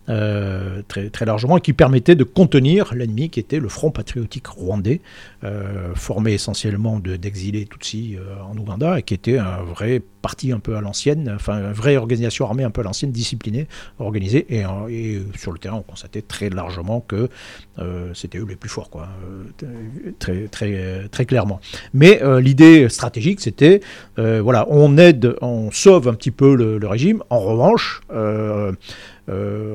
très, 0.06 1.10
très 1.10 1.24
largement 1.24 1.58
et 1.58 1.60
qui 1.60 1.72
permettaient 1.72 2.14
de 2.14 2.24
contenir 2.24 2.94
l'ennemi 2.94 3.30
qui 3.30 3.40
était 3.40 3.60
le 3.60 3.68
Front 3.68 3.90
patriotique 3.90 4.46
rwandais, 4.46 5.00
formé 5.94 6.32
essentiellement 6.32 6.98
d'exilés 6.98 7.66
Tutsis 7.66 8.16
euh, 8.16 8.42
en 8.42 8.56
Ouganda 8.56 8.98
et 8.98 9.02
qui 9.02 9.14
était 9.14 9.38
un 9.38 9.62
vrai 9.62 10.02
parti 10.22 10.52
un 10.52 10.58
peu 10.58 10.76
à 10.76 10.80
l'ancienne, 10.80 11.32
enfin 11.34 11.58
une 11.58 11.72
vraie 11.72 11.96
organisation 11.96 12.46
armée 12.46 12.64
un 12.64 12.70
peu 12.70 12.80
à 12.80 12.84
l'ancienne, 12.84 13.12
disciplinée, 13.12 13.66
organisée. 13.98 14.46
Et, 14.48 14.64
et, 14.88 15.22
sur 15.36 15.52
le 15.52 15.58
terrain, 15.58 15.76
on 15.76 15.82
constatait 15.82 16.22
très 16.22 16.48
largement 16.54 17.00
que 17.00 17.28
euh, 17.78 18.12
c'était 18.14 18.38
eux 18.38 18.46
les 18.48 18.56
plus 18.56 18.70
forts, 18.70 18.90
quoi, 18.90 19.08
euh, 19.62 20.12
très, 20.18 20.48
très, 20.48 21.08
très 21.08 21.26
clairement. 21.26 21.60
Mais 21.92 22.20
l'idée 22.40 22.88
stratégique, 22.88 23.40
c'était, 23.40 23.80
voilà, 24.16 24.66
on 24.68 24.96
aide, 24.96 25.36
on 25.42 25.70
sauve 25.70 26.08
un 26.08 26.14
petit 26.14 26.30
peu 26.30 26.54
le, 26.54 26.86
régime. 26.86 27.22
En 27.30 27.40
revanche, 27.40 28.02
euh, 29.30 29.74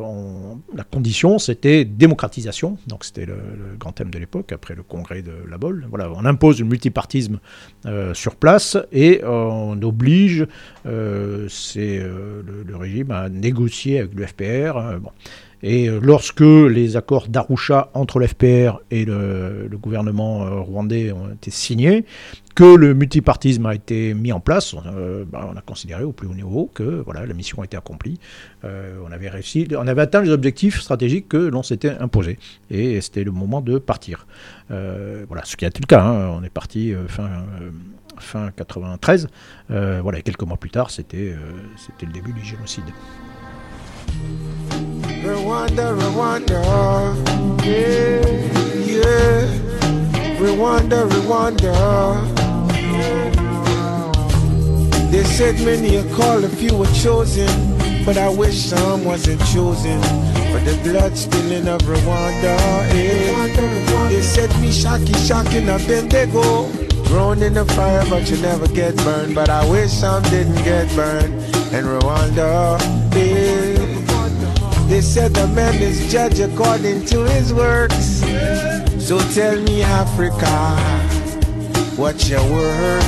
la 0.75 0.83
condition, 0.83 1.39
c'était 1.39 1.83
démocratisation, 1.83 2.77
donc 2.85 3.03
c'était 3.03 3.25
le, 3.25 3.35
grand 3.79 3.91
thème 3.91 4.11
de 4.11 4.19
l'époque, 4.19 4.51
après 4.51 4.75
le 4.75 4.83
congrès 4.83 5.23
de 5.23 5.31
La 5.49 5.57
Bolle. 5.57 5.87
Voilà, 5.89 6.11
on 6.11 6.25
impose 6.25 6.59
le 6.59 6.65
multipartisme 6.65 7.39
euh, 7.85 8.13
sur 8.13 8.35
place 8.35 8.77
et 8.91 9.21
on 9.25 9.81
oblige 9.81 10.45
le, 10.85 11.47
régime 12.73 13.11
à 13.11 13.29
négocier 13.29 13.99
avec 13.99 14.13
le 14.13 14.27
FPR. 14.27 14.99
Bon. 14.99 15.11
Et 15.61 15.89
euh, 15.89 15.99
lorsque 16.01 16.41
les 16.41 16.95
accords 16.95 17.27
d'Arusha 17.27 17.89
entre 17.93 18.19
l'FPR 18.19 18.79
et 18.91 19.05
le, 19.05 19.69
gouvernement 19.73 20.43
euh, 20.43 20.59
rwandais 20.59 21.11
ont 21.11 21.31
été 21.31 21.51
signés, 21.51 22.05
que 22.55 22.63
le 22.63 22.93
multipartisme 22.93 23.65
a 23.65 23.75
été 23.75 24.13
mis 24.13 24.31
en 24.31 24.39
place, 24.39 24.75
euh, 24.85 25.23
bah, 25.25 25.49
on 25.51 25.57
a 25.57 25.61
considéré 25.61 26.03
au 26.03 26.11
plus 26.11 26.27
haut 26.27 26.33
niveau 26.33 26.69
que 26.73 27.01
voilà, 27.05 27.25
la 27.25 27.33
mission 27.33 27.61
a 27.61 27.65
été 27.65 27.77
accomplie. 27.77 28.19
on 28.63 29.11
avait 29.11 29.29
réussi, 29.29 29.67
on 29.77 29.87
avait 29.87 30.01
atteint 30.01 30.21
les 30.21 30.29
objectifs 30.29 30.81
stratégiques 30.81 31.29
que 31.29 31.37
l'on 31.37 31.63
s'était 31.63 31.91
imposés. 31.99 32.37
Et 32.69 32.99
c'était 33.01 33.23
le 33.23 33.31
moment 33.31 33.61
de 33.61 33.77
partir. 33.77 34.27
voilà, 34.69 35.45
ce 35.45 35.55
qui 35.55 35.65
a 35.65 35.69
été 35.69 35.79
le 35.79 35.87
cas. 35.87 36.03
Hein. 36.03 36.35
on 36.37 36.43
est 36.43 36.49
parti 36.49 36.93
fin 37.07 37.29
fin 38.17 38.51
93. 38.51 39.27
voilà, 39.69 40.19
et 40.19 40.21
quelques 40.21 40.43
mois 40.43 40.57
plus 40.57 40.71
tard, 40.71 40.91
c'était 40.91 41.33
le 42.01 42.11
début 42.11 42.33
du 42.33 42.43
génocide. 42.43 42.83
Rwanda, 45.21 45.93
Rwanda, 45.99 46.63
yeah, 47.65 48.21
yeah. 48.85 49.59
Rwanda, 50.39 51.09
Rwanda. 51.09 51.73
They 55.11 55.23
said 55.23 55.55
many 55.65 55.97
are 55.97 56.15
called, 56.15 56.45
a 56.45 56.49
few 56.49 56.73
were 56.77 56.85
chosen, 56.93 57.49
but 58.05 58.17
I 58.17 58.29
wish 58.29 58.57
some 58.57 59.03
wasn't 59.03 59.41
chosen 59.47 60.01
for 60.51 60.59
the 60.59 60.79
blood 60.83 61.17
spilling 61.17 61.67
of 61.67 61.81
Rwanda. 61.81 62.57
Yeah. 62.95 64.09
They 64.09 64.21
said 64.21 64.49
me 64.61 64.71
shocky, 64.71 65.13
shocking, 65.13 65.69
I've 65.69 65.85
they 65.85 66.27
go. 66.27 66.67
Thrown 67.09 67.43
in 67.43 67.55
the 67.55 67.65
fire, 67.65 68.05
but 68.09 68.29
you 68.29 68.37
never 68.37 68.67
get 68.67 68.95
burned. 68.97 69.35
But 69.35 69.49
I 69.49 69.69
wish 69.69 69.91
some 69.91 70.23
didn't 70.23 70.63
get 70.63 70.87
burned. 70.95 71.33
And 71.73 71.85
Rwanda, 71.87 72.79
yeah. 73.15 73.98
They 74.89 75.01
said 75.01 75.35
the 75.35 75.47
man 75.47 75.75
is 75.75 76.11
judged 76.11 76.39
according 76.39 77.05
to 77.13 77.23
his 77.23 77.53
works. 77.53 78.23
So 78.97 79.19
tell 79.35 79.55
me, 79.61 79.83
Africa, 79.83 80.49
what's 81.95 82.27
your 82.27 82.41
worth? 82.51 83.05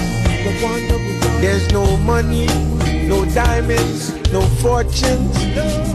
There's 1.41 1.71
no 1.71 1.97
money, 1.97 2.45
no 3.07 3.25
diamonds, 3.33 4.13
no 4.31 4.41
fortunes 4.61 5.35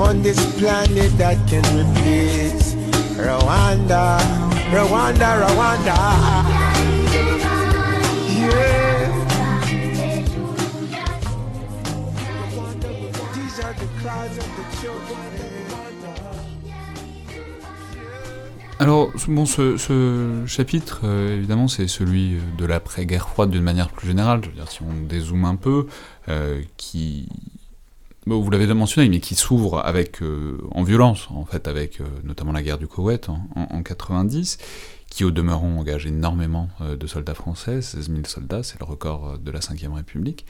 on 0.00 0.22
this 0.22 0.40
planet 0.58 1.16
that 1.18 1.38
can 1.48 1.62
replace 1.78 2.74
Rwanda, 3.14 4.18
Rwanda, 4.74 5.46
Rwanda. 5.46 5.96
Yeah. 8.36 8.85
Alors, 18.78 19.10
bon, 19.28 19.46
ce, 19.46 20.44
chapitre, 20.46 21.00
euh, 21.04 21.38
évidemment, 21.38 21.66
c'est 21.66 21.88
celui 21.88 22.36
de 22.58 22.66
l'après-guerre 22.66 23.26
froide 23.30 23.50
d'une 23.50 23.62
manière 23.62 23.88
plus 23.88 24.06
générale. 24.06 24.40
Je 24.42 24.50
veux 24.50 24.54
dire, 24.54 24.70
si 24.70 24.82
on 24.82 24.92
dézoome 25.08 25.46
un 25.46 25.56
peu, 25.56 25.86
euh, 26.28 26.60
qui, 26.76 27.26
vous 28.26 28.50
l'avez 28.50 28.66
mentionné, 28.74 29.08
mais 29.08 29.20
qui 29.20 29.34
s'ouvre 29.34 29.78
avec 29.78 30.20
en 30.72 30.82
violence, 30.82 31.28
en 31.30 31.46
fait, 31.46 31.68
avec 31.68 32.00
notamment 32.22 32.52
la 32.52 32.62
guerre 32.62 32.76
du 32.76 32.86
Koweït 32.86 33.30
en, 33.30 33.48
en, 33.54 33.82
90, 33.82 34.58
qui 35.08 35.24
au 35.24 35.30
demeurant 35.30 35.78
engage 35.78 36.04
énormément 36.04 36.68
de 36.80 37.06
soldats 37.06 37.34
français, 37.34 37.80
16 37.80 38.10
000 38.10 38.20
soldats, 38.26 38.62
c'est 38.62 38.78
le 38.78 38.84
record 38.84 39.38
de 39.38 39.50
la 39.50 39.60
Ve 39.60 39.94
République 39.94 40.44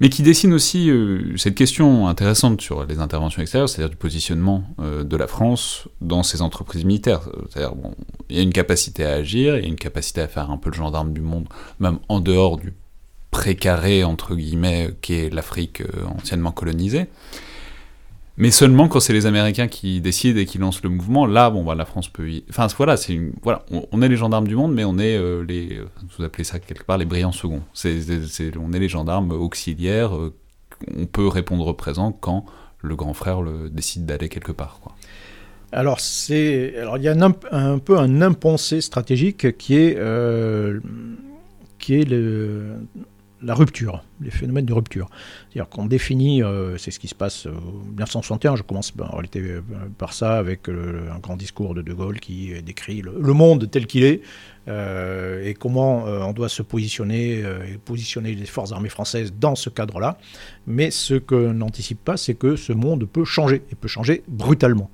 mais 0.00 0.08
qui 0.08 0.22
dessine 0.22 0.54
aussi 0.54 0.90
euh, 0.90 1.36
cette 1.36 1.54
question 1.54 2.08
intéressante 2.08 2.60
sur 2.60 2.84
les 2.86 2.98
interventions 2.98 3.42
extérieures, 3.42 3.68
c'est-à-dire 3.68 3.90
du 3.90 3.96
positionnement 3.96 4.64
euh, 4.80 5.04
de 5.04 5.16
la 5.16 5.26
France 5.26 5.88
dans 6.00 6.22
ses 6.22 6.40
entreprises 6.40 6.84
militaires. 6.84 7.28
C'est-à-dire, 7.50 7.74
bon, 7.74 7.94
il 8.30 8.36
y 8.36 8.40
a 8.40 8.42
une 8.42 8.52
capacité 8.52 9.04
à 9.04 9.12
agir, 9.12 9.56
il 9.56 9.62
y 9.62 9.66
a 9.66 9.68
une 9.68 9.76
capacité 9.76 10.22
à 10.22 10.28
faire 10.28 10.50
un 10.50 10.56
peu 10.56 10.70
le 10.70 10.76
gendarme 10.76 11.12
du 11.12 11.20
monde, 11.20 11.46
même 11.78 11.98
en 12.08 12.20
dehors 12.20 12.56
du 12.56 12.72
précaré, 13.30 14.02
entre 14.02 14.34
guillemets, 14.34 14.90
qu'est 15.02 15.30
l'Afrique 15.30 15.82
euh, 15.82 16.06
anciennement 16.18 16.52
colonisée. 16.52 17.06
Mais 18.40 18.50
seulement 18.50 18.88
quand 18.88 19.00
c'est 19.00 19.12
les 19.12 19.26
Américains 19.26 19.68
qui 19.68 20.00
décident 20.00 20.40
et 20.40 20.46
qui 20.46 20.56
lancent 20.56 20.82
le 20.82 20.88
mouvement, 20.88 21.26
là, 21.26 21.50
bon, 21.50 21.62
bah, 21.62 21.74
la 21.74 21.84
France 21.84 22.08
peut 22.08 22.26
y... 22.26 22.42
Enfin, 22.48 22.68
voilà, 22.78 22.96
c'est 22.96 23.12
une... 23.12 23.34
voilà 23.42 23.66
on, 23.92 24.00
est 24.00 24.08
les 24.08 24.16
gendarmes 24.16 24.48
du 24.48 24.56
monde, 24.56 24.72
mais 24.72 24.82
on 24.82 24.98
est 24.98 25.14
euh, 25.14 25.44
les... 25.46 25.78
Vous 26.16 26.24
appelez 26.24 26.44
ça 26.44 26.58
quelque 26.58 26.84
part 26.84 26.96
les 26.96 27.04
brillants 27.04 27.32
seconds. 27.32 27.60
C'est, 27.74 28.00
on 28.58 28.72
est 28.72 28.78
les 28.78 28.88
gendarmes 28.88 29.32
auxiliaires. 29.32 30.16
Euh, 30.16 30.34
on 30.96 31.04
peut 31.04 31.28
répondre 31.28 31.70
présent 31.76 32.12
quand 32.12 32.46
le 32.80 32.96
grand 32.96 33.12
frère 33.12 33.42
le, 33.42 33.68
décide 33.68 34.06
d'aller 34.06 34.30
quelque 34.30 34.52
part. 34.52 34.80
Alors. 35.70 35.98
Alors, 36.30 36.96
il 36.96 37.02
y 37.02 37.08
a 37.08 37.12
un, 37.12 37.34
un, 37.52 37.78
peu 37.78 37.98
un 37.98 38.22
impensé 38.22 38.80
stratégique 38.80 39.58
qui 39.58 39.76
est... 39.76 39.98
Euh, 39.98 40.80
qui 41.78 42.00
est 42.00 42.08
le, 42.08 42.76
la 43.42 43.54
rupture, 43.54 44.04
les 44.20 44.30
phénomènes 44.30 44.66
de 44.66 44.72
rupture. 44.72 45.08
C'est-à-dire 45.48 45.68
qu'on 45.68 45.86
définit, 45.86 46.42
euh, 46.42 46.76
c'est 46.76 46.90
ce 46.90 46.98
qui 46.98 47.08
se 47.08 47.14
passe 47.14 47.46
en 47.46 47.84
1961, 47.88 48.56
je 48.56 48.62
commence 48.62 48.92
en 49.00 49.12
réalité 49.12 49.40
euh, 49.40 49.62
par 49.98 50.12
ça, 50.12 50.36
avec 50.36 50.68
un 50.68 51.18
grand 51.18 51.36
discours 51.36 51.74
de 51.74 51.82
De 51.82 51.92
Gaulle 51.92 52.20
qui 52.20 52.52
décrit 52.62 53.02
le, 53.02 53.32
monde 53.32 53.70
tel 53.70 53.86
qu'il 53.86 54.04
est, 54.04 54.20
euh, 54.68 55.44
et 55.44 55.54
comment 55.54 56.04
on 56.04 56.32
doit 56.32 56.48
se 56.48 56.62
positionner, 56.62 57.40
et 57.40 57.78
positionner 57.84 58.34
les 58.34 58.46
forces 58.46 58.72
armées 58.72 58.88
françaises 58.88 59.32
dans 59.38 59.54
ce 59.54 59.70
cadre-là. 59.70 60.18
Mais 60.66 60.90
ce 60.90 61.14
que 61.14 61.52
n'anticipe 61.52 62.04
pas, 62.04 62.16
c'est 62.16 62.34
que 62.34 62.56
ce 62.56 62.72
monde 62.72 63.06
peut 63.06 63.24
changer, 63.24 63.62
et 63.70 63.74
peut 63.74 63.88
changer 63.88 64.22
brutalement. 64.28 64.90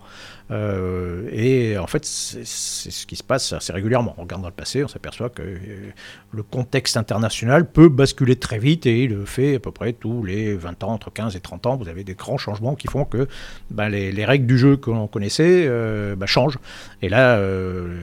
Euh, 0.50 1.28
et 1.32 1.76
en 1.78 1.86
fait, 1.86 2.04
c'est 2.04 2.44
ce 2.44 3.06
qui 3.06 3.16
se 3.16 3.22
passe 3.22 3.52
assez 3.52 3.72
régulièrement. 3.72 4.14
En 4.18 4.22
regardant 4.22 4.46
le 4.46 4.54
passé, 4.54 4.84
on 4.84 4.88
s'aperçoit 4.88 5.28
que 5.28 5.42
euh, 5.42 5.90
le 6.32 6.42
contexte 6.42 6.96
international 6.96 7.68
peut 7.68 7.88
basculer 7.88 8.36
très 8.36 8.58
vite 8.58 8.86
et 8.86 9.04
il 9.04 9.10
le 9.10 9.24
fait 9.24 9.56
à 9.56 9.58
peu 9.58 9.72
près 9.72 9.92
tous 9.92 10.22
les 10.22 10.54
20 10.54 10.84
ans, 10.84 10.92
entre 10.92 11.12
15 11.12 11.36
et 11.36 11.40
30 11.40 11.66
ans. 11.66 11.76
Vous 11.76 11.88
avez 11.88 12.04
des 12.04 12.14
grands 12.14 12.38
changements 12.38 12.74
qui 12.76 12.88
font 12.88 13.04
que 13.04 13.26
ben, 13.70 13.88
les, 13.88 14.24
règles 14.24 14.46
du 14.46 14.58
jeu 14.58 14.76
que 14.76 14.90
l'on 14.90 15.06
connaissait 15.06 15.66
euh, 15.66 16.16
ben, 16.16 16.26
changent. 16.26 16.58
Et 17.02 17.08
là, 17.08 17.40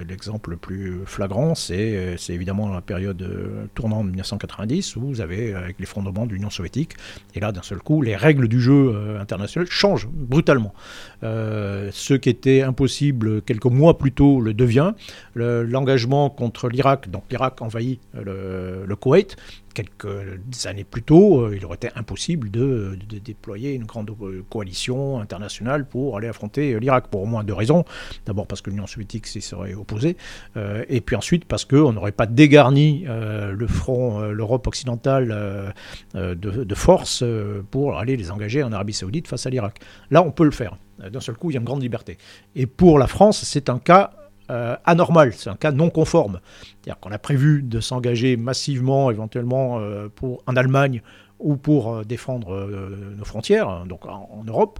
l'exemple 0.07 0.51
le 0.51 0.57
plus 0.57 1.01
flagrant, 1.05 1.55
c'est 1.55 2.15
évidemment 2.29 2.69
la 2.69 2.81
période 2.81 3.69
tournante 3.73 4.05
de 4.05 4.11
1990 4.11 4.95
où 4.95 5.01
vous 5.01 5.21
avez, 5.21 5.53
avec 5.53 5.79
l'effondrement 5.79 6.25
de 6.25 6.33
l'Union 6.33 6.49
soviétique, 6.49 6.93
et 7.35 7.39
là, 7.39 7.51
d'un 7.51 7.61
seul 7.61 7.79
coup, 7.79 8.01
les 8.01 8.15
règles 8.15 8.47
du 8.47 8.61
jeu 8.61 9.17
international 9.19 9.67
changent 9.69 10.07
brutalement. 10.07 10.73
ce 11.21 12.13
qui 12.13 12.32
était 12.33 12.61
impossible 12.61 13.41
quelques 13.41 13.65
mois 13.65 13.97
plus 13.97 14.11
tôt 14.11 14.41
le 14.41 14.53
devient. 14.53 14.93
L'engagement 15.35 16.29
contre 16.29 16.69
l'Irak, 16.69 17.09
donc 17.09 17.23
l'Irak 17.29 17.61
envahit 17.61 17.99
le, 18.13 18.85
le 18.85 18.95
Koweït, 18.95 19.37
quelques 19.73 20.65
années 20.65 20.83
plus 20.83 21.03
tôt, 21.03 21.41
euh, 21.41 21.55
il 21.55 21.65
aurait 21.65 21.75
été 21.75 21.89
impossible 21.95 22.49
de, 22.49 22.97
déployer 23.23 23.73
une 23.73 23.83
grande 23.83 24.11
euh, 24.21 24.43
coalition 24.49 25.19
internationale 25.19 25.85
pour 25.85 26.17
aller 26.17 26.27
affronter 26.27 26.79
l'Irak, 26.79 27.07
pour 27.07 27.23
au 27.23 27.25
moins 27.25 27.43
deux 27.43 27.53
raisons. 27.53 27.83
D'abord 28.25 28.47
parce 28.47 28.61
que 28.61 28.69
l'Union 28.69 28.87
soviétique 28.87 29.27
s'y 29.27 29.41
serait 29.41 29.73
opposée, 29.73 30.15
euh, 30.57 30.85
et 30.89 31.01
puis 31.01 31.15
ensuite 31.15 31.45
parce 31.45 31.65
qu'on 31.65 31.93
n'aurait 31.93 32.11
pas 32.11 32.25
dégarni 32.25 33.05
le 33.05 33.67
front, 33.67 34.21
l'Europe 34.21 34.67
occidentale 34.67 35.73
de, 36.13 36.35
de, 36.35 36.75
force 36.75 37.23
pour 37.71 37.97
aller 37.97 38.15
les 38.15 38.31
engager 38.31 38.63
en 38.63 38.71
Arabie 38.71 38.93
saoudite 38.93 39.27
face 39.27 39.45
à 39.45 39.49
l'Irak. 39.49 39.79
Là, 40.11 40.23
on 40.23 40.31
peut 40.31 40.45
le 40.45 40.51
faire. 40.51 40.77
D'un 40.99 41.19
seul 41.19 41.35
coup, 41.35 41.49
il 41.49 41.53
y 41.53 41.57
a 41.57 41.59
une 41.59 41.65
grande 41.65 41.81
liberté. 41.81 42.17
Et 42.55 42.67
pour 42.67 42.99
la 42.99 43.07
France, 43.07 43.43
c'est 43.43 43.69
un 43.69 43.79
cas 43.79 44.11
euh, 44.51 44.75
anormal, 44.83 45.33
c'est 45.33 45.49
un 45.49 45.55
cas 45.55 45.71
non 45.71 45.89
conforme. 45.89 46.39
C'est-à-dire 46.61 46.99
qu'on 46.99 47.11
a 47.11 47.17
prévu 47.17 47.63
de 47.63 47.79
s'engager 47.79 48.35
massivement, 48.35 49.09
éventuellement, 49.09 49.79
euh, 49.79 50.09
pour, 50.13 50.43
en 50.47 50.55
Allemagne 50.55 51.01
ou 51.39 51.55
pour 51.55 51.93
euh, 51.93 52.03
défendre 52.03 52.69
nos 53.17 53.25
frontières, 53.25 53.69
hein, 53.69 53.85
donc 53.87 54.05
en, 54.05 54.43
Europe, 54.45 54.79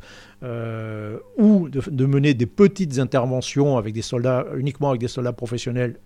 ou 1.38 1.70
de, 1.70 2.06
mener 2.06 2.34
des 2.34 2.46
petites 2.46 3.00
interventions 3.00 3.78
avec 3.78 3.94
des 3.94 4.02
soldats, 4.02 4.46
uniquement 4.58 4.90
avec 4.90 5.02
des 5.02 5.08
soldats 5.08 5.34
professionnels 5.34 5.98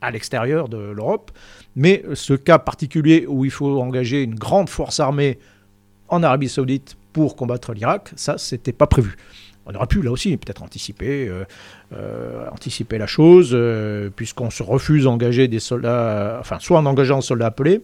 à 0.00 0.10
l'extérieur 0.10 0.68
de 0.68 0.76
l'Europe. 0.76 1.30
Mais 1.76 2.04
ce 2.14 2.34
cas 2.34 2.58
particulier 2.58 3.24
où 3.28 3.44
il 3.44 3.50
faut 3.50 3.80
engager 3.80 4.22
une 4.22 4.34
grande 4.34 4.68
force 4.68 5.00
armée 5.00 5.38
en 6.08 6.22
Arabie 6.22 6.48
Saoudite 6.48 6.96
pour 7.12 7.36
combattre 7.36 7.72
l'Irak, 7.72 8.12
ça, 8.16 8.36
c'était 8.36 8.72
pas 8.72 8.86
prévu. 8.86 9.16
On 9.66 9.74
aurait 9.74 9.86
pu 9.86 10.00
là 10.00 10.12
aussi 10.12 10.36
peut-être 10.36 10.62
anticiper, 10.62 11.28
euh, 11.28 11.44
euh, 11.92 12.46
anticiper 12.52 12.98
la 12.98 13.06
chose, 13.06 13.50
euh, 13.52 14.10
puisqu'on 14.14 14.50
se 14.50 14.62
refuse 14.62 15.04
d'engager 15.04 15.48
des 15.48 15.58
soldats, 15.58 16.38
enfin 16.40 16.58
soit 16.60 16.78
en 16.78 16.86
engageant 16.86 17.18
un 17.18 17.22
soldat 17.22 17.46
appelé, 17.46 17.82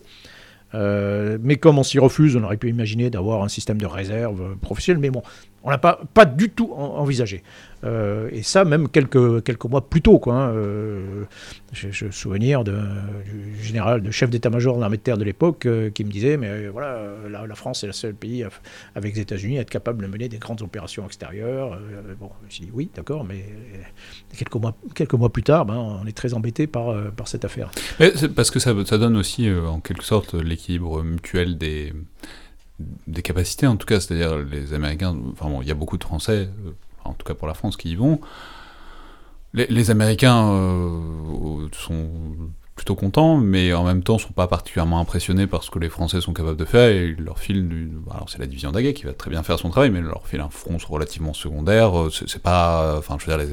mais 0.75 1.57
comme 1.57 1.79
on 1.79 1.83
s'y 1.83 1.99
refuse, 1.99 2.37
on 2.37 2.45
aurait 2.45 2.57
pu 2.57 2.71
imaginer 2.71 3.11
d'avoir 3.11 3.43
un 3.43 3.49
système 3.49 3.79
de 3.79 3.87
réserve 3.87 4.57
professionnel, 4.59 5.01
mais 5.01 5.11
bon, 5.11 5.23
on 5.65 5.71
l'a 5.71 5.79
pas, 5.79 6.01
pas 6.15 6.25
du 6.25 6.49
tout 6.49 6.73
envisagé. 6.73 7.43
Euh, 7.85 8.29
et 8.33 8.43
ça, 8.43 8.65
même 8.65 8.89
quelques, 8.89 9.43
quelques 9.43 9.65
mois 9.65 9.89
plus 9.89 10.03
tôt. 10.03 10.19
Quoi, 10.19 10.35
hein. 10.35 10.55
euh, 10.55 11.25
J'ai 11.73 11.91
du 11.91 13.63
général, 13.63 14.03
de 14.03 14.11
chef 14.11 14.31
d'état-major 14.31 14.77
de 14.77 14.81
l'armée 14.81 14.99
de 14.99 15.03
terre 15.03 15.19
de 15.19 15.25
l'époque 15.25 15.67
euh, 15.67 15.91
qui 15.91 16.05
me 16.05 16.11
disait 16.11 16.37
Mais 16.37 16.69
voilà, 16.69 17.01
la, 17.29 17.55
France 17.55 17.83
est 17.83 17.89
le 17.89 17.93
seul 17.93 18.15
pays 18.15 18.45
avec 18.95 19.15
les 19.15 19.23
États-Unis 19.23 19.59
à 19.59 19.63
être 19.63 19.71
capable 19.71 20.03
de 20.03 20.09
mener 20.09 20.29
des 20.29 20.39
grandes 20.39 20.63
opérations 20.63 21.05
extérieures. 21.07 21.79
bon, 22.21 22.31
suis 22.49 22.65
dit 22.65 22.71
Oui, 22.73 22.91
d'accord, 22.95 23.25
mais 23.25 23.45
quelques 24.37 24.55
mois, 24.55 24.77
quelques 24.95 25.15
mois 25.15 25.33
plus 25.33 25.43
tard, 25.43 25.67
ben, 25.67 25.75
on 25.75 26.07
est 26.07 26.17
très 26.17 26.35
embêté 26.35 26.67
par, 26.67 26.95
par 27.13 27.29
cette 27.29 27.45
affaire. 27.45 27.71
parce 28.35 28.51
que 28.51 28.59
ça, 28.59 28.75
ça 28.85 28.99
donne 28.99 29.17
aussi, 29.17 29.51
en 29.51 29.81
quelque 29.81 30.05
sorte, 30.05 30.35
l'équilibre 30.35 31.03
mutuel 31.03 31.59
des 31.59 31.93
des 33.07 33.23
capacités 33.23 33.67
en 33.67 33.77
tout 33.77 33.87
cas, 33.87 34.01
c'est-à-dire 34.01 34.39
les 34.39 34.75
Américains, 34.75 35.17
enfin 35.33 35.49
bon, 35.49 35.63
il 35.63 35.69
y 35.69 35.71
a 35.71 35.75
beaucoup 35.75 35.99
de 35.99 36.05
Français, 36.05 36.49
euh, 36.67 36.73
en 37.05 37.15
tout 37.15 37.27
cas 37.27 37.35
pour 37.35 37.49
la 37.49 37.55
France, 37.55 37.77
qui 37.77 37.91
y 37.91 37.95
vont. 37.95 38.21
Les, 39.55 39.91
Américains 39.91 40.51
euh, 40.51 41.69
sont 41.73 42.09
plutôt 42.75 42.95
contents, 42.95 43.37
mais 43.37 43.75
en 43.75 43.85
même 43.85 44.03
temps 44.03 44.17
sont 44.17 44.33
pas 44.33 44.47
particulièrement 44.47 44.99
impressionnés 44.99 45.47
par 45.47 45.63
ce 45.63 45.71
que 45.71 45.79
les 45.79 45.91
Français 45.91 46.23
sont 46.23 46.33
capables 46.33 46.57
de 46.57 46.65
faire, 46.65 46.89
et 46.89 47.15
leur 47.19 47.39
file 47.39 47.69
du... 47.69 47.91
Alors 48.11 48.31
c'est 48.31 48.39
la 48.39 48.47
division 48.47 48.73
Daguet 48.73 48.95
qui 48.95 49.05
va 49.05 49.13
très 49.13 49.31
bien 49.31 49.43
faire 49.43 49.59
son 49.59 49.69
travail, 49.69 49.91
mais 49.91 50.01
leur 50.01 50.27
file 50.27 50.41
un 50.41 50.49
front 50.49 50.79
relativement 50.89 51.35
secondaire, 51.35 51.97
euh, 51.97 52.11
c'est 52.11 52.43
pas... 52.43 52.97
Enfin, 52.97 53.19
je 53.21 53.31
veux 53.31 53.37
dire, 53.37 53.47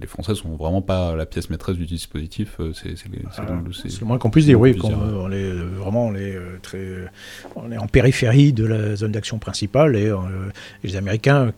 les, 0.00 0.06
Français 0.06 0.34
sont 0.34 0.56
vraiment 0.56 0.82
pas 0.82 1.14
la 1.14 1.26
pièce 1.26 1.48
maîtresse 1.48 1.76
du 1.76 1.86
dispositif, 1.86 2.56
euh, 2.58 2.72
c'est 2.74 2.96
le 3.08 4.06
moins 4.06 4.18
qu'on 4.18 4.30
puisse 4.30 4.46
dire, 4.46 4.60
oui, 4.60 4.76
on 4.82 5.30
est 5.30 5.34
euh, 5.36 5.70
vraiment 5.78 6.06
on 6.06 6.14
est, 6.14 6.36
très... 6.62 7.06
On 7.54 7.70
est 7.70 7.78
en 7.78 7.86
périphérie 7.86 8.52
de 8.52 8.66
la 8.66 8.96
zone 8.96 9.12
d'action 9.12 9.38
principale, 9.38 9.94
et, 9.94 10.12
les 10.82 10.96
Américains 10.96 11.52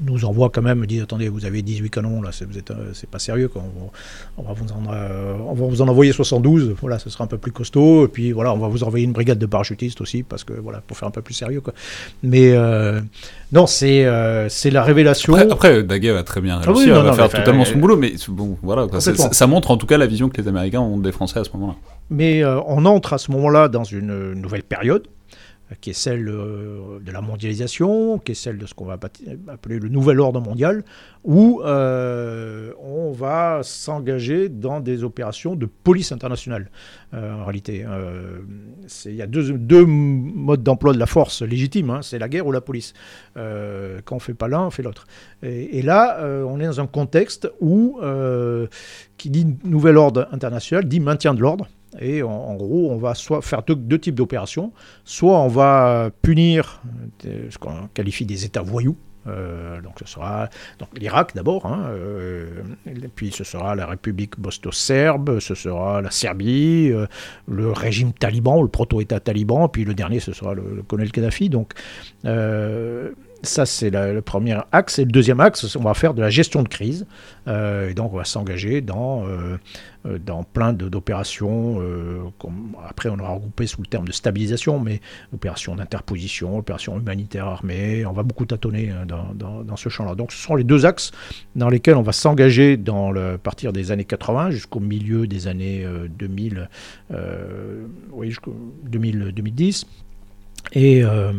nous 0.00 0.24
envoie 0.24 0.50
quand 0.50 0.62
même, 0.62 0.84
dit 0.86 1.00
attendez, 1.00 1.28
vous 1.28 1.44
avez 1.44 1.62
18 1.62 1.90
canons, 1.90 2.22
là, 2.22 2.30
c'est, 2.32 2.44
euh, 2.44 2.90
c'est 2.92 3.08
pas 3.08 3.18
sérieux, 3.18 3.48
quoi. 3.48 3.62
On, 4.36 4.42
va 4.42 4.52
vous 4.52 4.66
en, 4.72 4.92
euh, 4.92 5.34
on 5.46 5.54
va 5.54 5.66
vous 5.66 5.82
en 5.82 5.88
envoyer 5.88 6.12
72, 6.12 6.74
voilà, 6.80 6.98
ce 6.98 7.10
sera 7.10 7.24
un 7.24 7.26
peu 7.26 7.38
plus 7.38 7.52
costaud, 7.52 8.06
et 8.06 8.08
puis 8.08 8.32
voilà, 8.32 8.52
on 8.52 8.58
va 8.58 8.68
vous 8.68 8.82
envoyer 8.82 9.04
une 9.04 9.12
brigade 9.12 9.38
de 9.38 9.46
parachutistes 9.46 10.00
aussi, 10.00 10.22
parce 10.22 10.44
que 10.44 10.52
voilà, 10.52 10.82
pour 10.86 10.96
faire 10.96 11.08
un 11.08 11.12
peu 11.12 11.22
plus 11.22 11.34
sérieux, 11.34 11.60
quoi. 11.60 11.74
Mais 12.22 12.52
euh, 12.52 13.00
non, 13.52 13.66
c'est, 13.66 14.06
c'est 14.48 14.70
la 14.70 14.82
révélation. 14.82 15.34
Après, 15.34 15.82
Daguet 15.82 16.12
va 16.12 16.24
très 16.24 16.40
bien 16.40 16.60
ah 16.62 16.66
réussi, 16.66 16.90
va 16.90 17.12
faire 17.12 17.28
totalement 17.30 17.64
son 17.64 17.78
boulot, 17.78 17.96
mais 17.96 18.14
bon, 18.28 18.58
voilà, 18.62 18.88
ça, 19.00 19.46
montre 19.46 19.70
en 19.70 19.76
tout 19.76 19.86
cas 19.86 19.98
la 19.98 20.06
vision 20.06 20.28
que 20.28 20.40
les 20.40 20.48
Américains 20.48 20.80
ont 20.80 20.98
des 20.98 21.12
Français 21.12 21.38
à 21.38 21.44
ce 21.44 21.50
moment-là. 21.54 21.74
Mais 22.10 22.44
on 22.44 22.84
entre 22.84 23.12
à 23.12 23.18
ce 23.18 23.30
moment-là 23.30 23.68
dans 23.68 23.84
une 23.84 24.32
nouvelle 24.34 24.62
période 24.62 25.04
qui 25.80 25.90
est 25.90 25.94
celle 25.94 26.28
euh, 26.28 26.98
de 27.00 27.10
la 27.10 27.20
mondialisation, 27.20 28.18
qui 28.18 28.32
est 28.32 28.34
celle 28.34 28.58
de 28.58 28.66
ce 28.66 28.74
qu'on 28.74 28.84
va 28.84 28.98
appeler 29.48 29.78
le 29.78 29.88
nouvel 29.88 30.20
ordre 30.20 30.40
mondial, 30.40 30.84
où 31.24 31.62
euh, 31.64 32.72
on 32.82 33.12
va 33.12 33.60
s'engager 33.62 34.48
dans 34.48 34.80
des 34.80 35.04
opérations 35.04 35.54
de 35.54 35.66
police 35.66 36.12
internationale. 36.12 36.70
Euh, 37.14 37.34
en 37.34 37.44
réalité, 37.44 37.86
il 39.06 39.14
y 39.14 39.22
a 39.22 39.26
deux, 39.26 39.84
modes 39.86 40.62
d'emploi 40.62 40.92
de 40.92 40.98
la 40.98 41.06
force 41.06 41.42
légitime, 41.42 41.90
hein, 41.90 42.00
c'est 42.02 42.18
la 42.18 42.28
guerre 42.28 42.46
ou 42.46 42.52
la 42.52 42.60
police. 42.60 42.92
quand 43.34 43.40
on 44.12 44.16
ne 44.16 44.20
fait 44.20 44.34
pas 44.34 44.48
l'un, 44.48 44.66
on 44.66 44.70
fait 44.70 44.82
l'autre. 44.82 45.06
Et, 45.42 45.78
et, 45.78 45.82
là, 45.82 46.18
on 46.46 46.60
est 46.60 46.66
dans 46.66 46.80
un 46.80 46.86
contexte 46.86 47.50
où, 47.60 48.00
qui 49.16 49.30
dit 49.30 49.46
nouvel 49.64 49.96
ordre 49.96 50.28
international, 50.32 50.86
dit 50.86 51.00
maintien 51.00 51.34
de 51.34 51.40
l'ordre. 51.40 51.68
Et 52.00 52.22
en, 52.22 52.54
gros, 52.54 52.90
on 52.90 52.98
va 52.98 53.14
soit 53.14 53.42
faire 53.42 53.62
deux, 53.62 53.98
types 53.98 54.14
d'opérations. 54.14 54.72
Soit 55.04 55.38
on 55.38 55.48
va 55.48 56.10
punir 56.22 56.82
euh, 57.26 57.46
ce 57.50 57.58
qu'on 57.58 57.88
qualifie 57.92 58.26
des 58.26 58.44
États 58.44 58.62
voyous. 58.62 58.96
Euh, 59.26 59.80
donc 59.80 59.94
ce 60.00 60.06
sera 60.06 60.50
l'Irak 60.94 61.34
d'abord, 61.34 61.64
hein, 61.64 61.86
euh, 61.88 62.62
puis 63.14 63.32
ce 63.32 63.42
sera 63.42 63.74
la 63.74 63.86
République 63.86 64.38
bosto-serbe, 64.38 65.40
ce 65.40 65.54
sera 65.54 66.02
la 66.02 66.10
Serbie, 66.10 66.92
le 67.48 67.72
régime 67.72 68.12
taliban, 68.12 68.60
le 68.60 68.68
proto-État 68.68 69.20
taliban, 69.20 69.70
puis 69.70 69.86
le 69.86 69.94
dernier 69.94 70.20
ce 70.20 70.34
sera 70.34 70.52
le, 70.52 70.64
le 70.76 70.82
colonel 70.82 71.10
Kadhafi. 71.10 71.48
Donc 71.48 71.72
ça, 73.44 73.66
c'est 73.66 73.90
le 73.90 74.20
premier 74.20 74.58
axe. 74.72 74.98
Et 74.98 75.04
le 75.04 75.10
deuxième 75.10 75.40
axe, 75.40 75.76
on 75.76 75.82
va 75.82 75.94
faire 75.94 76.14
de 76.14 76.20
la 76.20 76.30
gestion 76.30 76.62
de 76.62 76.68
crise. 76.68 77.06
Euh, 77.46 77.90
et 77.90 77.94
donc, 77.94 78.12
on 78.12 78.16
va 78.16 78.24
s'engager 78.24 78.80
dans, 78.80 79.26
euh, 79.26 79.58
euh, 80.06 80.18
dans 80.18 80.42
plein 80.42 80.72
d'opérations. 80.72 81.80
après, 82.88 83.08
on 83.08 83.18
aura 83.18 83.34
regroupé 83.34 83.66
sous 83.66 83.80
le 83.80 83.86
terme 83.86 84.06
de 84.06 84.12
stabilisation, 84.12 84.78
mais 84.78 85.00
opérations 85.32 85.74
d'interposition, 85.76 86.58
opérations 86.58 86.98
humanitaires 86.98 87.46
armées. 87.46 88.04
On 88.06 88.12
va 88.12 88.22
beaucoup 88.22 88.46
tâtonner 88.46 88.90
hein, 88.90 89.06
dans, 89.06 89.62
dans, 89.62 89.76
ce 89.76 89.88
champ-là. 89.88 90.14
Donc, 90.14 90.32
ce 90.32 90.38
sont 90.38 90.54
les 90.54 90.64
deux 90.64 90.86
axes 90.86 91.10
dans 91.56 91.68
lesquels 91.68 91.96
on 91.96 92.02
va 92.02 92.12
s'engager 92.12 92.76
dans 92.76 93.12
partir 93.38 93.72
des 93.72 93.90
années 93.90 94.04
80 94.04 94.50
jusqu'au 94.50 94.80
milieu 94.80 95.26
des 95.26 95.48
années 95.48 95.86
2000, 96.18 96.68
oui, 98.12 98.28
jusqu'au 98.28 98.56
2010. 98.84 99.86
Euh, 100.76 101.32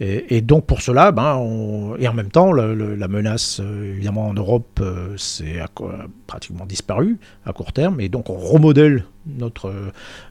et, 0.00 0.40
donc 0.40 0.66
pour 0.66 0.80
cela, 0.80 1.12
ben, 1.12 1.94
et 1.98 2.08
en 2.08 2.14
même 2.14 2.30
temps, 2.30 2.52
la 2.52 3.08
menace 3.08 3.60
euh, 3.60 3.94
évidemment 3.94 4.28
en 4.28 4.34
Europe, 4.34 4.80
euh, 4.80 5.14
c'est 5.16 5.58
pratiquement 6.26 6.66
disparu 6.66 7.18
à 7.44 7.52
court 7.52 7.72
terme, 7.72 8.00
et 8.00 8.08
donc 8.08 8.30
on 8.30 8.38
remodèle 8.38 9.04
notre, 9.26 9.70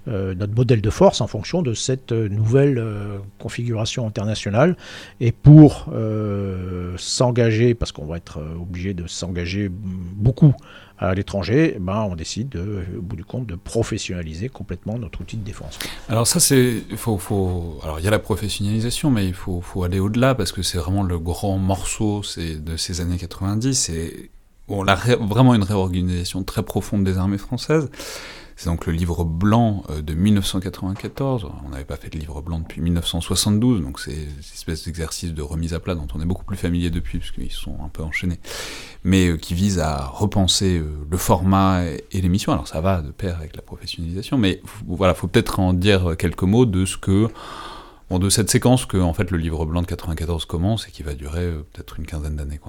notre 0.08 0.56
modèle 0.56 0.82
de 0.82 0.90
force 0.90 1.22
en 1.22 1.28
fonction 1.28 1.62
de 1.62 1.76
cette 1.76 2.12
nouvelle 2.12 2.84
configuration 3.38 4.08
internationale. 4.08 4.76
Et 5.22 5.32
pour 5.32 5.90
s'engager, 6.98 7.76
parce 7.76 7.92
qu'on 7.92 8.06
va 8.06 8.18
être 8.18 8.40
obligé 8.60 8.96
de 8.96 9.06
s'engager 9.08 9.70
beaucoup 9.70 10.56
à 11.00 11.14
l'étranger, 11.14 11.74
eh 11.76 11.80
ben, 11.80 12.08
on 12.10 12.16
décide, 12.16 12.56
au 12.58 13.02
bout 13.02 13.16
du 13.16 13.24
compte, 13.24 13.48
de 13.48 13.56
professionnaliser 13.56 14.50
complètement 14.50 15.00
notre 15.00 15.22
outil 15.22 15.38
de 15.38 15.44
défense. 15.44 15.80
Alors 16.10 16.28
ça, 16.28 16.40
c'est, 16.40 16.84
faut, 16.98 17.18
faut, 17.18 17.80
alors 17.84 18.00
il 18.00 18.06
y 18.06 18.08
a 18.08 18.12
la 18.12 18.20
professionnalisation, 18.20 19.10
mais 19.10 19.26
il 19.26 19.34
faut, 19.34 19.62
faut 19.62 19.84
aller 19.84 20.00
au-delà 20.00 20.36
parce 20.36 20.52
que 20.52 20.62
c'est 20.62 20.78
vraiment 20.78 21.04
le 21.04 21.18
grand 21.18 21.58
morceau 21.58 22.22
de 22.38 22.78
ces 22.78 23.02
années 23.02 23.18
90. 23.18 23.74
C'est 23.74 24.30
bon, 24.68 24.86
vraiment 25.26 25.56
une 25.56 25.64
réorganisation 25.64 26.44
très 26.44 26.64
profonde 26.64 27.06
des 27.06 27.18
armées 27.18 27.38
françaises. 27.38 27.90
C'est 28.60 28.66
donc 28.66 28.88
le 28.88 28.92
livre 28.92 29.24
blanc 29.24 29.84
euh, 29.90 30.02
de 30.02 30.14
1994. 30.14 31.50
On 31.66 31.70
n'avait 31.70 31.86
pas 31.86 31.96
fait 31.96 32.10
de 32.10 32.20
livre 32.20 32.42
blanc 32.42 32.60
depuis 32.60 32.82
1972, 32.82 33.82
donc 33.82 34.02
c'est 34.02 34.12
une 34.12 34.40
espèce 34.42 34.84
d'exercice 34.84 35.34
de 35.34 35.42
remise 35.42 35.74
à 35.74 35.80
plat 35.80 35.96
dont 35.96 36.10
on 36.14 36.20
est 36.20 36.26
beaucoup 36.26 36.44
plus 36.44 36.58
familier 36.58 36.90
depuis, 36.90 37.20
puisqu'ils 37.20 37.54
sont 37.54 37.78
un 37.82 37.88
peu 37.88 38.04
enchaînés, 38.04 38.38
mais 39.06 39.30
euh, 39.30 39.38
qui 39.38 39.54
vise 39.54 39.80
à 39.80 40.06
repenser 40.08 40.78
euh, 40.78 40.90
le 41.10 41.16
format 41.16 41.86
et 41.86 42.20
l'émission. 42.20 42.52
Alors 42.52 42.68
ça 42.68 42.82
va 42.82 43.02
de 43.02 43.12
pair 43.12 43.38
avec 43.38 43.56
la 43.56 43.62
professionnalisation, 43.62 44.38
mais 44.38 44.62
voilà, 44.86 45.14
faut 45.14 45.28
peut-être 45.28 45.62
en 45.62 45.72
dire 45.72 46.18
quelques 46.18 46.44
mots 46.44 46.66
de 46.66 46.84
ce 46.84 46.98
que 46.98 47.30
de 48.12 48.30
cette 48.30 48.50
séquence 48.50 48.86
que 48.86 48.98
en 48.98 49.14
fait 49.14 49.32
le 49.32 49.38
livre 49.38 49.66
blanc 49.66 49.84
de 49.84 49.88
94 49.88 50.44
commence 50.44 50.86
et 50.86 50.92
qui 50.92 51.04
va 51.04 51.14
durer 51.14 51.50
peut-être 51.72 51.98
une 51.98 52.06
quinzaine 52.06 52.36
d'années. 52.36 52.60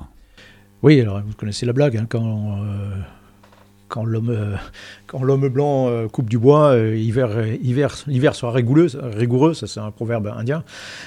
Oui, 0.85 1.01
alors 1.01 1.21
vous 1.21 1.35
connaissez 1.37 1.67
la 1.67 1.73
blague 1.73 1.97
hein, 1.97 2.07
quand 2.09 2.61
quand 3.91 4.05
l'homme 4.05 4.31
euh, 4.31 4.57
quand 5.07 5.23
l'homme 5.23 5.49
blanc 5.49 5.89
euh, 5.89 6.09
coupe 6.09 6.31
du 6.31 6.39
bois, 6.39 6.71
euh, 6.71 6.97
hiver, 6.97 7.31
hiver, 7.61 7.95
l'hiver 8.07 8.35
sera 8.35 8.53
rigoureux, 8.53 8.87
rigoureux 9.03 9.53
ça 9.53 9.67
c'est 9.67 9.81
un 9.81 9.91
proverbe 9.91 10.33
indien. 10.35 10.63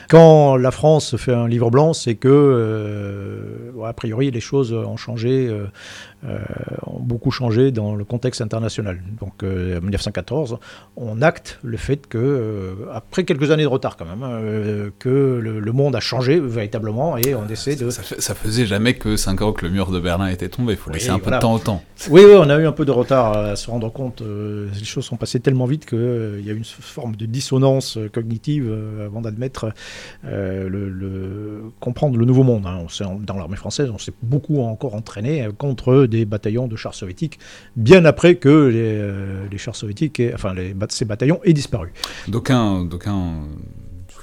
Quand 0.10 0.58
la 0.58 0.70
France 0.70 1.16
fait 1.18 1.34
un 1.34 1.48
livre 1.48 1.72
blanc, 1.72 1.94
c'est 1.94 2.16
que, 2.16 3.72
a 3.84 3.94
priori, 3.94 4.30
les 4.30 4.42
choses 4.42 4.74
ont 4.74 4.98
changé 4.98 5.50
ont 6.86 7.00
beaucoup 7.00 7.32
changé 7.32 7.72
dans 7.72 7.96
le 7.96 8.04
contexte 8.04 8.42
international. 8.42 9.02
Donc 9.20 9.44
euh, 9.44 9.78
en 9.78 9.82
1914, 9.82 10.58
on 10.96 11.22
acte 11.22 11.60
le 11.64 11.78
fait 11.78 12.08
que, 12.08 12.18
euh, 12.18 12.74
après 12.94 13.24
quelques 13.24 13.52
années 13.52 13.64
de 13.64 13.68
retard 13.68 13.98
quand 13.98 14.06
même, 14.06 14.24
hein, 14.24 14.92
que 15.00 15.40
le, 15.42 15.74
monde 15.74 15.96
a 15.96 16.00
changé 16.00 16.40
véritablement 16.40 17.18
et 17.18 17.34
on 17.34 17.48
essaie 17.48 17.76
de... 17.76 17.90
Ça, 17.90 18.36
faisait 18.36 18.68
jamais 18.68 18.94
que 18.94 19.18
5 19.18 19.42
ans 19.42 19.52
que 19.52 19.66
le 19.66 19.72
mur 19.72 19.90
de 19.90 20.00
Berlin 20.00 20.28
était 20.28 20.50
tombé, 20.50 20.74
il 20.74 20.78
faut 20.78 20.92
laisser 20.92 21.10
un 21.10 21.18
peu 21.18 21.32
de 21.32 21.40
temps 21.40 21.56
au 21.56 21.60
temps. 21.60 21.82
Oui, 22.12 22.22
oui, 22.24 22.34
on 22.38 22.48
a 22.50 22.60
eu 22.60 22.68
un 22.68 22.72
peu 22.72 22.86
de 22.86 22.92
retard 22.92 23.36
à 23.36 23.56
se 23.56 23.72
rendre 23.72 23.92
compte. 23.92 24.22
les 24.22 24.86
choses 24.86 25.06
sont 25.06 25.16
passées 25.18 25.40
tellement 25.40 25.66
vite 25.66 25.88
qu'il 25.88 26.44
y 26.46 26.50
a 26.50 26.54
une 26.54 26.64
forme 26.64 27.16
de 27.16 27.26
dissonance 27.26 27.98
cognitive 28.14 28.72
avant 29.04 29.22
d'admettre 29.22 29.74
le, 30.24 31.64
comprendre 31.80 32.18
le 32.18 32.26
nouveau 32.26 32.44
monde. 32.44 32.68
Hein. 32.68 32.86
On 33.00 33.16
dans 33.16 33.36
l'armée 33.36 33.58
française, 33.58 33.90
on 33.92 33.98
s'est 33.98 34.14
beaucoup 34.22 34.62
encore 34.62 34.94
entraîné 34.94 35.50
contre 35.58 36.06
des 36.14 36.26
bataillons 36.26 36.68
de 36.68 36.76
chars 36.76 36.94
soviétiques, 36.94 37.40
bien 37.76 38.06
après 38.06 38.36
que 38.36 38.68
les, 38.68 38.80
euh, 38.80 39.58
chars 39.58 39.76
soviétiques, 39.76 40.22
enfin 40.34 40.54
les, 40.54 40.76
ces 40.90 41.06
bataillons 41.06 41.40
aient 41.44 41.54
disparu. 41.54 41.92
D'aucuns 42.28 42.88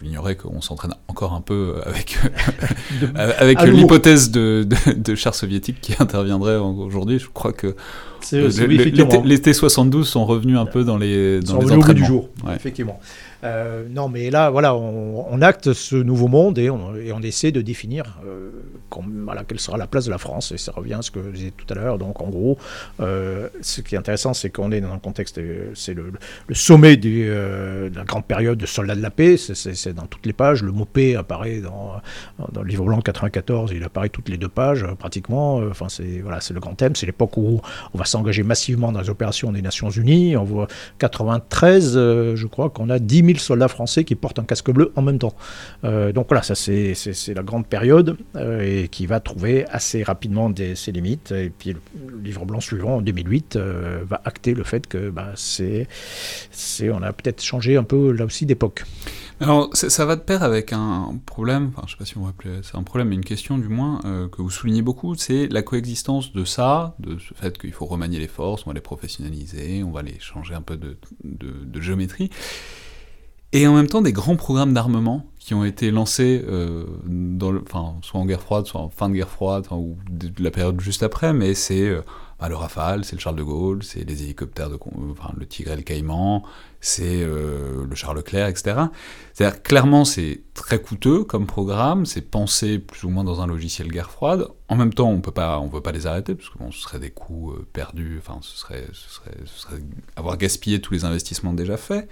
souligneraient 0.01 0.37
qu'on 0.37 0.61
s'entraîne 0.61 0.95
encore 1.09 1.35
un 1.35 1.41
peu 1.41 1.75
avec, 1.85 2.17
avec 3.17 3.61
l'hypothèse 3.63 4.31
de, 4.31 4.67
de, 4.97 5.15
chars 5.15 5.35
soviétiques 5.35 5.81
qui 5.81 5.95
interviendrait 5.99 6.57
aujourd'hui. 6.57 7.19
Je 7.19 7.29
crois 7.29 7.53
que 7.53 7.75
les 8.33 9.41
T-72 9.41 10.05
sont 10.05 10.25
revenus 10.25 10.59
un 10.59 10.67
peu 10.67 10.85
dans 10.85 10.97
les, 10.97 11.41
dans 11.41 11.59
les 11.59 11.73
entraînements. 11.73 11.93
du 11.93 12.05
jour, 12.05 12.29
effectivement. 12.55 13.01
Euh, 13.43 13.87
non, 13.89 14.09
mais 14.09 14.31
là, 14.31 14.51
voilà, 14.51 14.75
on, 14.75 15.41
acte 15.43 15.73
ce 15.73 15.97
nouveau 15.97 16.29
monde 16.29 16.59
et 16.59 16.69
on, 16.69 17.23
essaie 17.23 17.53
de 17.53 17.63
définir 17.63 18.19
euh, 18.27 18.51
quelle 19.49 19.61
sera 19.61 19.79
la 19.79 19.87
place 19.87 20.05
de 20.05 20.11
la 20.11 20.19
France. 20.19 20.53
Et 20.53 20.59
ça 20.59 20.73
revient 20.73 20.95
à 20.95 21.03
ce 21.03 21.11
que 21.11 21.23
je 21.23 21.31
disais 21.31 21.53
tout 21.57 21.67
à 21.71 21.75
l'heure. 21.75 21.99
Donc, 21.99 22.21
en 22.21 22.29
gros, 22.29 22.59
euh, 23.01 23.49
ce 23.63 23.81
qui 23.81 23.95
est 23.95 23.99
intéressant, 23.99 24.35
c'est 24.35 24.51
qu'on 24.51 24.71
est 24.73 24.81
dans 24.81 24.93
un 24.93 24.99
contexte, 24.99 25.41
c'est 25.75 25.95
le, 25.95 26.13
sommet 26.53 26.97
de 26.97 27.91
la 27.95 28.05
grande 28.05 28.27
période 28.27 28.59
de 28.59 28.67
soldats 28.67 28.95
de 28.95 29.03
la 29.03 29.11
paix. 29.11 29.37
C'est 29.37 29.95
dans 29.95 30.07
toutes 30.07 30.27
les 30.27 30.33
pages. 30.33 30.63
Le 30.63 30.73
mot 30.73 30.85
paix 30.85 31.17
apparaît 31.17 31.61
dans, 31.61 31.95
dans 32.53 32.63
le 32.63 32.69
livre 32.69 32.85
blanc 32.85 33.01
94. 33.01 33.73
Il 33.75 33.83
apparaît 33.85 34.11
toutes 34.11 34.29
les 34.29 34.37
deux 34.37 34.49
pages, 34.49 34.87
pratiquement. 34.99 35.57
Enfin, 35.71 35.89
c'est 35.89 36.21
voilà, 36.21 36.41
le 36.53 36.61
grand 36.61 36.75
thème. 36.75 36.95
C'est 36.97 37.07
l'époque 37.07 37.37
où 37.37 37.61
on 37.95 37.99
va 37.99 38.05
s'engager 38.05 38.43
massivement 38.43 38.93
dans 38.93 39.01
les 39.01 39.11
opérations 39.11 39.53
des 39.53 39.63
Nations 39.63 39.91
Unies. 39.91 40.37
On 40.37 40.45
voit 40.45 40.67
93, 40.99 41.95
je 41.95 42.47
crois 42.47 42.69
qu'on 42.69 42.91
a 42.91 42.99
10 42.99 43.25
000 43.25 43.30
soldats 43.39 43.69
français 43.69 44.05
qui 44.05 44.15
portent 44.15 44.39
un 44.39 44.45
casque 44.45 44.71
bleu 44.71 44.93
en 44.97 45.03
même 45.03 45.19
temps. 45.19 45.35
Euh, 45.85 46.13
donc 46.13 46.27
voilà, 46.29 46.43
ça 46.43 46.55
c'est 46.55 46.95
la 47.35 47.43
grande 47.43 47.67
période 47.67 48.17
euh, 48.37 48.83
et 48.85 48.89
qui 48.89 49.07
va 49.07 49.21
trouver 49.21 49.67
assez 49.69 50.03
rapidement 50.03 50.53
ses 50.75 50.93
limites. 50.93 51.33
Et 51.33 51.51
puis 51.51 51.73
le, 51.73 51.81
livre 52.23 52.45
blanc 52.45 52.61
suivant, 52.61 52.97
en 52.97 53.01
2008, 53.01 53.57
euh, 53.57 54.01
va 54.07 54.21
acter 54.25 54.55
le 54.55 54.65
fait 54.65 54.87
que 54.87 55.11
bah, 55.11 55.33
c'est 55.35 55.87
on 56.83 57.03
a 57.03 57.13
peut-être 57.13 57.43
changé 57.43 57.77
un 57.77 57.85
peu 57.85 58.13
là 58.13 58.25
aussi 58.25 58.47
d'époque. 58.47 58.85
Alors, 59.41 59.71
ça 59.73 60.05
va 60.05 60.17
de 60.17 60.21
pair 60.21 60.43
avec 60.43 60.75
un 60.75 61.19
problème, 61.25 61.71
enfin, 61.75 61.85
je 61.87 61.93
sais 61.93 61.97
pas 61.97 62.05
si 62.05 62.19
on 62.19 62.25
va 62.25 62.29
appeler 62.29 62.63
ça 62.63 62.77
un 62.77 62.83
problème, 62.83 63.09
mais 63.09 63.15
une 63.15 63.25
question 63.25 63.57
du 63.57 63.69
moins, 63.69 64.01
que 64.31 64.43
vous 64.43 64.51
soulignez 64.51 64.83
beaucoup, 64.83 65.15
c'est 65.15 65.49
la 65.49 65.63
coexistence 65.63 66.35
de 66.35 66.45
ça, 66.45 66.95
de 66.99 67.19
ce 67.19 67.33
fait 67.33 67.57
qu'il 67.57 67.73
faut 67.73 67.87
remanier 67.87 68.19
les 68.19 68.29
forces, 68.29 68.67
on 68.67 68.71
va 68.71 68.75
les 68.75 68.83
professionnaliser, 68.83 69.83
on 69.83 69.93
va 69.93 70.03
les 70.03 70.19
changer 70.21 70.55
un 70.55 70.61
peu 70.61 70.77
de, 70.77 70.99
de 71.25 71.81
géométrie, 71.81 72.29
et 73.53 73.67
en 73.67 73.75
même 73.75 73.89
temps 73.89 74.03
des 74.03 74.13
grands 74.13 74.37
programmes 74.37 74.75
d'armement 74.75 75.27
qui 75.39 75.55
ont 75.55 75.65
été 75.65 75.91
lancés 75.91 76.45
euh, 76.47 76.85
enfin, 77.67 77.97
soit 78.03 78.21
en 78.21 78.27
guerre 78.27 78.43
froide, 78.43 78.67
soit 78.67 78.81
en 78.81 78.91
fin 78.91 79.09
de 79.09 79.15
guerre 79.15 79.31
froide, 79.31 79.67
ou 79.71 79.97
de 80.09 80.31
la 80.43 80.51
période 80.51 80.81
juste 80.81 81.03
après, 81.03 81.33
mais 81.33 81.55
c'est 81.55 81.89
euh, 81.89 82.03
le 82.49 82.55
Rafale, 82.55 83.05
c'est 83.05 83.17
le 83.17 83.21
Charles 83.21 83.37
de 83.37 83.43
Gaulle, 83.43 83.83
c'est 83.83 84.05
les 84.09 84.23
hélicoptères 84.23 84.71
de 84.71 84.79
enfin, 85.11 85.33
le 85.37 85.47
Tigre 85.47 85.73
et 85.73 85.77
le 85.77 85.83
Caïman, 85.83 86.43
c'est 86.81 87.23
euh, 87.23 87.85
le 87.89 87.95
Charles 87.97 88.19
Leclerc, 88.19 88.49
etc. 88.49 88.77
C'est-à-dire 89.33 89.63
clairement 89.63 90.05
c'est 90.05 90.43
très 90.55 90.81
coûteux 90.81 91.25
comme 91.25 91.47
programme, 91.47 92.07
c'est 92.07 92.23
pensé 92.23 92.79
plus 92.79 93.05
ou 93.05 93.09
moins 93.09 93.25
dans 93.25 93.41
un 93.41 93.47
logiciel 93.47 93.89
guerre 93.89 94.11
froide. 94.11 94.47
En 94.69 94.77
même 94.77 94.95
temps, 94.95 95.11
on 95.11 95.21
peut 95.21 95.33
pas, 95.33 95.61
les 95.93 96.07
arrêter 96.07 96.35
parce 96.35 96.51
que 96.51 96.59
ce 96.71 96.81
serait 96.81 97.01
des 97.01 97.11
coûts 97.11 97.55
perdus, 97.73 98.21
enfin 98.25 98.39
ce 98.43 98.57
serait, 98.57 98.87
ce 98.93 99.21
serait 99.49 99.81
avoir 100.17 100.37
gaspillé 100.37 100.81
tous 100.81 100.95
les 100.95 101.05
investissements 101.05 101.53
déjà 101.53 101.77
faits. 101.77 102.09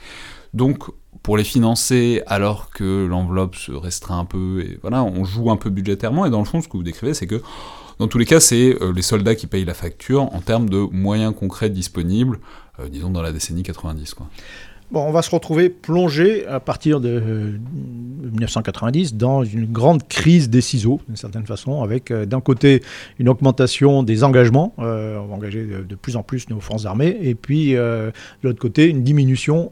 Donc 0.54 0.90
pour 1.22 1.36
les 1.36 1.44
financer 1.44 2.22
alors 2.26 2.70
que 2.70 3.06
l'enveloppe 3.06 3.56
se 3.56 3.72
restreint 3.72 4.18
un 4.18 4.24
peu, 4.24 4.64
et 4.66 4.78
voilà, 4.82 5.02
on 5.02 5.24
joue 5.24 5.50
un 5.50 5.56
peu 5.56 5.70
budgétairement, 5.70 6.26
et 6.26 6.30
dans 6.30 6.38
le 6.38 6.44
fond, 6.44 6.60
ce 6.60 6.68
que 6.68 6.76
vous 6.76 6.82
décrivez, 6.82 7.14
c'est 7.14 7.26
que 7.26 7.42
dans 7.98 8.06
tous 8.06 8.18
les 8.18 8.26
cas, 8.26 8.38
c'est 8.38 8.80
euh, 8.80 8.92
les 8.92 9.02
soldats 9.02 9.34
qui 9.34 9.46
payent 9.46 9.64
la 9.64 9.74
facture 9.74 10.32
en 10.34 10.40
termes 10.40 10.68
de 10.68 10.78
moyens 10.78 11.34
concrets 11.36 11.68
disponibles, 11.68 12.38
euh, 12.78 12.88
disons 12.88 13.10
dans 13.10 13.22
la 13.22 13.32
décennie 13.32 13.64
90. 13.64 14.14
Quoi. 14.14 14.28
Bon, 14.90 15.04
on 15.06 15.12
va 15.12 15.20
se 15.20 15.30
retrouver 15.30 15.68
plongé 15.68 16.46
à 16.46 16.60
partir 16.60 16.98
de 17.00 17.58
1990 18.32 19.16
dans 19.16 19.44
une 19.44 19.66
grande 19.66 20.08
crise 20.08 20.48
des 20.48 20.62
ciseaux, 20.62 21.02
d'une 21.06 21.16
certaine 21.16 21.44
façon, 21.44 21.82
avec 21.82 22.10
euh, 22.10 22.24
d'un 22.24 22.40
côté 22.40 22.82
une 23.18 23.28
augmentation 23.28 24.02
des 24.02 24.24
engagements, 24.24 24.72
euh, 24.78 25.18
on 25.18 25.26
va 25.26 25.34
engager 25.34 25.66
de, 25.66 25.94
plus 25.94 26.16
en 26.16 26.22
plus 26.22 26.48
nos 26.48 26.60
forces 26.60 26.86
armées, 26.86 27.18
et 27.20 27.34
puis 27.34 27.76
euh, 27.76 28.10
de 28.42 28.48
l'autre 28.48 28.60
côté 28.60 28.86
une 28.86 29.02
diminution 29.02 29.70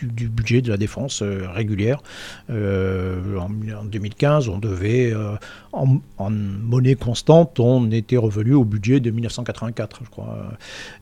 du, 0.00 0.28
budget 0.28 0.62
de 0.62 0.70
la 0.70 0.78
défense 0.78 1.22
régulière. 1.22 2.02
En, 2.48 3.84
2015, 3.84 4.48
on 4.48 4.58
devait, 4.58 5.12
en, 5.74 6.30
monnaie 6.30 6.94
constante, 6.94 7.58
on 7.60 7.90
était 7.90 8.16
revenu 8.16 8.54
au 8.54 8.64
budget 8.64 9.00
de 9.00 9.10
1984, 9.10 10.00
je 10.04 10.10
crois. 10.10 10.36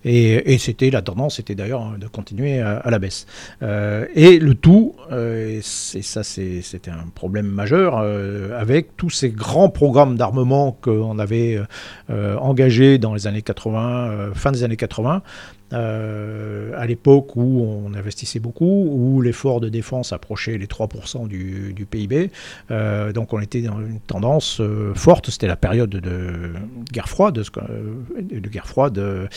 Et, 0.04 0.58
c'était 0.58 0.90
la 0.90 1.02
tendance, 1.02 1.36
c'était 1.36 1.54
d'ailleurs 1.54 1.98
de 1.98 2.06
continuer 2.06 2.60
à 2.60 2.88
la 2.90 2.98
baisse. 2.98 3.26
Euh, 3.62 4.06
et 4.14 4.38
le 4.38 4.54
tout, 4.54 4.94
euh, 5.10 5.58
et 5.58 5.62
ça 5.62 6.22
c'était 6.22 6.90
un 6.90 7.08
problème 7.14 7.46
majeur, 7.46 7.98
euh, 7.98 8.58
avec 8.60 8.96
tous 8.96 9.10
ces 9.10 9.30
grands 9.30 9.68
programmes 9.68 10.16
d'armement 10.16 10.76
qu'on 10.80 11.18
avait 11.18 11.60
engagés 12.08 12.98
dans 12.98 13.14
les 13.14 13.26
années 13.26 13.42
80, 13.42 14.30
fin 14.34 14.52
des 14.52 14.64
années 14.64 14.76
80, 14.76 15.22
euh, 15.22 15.61
à 15.72 16.86
l'époque 16.86 17.36
où 17.36 17.62
on 17.62 17.94
investissait 17.94 18.40
beaucoup, 18.40 18.86
où 18.90 19.20
l'effort 19.20 19.60
de 19.60 19.68
défense 19.68 20.12
approchait 20.12 20.58
les 20.58 20.66
3% 20.66 21.28
du, 21.28 21.86
PIB. 21.90 22.30
Euh, 22.70 23.12
donc 23.12 23.32
on 23.32 23.40
était 23.40 23.62
dans 23.62 23.78
une 23.80 24.00
tendance 24.00 24.60
euh, 24.60 24.94
forte. 24.94 25.30
C'était 25.30 25.46
la 25.46 25.56
période 25.56 25.90
de 25.90 26.52
guerre 26.92 27.08
froide, 27.08 27.34
de 27.34 28.48
guerre 28.48 28.66
froide. 28.66 29.28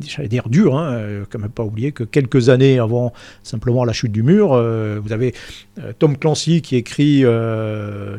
j'allais 0.00 0.28
dire 0.28 0.48
dur, 0.48 0.76
hein, 0.76 1.24
quand 1.30 1.38
même 1.38 1.50
pas 1.50 1.64
oublier 1.64 1.92
que 1.92 2.04
quelques 2.04 2.48
années 2.48 2.78
avant 2.78 3.12
simplement 3.42 3.84
la 3.84 3.92
chute 3.92 4.12
du 4.12 4.22
mur, 4.22 4.48
vous 4.48 5.12
avez 5.12 5.34
Tom 5.98 6.16
Clancy 6.16 6.62
qui 6.62 6.76
écrit 6.76 7.24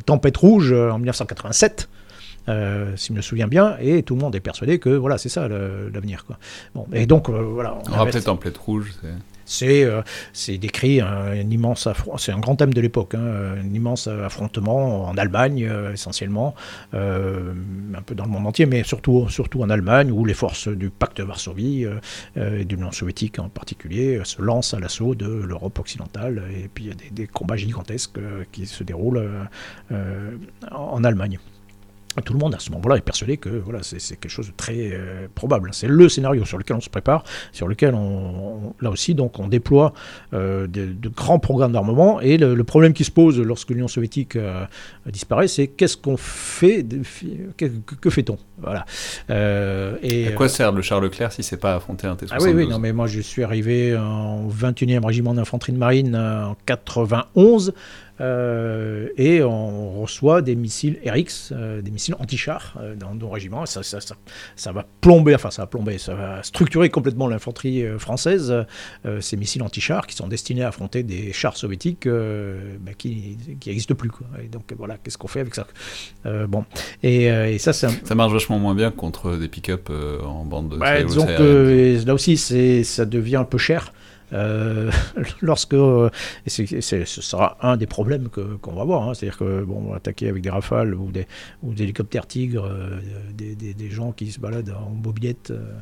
Tempête 0.06 0.38
rouge 0.38 0.72
en 0.74 0.98
1987. 0.98 1.90
Euh, 2.50 2.96
si 2.96 3.08
je 3.08 3.14
me 3.14 3.22
souviens 3.22 3.48
bien, 3.48 3.78
et 3.80 4.04
tout 4.04 4.16
le 4.16 4.22
monde 4.22 4.36
est 4.36 4.40
persuadé 4.40 4.80
que 4.80 4.90
voilà, 4.90 5.18
c'est 5.18 5.30
ça 5.30 5.48
l'avenir. 5.48 6.26
Bon, 6.74 6.86
et 6.94 7.06
donc 7.06 7.30
euh, 7.30 7.42
voilà. 7.42 7.78
On, 7.88 7.94
aura 7.94 8.06
peut-être 8.06 8.28
en 8.28 8.38
plaide 8.38 8.58
rouge. 8.58 8.94
C'est 9.48 9.84
euh, 9.84 10.02
décrit 10.60 11.02
un, 11.02 11.36
immense 11.36 11.88
c'est 12.18 12.32
un 12.32 12.40
grand 12.40 12.56
thème 12.56 12.74
de 12.74 12.82
l'époque, 12.82 13.14
hein, 13.14 13.56
un 13.60 13.74
immense 13.76 14.08
affrontement 14.08 15.08
en 15.08 15.16
Allemagne 15.18 15.70
essentiellement, 15.94 16.56
un 16.94 18.02
peu 18.04 18.16
dans 18.16 18.26
le 18.26 18.32
monde 18.32 18.48
entier, 18.48 18.66
mais 18.66 18.84
surtout 18.84 19.30
surtout 19.30 19.62
en 19.62 19.70
Allemagne 19.70 20.12
où 20.12 20.26
les 20.26 20.34
forces 20.34 20.68
du 20.68 20.90
pacte 20.90 21.18
de 21.18 21.24
Varsovie 21.24 21.86
et 22.36 22.66
de 22.66 22.76
l'Union 22.76 22.92
soviétique 22.92 23.38
en 23.38 23.50
particulier 23.50 24.20
se 24.24 24.42
lancent 24.42 24.74
à 24.74 24.80
l'assaut 24.80 25.14
de 25.14 25.28
l'Europe 25.28 25.78
occidentale 25.78 26.42
et 26.52 26.68
puis 26.68 26.86
il 26.86 26.88
y 26.88 26.92
a 26.92 26.96
des, 26.96 27.12
des 27.12 27.28
combats 27.28 27.56
gigantesques 27.56 28.20
qui 28.52 28.66
se 28.66 28.84
déroulent 28.84 29.30
en 30.72 31.04
Allemagne 31.04 31.38
tout 32.22 32.34
le 32.34 32.40
monde 32.40 32.56
à 32.56 32.60
ce 32.60 32.72
moment-là 32.72 32.98
est 32.98 33.02
persuadé 33.02 33.38
que 33.38 33.50
voilà, 33.50 33.80
c'est 33.82 34.00
quelque 34.18 34.30
chose 34.30 34.48
de 34.48 34.54
très 34.56 34.92
euh, 34.94 35.28
probable. 35.34 35.70
C'est 35.74 35.88
le 35.88 36.10
scénario 36.10 36.46
sur 36.46 36.58
lequel 36.58 36.78
on 36.78 36.82
se 36.82 36.90
prépare, 36.90 37.24
sur 37.52 37.68
lequel 37.68 37.94
on, 37.94 38.74
là 38.82 38.90
aussi 38.90 39.16
donc 39.16 39.40
on 39.40 39.48
déploie 39.48 39.94
euh, 40.34 40.68
de, 40.68 41.10
grands 41.10 41.40
programmes 41.40 41.74
d'armement. 41.74 42.22
Et 42.22 42.38
le, 42.38 42.64
problème 42.64 42.94
qui 42.94 43.04
se 43.04 43.12
pose 43.12 43.40
lorsque 43.40 43.70
l'Union 43.70 43.88
soviétique 43.88 44.36
euh, 44.36 44.66
disparaît, 45.06 45.48
c'est 45.48 45.68
qu'est-ce 45.68 45.98
qu'on 45.98 46.18
fait, 46.18 46.86
que, 47.58 48.10
fait-on? 48.10 48.38
Voilà. 48.60 48.86
et, 49.30 50.28
à 50.28 50.32
quoi 50.32 50.50
sert 50.50 50.72
le 50.72 50.82
Charles 50.82 51.04
Leclerc 51.04 51.32
si 51.32 51.44
c'est 51.44 51.58
pas 51.58 51.76
affronter 51.76 52.08
un 52.08 52.16
T-72 52.16 52.30
Ah 52.32 52.38
oui, 52.42 52.52
oui, 52.56 52.68
non, 52.68 52.80
mais 52.80 52.92
moi 52.92 53.08
je 53.08 53.20
suis 53.20 53.44
arrivé 53.44 53.96
en 53.96 54.48
21e 54.48 55.06
régiment 55.06 55.34
d'infanterie 55.34 55.74
de 55.74 55.78
marine 55.78 56.16
en 56.16 56.56
91. 56.66 57.74
Euh, 58.22 59.10
et 59.18 59.44
on 59.44 60.02
reçoit 60.02 60.42
des 60.42 60.56
missiles 60.56 61.00
RX, 61.06 61.52
euh, 61.52 61.82
des 61.82 61.92
missiles 61.92 62.16
anti-chars 62.20 62.78
euh, 62.80 62.96
dans 62.96 63.14
nos 63.14 63.30
régiments. 63.30 63.66
Ça, 63.66 63.84
ça, 63.84 64.00
ça, 64.00 64.16
ça, 64.56 64.72
va 64.72 64.86
plomber, 65.02 65.36
enfin 65.36 65.52
ça 65.52 65.64
va 65.64 65.68
plomber, 65.68 65.98
ça 65.98 66.16
va 66.16 66.42
structurer 66.44 66.90
complètement 66.90 67.28
l'infanterie 67.28 67.84
française. 67.98 68.54
ces 69.20 69.38
missiles 69.38 69.64
anti-chars 69.64 70.08
qui 70.08 70.16
sont 70.16 70.28
destinés 70.28 70.64
à 70.64 70.70
affronter 70.70 71.04
des 71.04 71.34
chars 71.34 71.58
soviétiques 71.58 72.08
bah, 72.08 72.92
qui 72.98 73.38
n'existent 73.66 73.96
plus. 73.96 74.10
Quoi. 74.10 74.28
Et 74.44 74.48
donc 74.48 74.74
voilà, 74.78 74.98
qu'est-ce 74.98 75.18
qu'on 75.18 75.28
fait 75.28 75.42
avec 75.42 75.56
ça 75.56 75.68
Bon, 76.48 76.66
et, 77.04 77.58
ça, 77.60 77.74
ça 77.74 78.16
marche 78.16 78.32
vachement 78.32 78.60
moins 78.60 78.76
bien 78.76 78.92
contre 78.92 79.36
des 79.38 79.48
pick-up 79.48 79.90
en 80.24 80.46
bande 80.46 80.70
de. 80.70 80.78
Bah, 80.78 81.04
disons 81.04 81.26
que 81.26 82.02
là 82.06 82.14
aussi, 82.14 82.38
ça 82.38 83.06
devient 83.06 83.38
un 83.38 83.44
peu 83.44 83.58
cher. 83.58 83.92
Euh, 84.34 84.92
lorsque 85.42 85.76
et 85.76 86.50
ce 86.50 87.06
sera 87.06 87.58
un 87.62 87.78
des 87.78 87.86
problèmes 87.86 88.30
qu'on 88.30 88.74
va 88.74 88.82
avoir, 88.82 89.08
hein. 89.08 89.14
c'est-à-dire 89.14 89.38
que 89.38 89.64
bon, 89.64 89.94
attaquer 89.94 90.30
avec 90.30 90.42
des 90.42 90.50
rafales 90.50 90.96
ou 90.96 91.12
des, 91.12 91.28
hélicoptères 91.78 92.28
tigres, 92.28 92.66
euh, 92.66 93.00
des, 93.34 93.90
gens 93.90 94.12
qui 94.12 94.32
se 94.32 94.40
baladent 94.40 94.76
en 94.76 94.90
mobilette. 94.90 95.52
Euh, 95.52 95.74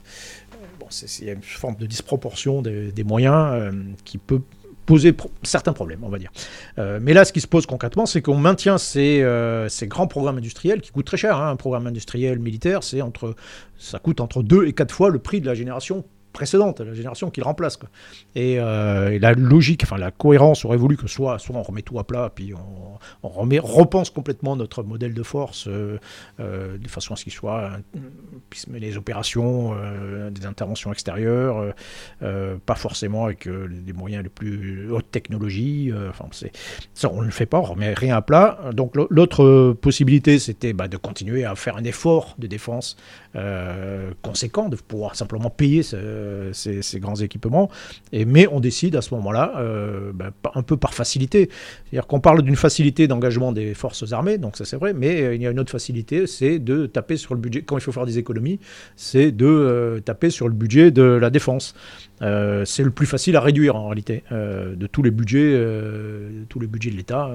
bon, 0.79 0.87
il 1.19 1.25
y 1.25 1.29
a 1.29 1.33
une 1.33 1.41
forme 1.41 1.75
de 1.75 1.85
disproportion 1.85 2.61
des, 2.61 3.03
moyens 3.03 3.73
qui 4.05 4.17
peut 4.17 4.41
poser 4.85 5.15
certains 5.43 5.71
problèmes, 5.71 6.03
on 6.03 6.09
va 6.09 6.19
dire. 6.19 6.31
mais 6.77 7.13
là, 7.13 7.23
ce 7.23 7.31
qui 7.31 7.41
se 7.41 7.47
pose 7.47 7.65
concrètement, 7.65 8.05
c'est 8.05 8.21
qu'on 8.21 8.37
maintient 8.37 8.77
ces, 8.77 9.25
ces, 9.69 9.87
grands 9.87 10.07
programmes 10.07 10.37
industriels 10.37 10.81
qui 10.81 10.91
coûtent 10.91 11.05
très 11.05 11.17
cher. 11.17 11.37
Hein. 11.37 11.51
Un 11.51 11.55
programme 11.55 11.87
industriel 11.87 12.39
militaire, 12.39 12.83
c'est 12.83 13.01
entre, 13.01 13.35
ça 13.77 13.99
coûte 13.99 14.19
entre 14.19 14.43
2 14.43 14.65
et 14.65 14.73
4 14.73 14.93
fois 14.93 15.09
le 15.09 15.19
prix 15.19 15.41
de 15.41 15.45
la 15.45 15.53
génération 15.53 16.03
précédente, 16.33 16.81
la 16.81 16.93
génération 16.93 17.29
qui 17.29 17.39
le 17.39 17.45
remplace. 17.45 17.79
Euh, 18.35 19.09
et, 19.09 19.19
la 19.19 19.33
logique, 19.33 19.83
enfin 19.83 19.97
la 19.97 20.11
cohérence 20.11 20.65
aurait 20.65 20.77
voulu 20.77 20.97
que 20.97 21.07
soit, 21.07 21.39
soit 21.39 21.55
on 21.55 21.63
remet 21.63 21.83
tout 21.83 21.99
à 21.99 22.03
plat, 22.03 22.31
puis 22.33 22.53
on, 22.53 22.97
repense 23.23 24.09
complètement 24.09 24.55
notre 24.55 24.83
modèle 24.83 25.13
de 25.13 25.23
force 25.23 25.67
euh, 25.67 25.99
euh, 26.39 26.77
de 26.77 26.87
façon 26.87 27.13
à 27.13 27.17
ce 27.17 27.23
qu'il 27.23 27.33
soit, 27.33 27.71
puisse 28.49 28.65
les 28.67 28.97
opérations, 28.97 29.75
des 30.31 30.45
interventions 30.45 30.91
extérieures, 30.91 31.73
pas 32.19 32.75
forcément 32.75 33.25
avec 33.25 33.47
des 33.47 33.93
moyens 33.93 34.23
les 34.23 34.29
plus 34.29 34.91
haute 34.91 35.09
technologie. 35.11 35.91
enfin, 36.09 36.25
ça, 36.93 37.11
on 37.11 37.21
ne 37.21 37.25
le 37.25 37.31
fait 37.31 37.45
pas, 37.45 37.59
on 37.59 37.63
remet 37.63 37.93
rien 37.93 38.17
à 38.17 38.21
plat. 38.21 38.59
Donc 38.73 38.95
l'autre 38.95 39.73
possibilité, 39.73 40.39
c'était 40.39 40.73
bah, 40.73 40.87
de 40.87 40.97
continuer 40.97 41.45
à 41.45 41.55
faire 41.55 41.77
un 41.77 41.83
effort 41.83 42.35
de 42.39 42.47
défense 42.47 42.97
conséquent, 44.21 44.69
de 44.69 44.75
pouvoir 44.75 45.15
simplement 45.15 45.49
payer 45.49 45.83
euh, 46.23 46.49
ces, 46.53 46.99
grands 46.99 47.15
équipements. 47.15 47.69
Mais 48.13 48.47
on 48.51 48.59
décide 48.59 48.95
à 48.95 49.01
ce 49.01 49.13
moment-là, 49.15 49.53
euh, 49.57 50.11
ben, 50.13 50.31
un 50.55 50.61
peu 50.61 50.77
par 50.77 50.93
facilité. 50.93 51.49
C'est-à-dire 51.85 52.07
qu'on 52.07 52.19
parle 52.19 52.41
d'une 52.41 52.55
facilité 52.55 53.07
d'engagement 53.07 53.51
des 53.51 53.73
forces 53.73 54.11
armées, 54.11 54.37
donc 54.37 54.57
ça 54.57 54.65
c'est 54.65 54.77
vrai, 54.77 54.93
mais 54.93 55.21
euh, 55.21 55.35
il 55.35 55.41
y 55.41 55.47
a 55.47 55.51
une 55.51 55.59
autre 55.59 55.71
facilité, 55.71 56.27
c'est 56.27 56.59
de 56.59 56.85
taper 56.85 57.17
sur 57.17 57.33
le 57.33 57.39
budget, 57.39 57.61
quand 57.61 57.77
il 57.77 57.81
faut 57.81 57.91
faire 57.91 58.05
des 58.05 58.17
économies, 58.17 58.59
c'est 58.95 59.31
de 59.31 60.01
taper 60.05 60.29
sur 60.29 60.47
le 60.47 60.53
budget 60.53 60.91
de 60.91 61.03
la 61.03 61.29
défense. 61.29 61.75
c'est 62.19 62.83
le 62.83 62.91
plus 62.91 63.05
facile 63.05 63.35
à 63.35 63.41
réduire 63.41 63.75
en 63.75 63.87
réalité 63.87 64.23
de 64.31 64.87
tous 64.87 65.03
les 65.03 65.11
budgets, 65.11 65.59
tous 66.49 66.59
les 66.59 66.67
budgets 66.67 66.91
de 66.91 66.97
l'État 66.97 67.31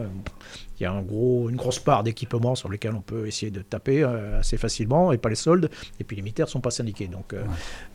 il 0.78 0.84
y 0.84 0.86
a 0.86 0.92
un 0.92 1.02
gros, 1.02 1.48
une 1.48 1.56
grosse 1.56 1.78
part 1.78 2.04
d'équipements 2.04 2.54
sur 2.54 2.70
lesquels 2.70 2.94
on 2.94 3.00
peut 3.00 3.26
essayer 3.26 3.50
de 3.50 3.60
taper 3.60 4.02
euh, 4.02 4.38
assez 4.38 4.56
facilement, 4.56 5.12
et 5.12 5.18
pas 5.18 5.28
les 5.28 5.34
soldes. 5.34 5.70
Et 5.98 6.04
puis 6.04 6.16
les 6.16 6.22
militaires 6.22 6.46
ne 6.46 6.50
sont 6.50 6.60
pas 6.60 6.70
syndiqués. 6.70 7.08
Donc, 7.08 7.32
euh, 7.32 7.42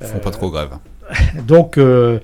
ne 0.01 0.05
font 0.05 0.19
pas 0.19 0.31
trop 0.31 0.51
grave. 0.51 0.77
donc, 1.47 1.77
euh, 1.77 2.19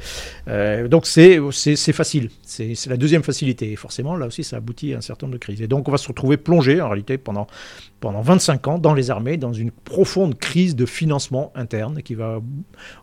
donc 0.87 1.05
c'est, 1.05 1.39
c'est, 1.51 1.93
facile. 1.93 2.29
C'est, 2.43 2.75
la 2.87 2.97
deuxième 2.97 3.23
facilité. 3.23 3.71
Et 3.71 3.75
forcément, 3.75 4.15
là 4.15 4.27
aussi, 4.27 4.43
ça 4.43 4.57
aboutit 4.57 4.93
à 4.93 4.97
un 4.97 5.01
certain 5.01 5.27
nombre 5.27 5.35
de 5.35 5.41
crises. 5.41 5.61
Et 5.61 5.67
donc, 5.67 5.87
on 5.87 5.91
va 5.91 5.97
se 5.97 6.07
retrouver 6.07 6.37
plongé, 6.37 6.81
en 6.81 6.89
réalité, 6.89 7.17
pendant, 7.17 7.47
pendant 7.99 8.21
25 8.21 8.67
ans 8.67 8.77
dans 8.77 8.93
les 8.93 9.11
armées, 9.11 9.37
dans 9.37 9.53
une 9.53 9.71
profonde 9.71 10.37
crise 10.37 10.75
de 10.75 10.85
financement 10.85 11.51
interne 11.55 12.01
qui 12.01 12.15
va 12.15 12.39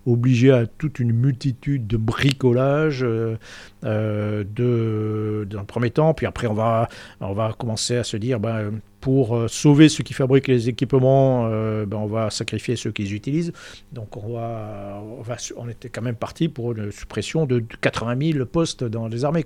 obliger 0.07 0.53
à 0.53 0.67
toute 0.67 0.99
une 0.99 1.13
multitude 1.13 1.87
de 1.87 1.97
bricolage, 1.97 3.05
euh, 3.05 3.37
de, 3.85 5.47
dans 5.51 5.61
le 5.61 5.67
premier 5.67 5.91
temps. 5.91 6.15
Puis 6.15 6.27
après, 6.27 6.47
on 6.47 6.55
va, 6.55 6.89
on 7.21 7.35
va 7.35 7.53
commencer 7.59 7.97
à 7.97 8.05
se 8.05 8.17
dire, 8.17 8.41
ben, 8.41 8.81
pour 9.07 9.37
euh, 9.37 9.47
sauver 9.47 9.89
ceux 9.89 10.03
qui 10.03 10.15
fabriquent 10.15 10.49
les 10.49 10.69
équipements, 10.69 11.47
euh, 11.49 11.87
ben 11.87 11.97
on 11.97 12.07
va 12.07 12.29
sacrifier 12.29 12.75
ceux 12.75 12.91
qui 12.91 13.05
les 13.05 13.15
utilisent. 13.15 13.53
Donc 13.93 14.17
on, 14.17 15.69
était 15.69 15.91
quand 15.91 16.03
même 16.03 16.17
parti 16.17 16.49
pour 16.49 16.73
une 16.73 16.91
suppression 16.91 17.47
de 17.47 17.63
80 17.83 18.33
000 18.33 18.47
postes 18.47 18.83
dans 18.83 19.07
les 19.07 19.25
armées. 19.25 19.45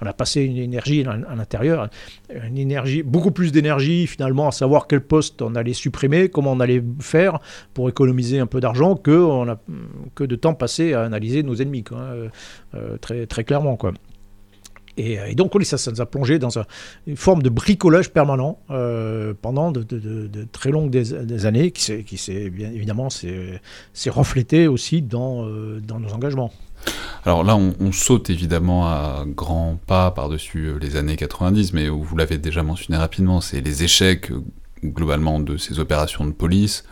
On 0.00 0.06
a 0.06 0.14
passé 0.14 0.40
une 0.40 0.56
énergie 0.56 1.04
à 1.04 1.34
l'intérieur, 1.34 1.90
une 2.42 2.56
énergie, 2.56 3.02
beaucoup 3.02 3.32
plus 3.32 3.52
d'énergie 3.52 4.06
finalement 4.06 4.48
à 4.48 4.52
savoir 4.52 4.86
quel 4.86 5.02
poste 5.02 5.42
on 5.42 5.56
allait 5.56 5.74
supprimer, 5.74 6.30
comment 6.30 6.52
on 6.52 6.60
allait 6.60 6.82
faire 7.00 7.38
pour 7.74 7.90
économiser 7.90 8.38
un 8.38 8.46
peu 8.46 8.60
d'argent 8.60 8.96
que, 8.96 10.24
de 10.24 10.36
temps 10.36 10.54
passé 10.54 10.94
à 10.94 11.02
analyser 11.02 11.42
nos 11.42 11.56
ennemis, 11.56 11.84
quoi, 11.84 12.00
euh, 12.74 12.96
très, 12.98 13.44
clairement. 13.44 13.76
Et, 14.96 15.34
donc, 15.34 15.52
ça, 15.64 15.90
nous 15.90 16.00
a 16.00 16.06
plongé 16.06 16.38
dans 16.38 16.58
une 17.06 17.16
forme 17.16 17.42
de 17.42 17.48
bricolage 17.48 18.10
permanent 18.10 18.58
pendant 19.40 19.72
de, 19.72 20.46
très 20.52 20.70
longues 20.70 21.02
années, 21.44 21.70
qui, 21.70 22.16
s'est 22.18 22.50
bien 22.50 22.70
évidemment 22.70 23.08
s'est 23.10 24.10
reflété 24.10 24.66
aussi 24.66 25.02
dans, 25.02 25.46
dans 25.80 25.98
nos 26.00 26.12
engagements. 26.12 26.52
Alors 27.24 27.44
là, 27.44 27.56
on, 27.56 27.92
saute 27.92 28.30
évidemment 28.30 28.86
à 28.86 29.24
grands 29.26 29.78
pas 29.86 30.10
par-dessus 30.10 30.66
euh, 30.66 30.78
les 30.78 30.96
années 30.96 31.16
90, 31.16 31.72
mais 31.72 31.88
vous 31.88 32.16
l'avez 32.16 32.38
déjà 32.38 32.62
mentionné 32.62 32.98
rapidement, 32.98 33.40
c'est 33.40 33.60
les 33.60 33.84
échecs 33.84 34.32
euh, 34.32 34.42
globalement 34.84 35.38
de 35.38 35.56
ces 35.56 35.78
opérations 35.78 36.24
de 36.26 36.32
police, 36.32 36.84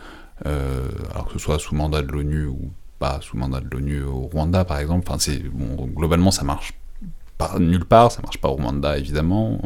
euh, 0.45 0.87
alors 1.11 1.27
que 1.27 1.33
ce 1.33 1.39
soit 1.39 1.59
sous 1.59 1.75
mandat 1.75 2.01
de 2.01 2.11
l'ONU 2.11 2.45
ou 2.45 2.71
pas 2.97 3.19
sous 3.21 3.35
mandat 3.35 3.59
de 3.59 3.67
l'ONU 3.69 4.03
au 4.03 4.21
Rwanda 4.21 4.63
par 4.63 4.79
exemple. 4.79 5.05
Enfin, 5.09 5.33
globalement 5.93 6.31
ça 6.31 6.43
marche 6.43 6.73
nulle 7.59 7.85
part, 7.85 8.11
ça 8.11 8.21
marche 8.21 8.37
pas 8.37 8.49
au 8.49 8.53
Rwanda 8.53 8.97
évidemment 8.97 9.59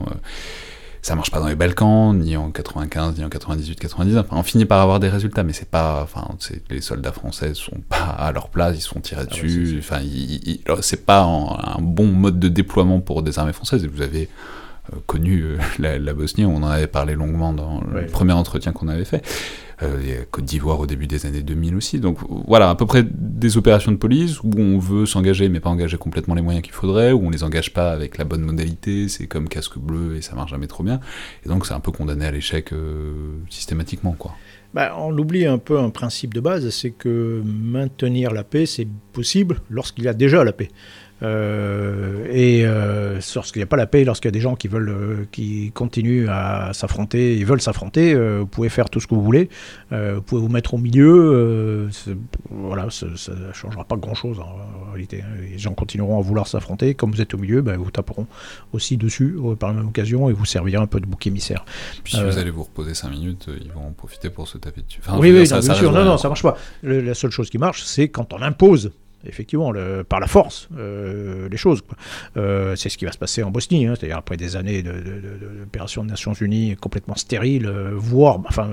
ça 1.05 1.13
marche 1.13 1.29
pas 1.29 1.39
dans 1.39 1.47
les 1.47 1.55
Balkans, 1.55 2.17
ni 2.17 2.35
en 2.35 2.49
95, 2.49 3.19
ni 3.19 3.23
en 3.23 3.29
98, 3.29 3.79
99. 3.79 4.25
Enfin, 4.27 4.39
on 4.39 4.41
finit 4.41 4.65
par 4.65 4.81
avoir 4.81 4.99
des 4.99 5.07
résultats, 5.07 5.43
mais 5.43 5.53
c'est 5.53 5.69
pas, 5.69 6.01
enfin, 6.01 6.27
les 6.71 6.81
soldats 6.81 7.11
français 7.11 7.53
sont 7.53 7.77
pas 7.89 7.97
à 7.97 8.31
leur 8.31 8.49
place, 8.49 8.75
ils 8.75 8.81
sont 8.81 8.99
tirés 9.01 9.21
ah 9.23 9.29
dessus. 9.29 9.75
enfin, 9.77 9.99
c'est 10.81 11.05
pas 11.05 11.21
un 11.21 11.79
bon 11.79 12.07
mode 12.07 12.39
de 12.39 12.47
déploiement 12.47 13.01
pour 13.01 13.21
des 13.21 13.37
armées 13.37 13.53
françaises. 13.53 13.83
Et 13.83 13.87
vous 13.87 14.01
avez 14.01 14.29
euh, 14.93 14.97
connu 15.05 15.43
euh, 15.43 15.57
la, 15.99 16.13
Bosnie, 16.15 16.43
on 16.43 16.55
en 16.55 16.67
avait 16.67 16.87
parlé 16.87 17.13
longuement 17.13 17.53
dans 17.53 17.81
le 17.81 18.07
premier 18.07 18.33
entretien 18.33 18.71
qu'on 18.71 18.87
avait 18.87 19.05
fait. 19.05 19.23
Euh, 19.83 20.23
Côte 20.31 20.45
d'Ivoire 20.45 20.79
au 20.79 20.85
début 20.85 21.07
des 21.07 21.25
années 21.25 21.41
2000 21.41 21.75
aussi. 21.75 21.99
Donc 21.99 22.19
voilà, 22.47 22.69
à 22.69 22.75
peu 22.75 22.85
près 22.85 23.03
des 23.03 23.57
opérations 23.57 23.91
de 23.91 23.97
police 23.97 24.41
où 24.41 24.51
on 24.57 24.79
veut 24.79 25.05
s'engager 25.05 25.49
mais 25.49 25.59
pas 25.59 25.69
engager 25.69 25.97
complètement 25.97 26.35
les 26.35 26.41
moyens 26.41 26.63
qu'il 26.63 26.73
faudrait, 26.73 27.11
où 27.11 27.25
on 27.25 27.29
les 27.29 27.43
engage 27.43 27.73
pas 27.73 27.91
avec 27.91 28.17
la 28.17 28.23
bonne 28.23 28.41
modalité, 28.41 29.09
c'est 29.09 29.27
comme 29.27 29.49
casque 29.49 29.77
bleu 29.77 30.15
et 30.15 30.21
ça 30.21 30.35
marche 30.35 30.51
jamais 30.51 30.67
trop 30.67 30.83
bien. 30.83 30.99
Et 31.45 31.49
donc 31.49 31.65
c'est 31.65 31.73
un 31.73 31.79
peu 31.79 31.91
condamné 31.91 32.25
à 32.25 32.31
l'échec 32.31 32.71
euh, 32.71 33.13
systématiquement 33.49 34.15
quoi. 34.17 34.33
Bah, 34.73 34.93
on 34.97 35.17
oublie 35.17 35.45
un 35.45 35.57
peu 35.57 35.79
un 35.79 35.89
principe 35.89 36.33
de 36.33 36.41
base, 36.41 36.69
c'est 36.69 36.91
que 36.91 37.41
maintenir 37.45 38.31
la 38.31 38.43
paix, 38.43 38.65
c'est 38.65 38.87
possible 39.13 39.61
lorsqu'il 39.69 40.03
y 40.03 40.09
a 40.09 40.13
déjà 40.13 40.43
la 40.43 40.51
paix. 40.51 40.67
Euh, 41.25 42.25
et 42.29 42.63
euh, 42.65 43.19
lorsqu'il 43.35 43.59
n'y 43.59 43.63
a 43.63 43.67
pas 43.67 43.77
la 43.77 43.87
paix, 43.87 44.03
lorsqu'il 44.03 44.27
y 44.27 44.29
a 44.29 44.31
des 44.31 44.41
gens 44.41 44.55
qui 44.55 44.67
veulent, 44.67 44.89
euh, 44.89 45.25
qui 45.31 45.71
continuent 45.73 46.27
à 46.29 46.71
s'affronter, 46.73 47.35
ils 47.35 47.45
veulent 47.45 47.61
s'affronter, 47.61 48.15
vous 48.15 48.45
pouvez 48.45 48.69
faire 48.69 48.89
tout 48.89 48.99
ce 48.99 49.07
que 49.07 49.15
vous 49.15 49.23
voulez, 49.23 49.49
vous 49.91 50.21
pouvez 50.21 50.41
vous 50.41 50.49
mettre 50.49 50.73
au 50.73 50.77
milieu, 50.77 51.89
voilà, 52.49 52.89
ça 52.89 53.05
ne 53.07 53.53
changera 53.53 53.83
pas 53.83 53.95
grand-chose 53.95 54.39
en, 54.39 54.91
réalité. 54.91 55.21
Hein. 55.21 55.41
Les 55.51 55.57
gens 55.57 55.73
continueront 55.73 56.19
à 56.19 56.21
vouloir 56.21 56.47
s'affronter, 56.47 56.93
comme 56.93 57.11
vous 57.11 57.21
êtes 57.21 57.33
au 57.33 57.37
milieu, 57.37 57.61
ben, 57.61 57.77
vous 57.77 57.91
taperont 57.91 58.27
aussi 58.73 58.97
dessus 58.97 59.35
par 59.59 59.69
la 59.69 59.79
même 59.79 59.87
occasion 59.87 60.29
et 60.29 60.33
vous 60.33 60.45
servirez 60.45 60.81
un 60.81 60.87
peu 60.87 60.99
de 60.99 61.05
bouc 61.05 61.25
émissaire. 61.27 61.65
Puis 62.03 62.13
si 62.13 62.23
vous 62.23 62.37
allez 62.37 62.51
vous 62.51 62.63
reposer 62.63 62.93
5 62.93 63.09
minutes, 63.09 63.49
ils 63.61 63.71
vont 63.71 63.87
en 63.87 63.91
profiter 63.91 64.29
pour 64.29 64.47
se 64.47 64.57
taper 64.57 64.81
dessus. 64.81 65.01
oui, 65.17 65.31
oui, 65.31 65.47
ça, 65.47 65.59
bien 65.59 65.73
sûr, 65.73 65.91
non, 65.91 66.05
non, 66.05 66.17
ça 66.17 66.27
marche 66.27 66.43
pas. 66.43 66.57
la 66.83 67.13
seule 67.13 67.31
chose 67.31 67.49
qui 67.49 67.57
marche, 67.57 67.83
c'est 67.83 68.09
quand 68.09 68.33
on 68.33 68.41
impose 68.41 68.91
effectivement, 69.27 69.73
par 70.07 70.19
la 70.19 70.27
force, 70.27 70.69
euh, 70.77 71.49
les 71.49 71.57
choses. 71.57 71.81
Euh, 72.37 72.75
c'est 72.75 72.89
ce 72.89 72.97
qui 72.97 73.05
va 73.05 73.11
se 73.11 73.17
passer 73.17 73.43
en 73.43 73.51
Bosnie, 73.51 73.85
hein, 73.85 73.93
c'est-à-dire 73.97 74.17
après 74.17 74.37
des 74.37 74.55
années 74.55 74.83
d'opérations 74.83 76.03
de, 76.03 76.07
de, 76.07 76.11
Nations 76.11 76.33
Unies 76.33 76.75
complètement 76.75 77.15
stériles, 77.15 77.65
euh, 77.65 77.91
voire, 77.93 78.39
enfin, 78.47 78.71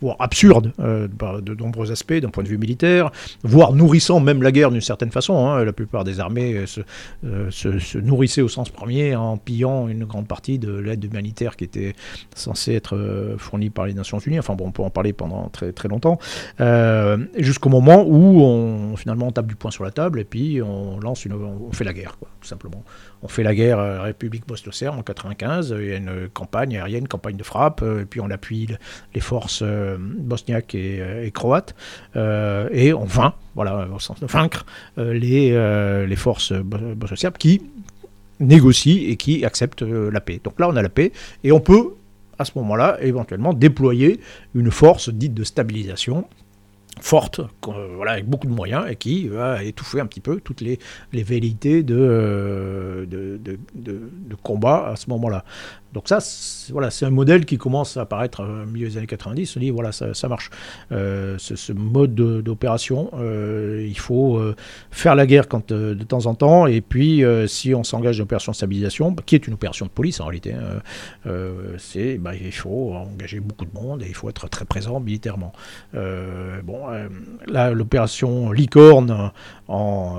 voire 0.00 0.16
absurdes 0.18 0.72
de 0.78 1.54
nombreux 1.54 1.92
aspects 1.92 2.14
d'un 2.14 2.28
point 2.28 2.44
de 2.44 2.48
vue 2.48 2.58
militaire, 2.58 3.10
voire 3.42 3.72
nourrissant 3.72 4.20
même 4.20 4.42
la 4.42 4.52
guerre 4.52 4.70
d'une 4.70 4.80
certaine 4.80 5.10
façon. 5.10 5.46
Hein. 5.46 5.64
La 5.64 5.72
plupart 5.72 6.04
des 6.04 6.20
armées 6.20 6.64
se, 6.66 6.80
se, 7.50 7.98
nourrissaient 7.98 8.42
au 8.42 8.48
sens 8.48 8.70
premier 8.70 9.14
en 9.16 9.36
pillant 9.36 9.88
une 9.88 10.04
grande 10.04 10.26
partie 10.26 10.58
de 10.58 10.72
l'aide 10.72 11.04
humanitaire 11.04 11.56
qui 11.56 11.64
était 11.64 11.94
censée 12.34 12.74
être 12.74 13.36
fournie 13.38 13.70
par 13.70 13.86
les 13.86 13.94
Nations 13.94 14.18
Unies. 14.18 14.38
Enfin 14.38 14.54
bon, 14.54 14.66
on 14.66 14.72
peut 14.72 14.82
en 14.82 14.90
parler 14.90 15.12
pendant 15.12 15.48
très, 15.48 15.72
très 15.72 15.88
longtemps, 15.88 16.18
jusqu'au 17.38 17.68
moment 17.68 18.04
où 18.06 18.42
on 18.42 18.96
finalement 18.96 19.28
on 19.28 19.32
tape 19.32 19.46
du 19.46 19.56
poing 19.56 19.70
sur 19.70 19.83
la 19.84 19.90
table 19.90 20.20
et 20.20 20.24
puis 20.24 20.60
on 20.62 20.98
lance 20.98 21.24
une, 21.24 21.32
on 21.34 21.72
fait 21.72 21.84
la 21.84 21.92
guerre, 21.92 22.16
quoi, 22.18 22.28
tout 22.40 22.48
simplement. 22.48 22.82
On 23.22 23.28
fait 23.28 23.42
la 23.42 23.54
guerre 23.54 23.78
à 23.78 23.88
la 23.88 24.02
République 24.02 24.46
bosniaque 24.46 24.94
en 24.94 25.02
95, 25.02 25.74
il 25.78 25.86
y 25.86 25.92
a 25.92 25.96
une 25.96 26.28
campagne 26.32 26.76
aérienne, 26.76 27.06
campagne 27.06 27.36
de 27.36 27.42
frappe, 27.42 27.82
euh, 27.82 28.02
et 28.02 28.04
puis 28.04 28.20
on 28.20 28.30
appuie 28.30 28.68
les 29.14 29.20
forces 29.20 29.62
euh, 29.62 29.96
bosniaques 29.98 30.74
et, 30.74 31.30
croates, 31.32 31.74
euh, 32.16 32.68
et 32.72 32.92
on 32.92 33.04
vainc, 33.04 33.34
voilà, 33.54 33.88
au 33.94 33.98
sens 33.98 34.20
de 34.20 34.26
vaincre, 34.26 34.66
les, 34.96 36.06
les 36.06 36.16
forces 36.16 36.52
bosniaques 36.52 37.38
qui 37.38 37.62
négocient 38.40 39.10
et 39.10 39.16
qui 39.16 39.44
acceptent 39.44 39.82
la 39.82 40.20
paix. 40.20 40.40
Donc 40.42 40.58
là, 40.58 40.68
on 40.68 40.76
a 40.76 40.82
la 40.82 40.88
paix, 40.88 41.12
et 41.44 41.52
on 41.52 41.60
peut 41.60 41.94
à 42.38 42.44
ce 42.44 42.52
moment-là, 42.56 42.98
éventuellement, 43.00 43.52
déployer 43.52 44.20
une 44.54 44.70
force 44.70 45.08
dite 45.08 45.34
de 45.34 45.44
stabilisation 45.44 46.26
forte, 47.00 47.40
voilà, 47.62 48.12
avec 48.12 48.26
beaucoup 48.26 48.46
de 48.46 48.52
moyens, 48.52 48.86
et 48.88 48.96
qui 48.96 49.28
va 49.28 49.62
étouffer 49.62 50.00
un 50.00 50.06
petit 50.06 50.20
peu 50.20 50.40
toutes 50.40 50.60
les, 50.60 50.78
les 51.12 51.24
euh, 51.90 53.06
de, 53.06 54.34
combat 54.42 54.88
à 54.88 54.96
ce 54.96 55.08
moment-là. 55.10 55.44
Donc 55.94 56.08
ça, 56.08 56.18
voilà, 56.72 56.90
c'est 56.90 57.06
un 57.06 57.10
modèle 57.10 57.46
qui 57.46 57.56
commence 57.56 57.96
à 57.96 58.02
apparaître 58.02 58.42
au 58.42 58.66
milieu 58.66 58.88
des 58.88 58.98
années 58.98 59.06
90. 59.06 59.56
On 59.56 59.60
dit, 59.60 59.70
voilà, 59.70 59.92
ça, 59.92 60.28
marche. 60.28 60.50
Euh, 60.92 61.36
ce, 61.38 61.72
mode 61.72 62.14
d'opération, 62.14 63.10
euh, 63.14 63.86
il 63.88 63.98
faut 63.98 64.40
faire 64.90 65.14
la 65.14 65.26
guerre 65.26 65.46
de 65.68 66.04
temps 66.04 66.26
en 66.26 66.34
temps, 66.34 66.66
et 66.66 66.80
puis 66.80 67.22
si 67.46 67.74
on 67.74 67.84
s'engage 67.84 68.18
dans 68.18 68.24
l'opération 68.24 68.52
de 68.52 68.56
stabilisation, 68.56 69.12
bah, 69.12 69.22
qui 69.24 69.36
est 69.36 69.46
une 69.46 69.54
opération 69.54 69.86
de 69.86 69.90
police 69.90 70.20
en 70.20 70.24
réalité, 70.24 70.54
hein, 70.54 71.30
c'est, 71.78 72.18
bah, 72.18 72.34
il 72.34 72.52
faut 72.52 72.92
engager 72.94 73.40
beaucoup 73.40 73.64
de 73.64 73.74
monde 73.74 74.02
et 74.02 74.08
il 74.08 74.14
faut 74.14 74.28
être 74.28 74.48
très 74.48 74.64
présent 74.64 74.98
militairement. 75.00 75.52
bon, 75.92 76.80
là, 77.46 77.70
l'opération 77.70 78.50
Licorne 78.50 79.30
en 79.68 80.16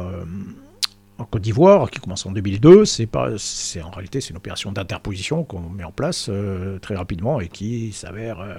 en 1.18 1.24
Côte 1.24 1.44
d'Ivoire, 1.44 1.90
qui 1.90 2.00
commence 2.00 2.26
en 2.26 2.32
2002, 2.32 2.84
c'est 2.84 3.06
pas, 3.06 3.30
c'est 3.38 3.82
en 3.82 3.90
réalité 3.90 4.20
c'est 4.20 4.32
une 4.32 4.38
opération 4.38 4.72
d'interposition 4.72 5.44
qu'on 5.44 5.62
met 5.62 5.86
en 5.86 5.92
place 5.92 6.28
euh, 6.30 6.78
très 6.80 6.96
rapidement 6.96 7.40
et 7.40 7.48
qui 7.48 7.94
s'avère 7.94 8.42
euh, 8.42 8.56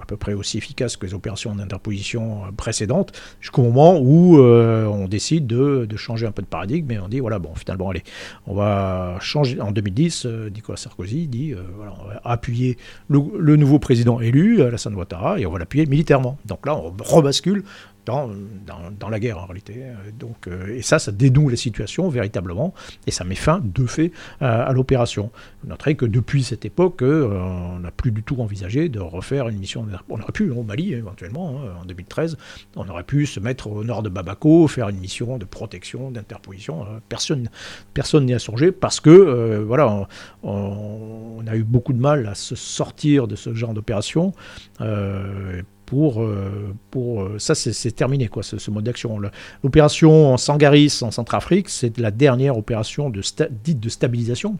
à 0.00 0.04
peu 0.04 0.16
près 0.16 0.34
aussi 0.34 0.58
efficace 0.58 0.96
que 0.96 1.06
les 1.06 1.14
opérations 1.14 1.54
d'interposition 1.54 2.44
euh, 2.44 2.50
précédentes, 2.56 3.12
jusqu'au 3.40 3.62
moment 3.62 3.98
où 4.00 4.36
on 4.36 5.06
décide 5.06 5.46
de, 5.46 5.86
changer 5.96 6.26
un 6.26 6.32
peu 6.32 6.42
de 6.42 6.46
paradigme 6.46 6.90
et 6.90 6.98
on 6.98 7.08
dit 7.08 7.20
voilà 7.20 7.38
bon 7.38 7.54
finalement 7.54 7.90
allez, 7.90 8.02
on 8.46 8.54
va 8.54 9.16
changer. 9.20 9.60
En 9.60 9.70
2010, 9.70 10.26
Nicolas 10.52 10.76
Sarkozy 10.76 11.26
dit 11.26 11.54
voilà 11.76 11.94
on 12.00 12.08
va 12.08 12.20
appuyer 12.24 12.76
le, 13.08 13.20
le 13.38 13.56
nouveau 13.56 13.78
président 13.78 14.20
élu, 14.20 14.60
Alassane 14.62 14.94
Ouattara, 14.94 15.40
et 15.40 15.46
on 15.46 15.52
va 15.52 15.58
l'appuyer 15.58 15.86
militairement. 15.86 16.36
Donc 16.44 16.66
là 16.66 16.76
on 16.76 16.94
rebascule 16.98 17.64
dans, 18.06 19.08
la 19.10 19.20
guerre 19.20 19.38
en 19.38 19.46
réalité. 19.46 19.82
Donc, 20.18 20.46
euh, 20.46 20.76
et 20.76 20.82
ça, 20.82 20.98
ça 20.98 21.12
dénoue 21.12 21.48
la 21.48 21.56
situation 21.56 22.08
véritablement, 22.08 22.72
et 23.06 23.10
ça 23.10 23.24
met 23.24 23.34
fin 23.34 23.60
de 23.62 23.86
fait 23.86 24.12
à, 24.40 24.72
l'opération. 24.72 25.30
Vous 25.62 25.68
noterez 25.68 25.96
que 25.96 26.06
depuis 26.06 26.44
cette 26.44 26.64
époque, 26.64 27.02
euh, 27.02 27.28
on 27.28 27.80
n'a 27.80 27.90
plus 27.90 28.12
du 28.12 28.22
tout 28.22 28.40
envisagé 28.40 28.88
de 28.88 29.00
refaire 29.00 29.48
une 29.48 29.58
mission. 29.58 29.86
On 30.08 30.20
aurait 30.20 30.32
pu 30.32 30.50
au 30.50 30.62
Mali 30.62 30.94
éventuellement, 30.94 31.60
hein, 31.60 31.80
en 31.82 31.84
2013, 31.84 32.36
on 32.76 32.88
aurait 32.88 33.04
pu 33.04 33.26
se 33.26 33.40
mettre 33.40 33.66
au 33.66 33.84
nord 33.84 34.02
de 34.02 34.08
Bamako, 34.08 34.68
faire 34.68 34.88
une 34.88 34.98
mission 34.98 35.38
de 35.38 35.44
protection, 35.44 36.10
d'interposition. 36.10 36.82
Euh, 36.82 36.98
personne 37.08 37.48
personne 37.92 38.26
n'y 38.26 38.34
a 38.34 38.38
songé 38.38 38.72
parce 38.72 39.00
que 39.00 39.62
voilà, 39.66 40.08
on, 40.42 41.44
a 41.46 41.56
eu 41.56 41.62
beaucoup 41.62 41.92
de 41.92 42.00
mal 42.00 42.26
à 42.26 42.34
se 42.34 42.54
sortir 42.54 43.28
de 43.28 43.36
ce 43.36 43.54
genre 43.54 43.72
d'opération 43.72 44.32
pour, 45.86 46.20
euh, 46.20 46.74
pour 46.90 47.22
euh, 47.22 47.38
ça 47.38 47.54
c'est 47.54 47.92
terminé 47.92 48.28
quoi 48.28 48.42
ce, 48.42 48.70
mode 48.70 48.84
d'action. 48.84 49.18
L'opération 49.62 50.36
Sangaris 50.36 50.98
en 51.02 51.10
Centrafrique, 51.10 51.68
c'est 51.68 51.96
la 51.98 52.10
dernière 52.10 52.58
opération 52.58 53.08
de 53.08 53.22
dite 53.50 53.80
de 53.80 53.88
stabilisation. 53.88 54.58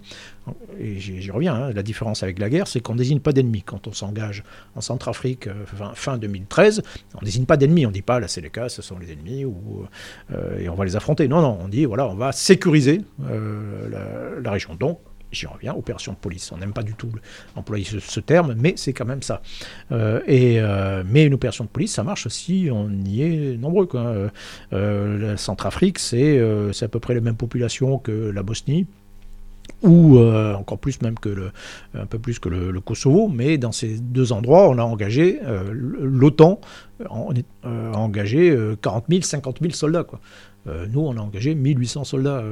Et 0.79 0.99
j'y 0.99 1.31
reviens, 1.31 1.55
hein, 1.55 1.73
la 1.73 1.83
différence 1.83 2.23
avec 2.23 2.39
la 2.39 2.49
guerre, 2.49 2.69
c'est 2.69 2.81
qu'on 2.81 2.93
ne 2.93 2.99
désigne 2.99 3.19
pas 3.19 3.33
d'ennemis. 3.33 3.63
Quand 3.63 3.89
on 3.89 3.93
s'engage 3.93 4.45
en 4.77 4.81
Centrafrique 4.81 5.49
euh, 5.49 5.65
fin, 5.95 6.17
2013, 6.17 6.83
on 7.15 7.21
ne 7.21 7.25
désigne 7.25 7.45
pas 7.45 7.57
d'ennemis. 7.57 7.85
On 7.85 7.91
ne 7.91 7.95
dit 7.95 8.03
pas 8.03 8.21
là 8.21 8.29
c'est 8.29 8.41
les 8.41 8.51
cas, 8.51 8.69
ce 8.69 8.81
sont 8.81 8.99
les 8.99 9.13
ennemis 9.13 9.45
ou, 9.45 9.85
et 10.59 10.69
on 10.69 10.75
va 10.75 10.85
les 10.85 10.95
affronter. 10.95 11.27
Non, 11.27 11.43
non, 11.43 11.59
on 11.61 11.69
dit 11.69 11.85
voilà, 11.85 12.07
on 12.07 12.15
va 12.15 12.31
sécuriser 12.31 13.03
la, 13.19 14.41
la 14.41 14.51
région. 14.53 14.77
Donc 14.77 15.01
j'y 15.37 15.47
reviens, 15.47 15.75
opération 15.75 16.13
de 16.13 16.17
police. 16.17 16.51
On 16.53 16.59
n'aime 16.59 16.73
pas 16.73 16.83
du 16.83 16.95
tout 16.95 17.11
employer 17.55 17.85
ce, 17.85 18.21
terme, 18.21 18.55
mais 18.59 18.75
c'est 18.77 18.93
quand 18.93 19.05
même 19.05 19.23
ça. 19.23 19.43
Euh, 19.93 20.21
euh, 20.29 21.03
mais 21.07 21.25
une 21.25 21.35
opération 21.35 21.65
de 21.65 21.69
police, 21.69 21.93
ça 21.93 22.03
marche 22.03 22.29
si 22.29 22.69
on 22.73 22.91
y 23.05 23.23
est 23.23 23.57
nombreux. 23.57 23.89
Euh, 23.95 24.29
la 24.73 25.37
Centrafrique, 25.37 25.99
c'est 25.99 26.41
à 26.41 26.89
peu 26.89 27.01
près 27.01 27.15
la 27.15 27.21
même 27.21 27.37
population 27.37 27.99
que 27.99 28.31
la 28.31 28.43
Bosnie 28.43 28.87
ou 29.83 30.19
encore 30.19 30.79
plus 30.79 31.03
même 31.03 31.19
que 31.19 31.51
un 31.95 32.07
peu 32.07 32.19
plus 32.19 32.39
que 32.39 32.49
le, 32.49 32.81
Kosovo, 32.81 33.29
mais 33.29 33.59
dans 33.59 33.73
ces 33.73 33.99
deux 33.99 34.33
endroits, 34.33 34.69
on 34.69 34.79
a 34.79 34.83
engagé, 34.83 35.41
l'OTAN 35.71 36.61
a 37.05 37.99
engagé 37.99 38.57
40 38.81 39.05
000, 39.09 39.23
50 39.23 39.59
000 39.61 39.73
soldats. 39.75 40.07
Nous, 40.89 41.01
on 41.01 41.17
a 41.17 41.21
engagé 41.21 41.55
1800 41.55 42.05
soldats 42.05 42.43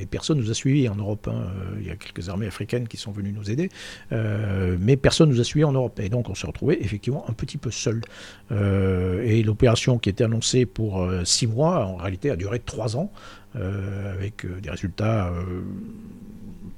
et 0.00 0.06
personne 0.06 0.38
nous 0.38 0.50
a 0.50 0.54
suivis 0.54 0.88
en 0.88 0.94
Europe. 0.94 1.28
Hein. 1.28 1.46
Il 1.80 1.86
y 1.86 1.90
a 1.90 1.96
quelques 1.96 2.28
armées 2.28 2.46
africaines 2.46 2.86
qui 2.86 2.96
sont 2.96 3.10
venues 3.10 3.32
nous 3.32 3.50
aider, 3.50 3.68
mais 4.10 4.96
personne 4.96 5.30
nous 5.30 5.40
a 5.40 5.44
suivis 5.44 5.64
en 5.64 5.72
Europe. 5.72 5.98
Et 6.00 6.08
donc, 6.08 6.28
on 6.28 6.34
s'est 6.34 6.46
retrouvé 6.46 6.82
effectivement 6.84 7.24
un 7.28 7.32
petit 7.32 7.58
peu 7.58 7.70
seul. 7.70 8.02
et 8.50 9.42
l'opération 9.42 9.98
qui 9.98 10.08
était 10.10 10.24
annoncée 10.24 10.66
pour 10.66 11.06
six 11.24 11.46
mois, 11.46 11.86
en 11.86 11.96
réalité, 11.96 12.30
a 12.30 12.36
duré 12.36 12.60
trois 12.60 12.96
ans, 12.96 13.10
avec 13.54 14.46
des 14.60 14.70
résultats 14.70 15.32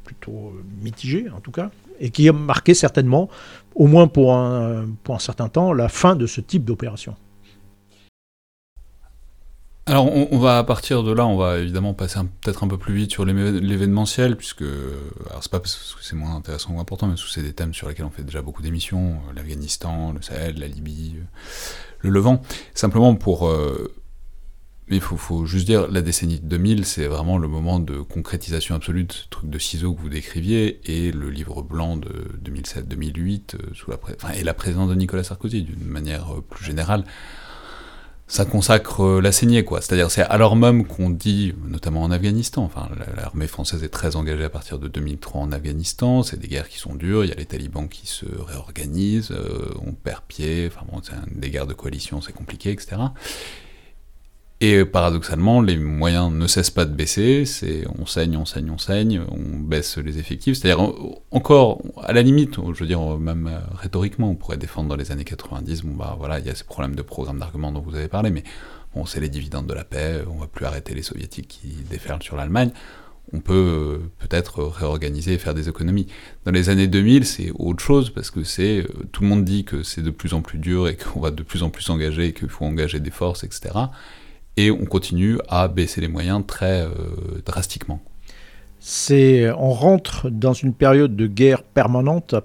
plutôt 0.05 0.55
mitigés, 0.81 1.29
en 1.31 1.41
tout 1.41 1.53
cas 1.53 1.71
et 2.03 2.11
qui 2.11 2.29
a 2.29 2.33
marqué 2.33 2.75
certainement, 2.75 3.31
au 3.75 3.87
moins 3.87 4.09
pour 4.09 4.35
un, 4.35 4.87
pour 5.05 5.15
un 5.15 5.21
certain 5.21 5.49
temps, 5.49 5.73
la 5.73 5.89
fin 5.89 6.17
de 6.17 6.27
ce 6.27 6.41
type 6.41 6.65
d'opération. 6.65 7.15
Alors 9.93 10.07
on, 10.11 10.39
va 10.39 10.57
à 10.57 10.65
partir 10.65 11.03
de 11.03 11.13
là, 11.13 11.27
on 11.27 11.37
va 11.37 11.59
évidemment 11.59 11.93
passer 11.93 12.19
peut-être 12.41 12.65
un 12.65 12.67
peu 12.67 12.79
plus 12.79 12.95
vite 12.95 13.13
sur 13.13 13.27
l'événementiel, 13.27 14.39
puisque 14.39 14.63
alors 14.63 15.43
c'est 15.43 15.53
pas 15.53 15.61
parce 15.61 15.95
que 15.95 16.03
c'est 16.03 16.17
moins 16.17 16.35
intéressant 16.35 16.73
ou 16.73 16.81
important, 16.81 17.07
mais 17.07 17.17
c'est 17.31 17.43
des 17.43 17.53
thèmes 17.53 17.75
sur 17.75 17.91
lesquels 17.91 18.07
on 18.07 18.11
fait 18.11 18.23
déjà 18.23 18.41
beaucoup 18.41 18.63
d'émissions, 18.63 19.17
euh, 19.29 19.35
l'Afghanistan, 19.37 20.13
le 20.13 20.23
Sahel, 20.23 20.59
la 20.59 20.67
Libye, 20.67 21.17
euh, 21.19 21.25
le 22.01 22.09
Levant. 22.09 22.41
Simplement 22.73 23.15
pour 23.17 23.47
euh, 23.47 23.93
mais 24.89 24.97
il 24.97 25.01
faut, 25.01 25.47
juste 25.47 25.67
dire, 25.67 25.89
la 25.89 26.03
décennie 26.03 26.41
2000, 26.41 26.85
c'est 26.85 27.07
vraiment 27.07 27.39
le 27.39 27.47
moment 27.47 27.79
de 27.79 28.01
concrétisation 28.01 28.75
absolue 28.75 29.05
de 29.05 29.13
ce 29.13 29.29
truc 29.31 29.49
de 29.49 29.59
ciseaux 29.59 29.95
que 29.95 30.01
vous 30.01 30.09
décriviez, 30.09 30.81
et 30.85 31.13
le 31.13 31.31
livre 31.31 31.63
blanc 31.63 31.97
de 31.97 32.11
2007-2008, 32.45 33.55
euh, 33.55 33.59
sous 33.75 33.91
la 33.91 33.99
et 34.35 34.43
la 34.43 34.55
présidence 34.55 34.91
de 34.91 34.95
Nicolas 34.95 35.25
Sarkozy, 35.25 35.63
d'une 35.63 35.85
manière 35.85 36.35
euh, 36.35 36.41
plus 36.43 36.65
générale, 36.65 37.05
ça 38.33 38.47
consacre 38.47 39.05
euh, 39.05 39.21
la 39.21 39.31
saignée, 39.31 39.63
quoi. 39.63 39.83
C'est-à-dire, 39.83 40.11
c'est 40.11 40.23
alors 40.23 40.57
même 40.57 40.87
qu'on 40.87 41.11
dit, 41.11 41.53
notamment 41.69 42.03
en 42.03 42.11
Afghanistan, 42.11 42.65
enfin, 42.65 42.89
l'armée 43.15 43.47
française 43.47 43.85
est 43.85 43.91
très 43.91 44.17
engagée 44.17 44.45
à 44.45 44.49
partir 44.49 44.79
de 44.79 44.89
2003 44.89 45.43
en 45.43 45.53
Afghanistan, 45.53 46.23
c'est 46.23 46.39
des 46.39 46.49
guerres 46.49 46.71
qui 46.71 46.79
sont 46.79 46.95
dures, 46.95 47.25
il 47.25 47.29
y 47.29 47.33
a 47.33 47.37
les 47.37 47.45
talibans 47.45 47.91
qui 47.91 48.07
se 48.07 48.25
réorganisent, 48.25 49.35
on 49.85 49.93
perd 49.93 50.23
pied, 50.27 50.71
enfin 50.73 50.87
bon, 50.91 51.03
c'est 51.03 51.13
des 51.39 51.51
guerres 51.51 51.67
de 51.67 51.75
coalition, 51.75 52.23
c'est 52.23 52.33
compliqué, 52.33 52.71
etc. 52.71 52.97
Et 54.65 54.85
paradoxalement, 54.85 55.61
les 55.61 55.77
moyens 55.77 56.33
ne 56.33 56.47
cessent 56.47 56.71
pas 56.71 56.85
de 56.85 56.95
baisser, 56.95 57.47
c'est 57.47 57.85
on 57.99 58.07
saigne, 58.07 58.37
on 58.37 58.45
saigne, 58.45 58.71
on 58.71 58.79
saigne, 58.79 59.21
on 59.29 59.59
baisse 59.59 59.99
les 59.99 60.19
effectifs. 60.19 60.57
C'est-à-dire, 60.57 60.89
encore, 61.33 61.83
à 62.01 62.13
la 62.13 62.23
limite, 62.23 62.55
je 62.73 62.79
veux 62.79 62.87
dire, 62.87 63.19
même 63.19 63.49
euh, 63.49 63.59
rhétoriquement, 63.75 64.31
on 64.31 64.37
pourrait 64.37 64.59
défendre 64.59 64.89
dans 64.89 64.95
les 64.95 65.11
années 65.11 65.25
90, 65.25 65.83
bon 65.83 65.97
bah 65.97 66.15
voilà, 66.17 66.39
il 66.39 66.47
y 66.47 66.49
a 66.49 66.55
ces 66.55 66.63
problèmes 66.63 66.95
de 66.95 67.03
programme 67.03 67.41
d'argument 67.41 67.73
dont 67.73 67.81
vous 67.81 67.97
avez 67.97 68.07
parlé, 68.07 68.31
mais 68.31 68.45
bon, 68.95 69.05
c'est 69.05 69.19
les 69.19 69.29
dividendes 69.29 69.67
de 69.67 69.75
la 69.75 69.83
paix, 69.83 70.23
on 70.33 70.39
va 70.39 70.47
plus 70.47 70.65
arrêter 70.65 70.95
les 70.95 71.03
soviétiques 71.03 71.49
qui 71.49 71.83
déferlent 71.91 72.23
sur 72.23 72.37
l'Allemagne. 72.37 72.71
On 73.33 73.41
peut 73.41 73.53
euh, 73.53 73.99
peut-être 74.21 74.63
réorganiser 74.63 75.33
et 75.33 75.39
faire 75.39 75.55
des 75.55 75.69
économies. 75.69 76.07
Dans 76.45 76.53
les 76.53 76.69
années 76.69 76.87
2000, 76.87 77.27
c'est 77.27 77.51
autre 77.57 77.83
chose 77.83 78.11
parce 78.11 78.31
que 78.31 78.45
c'est 78.45 78.83
euh, 78.83 78.87
tout 79.11 79.23
le 79.23 79.29
monde 79.29 79.45
dit 79.45 79.65
que 79.65 79.83
c'est 79.83 80.03
de 80.03 80.11
plus 80.11 80.35
en 80.35 80.41
plus 80.41 80.59
dur 80.59 80.87
et 80.87 80.97
qu'on 81.13 81.19
va 81.19 81.33
de 81.33 81.43
plus 81.43 81.65
en 81.65 81.71
plus 81.71 81.83
s'engager, 81.83 82.33
qu'il 82.33 82.49
faut 82.49 82.65
engager 82.65 83.01
des 83.01 83.11
forces, 83.11 83.43
etc 83.43 83.71
et 84.57 84.71
on 84.71 84.85
continue 84.85 85.39
à 85.49 85.69
baisser 85.69 86.01
les 86.01 86.09
moyens 86.09 86.43
très 86.47 86.83
euh, 86.83 86.91
drastiquement. 87.45 88.01
C'est, 88.79 89.51
on 89.53 89.71
rentre 89.71 90.29
dans 90.29 90.55
une 90.55 90.75
période 90.75 91.15
de 91.15 91.29
guerre 91.29 91.63
permanente 91.63 92.35
à, 92.35 92.43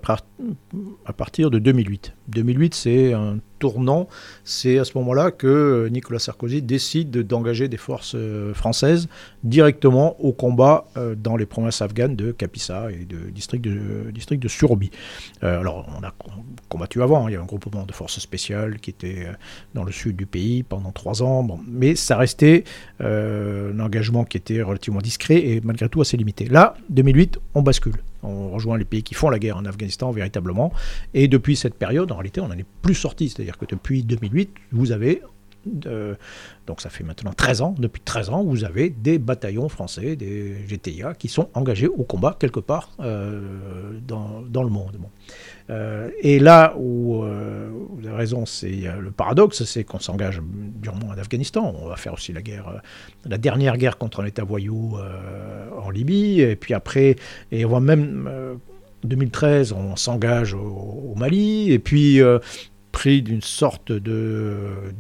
à 1.05 1.13
partir 1.13 1.49
de 1.49 1.57
2008. 1.57 2.13
2008, 2.27 2.75
c'est 2.75 3.13
un 3.13 3.39
tournant. 3.59 4.07
C'est 4.43 4.79
à 4.79 4.85
ce 4.85 4.97
moment-là 4.97 5.31
que 5.31 5.88
Nicolas 5.91 6.19
Sarkozy 6.19 6.61
décide 6.61 7.11
d'engager 7.25 7.67
des 7.67 7.77
forces 7.77 8.15
euh, 8.15 8.53
françaises 8.53 9.07
directement 9.43 10.19
au 10.21 10.31
combat 10.31 10.85
euh, 10.97 11.15
dans 11.15 11.35
les 11.35 11.45
provinces 11.45 11.81
afghanes 11.81 12.15
de 12.15 12.31
Kapisa 12.31 12.91
et 12.91 13.05
de 13.05 13.29
district 13.29 13.63
de, 13.63 14.11
district. 14.11 14.45
Euh, 15.43 15.59
alors, 15.59 15.88
on 15.97 16.03
a 16.03 16.13
combattu 16.69 17.01
avant, 17.01 17.25
hein. 17.25 17.29
il 17.29 17.34
y 17.34 17.35
a 17.35 17.41
un 17.41 17.45
groupement 17.45 17.85
de 17.85 17.93
forces 17.93 18.19
spéciales 18.19 18.79
qui 18.79 18.89
était 18.89 19.27
dans 19.73 19.84
le 19.84 19.91
sud 19.91 20.15
du 20.15 20.25
pays 20.25 20.63
pendant 20.63 20.91
trois 20.91 21.23
ans, 21.23 21.47
mais 21.67 21.95
ça 21.95 22.17
restait 22.17 22.63
un 22.99 23.79
engagement 23.79 24.25
qui 24.25 24.38
était 24.38 24.61
relativement 24.61 25.01
discret 25.01 25.38
et 25.38 25.61
malgré 25.61 25.89
tout 25.89 26.01
assez 26.01 26.17
limité. 26.17 26.45
Là, 26.45 26.75
2008, 26.89 27.39
on 27.55 27.61
bascule. 27.61 27.95
On 28.23 28.49
rejoint 28.49 28.77
les 28.77 28.85
pays 28.85 29.03
qui 29.03 29.14
font 29.14 29.30
la 29.30 29.39
guerre 29.39 29.57
en 29.57 29.65
Afghanistan 29.65 30.11
véritablement. 30.11 30.72
Et 31.14 31.27
depuis 31.27 31.56
cette 31.56 31.76
période, 31.76 32.11
en 32.11 32.15
réalité, 32.15 32.41
on 32.41 32.48
n'en 32.48 32.57
est 32.57 32.65
plus 32.81 32.95
sorti. 32.95 33.30
C'est-à-dire 33.30 33.57
que 33.57 33.65
depuis 33.65 34.03
2008, 34.03 34.52
vous 34.72 34.91
avez 34.91 35.22
donc 36.68 36.81
ça 36.81 36.89
fait 36.89 37.03
maintenant 37.03 37.31
13 37.31 37.61
ans, 37.61 37.76
depuis 37.80 38.02
13 38.02 38.30
ans, 38.30 38.44
vous 38.44 38.65
avez 38.65 38.89
des 38.89 39.19
bataillons 39.19 39.69
français, 39.69 40.15
des 40.15 40.56
GTIA, 40.68 41.14
qui 41.14 41.30
sont 41.30 41.49
engagés 41.53 41.88
au 41.88 42.03
combat 42.03 42.35
quelque 42.38 42.60
part 42.60 42.91
euh, 42.99 43.41
dans, 44.06 44.41
dans, 44.41 44.64
le 44.64 44.69
monde. 44.69 44.98
Euh, 45.69 46.10
et 46.22 46.39
là 46.39 46.76
où 46.77 47.23
euh, 47.23 47.69
vous 47.91 48.06
avez 48.06 48.18
raison, 48.18 48.45
c'est 48.45 48.84
le 48.99 49.11
paradoxe, 49.11 49.64
c'est 49.64 49.85
qu'on 49.85 49.99
s'engage 49.99 50.41
durement 50.44 51.07
en 51.07 51.18
Afghanistan. 51.18 51.73
On 51.81 51.88
va 51.88 51.95
faire 51.95 52.14
aussi 52.14 52.34
la 52.34 52.41
guerre, 52.41 52.81
la 53.26 53.38
dernière 53.38 53.77
guerre 53.77 53.98
contre 53.98 54.22
un 54.22 54.26
État 54.26 54.44
voyou 54.44 54.98
en 55.81 55.89
Libye, 55.89 56.41
et 56.41 56.57
puis 56.57 56.73
après, 56.73 57.15
et 57.52 57.64
on 57.65 57.69
voit 57.69 57.80
même 57.80 58.30
2013, 59.03 59.72
on 59.72 59.95
s'engage 59.95 60.53
au, 60.53 61.14
Mali, 61.15 61.72
et 61.72 61.80
puis 61.80 62.19
d'une 63.06 63.41
sorte 63.41 63.91
de 63.91 64.56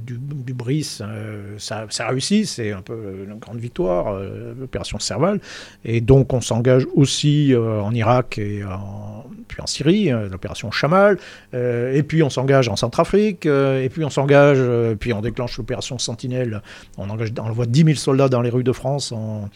du, 0.05 0.53
bris, 0.53 0.97
euh, 1.01 1.55
ça, 1.57 1.85
ça, 1.89 2.07
réussit, 2.07 2.45
c'est 2.45 2.71
un 2.71 2.81
peu 2.81 3.25
une 3.27 3.37
grande 3.39 3.57
victoire, 3.57 4.07
euh, 4.13 4.53
l'opération 4.57 4.99
Serval, 4.99 5.39
et 5.83 5.99
donc 6.01 6.31
on 6.33 6.41
s'engage 6.41 6.85
aussi 6.95 7.53
euh, 7.53 7.81
en 7.81 7.93
Irak 7.93 8.37
et 8.37 8.63
en, 8.63 9.25
puis 9.47 9.61
en 9.61 9.67
Syrie, 9.67 10.09
l'opération 10.29 10.71
Chamal, 10.71 11.17
et 11.53 12.03
puis 12.03 12.21
on 12.21 12.29
s'engage 12.29 12.69
en 12.69 12.75
Centrafrique, 12.75 13.45
et 13.45 13.89
puis 13.91 14.03
on 14.03 14.09
s'engage, 14.09 14.59
puis 14.99 15.13
on 15.13 15.21
déclenche 15.21 15.57
l'opération 15.57 15.97
Sentinelle, 15.97 16.61
on 16.97 17.09
engage, 17.09 17.31
on 17.39 17.43
envoie 17.43 17.65
10 17.65 17.83
000 17.83 17.95
soldats 17.95 18.29
dans 18.29 18.41
les 18.41 18.49
rues 18.49 18.65
de 18.65 18.73
France 18.73 19.13
en 19.13 19.49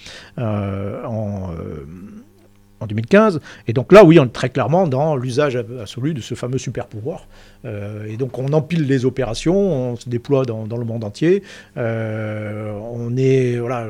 en 2.82 2.88
2015. 2.88 3.40
Et 3.68 3.74
donc 3.74 3.92
là, 3.92 4.04
oui, 4.04 4.20
on 4.20 4.26
est 4.26 4.34
très 4.34 4.50
clairement 4.50 4.88
dans 4.88 5.16
l'usage 5.16 5.56
absolu 5.56 6.14
de 6.14 6.22
ce 6.22 6.36
fameux 6.36 6.58
super 6.58 6.88
pouvoir. 6.88 7.28
Euh, 7.64 8.06
et 8.06 8.18
donc 8.18 8.38
on 8.40 8.52
empile 8.54 8.88
les 8.88 9.06
opérations, 9.06 9.56
on 9.56 9.96
se 9.96 10.10
déploie 10.10 10.46
dans, 10.46 10.66
le 10.66 10.86
monde 10.86 11.04
entier. 11.04 11.44
Euh, 11.78 12.72
on 12.92 13.16
est, 13.18 13.58
voilà, 13.58 13.88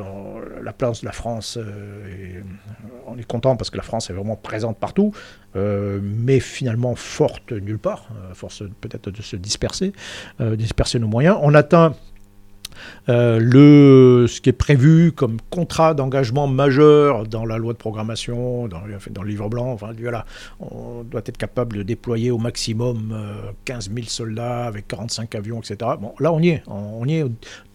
la 0.61 0.73
place 0.73 1.01
de 1.01 1.05
la 1.05 1.11
France, 1.11 1.57
euh, 1.57 2.41
on 3.07 3.17
est 3.17 3.25
content 3.25 3.55
parce 3.55 3.69
que 3.69 3.77
la 3.77 3.83
France 3.83 4.09
est 4.09 4.13
vraiment 4.13 4.35
présente 4.35 4.77
partout, 4.77 5.13
mais 5.55 6.39
finalement 6.39 6.95
forte 6.95 7.51
nulle 7.51 7.79
part, 7.79 8.07
force 8.33 8.63
peut-être 8.79 9.09
de 9.09 9.21
se 9.21 9.35
disperser, 9.35 9.91
disperser 10.39 10.99
nos 10.99 11.07
moyens. 11.07 11.37
On 11.41 11.53
atteint 11.53 11.93
euh, 13.09 13.39
le, 13.39 14.27
ce 14.27 14.41
qui 14.41 14.49
est 14.49 14.53
prévu 14.53 15.11
comme 15.11 15.37
contrat 15.49 15.93
d'engagement 15.93 16.47
majeur 16.47 17.25
dans 17.25 17.45
la 17.45 17.57
loi 17.57 17.73
de 17.73 17.77
programmation, 17.77 18.67
dans, 18.67 18.81
le 18.81 19.27
livre 19.27 19.49
blanc, 19.49 19.71
enfin, 19.71 19.91
voilà, 19.99 20.25
on 20.59 21.03
doit 21.03 21.21
être 21.25 21.37
capable 21.37 21.77
de 21.77 21.83
déployer 21.83 22.31
au 22.31 22.37
maximum 22.37 23.15
15 23.65 23.89
euh, 23.89 23.95
000 23.95 24.07
soldats 24.07 24.65
avec 24.65 24.87
45 24.87 25.35
avions, 25.35 25.59
etc. 25.59 25.91
Bon, 25.99 26.13
là, 26.19 26.31
on 26.31 26.39
y 26.39 26.49
est. 26.49 26.63
On, 26.67 27.05
y 27.05 27.15
est 27.15 27.25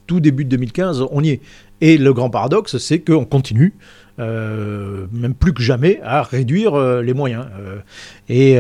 tout 0.07 0.21
début 0.21 0.45
de 0.45 0.51
2015, 0.51 1.05
on 1.11 1.23
y 1.23 1.31
est. 1.31 1.41
Et 1.81 1.99
le 1.99 2.13
grand 2.13 2.31
paradoxe, 2.31 2.79
c'est 2.79 3.01
qu'on 3.01 3.25
continue. 3.25 3.75
Euh, 4.19 5.07
même 5.13 5.35
plus 5.35 5.53
que 5.53 5.61
jamais, 5.61 6.01
à 6.03 6.23
réduire 6.23 6.79
les 7.03 7.13
moyens. 7.15 7.47
et 8.29 8.53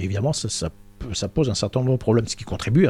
évidemment, 0.00 0.32
ça, 0.32 0.48
ça 0.48 0.70
ça 1.12 1.28
pose 1.28 1.50
un 1.50 1.54
certain 1.54 1.80
nombre 1.80 1.92
de 1.92 1.96
problèmes, 1.98 2.26
ce 2.26 2.36
qui 2.36 2.44
contribue 2.44 2.88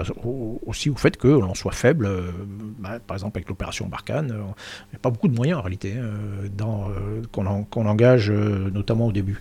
aussi 0.67 0.91
au 0.91 0.97
fait 0.97 1.17
que 1.17 1.29
l'on 1.29 1.55
soit 1.55 1.73
faible. 1.73 2.07
Euh, 2.07 2.31
bah, 2.79 2.99
par 3.05 3.17
exemple, 3.17 3.39
avec 3.39 3.49
l'opération 3.49 3.87
Barkhane, 3.87 4.31
euh, 4.31 4.43
il 4.87 4.93
n'y 4.93 4.97
a 4.97 4.99
pas 5.01 5.11
beaucoup 5.11 5.29
de 5.29 5.35
moyens 5.35 5.59
en 5.59 5.63
réalité 5.63 5.95
euh, 5.97 6.49
dans, 6.57 6.91
qu'on, 7.33 7.87
engage 7.87 8.31
notamment 8.31 9.07
au 9.07 9.13
début. 9.13 9.41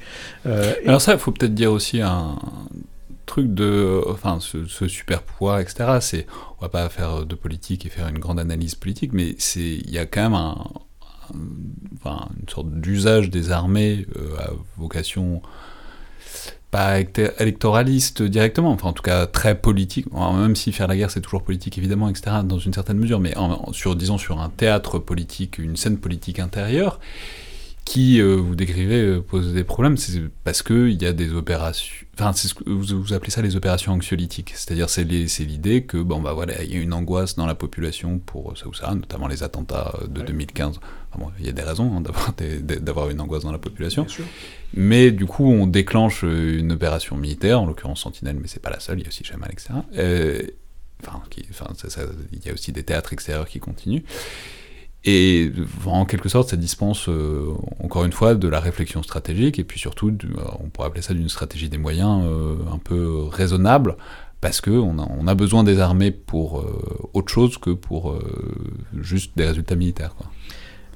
Alors 0.85 1.02
ça, 1.02 1.14
il 1.14 1.19
faut 1.19 1.31
peut-être 1.31 1.53
dire 1.53 1.72
aussi 1.72 2.02
un 2.02 2.38
truc 3.26 3.53
de, 3.53 4.02
enfin, 4.10 4.39
ce, 4.39 4.88
super 4.88 5.22
pouvoir, 5.22 5.60
etc. 5.60 5.98
C'est, 5.99 6.27
on 6.60 6.61
va 6.61 6.69
pas 6.69 6.88
faire 6.89 7.26
de 7.26 7.35
politique 7.35 7.85
et 7.85 7.89
faire 7.89 8.07
une 8.07 8.19
grande 8.19 8.39
analyse 8.39 8.76
politique, 8.76 9.11
mais 9.14 9.35
il 9.56 9.89
y 9.91 9.98
a 9.98 10.06
quand 10.06 10.30
même 10.30 10.56
une 11.34 12.49
sorte 12.49 12.72
d'usage 12.72 13.30
des 13.30 13.52
armées 13.52 14.06
à 14.39 14.52
vocation 14.77 15.41
pas 16.72 16.99
électoraliste 16.99 18.22
directement, 18.22 18.72
enfin 18.72 18.89
en 18.89 18.94
tout 18.94 19.03
cas 19.03 19.26
très 19.26 19.56
politique, 19.56 20.06
même 20.11 20.56
si 20.56 20.72
faire 20.72 20.88
la 20.88 20.98
guerre 20.98 21.11
c'est 21.11 21.22
toujours 21.22 21.44
politique 21.44 21.77
évidemment, 21.77 22.10
etc., 22.10 22.38
dans 22.44 22.60
une 22.60 22.73
certaine 22.73 22.98
mesure, 22.98 23.19
mais 23.19 23.34
sur, 23.72 23.95
disons 23.95 24.18
sur 24.18 24.39
un 24.39 24.49
théâtre 24.49 24.99
politique, 24.99 25.57
une 25.57 25.77
scène 25.77 25.98
politique 25.98 26.39
intérieure, 26.39 26.99
qui, 27.88 28.19
euh, 28.19 28.35
vous 28.35 28.55
décrivez, 28.55 29.01
euh, 29.01 29.22
pose 29.22 29.53
des 29.53 29.64
problèmes, 29.64 29.95
c'est 29.95 30.22
parce 30.43 30.61
qu'il 30.61 31.01
y 31.01 31.05
a 31.05 31.14
des 31.14 31.34
opérations. 31.34 32.05
Enfin, 32.15 32.34
c'est 32.34 32.49
ce 32.49 32.53
que 32.53 32.69
vous, 32.69 33.01
vous, 33.01 33.14
appelez 33.14 33.31
ça 33.31 33.41
les 33.41 33.55
opérations 33.55 33.93
anxiolytiques. 33.93 34.51
C'est-à-dire, 34.55 34.89
c'est 34.89 35.03
l'idée 35.05 35.84
que, 35.84 35.97
bon, 35.97 36.22
bah 36.22 36.34
voilà, 36.34 36.61
il 36.64 36.73
y 36.73 36.77
a 36.77 36.81
une 36.81 36.91
angoisse 36.93 37.35
dans 37.35 37.45
la 37.45 37.55
population 37.55 38.19
pour 38.19 38.57
ça 38.57 38.68
ou 38.68 38.73
ça, 38.73 38.93
notamment 38.93 39.27
les 39.27 39.41
attentats 39.41 39.93
de 40.05 40.22
2015. 40.22 40.80
bon, 41.18 41.31
il 41.39 41.45
y 41.45 41.49
a 41.49 41.53
des 41.53 41.61
raisons 41.61 41.95
hein, 41.95 42.03
d'avoir 42.81 43.09
une 43.09 43.22
angoisse 43.22 43.43
dans 43.43 43.53
la 43.53 43.57
population. 43.57 44.05
Mais 44.73 45.11
du 45.11 45.26
coup, 45.26 45.49
on 45.49 45.65
déclenche 45.65 46.23
une 46.23 46.73
opération 46.73 47.15
militaire, 47.15 47.61
en 47.61 47.68
l'occurrence 47.68 48.01
Sentinelle, 48.01 48.38
mais 48.41 48.47
c'est 48.47 48.61
pas 48.61 48.69
la 48.69 48.81
seule, 48.81 48.99
il 48.99 49.03
y 49.03 49.05
a 49.05 49.09
aussi 49.09 49.23
Jamal, 49.23 49.49
etc. 49.51 49.69
Euh, 49.97 50.41
enfin, 51.05 51.22
il 52.34 52.45
y 52.45 52.49
a 52.49 52.53
aussi 52.53 52.73
des 52.73 52.84
théâtres 52.84 53.14
extérieurs 53.14 53.47
qui 53.47 53.59
continuent. 53.59 54.03
Et 55.06 55.52
en 55.86 56.06
quelque 56.06 56.28
sorte, 56.28 56.49
ça 56.49 56.57
dispense, 56.57 57.07
euh, 57.07 57.53
encore 57.82 58.03
une 58.03 58.11
fois, 58.11 58.36
de 58.36 58.48
la 58.48 58.60
réflexion 58.60 59.03
stratégique, 59.03 59.60
et 59.60 59.64
puis 59.64 59.80
surtout, 59.80 60.10
euh, 60.10 60.41
on 60.60 60.69
pourrait 60.69 60.88
appeler 60.88 61.02
ça 61.02 61.14
d'une 61.14 61.30
stratégie 61.30 61.69
des 61.69 61.78
moyens 61.78 62.24
euh, 62.26 62.56
un 62.74 62.78
peu 62.78 63.24
raisonnable, 63.30 63.95
parce 64.41 64.60
qu'on 64.60 65.28
a, 65.28 65.36
besoin 65.36 65.64
des 65.64 65.80
armées 65.80 66.11
pour 66.11 66.64
autre 67.14 67.34
chose 67.34 67.57
que 67.57 67.72
pour 67.72 68.15
juste 68.95 69.32
des 69.36 69.48
résultats 69.48 69.76
militaires. 69.76 70.14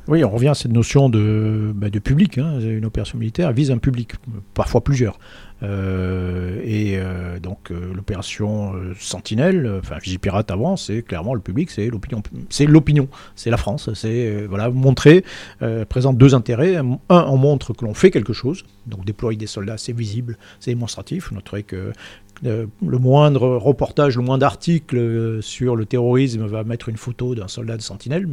Oui, 0.07 0.23
on 0.23 0.29
revient 0.29 0.49
à 0.49 0.53
cette 0.53 0.71
notion 0.71 1.09
de, 1.09 1.71
bah, 1.73 1.89
public. 1.89 2.37
Hein. 2.37 2.59
Une 2.59 2.85
opération 2.85 3.17
militaire 3.17 3.51
vise 3.51 3.71
un 3.71 3.79
public, 3.79 4.13
parfois 4.53 4.83
plusieurs. 4.83 5.17
Euh, 5.63 6.59
et 6.63 6.97
euh, 6.97 7.39
donc 7.39 7.71
euh, 7.71 7.93
l'opération 7.93 8.73
Sentinelle, 8.99 9.79
enfin 9.79 9.97
Vigipirate 9.97 10.49
avant, 10.51 10.75
c'est 10.75 11.03
clairement 11.03 11.33
le 11.33 11.41
public, 11.41 11.69
c'est 11.69 11.87
l'opinion, 11.87 12.23
c'est 12.49 12.65
l'opinion, 12.65 13.07
c'est 13.35 13.49
la 13.49 13.57
France, 13.57 13.93
c'est 13.93 14.45
voilà 14.47 14.69
montrer, 14.69 15.23
présente 15.89 16.17
deux 16.17 16.35
intérêts. 16.35 16.77
Un, 16.77 16.99
on 17.09 17.37
montre 17.37 17.73
que 17.73 17.85
l'on 17.85 17.93
fait 17.93 18.11
quelque 18.11 18.33
chose, 18.33 18.63
donc 18.87 19.05
déployer 19.05 19.37
des 19.37 19.47
soldats, 19.47 19.77
c'est 19.77 19.93
visible, 19.93 20.37
c'est 20.59 20.71
démonstratif. 20.71 21.29
Vous 21.29 21.35
que 21.63 21.93
le 22.43 22.97
moindre 22.97 23.47
reportage, 23.49 24.17
le 24.17 24.23
moindre 24.23 24.45
article 24.45 25.41
sur 25.41 25.75
le 25.75 25.85
terrorisme 25.85 26.45
va 26.45 26.63
mettre 26.63 26.89
une 26.89 26.97
photo 26.97 27.35
d'un 27.35 27.47
soldat 27.47 27.77
de 27.77 27.81
sentinelle. 27.81 28.27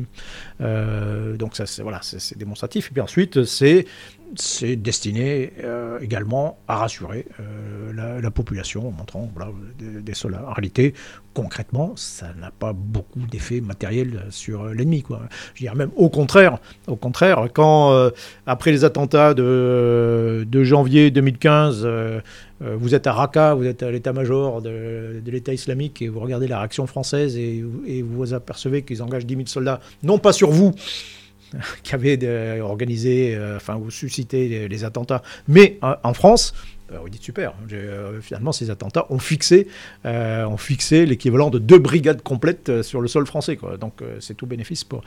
donc 0.60 1.56
ça, 1.56 1.66
c'est 1.66 1.82
voilà, 1.82 2.00
c'est 2.02 2.38
démonstratif. 2.38 2.88
Et 2.88 2.92
puis 2.92 3.00
ensuite, 3.00 3.44
c'est 3.44 3.86
c'est 4.36 4.76
destiné 4.76 5.52
euh, 5.62 5.98
également 6.00 6.58
à 6.68 6.76
rassurer 6.76 7.26
euh, 7.40 8.20
la, 8.20 8.30
population 8.30 8.88
en 8.88 8.90
montrant 8.90 9.30
voilà, 9.34 9.52
des, 9.78 10.14
soldats. 10.14 10.44
En 10.46 10.52
réalité, 10.52 10.94
concrètement, 11.42 11.92
ça 11.94 12.26
n'a 12.40 12.50
pas 12.50 12.72
beaucoup 12.72 13.20
d'effet 13.20 13.60
matériel 13.60 14.24
sur 14.30 14.64
l'ennemi. 14.66 15.04
Je 15.54 15.60
dirais 15.60 15.76
même 15.76 15.90
au 15.94 16.08
contraire, 16.08 16.58
quand 17.54 17.92
euh, 17.92 18.10
après 18.44 18.72
les 18.72 18.84
attentats 18.84 19.34
de, 19.34 20.44
janvier 20.64 21.12
2015, 21.12 21.88
vous 22.60 22.94
êtes 22.96 23.06
à 23.06 23.12
Raqqa, 23.12 23.54
vous 23.54 23.66
êtes 23.66 23.84
à 23.84 23.90
l'état-major 23.92 24.62
de, 24.62 25.22
l'État 25.26 25.52
islamique 25.52 26.02
et 26.02 26.08
vous 26.08 26.18
regardez 26.18 26.48
la 26.48 26.58
réaction 26.58 26.88
française 26.88 27.36
et, 27.36 27.64
et 27.86 28.02
vous 28.02 28.34
apercevez 28.34 28.82
qu'ils 28.82 29.00
engagent 29.00 29.26
10 29.26 29.34
000 29.34 29.46
soldats, 29.46 29.78
non 30.02 30.18
pas 30.18 30.32
sur 30.32 30.50
vous, 30.50 30.74
qui 31.82 31.94
avait 31.94 32.60
organisé, 32.60 33.34
euh, 33.34 33.56
enfin, 33.56 33.76
ou 33.76 33.90
suscité 33.90 34.68
les, 34.68 34.84
attentats. 34.84 35.22
Mais 35.46 35.78
en 35.82 36.14
France, 36.14 36.54
euh, 36.92 36.98
on 37.04 37.08
dit 37.08 37.18
super. 37.20 37.54
Euh, 37.72 38.20
finalement, 38.20 38.52
ces 38.52 38.70
attentats 38.70 39.06
ont 39.10 39.18
fixé, 39.18 39.68
ont 40.04 40.56
fixé 40.56 41.06
l'équivalent 41.06 41.50
de 41.50 41.58
deux 41.58 41.78
brigades 41.78 42.22
complètes 42.22 42.82
sur 42.82 43.00
le 43.00 43.08
sol 43.08 43.26
français. 43.26 43.56
Quoi. 43.56 43.76
Donc, 43.76 44.00
c'est 44.20 44.34
tout 44.34 44.46
bénéfice 44.46 44.84
pour, 44.84 45.02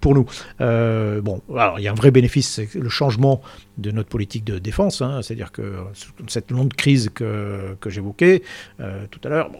pour 0.00 0.14
nous. 0.14 0.26
bon, 0.58 1.42
alors, 1.54 1.78
il 1.78 1.82
y 1.82 1.88
a 1.88 1.92
un 1.92 1.94
vrai 1.94 2.10
bénéfice, 2.10 2.48
c'est 2.48 2.74
le 2.74 2.88
changement 2.88 3.42
de 3.78 3.90
notre 3.90 4.08
politique 4.08 4.44
de 4.44 4.58
défense. 4.58 5.00
Hein. 5.02 5.20
C'est-à-dire 5.22 5.52
que 5.52 5.74
cette 6.26 6.50
longue 6.50 6.72
crise 6.74 7.10
que, 7.14 7.76
que 7.80 7.90
j'évoquais 7.90 8.42
euh, 8.80 9.06
tout 9.10 9.20
à 9.24 9.28
l'heure, 9.28 9.50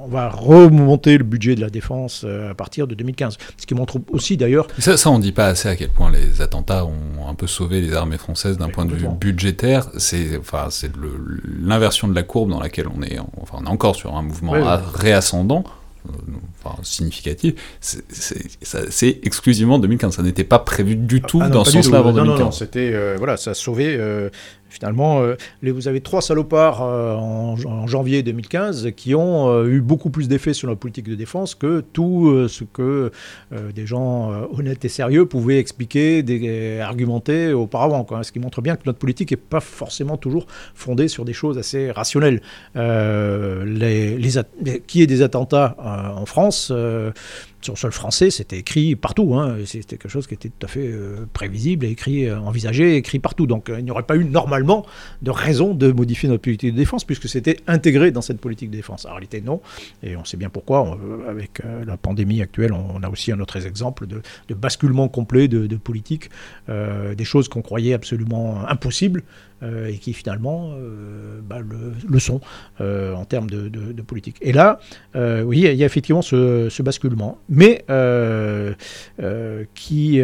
on 0.00 0.08
va 0.08 0.28
remonter 0.28 1.16
le 1.16 1.24
budget 1.24 1.54
de 1.54 1.60
la 1.60 1.70
défense 1.70 2.22
euh, 2.24 2.50
à 2.50 2.54
partir 2.54 2.86
de 2.86 2.94
2015. 2.94 3.38
Ce 3.56 3.66
qui 3.66 3.74
montre 3.74 4.00
aussi 4.10 4.36
d'ailleurs... 4.36 4.66
Ça, 4.78 4.96
ça 4.96 5.10
on 5.10 5.18
ne 5.18 5.22
dit 5.22 5.32
pas 5.32 5.46
assez 5.46 5.68
à 5.68 5.76
quel 5.76 5.90
point 5.90 6.10
les 6.10 6.42
attentats 6.42 6.84
ont 6.84 7.28
un 7.28 7.34
peu 7.34 7.46
sauvé 7.46 7.80
les 7.80 7.94
armées 7.94 8.18
françaises 8.18 8.58
d'un 8.58 8.68
point 8.68 8.84
de 8.84 8.94
vue 8.94 9.08
budgétaire. 9.08 9.88
C'est 9.98 10.41
enfin, 10.42 10.68
l'inversion 11.62 12.08
de 12.08 12.14
la 12.14 12.22
courbe 12.22 12.50
dans 12.50 12.60
laquelle 12.60 12.88
on 12.88 13.02
est, 13.02 13.18
enfin, 13.40 13.58
on 13.60 13.64
est 13.64 13.70
encore 13.70 13.96
sur 13.96 14.16
un 14.16 14.22
mouvement 14.22 14.54
réascendant 14.94 15.64
enfin, 16.64 16.76
significatif, 16.82 17.54
c'est 17.80 19.20
exclusivement 19.22 19.78
2015. 19.78 20.16
Ça 20.16 20.22
n'était 20.22 20.44
pas 20.44 20.58
prévu 20.58 20.96
du 20.96 21.20
tout 21.22 21.40
ah 21.42 21.48
dans 21.48 21.64
ce 21.64 21.72
sens-là 21.72 21.98
avant 21.98 22.12
2015. 22.12 22.38
Non, 22.38 22.44
non, 22.46 22.50
c'était, 22.50 22.90
euh, 22.92 23.16
voilà, 23.18 23.36
ça 23.36 23.52
a 23.52 23.54
sauvé 23.54 23.94
euh, 23.96 24.30
Finalement, 24.72 25.20
euh, 25.20 25.36
vous 25.62 25.86
avez 25.86 26.00
trois 26.00 26.22
salopards 26.22 26.82
euh, 26.82 27.14
en, 27.14 27.86
janvier 27.86 28.22
2015 28.22 28.92
qui 28.96 29.14
ont 29.14 29.50
euh, 29.50 29.66
eu 29.66 29.82
beaucoup 29.82 30.08
plus 30.08 30.28
d'effet 30.28 30.54
sur 30.54 30.66
la 30.66 30.76
politique 30.76 31.08
de 31.10 31.14
défense 31.14 31.54
que 31.54 31.84
tout 31.92 32.48
ce 32.48 32.64
que 32.64 33.10
des 33.74 33.86
gens 33.86 34.32
honnêtes 34.56 34.84
et 34.84 34.88
sérieux 34.88 35.26
pouvaient 35.26 35.58
expliquer, 35.58 36.80
argumenter 36.80 37.52
auparavant. 37.52 38.06
Ce 38.22 38.32
qui 38.32 38.38
montre 38.38 38.62
bien 38.62 38.76
que 38.76 38.82
notre 38.86 38.98
politique 38.98 39.30
n'est 39.30 39.36
pas 39.36 39.60
forcément 39.60 40.16
toujours 40.16 40.46
fondée 40.74 41.08
sur 41.08 41.24
des 41.24 41.32
choses 41.32 41.58
assez 41.58 41.90
rationnelles. 41.90 42.40
les, 42.74 44.18
qui 44.86 45.02
est 45.02 45.06
des 45.06 45.22
attentats 45.22 45.76
en 46.16 46.24
France 46.24 46.72
sur 47.62 47.74
le 47.74 47.78
sol 47.78 47.92
français, 47.92 48.30
c'était 48.30 48.58
écrit 48.58 48.96
partout. 48.96 49.34
Hein. 49.34 49.58
C'était 49.64 49.96
quelque 49.96 50.10
chose 50.10 50.26
qui 50.26 50.34
était 50.34 50.48
tout 50.48 50.66
à 50.66 50.68
fait 50.68 50.86
euh, 50.86 51.26
prévisible, 51.32 51.86
écrit, 51.86 52.28
euh, 52.28 52.38
envisagé, 52.38 52.96
écrit 52.96 53.18
partout. 53.18 53.46
Donc 53.46 53.68
euh, 53.68 53.78
il 53.78 53.84
n'y 53.84 53.90
aurait 53.90 54.02
pas 54.02 54.16
eu 54.16 54.24
normalement 54.24 54.84
de 55.22 55.30
raison 55.30 55.74
de 55.74 55.92
modifier 55.92 56.28
notre 56.28 56.42
politique 56.42 56.72
de 56.72 56.76
défense 56.76 57.04
puisque 57.04 57.28
c'était 57.28 57.56
intégré 57.66 58.10
dans 58.10 58.22
cette 58.22 58.40
politique 58.40 58.70
de 58.70 58.76
défense. 58.76 59.06
En 59.06 59.10
réalité, 59.10 59.40
non. 59.40 59.60
Et 60.02 60.16
on 60.16 60.24
sait 60.24 60.36
bien 60.36 60.50
pourquoi. 60.50 60.98
avec 61.28 61.62
la 61.86 61.96
pandémie 61.96 62.42
actuelle, 62.42 62.72
on, 62.72 63.02
a 63.02 63.08
aussi 63.08 63.32
un 63.32 63.40
autre 63.40 63.56
exemple 63.56 64.06
de, 64.06 64.22
basculement 64.54 65.08
complet 65.08 65.48
de, 65.48 65.66
de 65.66 65.76
politique, 65.76 66.30
des 66.68 67.24
choses 67.24 67.48
qu'on 67.48 67.62
croyait 67.62 67.94
absolument 67.94 68.66
impossibles. 68.68 69.22
Euh, 69.62 69.86
et 69.86 69.98
qui 69.98 70.12
finalement 70.12 70.72
euh, 70.72 71.40
bah, 71.40 71.58
le, 71.60 72.18
sont 72.18 72.40
euh, 72.80 73.14
en 73.14 73.24
termes 73.24 73.48
de, 73.48 74.02
politique. 74.02 74.36
Et 74.40 74.52
là, 74.52 74.80
oui, 75.14 75.60
il 75.60 75.74
y 75.76 75.82
a 75.84 75.86
effectivement 75.86 76.22
ce, 76.22 76.82
basculement, 76.82 77.38
mais 77.48 77.84
qui 79.74 80.20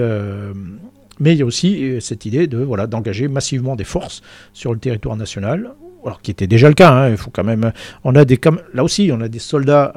mais 1.20 1.32
il 1.32 1.39
y 1.39 1.43
a 1.43 1.47
aussi 1.47 1.98
cette 2.01 2.27
idée 2.27 2.47
de 2.47 2.59
voilà 2.59 2.86
d'engager 2.86 3.28
massivement 3.28 3.77
des 3.77 3.85
forces 3.85 4.23
sur 4.52 4.73
le 4.73 4.78
territoire 4.78 5.16
national 5.16 5.74
alors 6.05 6.23
qui 6.23 6.31
était 6.31 6.47
déjà 6.47 6.69
le 6.69 6.74
cas, 6.74 6.93
hein, 6.93 7.10
il 7.10 7.16
faut 7.16 7.31
quand 7.31 7.43
même. 7.43 7.73
On 8.05 8.15
a 8.15 8.24
des 8.24 8.39
là 8.73 8.85
aussi, 8.85 9.10
on 9.12 9.20
a 9.20 9.28
des 9.28 9.40
soldats 9.40 9.94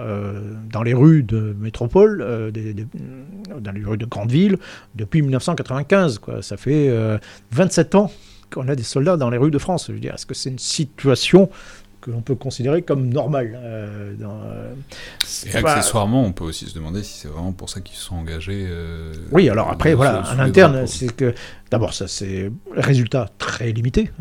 dans 0.71 0.83
les 0.83 0.93
rues 0.93 1.23
de 1.23 1.55
métropole, 1.59 2.51
dans 3.59 3.71
les 3.71 3.83
rues 3.83 3.97
de 3.97 4.05
grandes 4.05 4.31
villes 4.31 4.57
depuis 4.95 5.21
1995. 5.21 6.19
Quoi. 6.19 6.41
Ça 6.41 6.57
fait 6.57 6.91
27 7.51 7.95
ans 7.95 8.11
qu'on 8.51 8.67
a 8.67 8.75
des 8.75 8.83
soldats 8.83 9.17
dans 9.17 9.29
les 9.29 9.37
rues 9.37 9.51
de 9.51 9.57
France. 9.57 9.85
Je 9.87 9.93
veux 9.93 9.99
dire, 9.99 10.13
est-ce 10.13 10.25
que 10.25 10.33
c'est 10.33 10.49
une 10.49 10.59
situation 10.59 11.49
que 12.01 12.11
l'on 12.11 12.21
peut 12.21 12.35
considérer 12.35 12.81
comme 12.81 13.07
normale 13.07 13.57
euh, 13.61 14.13
euh, 14.19 14.73
Et 15.45 15.55
accessoirement, 15.55 16.23
on 16.23 16.31
peut 16.31 16.43
aussi 16.43 16.65
se 16.65 16.73
demander 16.73 17.03
si 17.03 17.19
c'est 17.19 17.27
vraiment 17.27 17.51
pour 17.53 17.69
ça 17.69 17.79
qu'ils 17.79 17.95
se 17.95 18.03
sont 18.03 18.15
engagés. 18.15 18.65
Euh, 18.67 19.13
oui, 19.31 19.49
alors 19.49 19.69
après, 19.69 19.93
voilà, 19.93 20.23
en 20.33 20.39
interne, 20.39 20.87
c'est 20.87 21.15
que 21.15 21.33
d'abord, 21.71 21.93
ça 21.93 22.07
c'est 22.07 22.51
résultat 22.75 23.29
très 23.37 23.71
limité. 23.71 24.11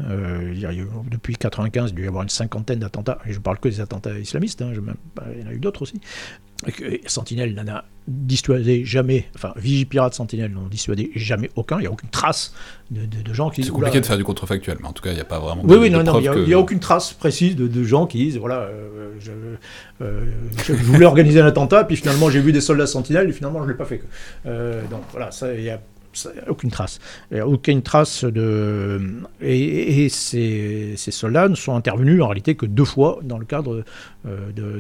depuis 1.11 1.37
95, 1.37 1.93
il 1.97 2.05
y 2.05 2.07
avoir 2.07 2.23
une 2.23 2.29
cinquantaine 2.29 2.79
d'attentats. 2.79 3.19
Et 3.27 3.33
je 3.33 3.39
ne 3.39 3.43
parle 3.43 3.59
que 3.59 3.69
des 3.69 3.81
attentats 3.81 4.19
islamistes. 4.19 4.63
Hein, 4.63 4.73
il 4.73 5.43
y 5.43 5.45
en 5.45 5.49
a 5.49 5.53
eu 5.53 5.59
d'autres 5.59 5.83
aussi. 5.83 6.01
Sentinelle 7.07 7.55
n'en 7.55 7.67
a 7.73 7.85
dissuadé 8.07 8.85
jamais, 8.85 9.27
enfin 9.35 9.53
Vigipirate 9.57 10.15
Sentinelle 10.15 10.53
n'en 10.53 10.67
dissuadé 10.67 11.11
jamais 11.15 11.51
aucun, 11.55 11.79
il 11.79 11.83
n'y 11.83 11.87
a 11.87 11.93
aucune 11.93 12.09
trace 12.09 12.53
de, 12.91 13.33
gens 13.33 13.51
qui... 13.51 13.63
C'est 13.63 13.71
compliqué 13.71 14.01
de 14.01 14.07
faire 14.07 14.17
du 14.17 14.25
contrefactuel, 14.25 14.79
mais 14.81 14.89
en 14.89 14.93
tout 14.93 15.03
cas 15.03 15.11
il 15.11 15.15
n'y 15.15 15.21
a 15.21 15.25
pas 15.25 15.39
vraiment... 15.39 15.63
Oui, 15.65 15.77
oui, 15.77 15.91
non, 15.91 16.03
non, 16.03 16.19
il 16.19 16.45
n'y 16.45 16.53
a, 16.53 16.59
aucune 16.59 16.81
trace 16.81 17.13
précise 17.13 17.57
de, 17.57 17.85
gens 17.85 18.07
qui 18.07 18.19
disent, 18.19 18.37
voilà, 18.37 18.63
euh, 18.63 19.15
euh, 20.03 20.25
je, 20.67 20.73
voulais 20.73 21.07
organiser 21.07 21.41
un 21.41 21.47
attentat, 21.47 21.85
puis 21.85 21.97
finalement 21.97 22.31
j'ai 22.31 22.41
vu 22.41 22.53
des 22.53 22.61
soldats 22.61 22.87
Sentinelle, 22.87 23.29
et 23.29 23.33
finalement 23.33 23.61
je 23.61 23.67
ne 23.67 23.71
l'ai 23.71 23.77
pas 23.77 23.85
fait. 23.85 24.03
Euh, 24.47 24.83
donc 24.91 25.03
voilà, 25.13 25.31
ça, 25.31 25.55
il 25.55 25.63
y 25.63 25.71
a 25.71 25.81
aucune 26.49 26.71
trace. 26.71 26.99
aucune 27.45 27.83
trace 27.83 28.25
de. 28.25 29.01
Et, 29.41 30.09
ces, 30.09 30.97
soldats 30.97 31.49
ne 31.49 31.55
sont 31.55 31.75
intervenus 31.75 32.23
en 32.23 32.29
réalité 32.29 32.55
que 32.55 32.67
deux 32.67 32.85
fois 32.85 33.19
dans 33.23 33.39
le 33.39 33.45
cadre 33.45 33.85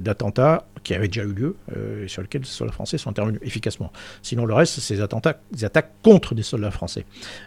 d'attentats 0.01 0.65
qui 0.82 0.94
avaient 0.94 1.09
déjà 1.09 1.23
eu 1.23 1.32
lieu, 1.32 1.57
euh, 1.77 2.09
sur 2.09 2.23
lesquels 2.23 2.43
les 2.43 2.47
soldats 2.47 2.73
français 2.73 2.98
sont 2.98 3.11
intervenus 3.11 3.40
efficacement. 3.43 3.93
Sinon, 4.23 4.47
le 4.47 4.55
reste, 4.55 4.81
c'est 4.81 4.94
des 4.94 5.01
attentats, 5.01 5.39
des 5.52 5.65
attaques 5.65 5.93
contre 6.02 6.35
des 6.35 6.43
soldats 6.43 6.70
français. 6.70 7.05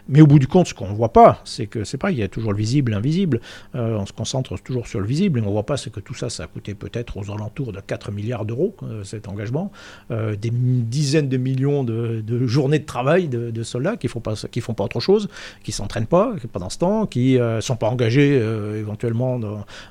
Mais 0.08 0.20
au 0.20 0.26
bout 0.26 0.38
du 0.38 0.46
compte, 0.46 0.68
ce 0.68 0.74
qu'on 0.74 0.88
ne 0.88 0.94
voit 0.94 1.12
pas, 1.12 1.40
c'est 1.44 1.66
que 1.66 1.84
c'est 1.84 1.98
pas, 1.98 2.10
il 2.10 2.18
y 2.18 2.22
a 2.22 2.28
toujours 2.28 2.52
le 2.52 2.58
visible, 2.58 2.92
l'invisible. 2.92 3.40
Euh, 3.74 3.96
on 3.96 4.06
se 4.06 4.12
concentre 4.12 4.56
toujours 4.58 4.86
sur 4.86 5.00
le 5.00 5.06
visible, 5.06 5.38
et 5.38 5.42
on 5.42 5.46
ne 5.46 5.50
voit 5.50 5.66
pas, 5.66 5.76
c'est 5.76 5.90
que 5.90 6.00
tout 6.00 6.14
ça, 6.14 6.30
ça 6.30 6.44
a 6.44 6.46
coûté 6.46 6.74
peut-être 6.74 7.16
aux 7.16 7.32
alentours 7.32 7.72
de 7.72 7.80
4 7.80 8.12
milliards 8.12 8.44
d'euros, 8.44 8.74
euh, 8.82 9.02
cet 9.04 9.28
engagement, 9.28 9.70
des 10.10 10.50
dizaines 10.50 11.28
de 11.28 11.36
millions 11.36 11.84
de, 11.84 12.46
journées 12.46 12.78
de 12.78 12.84
travail 12.84 13.28
de, 13.28 13.62
soldats 13.74 13.96
qui 13.96 14.08
font 14.08 14.20
pas 14.20 14.34
qui 14.50 14.60
font 14.60 14.74
pas 14.74 14.84
autre 14.84 15.00
chose, 15.00 15.28
qui 15.62 15.72
s'entraînent 15.72 16.06
pas 16.06 16.32
pendant 16.52 16.70
ce 16.70 16.78
temps, 16.78 17.06
qui 17.06 17.38
ne 17.38 17.60
sont 17.60 17.76
pas 17.76 17.88
engagés 17.88 18.34
éventuellement 18.84 19.38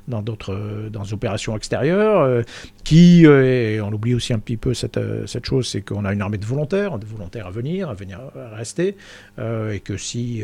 dans 0.07 0.21
d'autres 0.21 0.89
dans, 0.91 1.03
des 1.03 1.13
opérations 1.13 1.55
extérieures, 1.55 2.43
qui 2.83 3.25
et 3.25 3.81
on 3.81 3.91
oublie 3.91 4.15
aussi 4.15 4.33
un 4.33 4.39
petit 4.39 4.57
peu 4.57 4.73
cette, 4.73 4.99
cette 5.27 5.45
chose, 5.45 5.67
c'est 5.67 5.81
qu'on 5.81 6.05
a 6.05 6.13
une 6.13 6.21
armée 6.21 6.37
de 6.37 6.45
volontaires, 6.45 6.99
de 6.99 7.05
volontaires 7.05 7.47
à 7.47 7.51
venir, 7.51 7.89
à 7.89 7.93
venir 7.93 8.19
à 8.35 8.55
rester, 8.55 8.95
et 9.39 9.79
que 9.79 9.97
si 9.97 10.43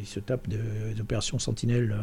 ils 0.00 0.06
se 0.06 0.20
tapent 0.20 0.48
des 0.48 1.00
opérations 1.00 1.38
sentinelles 1.38 1.94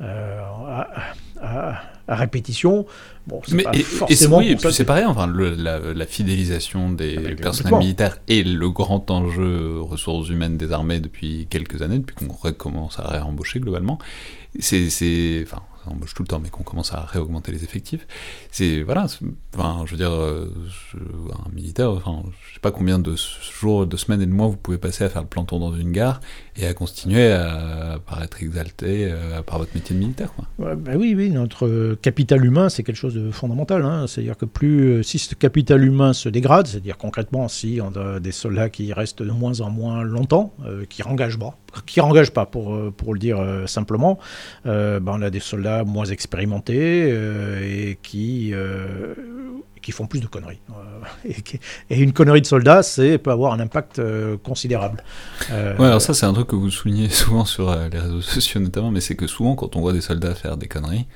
à, 0.00 1.82
répétition. 2.08 2.86
Bon, 3.30 3.40
mais 3.52 3.62
pas 3.62 3.72
forcément 3.78 4.40
et 4.40 4.56
c'est 4.58 4.84
pareil, 4.84 5.04
enfin, 5.04 5.32
la, 5.32 6.06
fidélisation 6.06 6.90
des 6.90 7.16
ah, 7.16 7.34
personnels 7.40 7.78
militaires 7.78 8.18
est 8.26 8.44
le 8.44 8.70
grand 8.70 9.08
enjeu 9.10 9.80
ressources 9.80 10.28
humaines 10.30 10.56
des 10.56 10.72
armées 10.72 10.98
depuis 10.98 11.46
quelques 11.48 11.80
années, 11.82 12.00
depuis 12.00 12.16
qu'on 12.16 12.32
recommence 12.32 12.98
à 12.98 13.06
réembaucher 13.06 13.60
globalement. 13.60 13.98
C'est, 14.58 15.44
enfin, 15.44 15.62
ça 15.84 15.90
embauche 15.92 16.12
tout 16.14 16.24
le 16.24 16.26
temps, 16.26 16.40
mais 16.40 16.48
qu'on 16.48 16.64
commence 16.64 16.92
à 16.92 17.02
réaugmenter 17.02 17.52
les 17.52 17.62
effectifs. 17.62 18.04
C'est, 18.50 18.82
voilà, 18.82 19.06
enfin, 19.54 19.84
je 19.86 19.92
veux 19.92 19.96
dire, 19.96 20.10
euh, 20.10 20.52
un 21.46 21.54
militaire, 21.54 21.92
enfin, 21.92 22.22
je 22.48 22.54
sais 22.54 22.60
pas 22.60 22.72
combien 22.72 22.98
de 22.98 23.14
jours, 23.60 23.86
de 23.86 23.96
semaines 23.96 24.22
et 24.22 24.26
de 24.26 24.32
mois 24.32 24.48
vous 24.48 24.56
pouvez 24.56 24.78
passer 24.78 25.04
à 25.04 25.08
faire 25.08 25.22
le 25.22 25.28
planton 25.28 25.60
dans 25.60 25.74
une 25.76 25.92
gare 25.92 26.20
et 26.60 26.66
à 26.66 26.74
continuer 26.74 27.32
à 27.32 27.98
paraître 28.06 28.42
exalté 28.42 29.08
euh, 29.10 29.42
par 29.42 29.58
votre 29.58 29.74
métier 29.74 29.94
de 29.94 30.00
militaire. 30.00 30.32
Quoi. 30.34 30.74
bah 30.76 30.92
oui, 30.96 31.14
oui, 31.16 31.30
notre 31.30 31.94
capital 32.02 32.44
humain, 32.44 32.68
c'est 32.68 32.82
quelque 32.82 32.96
chose 32.96 33.14
de 33.14 33.30
fondamental. 33.30 33.84
Hein. 33.84 34.06
C'est-à-dire 34.06 34.36
que 34.36 34.44
plus, 34.44 34.80
euh, 34.80 35.02
si 35.02 35.18
ce 35.18 35.34
capital 35.34 35.84
humain 35.84 36.12
se 36.12 36.28
dégrade, 36.28 36.66
c'est-à-dire 36.66 36.98
concrètement, 36.98 37.48
si 37.48 37.80
on 37.82 37.98
a 37.98 38.20
des 38.20 38.32
soldats 38.32 38.68
qui 38.68 38.92
restent 38.92 39.22
de 39.22 39.30
moins 39.30 39.60
en 39.60 39.70
moins 39.70 40.02
longtemps, 40.02 40.54
qui 40.88 41.02
n'engagent 41.02 41.38
pas, 41.38 41.56
qui 41.86 42.00
n'engagent 42.00 42.32
pas 42.32 42.46
pour, 42.46 42.92
pour 42.92 43.14
le 43.14 43.18
dire 43.18 43.38
simplement, 43.66 44.18
ben 44.64 45.02
on 45.06 45.22
a 45.22 45.30
des 45.30 45.40
soldats 45.40 45.84
moins 45.84 46.06
expérimentés 46.06 47.08
et 47.62 47.98
qui 48.02 48.52
qui 49.80 49.92
font 49.92 50.06
plus 50.06 50.20
de 50.20 50.26
conneries. 50.26 50.60
Euh, 50.70 51.32
et, 51.90 52.00
une 52.00 52.12
connerie 52.12 52.40
de 52.40 52.46
soldat, 52.46 52.82
c'est 52.82 53.18
peut 53.18 53.30
avoir 53.30 53.52
un 53.52 53.60
impact 53.60 53.98
euh, 53.98 54.36
considérable. 54.36 55.02
Euh, 55.50 55.76
ouais, 55.76 55.86
alors 55.86 56.02
ça, 56.02 56.14
c'est 56.14 56.26
un 56.26 56.32
truc 56.32 56.48
que 56.48 56.56
vous 56.56 56.70
soulignez 56.70 57.08
souvent 57.10 57.44
sur 57.44 57.74
les 57.74 57.98
réseaux 57.98 58.20
sociaux 58.20 58.60
notamment, 58.60 58.90
mais 58.90 59.00
c'est 59.00 59.16
que 59.16 59.26
souvent, 59.26 59.54
quand 59.54 59.76
on 59.76 59.80
voit 59.80 59.92
des 59.92 60.00
soldats 60.00 60.34
faire 60.34 60.56
des 60.56 60.68
conneries, 60.68 61.06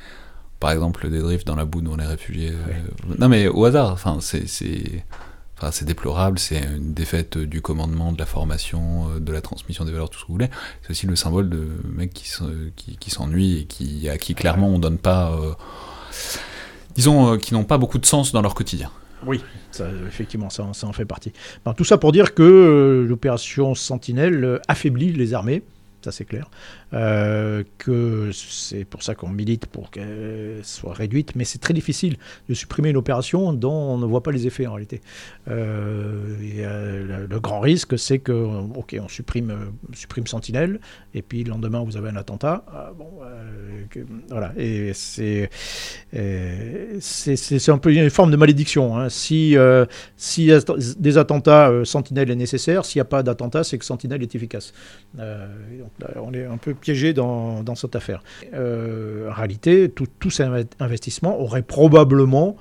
par 0.60 0.70
exemple 0.70 1.08
des 1.10 1.20
drifts 1.20 1.46
dans 1.46 1.56
la 1.56 1.64
boue 1.64 1.82
dans 1.82 1.96
les 1.96 2.06
réfugiés, 2.06 2.52
non 3.18 3.28
mais 3.28 3.48
au 3.48 3.64
hasard, 3.64 3.92
enfin, 3.92 4.18
c'est. 4.20 5.04
Enfin, 5.56 5.70
c'est 5.70 5.84
déplorable, 5.84 6.40
c'est 6.40 6.58
une 6.58 6.94
défaite 6.94 7.38
du 7.38 7.62
commandement, 7.62 8.10
de 8.10 8.18
la 8.18 8.26
formation, 8.26 9.20
de 9.20 9.32
la 9.32 9.40
transmission 9.40 9.84
des 9.84 9.92
valeurs, 9.92 10.10
tout 10.10 10.18
ce 10.18 10.24
que 10.24 10.26
vous 10.26 10.34
voulez. 10.34 10.50
C'est 10.82 10.90
aussi 10.90 11.06
le 11.06 11.14
symbole 11.14 11.48
de 11.48 11.68
mecs 11.84 12.12
qui, 12.12 12.28
qui, 12.98 13.10
s'ennuient 13.10 13.60
et 13.60 13.64
qui, 13.64 14.08
à 14.08 14.18
qui 14.18 14.34
clairement 14.34 14.66
on 14.66 14.80
donne 14.80 14.98
pas 14.98 15.32
disons, 16.94 17.34
euh, 17.34 17.36
qui 17.36 17.54
n'ont 17.54 17.64
pas 17.64 17.78
beaucoup 17.78 17.98
de 17.98 18.06
sens 18.06 18.32
dans 18.32 18.42
leur 18.42 18.54
quotidien. 18.54 18.90
Oui, 19.26 19.40
effectivement, 20.06 20.50
ça, 20.50 20.64
en 20.64 20.92
fait 20.92 21.04
partie. 21.04 21.32
tout 21.76 21.84
ça 21.84 21.98
pour 21.98 22.12
dire 22.12 22.34
que 22.34 22.42
euh, 22.42 23.06
l'opération 23.06 23.74
Sentinelle 23.74 24.44
euh, 24.44 24.58
affaiblit 24.68 25.12
les 25.12 25.34
armées, 25.34 25.62
ça 26.02 26.12
c'est 26.12 26.26
clair. 26.26 26.50
Euh, 26.94 27.64
que 27.78 28.30
c'est 28.32 28.84
pour 28.84 29.02
ça 29.02 29.14
qu'on 29.16 29.28
milite 29.28 29.66
pour 29.66 29.90
qu'elle 29.90 30.60
soit 30.62 30.92
réduite, 30.92 31.34
mais 31.34 31.44
c'est 31.44 31.58
très 31.58 31.74
difficile 31.74 32.16
de 32.48 32.54
supprimer 32.54 32.90
une 32.90 32.96
opération 32.96 33.52
dont 33.52 33.72
on 33.72 33.98
ne 33.98 34.06
voit 34.06 34.22
pas 34.22 34.30
les 34.30 34.46
effets 34.46 34.66
en 34.66 34.74
réalité. 34.74 35.00
Euh, 35.48 36.36
euh, 36.60 37.26
le, 37.28 37.40
grand 37.40 37.58
risque, 37.58 37.98
c'est 37.98 38.20
que, 38.20 38.32
ok, 38.32 38.96
on 39.02 39.08
supprime, 39.08 39.72
supprime 39.92 40.26
Sentinelle, 40.28 40.78
et 41.14 41.22
puis 41.22 41.42
le 41.42 41.50
lendemain 41.50 41.82
vous 41.82 41.96
avez 41.96 42.10
un 42.10 42.16
attentat. 42.16 42.64
Ah, 42.68 42.92
bon, 42.96 43.10
voilà, 44.30 44.52
et 44.56 44.92
c'est 44.94 45.50
c'est 47.00 47.70
un 47.70 47.78
peu 47.78 47.92
une 47.92 48.10
forme 48.10 48.30
de 48.30 48.36
malédiction. 48.36 48.96
Hein. 48.96 49.08
Si, 49.08 49.56
si 50.16 50.50
des 50.98 51.18
attentats, 51.18 51.72
Sentinelle 51.84 52.30
est 52.30 52.36
nécessaire, 52.36 52.84
s'il 52.84 52.98
n'y 53.00 53.02
a 53.02 53.06
pas 53.06 53.22
d'attentat, 53.22 53.64
c'est 53.64 53.78
que 53.78 53.84
Sentinelle 53.84 54.22
est 54.22 54.34
efficace. 54.34 54.72
on 55.18 56.34
est 56.34 56.44
un 56.44 56.56
peu 56.56 56.74
piégé 56.84 57.14
dans, 57.14 57.74
cette 57.74 57.96
affaire. 57.96 58.22
Euh, 58.52 59.30
en 59.30 59.32
réalité, 59.32 59.88
tout, 59.88 60.30
ces 60.30 60.44
investissements 60.78 61.40
auraient 61.40 61.62
probablement 61.62 62.56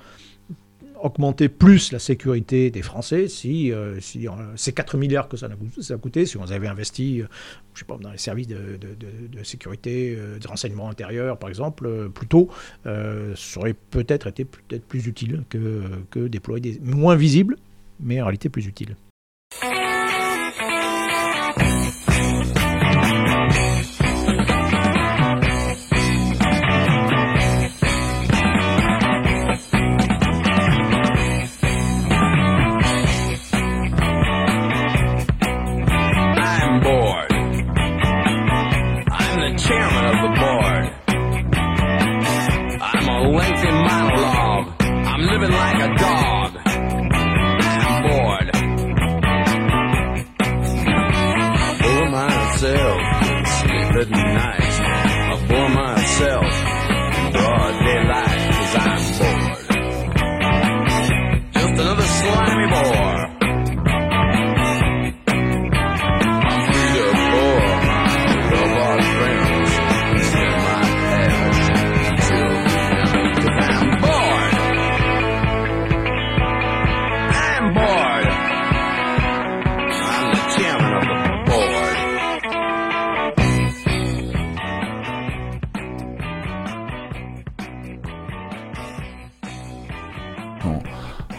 augmenté 1.01 1.49
plus 1.49 1.91
la 1.91 1.99
sécurité 1.99 2.71
des 2.71 2.81
Français 2.81 3.27
si, 3.27 3.73
euh, 3.73 3.99
euh, 4.15 4.53
ces 4.55 4.71
4 4.71 4.95
milliards 4.95 5.27
que 5.27 5.35
ça 5.35 5.47
a, 5.47 5.97
coûté, 5.97 6.25
si 6.25 6.37
on 6.37 6.43
avait 6.43 6.67
investi 6.67 7.21
je 7.73 7.79
sais 7.79 7.85
pas, 7.85 7.97
dans 7.97 8.11
les 8.11 8.17
services 8.17 8.47
de, 8.47 8.77
sécurité, 9.43 10.15
de 10.15 10.47
renseignement 10.47 10.89
intérieur 10.89 11.37
par 11.37 11.49
exemple, 11.49 12.09
plus 12.09 12.27
tôt, 12.27 12.47
ça 12.85 13.59
aurait 13.59 13.75
peut-être 13.91 14.27
été 14.27 14.45
peut-être 14.45 14.85
plus 14.85 15.05
utile 15.05 15.43
que, 15.49 15.81
que 16.09 16.27
déployer 16.27 16.77
des 16.77 16.79
moins 16.79 17.17
visibles, 17.17 17.57
mais 17.99 18.21
en 18.21 18.25
réalité 18.25 18.47
plus 18.47 18.65
utile. 18.65 18.95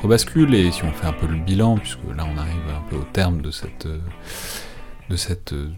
Bascule 0.09 0.55
et 0.55 0.71
si 0.71 0.83
on 0.85 0.93
fait 0.93 1.07
un 1.07 1.13
peu 1.13 1.27
le 1.27 1.37
bilan, 1.37 1.77
puisque 1.77 1.99
là 2.17 2.27
on 2.33 2.39
arrive 2.39 2.63
un 2.69 2.89
peu 2.91 2.97
au 2.97 3.05
terme 3.13 3.41
de 3.41 3.51
cette, 3.51 3.87
euh, 3.87 3.99
de 5.11 5.17
cette 5.17 5.53
euh, 5.53 5.71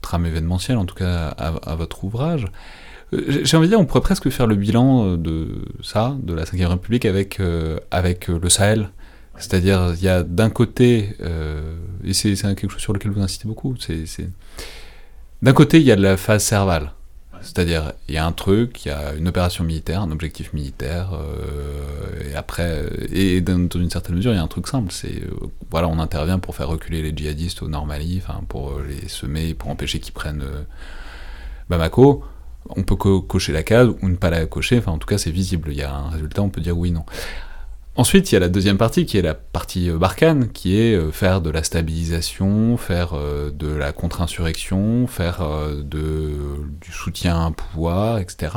trame 0.00 0.26
événementielle, 0.26 0.78
en 0.78 0.84
tout 0.84 0.94
cas 0.94 1.28
à, 1.28 1.74
votre 1.74 2.04
ouvrage, 2.04 2.46
euh, 3.12 3.40
j'ai 3.42 3.56
envie 3.56 3.66
de 3.66 3.72
dire, 3.72 3.80
on 3.80 3.84
pourrait 3.84 4.00
presque 4.00 4.28
faire 4.30 4.46
le 4.46 4.56
bilan 4.56 5.16
de 5.16 5.64
ça, 5.82 6.16
de 6.22 6.34
la 6.34 6.44
Ve 6.44 6.68
République, 6.68 7.04
avec, 7.04 7.40
avec 7.90 8.28
le 8.28 8.48
Sahel. 8.48 8.90
C'est-à-dire, 9.38 9.94
il 9.96 10.02
y 10.02 10.08
a 10.08 10.22
d'un 10.22 10.50
côté, 10.50 11.16
et 12.04 12.12
c'est 12.12 12.34
quelque 12.34 12.70
chose 12.70 12.82
sur 12.82 12.92
lequel 12.92 13.12
vous 13.12 13.22
insistez 13.22 13.48
beaucoup, 13.48 13.74
c'est 13.78 14.04
d'un 15.40 15.52
côté, 15.52 15.80
il 15.80 15.86
y 15.86 15.90
a 15.90 15.96
la 15.96 16.16
phase 16.16 16.44
servale, 16.44 16.92
c'est-à-dire, 17.42 17.92
il 18.08 18.14
y 18.14 18.18
a 18.18 18.24
un 18.24 18.32
truc, 18.32 18.84
il 18.84 18.88
y 18.88 18.90
a 18.90 19.14
une 19.14 19.28
opération 19.28 19.64
militaire, 19.64 20.02
un 20.02 20.10
objectif 20.10 20.52
militaire, 20.52 21.10
euh, 21.12 22.30
et 22.30 22.34
après, 22.34 22.84
et 23.10 23.40
dans, 23.40 23.68
une 23.68 23.90
certaine 23.90 24.16
mesure, 24.16 24.32
il 24.32 24.36
y 24.36 24.38
a 24.38 24.42
un 24.42 24.48
truc 24.48 24.68
simple, 24.68 24.92
c'est, 24.92 25.22
euh, 25.22 25.50
voilà, 25.70 25.88
on 25.88 25.98
intervient 25.98 26.38
pour 26.38 26.54
faire 26.54 26.68
reculer 26.68 27.02
les 27.02 27.14
djihadistes 27.14 27.62
au 27.62 27.68
Nord 27.68 27.86
Mali, 27.86 28.22
pour 28.48 28.78
les 28.80 29.08
semer, 29.08 29.54
pour 29.54 29.70
empêcher 29.70 29.98
qu'ils 30.00 30.14
prennent 30.14 30.42
euh, 30.42 30.62
Bamako. 31.68 32.24
On 32.76 32.84
peut 32.84 32.94
cocher 32.94 33.52
la 33.52 33.64
case 33.64 33.88
ou 34.02 34.08
ne 34.08 34.14
pas 34.14 34.30
la 34.30 34.46
cocher, 34.46 34.80
en 34.86 34.98
tout 34.98 35.08
cas, 35.08 35.18
c'est 35.18 35.32
visible, 35.32 35.70
il 35.72 35.78
y 35.78 35.82
a 35.82 35.92
un 35.92 36.10
résultat, 36.10 36.42
on 36.42 36.48
peut 36.48 36.60
dire 36.60 36.78
oui, 36.78 36.92
non. 36.92 37.04
Ensuite, 37.94 38.32
il 38.32 38.34
y 38.34 38.36
a 38.36 38.40
la 38.40 38.48
deuxième 38.48 38.78
partie 38.78 39.04
qui 39.04 39.18
est 39.18 39.22
la 39.22 39.34
partie 39.34 39.90
euh, 39.90 39.98
Barkhane, 39.98 40.50
qui 40.50 40.80
est 40.80 40.94
euh, 40.94 41.10
faire 41.10 41.42
de 41.42 41.50
la 41.50 41.62
stabilisation, 41.62 42.78
faire 42.78 43.12
euh, 43.12 43.50
de 43.50 43.68
la 43.68 43.92
contre-insurrection, 43.92 45.06
faire 45.06 45.42
du 45.84 46.90
soutien 46.90 47.36
à 47.36 47.40
un 47.40 47.52
pouvoir, 47.52 48.18
etc. 48.18 48.52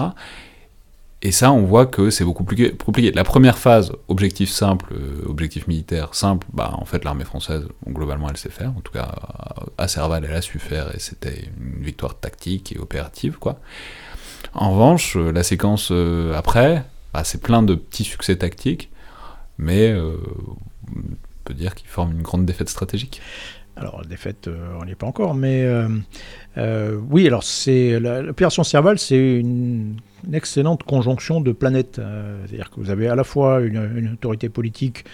Et 1.22 1.32
ça, 1.32 1.52
on 1.52 1.64
voit 1.64 1.86
que 1.86 2.12
c'est 2.12 2.24
beaucoup 2.24 2.46
plus 2.46 2.72
compliqué. 2.78 3.12
La 3.12 3.26
première 3.26 3.58
phase, 3.58 3.92
objectif 4.08 4.50
simple, 4.50 4.94
objectif 5.26 5.68
militaire 5.68 6.14
simple, 6.14 6.48
bah, 6.54 6.72
en 6.74 6.86
fait, 6.86 7.04
l'armée 7.04 7.26
française, 7.26 7.68
globalement, 7.88 8.30
elle 8.30 8.38
sait 8.38 8.50
faire. 8.50 8.70
En 8.70 8.82
tout 8.82 8.94
cas, 8.94 9.16
à 9.78 9.88
Serval, 9.88 10.26
elle 10.30 10.36
a 10.36 10.42
su 10.42 10.60
faire, 10.60 10.96
et 10.96 11.00
c'était 11.00 11.50
une 11.60 11.84
victoire 11.84 12.18
tactique 12.20 12.74
et 12.74 12.78
opérative, 12.78 13.38
quoi. 13.40 13.60
En 14.54 14.72
revanche, 14.72 15.18
la 15.18 15.44
séquence 15.44 15.92
après, 16.36 16.86
bah, 17.14 17.24
c'est 17.24 17.42
plein 17.42 17.64
de 17.64 17.76
petits 17.76 18.04
succès 18.04 18.36
tactiques, 18.36 18.92
mais 19.58 19.94
on 19.96 21.02
peut 21.44 21.54
dire 21.54 21.76
qu'ils 21.76 21.88
forment 21.88 22.14
une 22.14 22.22
grande 22.22 22.46
défaite 22.46 22.70
stratégique. 22.70 23.22
Alors, 23.78 24.02
la 24.02 24.08
défaite, 24.08 24.50
on 24.80 24.86
n'y 24.86 24.92
est 24.92 24.96
pas 24.96 25.08
encore, 25.08 25.36
mais 25.36 25.68
oui, 26.58 27.28
alors 27.28 27.44
c'est 27.44 28.00
l'opération 28.00 28.64
Serval, 28.64 29.00
c'est 29.00 29.40
une 29.40 29.98
excellente 30.34 30.84
conjonction 30.84 31.42
de 31.42 31.52
planètes. 31.52 32.00
Euh, 32.00 32.44
c'est-à-dire 32.46 32.70
que 32.70 32.80
vous 32.80 32.90
avez 32.90 33.08
à 33.08 33.16
la 33.16 33.24
fois 33.24 33.62
une, 33.62 34.10
autorité 34.14 34.50
politique 34.50 35.06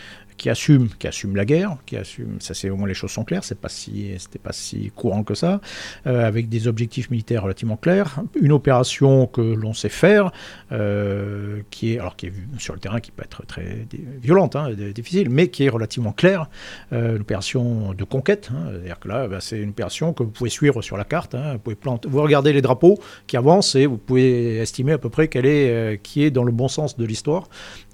qui 0.41 0.49
assume, 0.49 0.89
qui 0.97 1.05
assume 1.05 1.35
la 1.35 1.45
guerre, 1.45 1.77
qui 1.85 1.95
assume, 1.97 2.41
ça 2.41 2.55
c'est 2.55 2.71
au 2.71 2.75
moins 2.75 2.87
les 2.87 2.95
choses 2.95 3.11
sont 3.11 3.23
claires, 3.23 3.43
c'est 3.43 3.59
pas 3.59 3.69
si, 3.69 4.11
c'était 4.17 4.39
pas 4.39 4.53
si 4.53 4.89
courant 4.95 5.21
que 5.23 5.35
ça, 5.35 5.61
euh, 6.07 6.25
avec 6.25 6.49
des 6.49 6.67
objectifs 6.67 7.11
militaires 7.11 7.43
relativement 7.43 7.77
clairs, 7.77 8.23
une 8.41 8.51
opération 8.51 9.27
que 9.27 9.41
l'on 9.41 9.75
sait 9.75 9.87
faire, 9.87 10.31
euh, 10.71 11.61
qui 11.69 11.93
est, 11.93 11.99
alors 11.99 12.15
qui 12.15 12.25
est 12.25 12.33
sur 12.57 12.73
le 12.73 12.79
terrain 12.79 12.99
qui 12.99 13.11
peut 13.11 13.21
être 13.23 13.45
très 13.45 13.85
violente, 14.19 14.55
hein, 14.55 14.71
difficile, 14.95 15.29
mais 15.29 15.49
qui 15.49 15.65
est 15.65 15.69
relativement 15.69 16.11
claire, 16.11 16.49
euh, 16.91 17.17
une 17.17 17.21
opération 17.21 17.93
de 17.93 18.03
conquête, 18.03 18.49
hein, 18.51 18.69
c'est-à-dire 18.71 18.99
que 18.99 19.09
là, 19.09 19.27
bah, 19.27 19.41
c'est 19.41 19.59
une 19.59 19.69
opération 19.69 20.11
que 20.11 20.23
vous 20.23 20.31
pouvez 20.31 20.49
suivre 20.49 20.81
sur 20.81 20.97
la 20.97 21.03
carte, 21.03 21.35
hein, 21.35 21.53
vous 21.53 21.59
pouvez 21.59 21.75
planter, 21.75 22.09
vous 22.09 22.19
regardez 22.19 22.51
les 22.51 22.63
drapeaux 22.63 22.97
qui 23.27 23.37
avancent 23.37 23.75
et 23.75 23.85
vous 23.85 23.99
pouvez 23.99 24.57
estimer 24.57 24.93
à 24.93 24.97
peu 24.97 25.09
près 25.11 25.27
quelle 25.27 25.45
est, 25.45 26.01
qui 26.01 26.23
est 26.23 26.31
dans 26.31 26.43
le 26.43 26.51
bon 26.51 26.67
sens 26.67 26.97
de 26.97 27.05
l'histoire, 27.05 27.47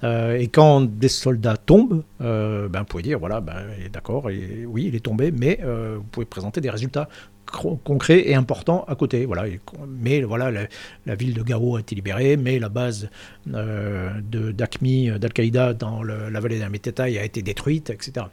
et 0.03 0.47
quand 0.47 0.81
des 0.81 1.07
soldats 1.07 1.57
tombent, 1.57 2.03
euh, 2.21 2.67
ben, 2.67 2.79
vous 2.79 2.85
pouvez 2.85 3.03
dire, 3.03 3.19
voilà, 3.19 3.41
ben, 3.41 3.55
d'accord, 3.91 4.25
oui, 4.25 4.85
il 4.85 4.95
est 4.95 5.03
tombé, 5.03 5.31
mais 5.31 5.59
euh, 5.63 5.95
vous 5.97 6.03
pouvez 6.03 6.25
présenter 6.25 6.61
des 6.61 6.69
résultats 6.69 7.09
concrets 7.85 8.29
et 8.29 8.35
importants 8.35 8.83
à 8.87 8.95
côté. 8.95 9.27
Mais 9.87 10.21
voilà, 10.21 10.67
la, 11.05 11.15
ville 11.15 11.33
de 11.33 11.41
Gao 11.41 11.77
a 11.77 11.79
été 11.79 11.95
libérée, 11.95 12.35
mais 12.35 12.59
la 12.59 12.69
base 12.69 13.09
euh, 13.53 14.11
d'Aqmi, 14.21 15.11
d'Al-Qaïda 15.17 15.73
dans 15.73 16.03
la 16.03 16.39
vallée 16.39 16.59
d'Ametetai 16.59 17.17
a 17.17 17.23
été 17.23 17.41
détruite, 17.41 17.89
etc. 17.89 18.25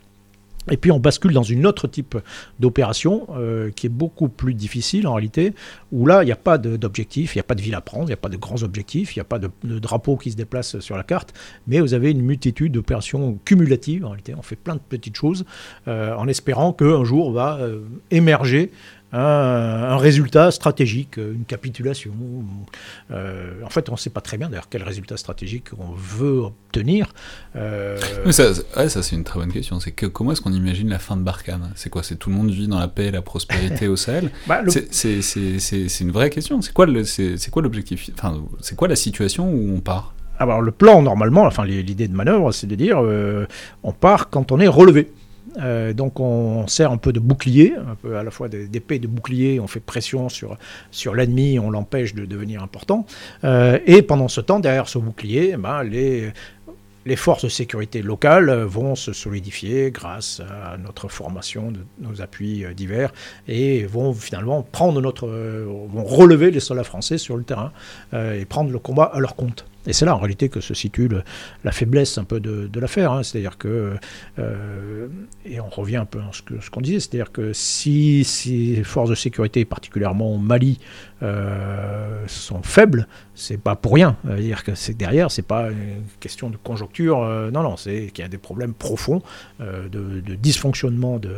Et 0.71 0.77
puis 0.77 0.91
on 0.91 0.99
bascule 0.99 1.33
dans 1.33 1.43
une 1.43 1.67
autre 1.67 1.87
type 1.89 2.17
d'opération 2.59 3.27
euh, 3.37 3.71
qui 3.71 3.87
est 3.87 3.91
beaucoup 3.91 4.29
plus 4.29 4.55
difficile 4.55 5.07
en 5.07 5.15
réalité, 5.15 5.55
où 5.93 6.07
là 6.07 6.23
il 6.23 6.27
n'y 6.27 6.33
a 6.33 6.37
pas 6.37 6.59
d'objectif, 6.59 7.35
il 7.35 7.39
n'y 7.39 7.41
a 7.41 7.45
pas 7.45 7.55
de 7.55 7.63
ville 7.63 7.75
à 7.75 7.81
prendre, 7.81 8.05
il 8.05 8.09
n'y 8.09 8.15
a 8.15 8.19
pas 8.19 8.29
de 8.29 8.37
grands 8.37 8.63
objectifs, 8.63 9.15
il 9.15 9.19
n'y 9.19 9.23
a 9.23 9.25
pas 9.25 9.39
de, 9.39 9.51
drapeau 9.79 10.17
qui 10.17 10.31
se 10.31 10.37
déplace 10.37 10.79
sur 10.81 10.97
la 10.97 11.03
carte, 11.03 11.35
mais 11.67 11.81
vous 11.81 11.95
avez 11.95 12.11
une 12.11 12.23
multitude 12.23 12.73
d'opérations 12.73 13.39
cumulatives 13.45 14.05
en 14.05 14.11
réalité. 14.11 14.35
On 14.37 14.43
fait 14.43 14.57
plein 14.57 14.75
de 14.75 14.81
petites 14.81 15.17
choses 15.17 15.45
euh, 15.89 16.15
en 16.15 16.29
espérant 16.29 16.73
qu'un 16.73 17.05
jour 17.05 17.33
va 17.33 17.59
euh, 17.61 17.81
émerger 18.11 18.71
un, 19.15 19.97
résultat 19.97 20.51
stratégique, 20.51 21.17
une 21.17 21.45
capitulation. 21.45 22.13
Euh, 23.11 23.63
en 23.65 23.71
fait, 23.71 23.89
on 23.89 23.93
ne 23.93 23.97
sait 23.97 24.11
pas 24.11 24.21
très 24.21 24.37
bien 24.37 24.49
d'ailleurs 24.49 24.69
quel 24.69 24.83
résultat 24.83 25.17
stratégique 25.17 25.69
on 25.79 25.93
veut 25.93 26.41
obtenir. 26.41 27.13
Euh, 27.57 27.99
ça, 28.31 28.53
c'est 28.89 29.17
une 29.17 29.25
très 29.25 29.39
bonne 29.39 29.53
question. 29.53 29.79
C'est 29.81 29.93
que 29.93 30.07
comment 30.07 30.33
est-ce 30.33 30.41
qu'on 30.41 30.53
imagine 30.53 30.89
la 30.89 30.99
fin 30.99 31.17
de 31.17 31.23
Barkhane? 31.23 31.71
C'est 31.77 31.91
quoi? 31.91 32.03
C'est 32.03 32.17
tout 32.17 32.31
le 32.31 32.37
monde 32.37 32.51
vit 32.51 32.69
dans 32.69 32.79
la 32.79 32.89
paix 32.89 33.07
et 33.07 33.11
la 33.11 33.23
prospérité 33.23 33.89
au 33.89 33.97
Sahel? 33.97 34.31
Bah, 34.47 34.63
C'est 34.91 36.01
une 36.01 36.11
vraie 36.11 36.31
question. 36.31 36.61
C'est 36.61 36.73
quoi 36.73 36.87
l'objectif? 36.87 38.11
Enfin, 38.15 38.43
c'est 38.61 38.77
quoi 38.77 38.89
la 38.89 38.97
situation 38.97 39.49
où 39.49 39.75
on 39.77 39.81
part? 39.81 40.15
Alors 40.39 40.61
le 40.61 40.73
plan 40.73 41.03
normalement, 41.03 41.43
enfin 41.43 41.65
l'idée 41.65 42.09
de 42.09 42.15
manœuvre, 42.15 42.51
c'est 42.53 42.67
de 42.67 42.75
dire 42.75 43.01
euh, 43.01 43.47
on 43.83 43.93
part 43.93 44.31
quand 44.31 44.51
on 44.51 44.59
est 44.59 44.69
relevé. 44.69 45.13
Euh, 45.59 45.93
donc 45.93 46.21
on 46.21 46.67
sert 46.67 46.91
un 46.91 46.97
peu 46.97 47.13
de 47.13 47.21
bouclier, 47.21 47.75
un 47.77 47.95
peu 47.95 48.17
à 48.17 48.23
la 48.23 48.31
fois 48.31 48.49
d'épée 48.49 48.99
de 48.99 49.07
bouclier, 49.07 49.61
on 49.61 49.67
fait 49.67 49.81
pression 49.81 50.29
sur, 50.29 50.57
sur 50.91 51.15
l'ennemi, 51.15 51.59
on 51.59 51.71
l'empêche 51.71 52.15
de 52.15 52.25
devenir 52.25 52.63
important. 52.63 53.07
Euh, 53.45 53.79
et 53.87 54.03
pendant 54.03 54.29
ce 54.29 54.41
temps, 54.41 54.61
derrière 54.61 54.89
ce 54.89 54.99
bouclier, 54.99 55.53
eh 55.55 55.57
ben, 55.57 55.83
les, 55.83 56.33
les 57.07 57.17
forces 57.17 57.45
de 57.45 57.49
sécurité 57.49 58.03
locales 58.03 58.51
vont 58.63 58.95
se 58.95 59.13
solidifier 59.13 59.91
grâce 59.91 60.41
à 60.41 60.77
notre 60.77 61.09
formation, 61.09 61.71
de 61.71 61.81
nos 62.01 62.21
appuis 62.21 62.65
euh, 62.65 62.73
divers, 62.73 63.13
et 63.47 63.85
vont 63.85 64.13
finalement 64.13 64.63
prendre 64.63 65.01
notre, 65.01 65.29
vont 65.29 66.05
relever 66.05 66.51
les 66.51 66.61
soldats 66.61 66.85
français 66.85 67.19
sur 67.19 67.37
le 67.37 67.45
terrain 67.45 67.73
et 68.13 68.45
prendre 68.45 68.71
le 68.71 68.79
combat 68.79 69.05
à 69.05 69.21
leur 69.21 69.37
compte. 69.37 69.67
Et 69.87 69.93
c'est 69.93 70.05
là 70.05 70.15
en 70.15 70.19
réalité 70.19 70.49
que 70.49 70.61
se 70.61 70.75
situe 70.75 71.09
la 71.65 71.73
faiblesse 71.73 72.19
un 72.19 72.25
peu 72.25 72.41
de, 72.41 72.81
l'affaire. 72.81 73.13
Hein. 73.13 73.23
C'est-à-dire 73.23 73.59
que, 73.59 73.95
euh, 74.39 75.09
et 75.45 75.61
on 75.61 75.69
revient 75.69 75.97
un 75.97 76.05
peu 76.05 76.19
à 76.19 76.31
ce 76.33 76.71
qu'on 76.71 76.81
disait, 76.81 77.01
c'est-à-dire 77.01 77.33
que 77.33 77.53
si 77.53 78.25
ces 78.25 78.83
forces 78.85 79.11
de 79.11 79.15
sécurité, 79.15 79.65
particulièrement 79.65 80.35
au 80.35 80.39
Mali, 80.39 80.79
euh, 81.25 82.25
sont 82.27 82.63
faibles, 82.63 83.09
c'est 83.35 83.57
pas 83.57 83.75
pour 83.75 83.95
rien. 83.95 84.17
dire 84.39 84.63
que 84.63 84.75
c'est 84.75 84.97
derrière, 84.97 85.31
c'est 85.31 85.43
pas 85.43 85.71
une 85.71 86.05
question 86.21 86.51
de 86.51 86.57
conjoncture. 86.57 87.23
Euh, 87.23 87.51
non, 87.51 87.63
non, 87.63 87.77
c'est 87.77 88.11
qu'il 88.13 88.23
y 88.23 88.27
a 88.27 88.29
des 88.29 88.39
problèmes 88.39 88.75
profonds 88.75 89.23
de, 89.61 90.35
dysfonctionnement 90.35 91.19
de, 91.19 91.35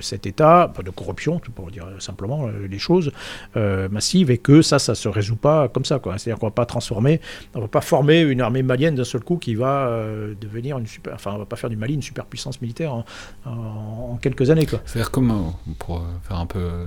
cet 0.00 0.26
État, 0.26 0.72
de 0.84 0.90
corruption, 0.90 1.40
pour 1.54 1.70
dire 1.70 1.86
simplement 1.98 2.48
les 2.48 2.78
choses 2.78 3.10
massives, 3.54 4.30
et 4.30 4.38
que 4.38 4.62
ça, 4.62 4.78
ça 4.78 4.94
se 4.94 5.08
résout 5.08 5.36
pas 5.36 5.68
comme 5.68 5.84
ça. 5.84 6.00
C'est-à-dire 6.04 6.38
qu'on 6.38 6.46
va 6.46 6.52
pas 6.52 6.66
transformer, 6.66 7.20
on 7.54 7.60
va 7.60 7.68
pas 7.68 7.80
former 7.80 8.20
une 8.20 8.40
armée 8.40 8.62
malienne 8.62 8.94
d'un 8.94 9.04
seul 9.04 9.22
coup 9.22 9.36
qui 9.36 9.54
va 9.54 9.86
euh, 9.86 10.34
devenir 10.40 10.78
une 10.78 10.86
super. 10.86 11.14
Enfin, 11.14 11.32
on 11.34 11.38
va 11.38 11.46
pas 11.46 11.56
faire 11.56 11.70
du 11.70 11.76
Mali 11.76 11.94
une 11.94 12.02
superpuissance 12.02 12.60
militaire 12.60 13.04
en, 13.44 14.18
quelques 14.20 14.50
années. 14.50 14.66
C'est-à-dire 14.84 15.10
comment, 15.10 15.58
pour 15.78 15.98
euh, 15.98 16.02
faire 16.26 16.38
un 16.38 16.46
peu. 16.46 16.86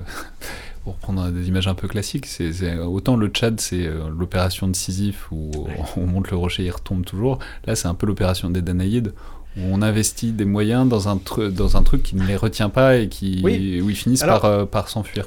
Pour 0.88 0.96
prendre 0.96 1.28
des 1.28 1.48
images 1.48 1.68
un 1.68 1.74
peu 1.74 1.86
classiques, 1.86 2.24
c'est 2.24 2.78
autant 2.78 3.16
le 3.16 3.28
Tchad, 3.28 3.60
c'est 3.60 3.86
euh, 3.86 4.08
l'opération 4.08 4.68
de 4.68 4.74
Sisyphe 4.74 5.30
où 5.30 5.50
on 5.98 6.06
monte 6.06 6.30
le 6.30 6.36
rocher, 6.38 6.64
il 6.64 6.70
retombe 6.70 7.04
toujours. 7.04 7.40
Là, 7.66 7.76
c'est 7.76 7.88
un 7.88 7.94
peu 7.94 8.06
l'opération 8.06 8.48
des 8.48 8.62
Danaïdes 8.62 9.12
où 9.58 9.60
on 9.70 9.82
investit 9.82 10.32
des 10.32 10.46
moyens 10.46 10.88
dans 10.88 11.10
un, 11.10 11.20
dans 11.50 11.76
un 11.76 11.82
truc 11.82 12.02
qui 12.02 12.16
ne 12.16 12.24
les 12.24 12.36
retient 12.36 12.70
pas 12.70 12.96
et 12.96 13.08
qui, 13.10 13.42
où 13.44 13.90
ils 13.90 13.96
finissent 13.96 14.22
par, 14.22 14.66
par 14.68 14.88
s'enfuir. 14.88 15.26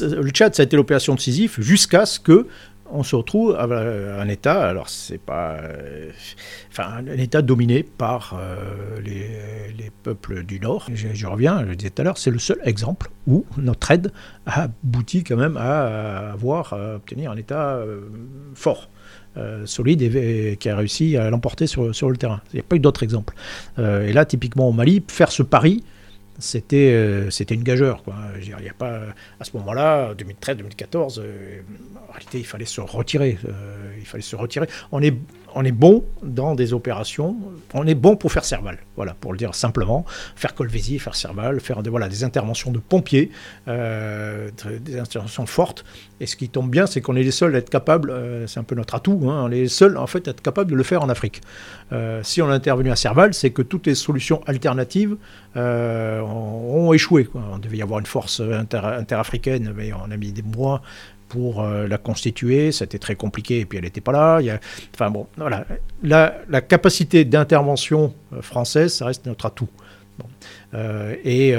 Le 0.00 0.28
Tchad, 0.30 0.56
ça 0.56 0.62
a 0.62 0.64
été 0.64 0.76
l'opération 0.76 1.14
de 1.14 1.20
Sisyphe 1.20 1.60
jusqu'à 1.60 2.04
ce 2.04 2.18
que 2.18 2.48
on 2.90 3.02
se 3.02 3.16
retrouve 3.16 3.54
à 3.54 3.64
un 3.64 4.28
État, 4.28 4.68
alors 4.68 4.88
c'est 4.88 5.18
pas, 5.18 5.56
euh, 5.60 6.10
enfin 6.70 6.84
un 6.98 7.18
État 7.18 7.42
dominé 7.42 7.82
par 7.82 8.38
euh, 8.38 9.00
les, 9.00 9.90
peuples 10.02 10.44
du 10.44 10.60
Nord. 10.60 10.86
Je, 10.94 11.26
reviens, 11.26 11.64
je 11.68 11.74
disais 11.74 11.90
tout 11.90 12.02
à 12.02 12.04
l'heure, 12.04 12.18
c'est 12.18 12.30
le 12.30 12.38
seul 12.38 12.58
exemple 12.64 13.10
où 13.26 13.44
notre 13.56 13.90
aide 13.90 14.12
a 14.46 14.64
abouti 14.64 15.24
quand 15.24 15.36
même 15.36 15.56
à 15.56 16.32
avoir, 16.32 16.72
obtenir 16.72 17.32
un 17.32 17.36
État 17.36 17.74
euh, 17.74 18.02
fort. 18.54 18.88
solide 19.64 20.02
et, 20.02 20.56
qui 20.60 20.68
a 20.68 20.76
réussi 20.76 21.16
à 21.16 21.28
l'emporter 21.30 21.66
sur, 21.66 21.94
sur, 21.94 22.08
le 22.08 22.16
terrain. 22.16 22.40
Il 22.52 22.56
n'y 22.56 22.60
a 22.60 22.62
pas 22.62 22.76
eu 22.76 22.80
d'autres 22.80 23.02
exemples. 23.02 23.34
et 23.78 24.12
là, 24.12 24.24
typiquement 24.24 24.68
au 24.68 24.72
Mali, 24.72 25.02
faire 25.08 25.32
ce 25.32 25.42
pari, 25.42 25.82
c'était 26.38 26.92
euh, 26.92 27.30
c'était 27.30 27.54
une 27.54 27.62
gageure. 27.62 28.02
Quoi. 28.02 28.14
Il 28.40 28.48
y 28.48 28.68
a 28.68 28.74
pas, 28.74 29.00
à 29.40 29.44
ce 29.44 29.56
moment-là, 29.56 30.14
2013-2014, 30.14 31.18
euh, 31.18 31.60
en 32.08 32.12
réalité, 32.12 32.38
il 32.38 32.46
fallait 32.46 32.64
se 32.64 32.80
retirer. 32.80 33.38
Euh, 33.48 33.94
il 33.98 34.06
fallait 34.06 34.22
se 34.22 34.36
retirer. 34.36 34.68
On 34.92 35.02
est, 35.02 35.14
on 35.56 35.64
est 35.64 35.72
bon 35.72 36.04
dans 36.22 36.54
des 36.54 36.72
opérations, 36.72 37.36
on 37.74 37.86
est 37.86 37.94
bon 37.94 38.16
pour 38.16 38.30
faire 38.30 38.44
Serval, 38.44 38.78
voilà, 38.94 39.14
pour 39.14 39.32
le 39.32 39.38
dire 39.38 39.54
simplement, 39.54 40.04
faire 40.36 40.54
Colvézi, 40.54 40.98
faire 40.98 41.16
Serval, 41.16 41.60
faire 41.60 41.82
des, 41.82 42.24
interventions 42.24 42.70
de 42.70 42.78
pompiers, 42.78 43.30
des 43.66 44.98
interventions 44.98 45.46
fortes. 45.46 45.84
Et 46.20 46.26
ce 46.26 46.36
qui 46.36 46.48
tombe 46.48 46.70
bien, 46.70 46.86
c'est 46.86 47.00
qu'on 47.00 47.16
est 47.16 47.22
les 47.22 47.30
seuls 47.30 47.54
à 47.54 47.58
être 47.58 47.70
capables, 47.70 48.12
c'est 48.46 48.60
un 48.60 48.64
peu 48.64 48.74
notre 48.74 48.94
atout, 48.94 49.20
hein, 49.24 49.44
on 49.44 49.50
est 49.50 49.62
les 49.62 49.68
seuls 49.68 49.96
en 49.96 50.06
fait 50.06 50.28
à 50.28 50.30
être 50.30 50.42
capables 50.42 50.70
de 50.70 50.76
le 50.76 50.82
faire 50.82 51.02
en 51.02 51.08
Afrique. 51.08 51.40
si 52.22 52.42
on 52.42 52.50
a 52.50 52.54
intervenu 52.54 52.90
à 52.90 52.96
Serval, 52.96 53.34
c'est 53.34 53.50
que 53.50 53.62
toutes 53.62 53.86
les 53.86 53.94
solutions 53.94 54.42
alternatives 54.46 55.16
euh, 55.56 56.20
ont, 56.20 56.92
échoué. 56.92 57.28
On 57.34 57.58
devait 57.58 57.78
y 57.78 57.82
avoir 57.82 58.00
une 58.00 58.06
force 58.06 58.40
interafricaine, 58.40 59.72
mais 59.74 59.92
on 59.92 60.10
a 60.10 60.16
mis 60.16 60.32
des 60.32 60.42
mois 60.42 60.82
pour 61.28 61.62
euh, 61.62 61.86
la 61.86 61.98
constituer. 61.98 62.72
C'était 62.72 62.98
très 62.98 63.16
compliqué 63.16 63.60
et 63.60 63.66
puis 63.66 63.78
elle 63.78 63.84
n'était 63.84 64.00
pas 64.00 64.12
là. 64.12 64.40
Enfin 64.94 65.10
bon, 65.10 65.26
voilà. 65.36 65.66
La, 66.02 66.60
capacité 66.60 67.24
d'intervention 67.24 68.14
euh, 68.32 68.42
française, 68.42 68.94
ça 68.94 69.06
reste 69.06 69.26
notre 69.26 69.46
atout. 69.46 69.68
Bon. 70.18 70.26
et, 71.24 71.54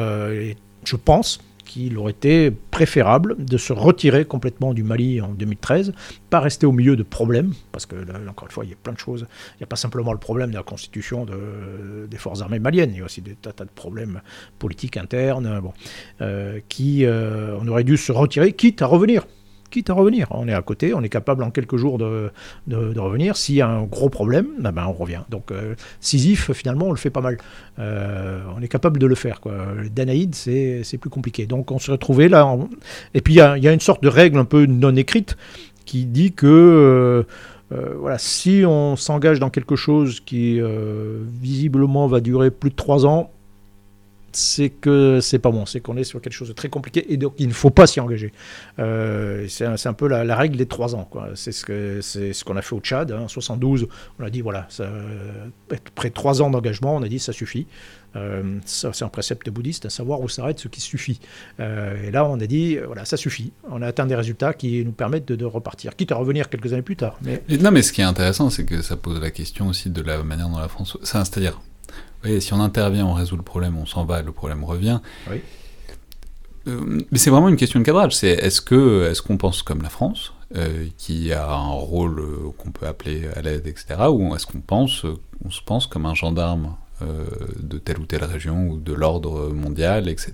je 0.83 0.95
pense 0.95 1.39
qu'il 1.67 1.97
aurait 1.97 2.11
été 2.11 2.49
préférable 2.49 3.35
de 3.43 3.57
se 3.57 3.73
retirer 3.73 4.25
complètement 4.25 4.73
du 4.73 4.83
Mali 4.83 5.21
en 5.21 5.29
2013, 5.29 5.93
pas 6.29 6.39
rester 6.39 6.65
au 6.65 6.71
milieu 6.71 6.95
de 6.95 7.03
problèmes, 7.03 7.53
parce 7.71 7.85
que 7.85 7.95
là, 7.95 8.13
encore 8.27 8.47
une 8.47 8.51
fois, 8.51 8.65
il 8.65 8.71
y 8.71 8.73
a 8.73 8.77
plein 8.81 8.93
de 8.93 8.99
choses. 8.99 9.27
Il 9.55 9.57
n'y 9.59 9.63
a 9.65 9.67
pas 9.67 9.75
simplement 9.75 10.13
le 10.13 10.17
problème 10.17 10.49
de 10.49 10.55
la 10.55 10.63
constitution 10.63 11.25
de, 11.25 12.07
des 12.09 12.17
forces 12.17 12.41
armées 12.41 12.59
maliennes, 12.59 12.91
il 12.93 12.99
y 12.99 13.01
a 13.01 13.05
aussi 13.05 13.21
des 13.21 13.35
tas, 13.35 13.51
de 13.51 13.69
problèmes 13.69 14.21
politiques 14.57 14.97
internes, 14.97 15.59
bon, 15.61 15.73
euh, 16.21 16.59
qui, 16.69 17.05
euh, 17.05 17.57
on 17.59 17.67
aurait 17.67 17.83
dû 17.83 17.97
se 17.97 18.11
retirer, 18.11 18.53
quitte 18.53 18.81
à 18.81 18.87
revenir 18.87 19.27
quitte 19.69 19.89
à 19.89 19.93
revenir. 19.93 20.27
On 20.31 20.47
est 20.47 20.53
à 20.53 20.61
côté, 20.61 20.93
on 20.93 21.01
est 21.01 21.09
capable 21.09 21.43
en 21.43 21.51
quelques 21.51 21.77
jours 21.77 21.97
de, 21.97 22.31
revenir. 22.67 23.37
S'il 23.37 23.55
y 23.55 23.61
a 23.61 23.67
un 23.67 23.83
gros 23.83 24.09
problème, 24.09 24.47
ben, 24.59 24.71
ben 24.71 24.85
on 24.87 24.93
revient. 24.93 25.21
Donc 25.29 25.51
euh, 25.51 25.75
Sisyphe, 25.99 26.51
finalement, 26.53 26.87
on 26.87 26.91
le 26.91 26.97
fait 26.97 27.09
pas 27.09 27.21
mal. 27.21 27.37
Euh, 27.79 28.41
on 28.57 28.61
est 28.61 28.67
capable 28.67 28.99
de 28.99 29.07
le 29.07 29.15
faire. 29.15 29.41
Quoi. 29.41 29.53
Danaïde, 29.93 30.35
c'est 30.35 30.97
plus 30.99 31.09
compliqué. 31.09 31.45
Donc 31.45 31.71
on 31.71 31.79
se 31.79 31.91
retrouvait 31.91 32.29
là. 32.29 32.57
Et 33.13 33.21
puis 33.21 33.35
il 33.35 33.37
y 33.37 33.67
a, 33.67 33.73
une 33.73 33.79
sorte 33.79 34.03
de 34.03 34.09
règle 34.09 34.37
un 34.37 34.45
peu 34.45 34.65
non 34.65 34.95
écrite 34.95 35.37
qui 35.85 36.05
dit 36.05 36.33
que... 36.33 37.25
Euh, 37.73 37.95
voilà, 37.99 38.17
si 38.17 38.63
on 38.65 38.95
s'engage 38.95 39.41
dans 39.41 39.49
quelque 39.49 39.75
chose 39.75 40.21
qui 40.21 40.61
visiblement 41.41 42.07
va 42.07 42.21
durer 42.21 42.49
plus 42.49 42.69
de 42.69 42.75
trois 42.75 43.05
ans, 43.05 43.31
c'est 44.37 44.69
que 44.69 45.19
c'est 45.19 45.39
pas 45.39 45.49
bon, 45.49 45.65
c'est 45.65 45.79
qu'on 45.79 45.97
est 45.97 46.03
sur 46.03 46.21
quelque 46.21 46.33
chose 46.33 46.49
de 46.49 46.53
très 46.53 46.69
compliqué 46.69 47.11
et 47.11 47.17
donc 47.17 47.33
il 47.39 47.47
ne 47.47 47.53
faut 47.53 47.71
pas 47.71 47.87
s'y 47.87 47.99
engager. 47.99 48.31
Euh, 48.77 49.47
c'est 49.47 49.65
un, 49.65 49.93
peu 49.93 50.07
la, 50.07 50.35
règle 50.35 50.57
des 50.57 50.67
trois 50.67 50.95
ans. 50.95 51.09
C'est 51.33 51.51
ce 51.51 52.43
qu'on 52.43 52.55
a 52.55 52.61
fait 52.61 52.75
au 52.75 52.79
Tchad. 52.79 53.11
Hein. 53.11 53.21
En 53.21 53.27
72, 53.27 53.87
on 54.19 54.23
a 54.23 54.29
dit 54.29 54.41
voilà, 54.41 54.67
ça, 54.69 54.87
après 55.71 56.11
trois 56.11 56.43
ans 56.43 56.51
d'engagement, 56.51 56.95
on 56.95 57.01
a 57.01 57.07
dit 57.07 57.17
ça 57.17 57.33
suffit. 57.33 57.65
Euh, 58.15 58.59
c'est 58.65 59.03
un 59.03 59.09
précepte 59.09 59.49
bouddhiste, 59.49 59.85
à 59.85 59.89
savoir 59.89 60.21
où 60.21 60.29
s'arrête 60.29 60.59
ce 60.59 60.67
qui 60.67 60.81
suffit. 60.81 61.19
Euh, 61.59 62.07
et 62.07 62.11
là, 62.11 62.25
on 62.25 62.39
a 62.39 62.45
dit 62.45 62.77
voilà, 62.77 63.05
ça 63.05 63.17
suffit. 63.17 63.51
On 63.69 63.81
a 63.81 63.87
atteint 63.87 64.05
des 64.05 64.15
résultats 64.15 64.53
qui 64.53 64.85
nous 64.85 64.91
permettent 64.91 65.25
de, 65.25 65.45
repartir, 65.45 65.95
quitte 65.95 66.11
à 66.11 66.15
revenir 66.15 66.49
quelques 66.49 66.73
années 66.73 66.83
plus 66.83 66.95
tard. 66.95 67.19
Non, 67.59 67.71
mais 67.71 67.81
ce 67.81 67.91
qui 67.91 68.01
est 68.01 68.05
intéressant, 68.05 68.51
c'est 68.51 68.65
que 68.65 68.83
ça 68.83 68.97
pose 68.97 69.19
la 69.19 69.31
question 69.31 69.67
aussi 69.67 69.89
de 69.89 70.01
la 70.03 70.21
manière 70.23 70.49
dont 70.49 70.59
la 70.59 70.67
France. 70.67 70.97
C'est-à-dire, 71.01 71.59
si 72.39 72.53
on 72.53 72.59
intervient, 72.59 73.05
on 73.05 73.13
résout 73.13 73.37
le 73.37 73.43
problème, 73.43 73.77
on 73.77 73.85
s'en 73.85 74.05
va, 74.05 74.21
le 74.21 74.31
problème 74.31 74.63
revient. 74.63 74.99
Euh, 76.67 77.01
mais 77.11 77.17
c'est 77.17 77.29
vraiment 77.29 77.49
une 77.49 77.55
question 77.55 77.79
de 77.79 77.85
cadrage. 77.85 78.13
C'est 78.15 78.29
est-ce 78.29 78.61
que 78.61 79.09
est-ce 79.09 79.21
qu'on 79.21 79.37
pense 79.37 79.61
comme 79.61 79.81
la 79.81 79.89
France, 79.89 80.33
euh, 80.55 80.87
qui 80.97 81.31
a 81.31 81.49
un 81.49 81.71
rôle 81.71 82.19
euh, 82.19 82.51
qu'on 82.57 82.71
peut 82.71 82.87
appeler 82.87 83.27
à 83.35 83.41
l'aide, 83.41 83.67
etc., 83.67 83.95
ou 84.09 84.35
est-ce 84.35 84.45
qu'on 84.45 84.59
pense, 84.59 85.05
on 85.43 85.49
se 85.49 85.61
pense 85.61 85.87
comme 85.87 86.05
un 86.05 86.13
gendarme 86.13 86.75
de 87.01 87.77
telle 87.77 87.99
ou 87.99 88.05
telle 88.05 88.23
région 88.23 88.67
ou 88.67 88.77
de 88.77 88.93
l'ordre 88.93 89.49
mondial, 89.49 90.09
etc., 90.09 90.33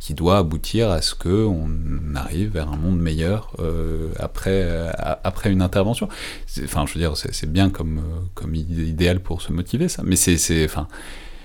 qui 0.00 0.14
doit 0.14 0.38
aboutir 0.38 0.90
à 0.90 1.02
ce 1.02 1.14
qu'on 1.14 1.68
arrive 2.14 2.52
vers 2.52 2.68
un 2.68 2.76
monde 2.76 3.00
meilleur 3.00 3.52
après, 4.18 4.92
après 5.24 5.50
une 5.50 5.62
intervention. 5.62 6.08
Enfin, 6.64 6.84
je 6.86 6.94
veux 6.94 7.00
dire, 7.00 7.16
c'est 7.16 7.50
bien 7.50 7.70
comme, 7.70 8.02
comme 8.34 8.54
idéal 8.54 9.20
pour 9.20 9.42
se 9.42 9.52
motiver, 9.52 9.88
ça, 9.88 10.02
mais 10.04 10.16
c'est... 10.16 10.64
Enfin, 10.64 10.88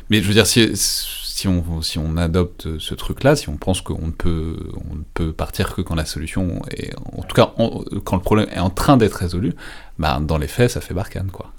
mais 0.10 0.22
je 0.22 0.28
veux 0.28 0.34
dire, 0.34 0.46
si, 0.46 0.70
si, 0.76 1.48
on, 1.48 1.82
si 1.82 1.98
on 1.98 2.18
adopte 2.18 2.78
ce 2.78 2.94
truc-là, 2.94 3.36
si 3.36 3.48
on 3.50 3.58
pense 3.58 3.82
qu'on 3.82 4.08
ne 4.08 4.12
peut, 4.12 4.58
on 4.92 4.96
ne 4.96 5.04
peut 5.14 5.32
partir 5.32 5.74
que 5.74 5.82
quand 5.82 5.96
la 5.96 6.06
solution 6.06 6.62
est, 6.70 6.94
en 7.18 7.24
tout 7.24 7.36
cas, 7.36 7.54
quand 8.04 8.18
le 8.18 8.22
problème 8.22 8.48
est 8.52 8.60
en 8.60 8.70
train 8.70 8.98
d'être 8.98 9.14
résolu, 9.14 9.54
bah, 9.98 10.20
dans 10.22 10.38
les 10.38 10.48
faits, 10.48 10.72
ça 10.72 10.82
fait 10.82 10.94
barcane, 10.94 11.32
quoi. 11.32 11.53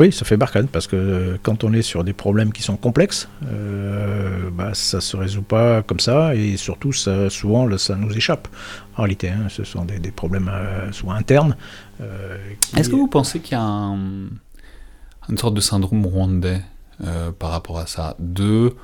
Oui, 0.00 0.12
ça 0.12 0.24
fait 0.24 0.38
barcane 0.38 0.66
parce 0.66 0.86
que 0.86 0.96
euh, 0.96 1.36
quand 1.42 1.62
on 1.62 1.74
est 1.74 1.82
sur 1.82 2.04
des 2.04 2.14
problèmes 2.14 2.54
qui 2.54 2.62
sont 2.62 2.78
complexes, 2.78 3.28
euh, 3.44 4.48
bah, 4.50 4.70
ça 4.72 4.98
se 5.02 5.14
résout 5.14 5.42
pas 5.42 5.82
comme 5.82 6.00
ça 6.00 6.34
et 6.34 6.56
surtout, 6.56 6.94
ça, 6.94 7.28
souvent, 7.28 7.76
ça 7.76 7.96
nous 7.96 8.10
échappe. 8.16 8.48
En 8.96 9.02
réalité, 9.02 9.28
hein, 9.28 9.48
ce 9.50 9.62
sont 9.62 9.84
des, 9.84 9.98
des 9.98 10.10
problèmes 10.10 10.48
euh, 10.50 10.90
soit 10.90 11.12
internes. 11.12 11.54
Euh, 12.00 12.38
Est-ce 12.74 12.88
que 12.88 12.96
vous 12.96 13.08
pensez 13.08 13.40
qu'il 13.40 13.58
y 13.58 13.60
a 13.60 13.64
une 13.66 15.36
sorte 15.36 15.52
de 15.52 15.60
syndrome 15.60 16.06
rwandais 16.06 16.62
euh, 17.04 17.30
par 17.30 17.50
rapport 17.50 17.78
à 17.78 17.86
ça? 17.86 18.16
Deux, 18.20 18.74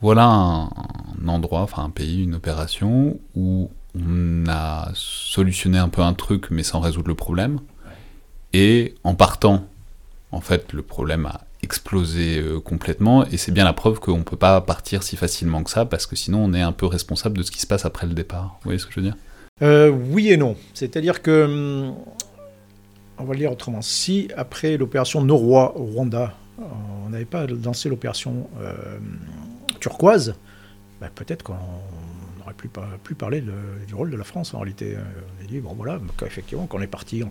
voilà 0.00 0.24
un, 0.24 0.68
endroit, 1.28 1.60
enfin 1.60 1.84
un 1.84 1.90
pays, 1.90 2.24
une 2.24 2.34
opération 2.34 3.20
où 3.36 3.70
on 3.94 4.48
a 4.48 4.90
solutionné 4.94 5.78
un 5.78 5.88
peu 5.88 6.02
un 6.02 6.14
truc 6.14 6.50
mais 6.50 6.64
sans 6.64 6.80
résoudre 6.80 7.06
le 7.06 7.14
problème. 7.14 7.60
Et 8.52 8.96
en 9.04 9.14
partant, 9.14 9.68
en 10.36 10.42
fait, 10.42 10.74
le 10.74 10.82
problème 10.82 11.24
a 11.24 11.40
explosé 11.62 12.38
euh, 12.38 12.60
complètement 12.60 13.26
et 13.26 13.38
c'est 13.38 13.52
bien 13.52 13.64
la 13.64 13.72
preuve 13.72 13.98
qu'on 13.98 14.18
ne 14.18 14.22
peut 14.22 14.36
pas 14.36 14.60
partir 14.60 15.02
si 15.02 15.16
facilement 15.16 15.62
que 15.62 15.70
ça 15.70 15.86
parce 15.86 16.06
que 16.06 16.14
sinon 16.14 16.44
on 16.44 16.52
est 16.52 16.60
un 16.60 16.72
peu 16.72 16.84
responsable 16.86 17.38
de 17.38 17.42
ce 17.42 17.50
qui 17.50 17.58
se 17.58 17.66
passe 17.66 17.86
après 17.86 18.06
le 18.06 18.12
départ. 18.12 18.58
Vous 18.60 18.64
voyez 18.64 18.78
ce 18.78 18.86
que 18.86 18.92
je 18.92 19.00
veux 19.00 19.06
dire? 19.06 19.16
Euh, 19.62 19.88
Oui 19.88 20.28
et 20.28 20.36
non. 20.36 20.56
C'est-à-dire 20.74 21.22
que, 21.22 21.46
hum, 21.46 21.94
on 23.18 23.24
va 23.24 23.32
le 23.32 23.38
dire 23.38 23.50
autrement, 23.50 23.80
si 23.80 24.28
après 24.36 24.76
l'opération 24.76 25.22
Noroi 25.22 25.76
au 25.78 25.84
Rwanda, 25.84 26.34
on 26.58 27.08
n'avait 27.08 27.24
pas 27.24 27.46
lancé 27.46 27.88
l'opération 27.88 28.48
euh, 28.60 28.74
turquoise, 29.80 30.34
ben, 31.00 31.08
peut-être 31.14 31.42
qu'on 31.42 31.54
n'aurait 32.38 32.54
plus, 33.02 33.14
parlé 33.14 33.42
du 33.86 33.94
rôle 33.94 34.10
de 34.10 34.16
la 34.16 34.24
France 34.24 34.52
en 34.52 34.58
réalité. 34.58 34.96
On 35.40 35.44
a 35.44 35.46
dit, 35.46 35.60
bon 35.60 35.72
voilà, 35.74 35.98
effectivement, 36.26 36.66
quand 36.66 36.78
on 36.78 36.82
est 36.82 36.86
parti 36.86 37.22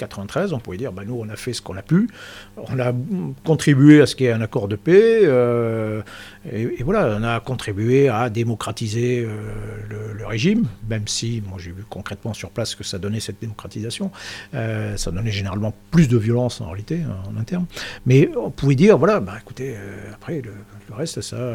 93, 0.00 0.52
on 0.52 0.58
pourrait 0.58 0.78
dire, 0.78 0.92
bah, 0.92 1.02
nous, 1.06 1.18
on 1.20 1.28
a 1.28 1.36
fait 1.36 1.52
ce 1.52 1.60
qu'on 1.60 1.76
a 1.76 1.82
pu, 1.82 2.08
on 2.56 2.78
a 2.78 2.92
contribué 3.44 4.00
à 4.00 4.06
ce 4.06 4.16
qu'il 4.16 4.26
y 4.26 4.28
ait 4.30 4.32
un 4.32 4.40
accord 4.40 4.66
de 4.66 4.76
paix, 4.76 5.20
euh, 5.22 6.02
et, 6.50 6.82
voilà, 6.82 7.16
on 7.18 7.22
a 7.22 7.38
contribué 7.40 8.08
à 8.08 8.30
démocratiser 8.30 9.20
euh, 9.20 9.36
le, 9.88 10.26
régime, 10.26 10.68
même 10.88 11.08
si, 11.08 11.42
moi 11.48 11.58
j'ai 11.58 11.72
vu 11.72 11.82
concrètement 11.88 12.34
sur 12.34 12.50
place 12.50 12.76
que 12.76 12.84
ça 12.84 12.98
donnait 12.98 13.18
cette 13.18 13.40
démocratisation, 13.40 14.12
euh, 14.54 14.96
ça 14.96 15.10
donnait 15.10 15.32
généralement 15.32 15.74
plus 15.90 16.06
de 16.06 16.16
violence 16.16 16.60
en 16.60 16.66
réalité, 16.66 17.00
en 17.28 17.36
interne, 17.36 17.66
mais 18.06 18.30
on 18.36 18.50
pouvait 18.50 18.76
dire, 18.76 18.96
voilà, 18.96 19.18
bah, 19.18 19.34
écoutez, 19.40 19.74
après, 20.14 20.40
le, 20.40 20.52
reste, 20.92 21.20
ça, 21.20 21.54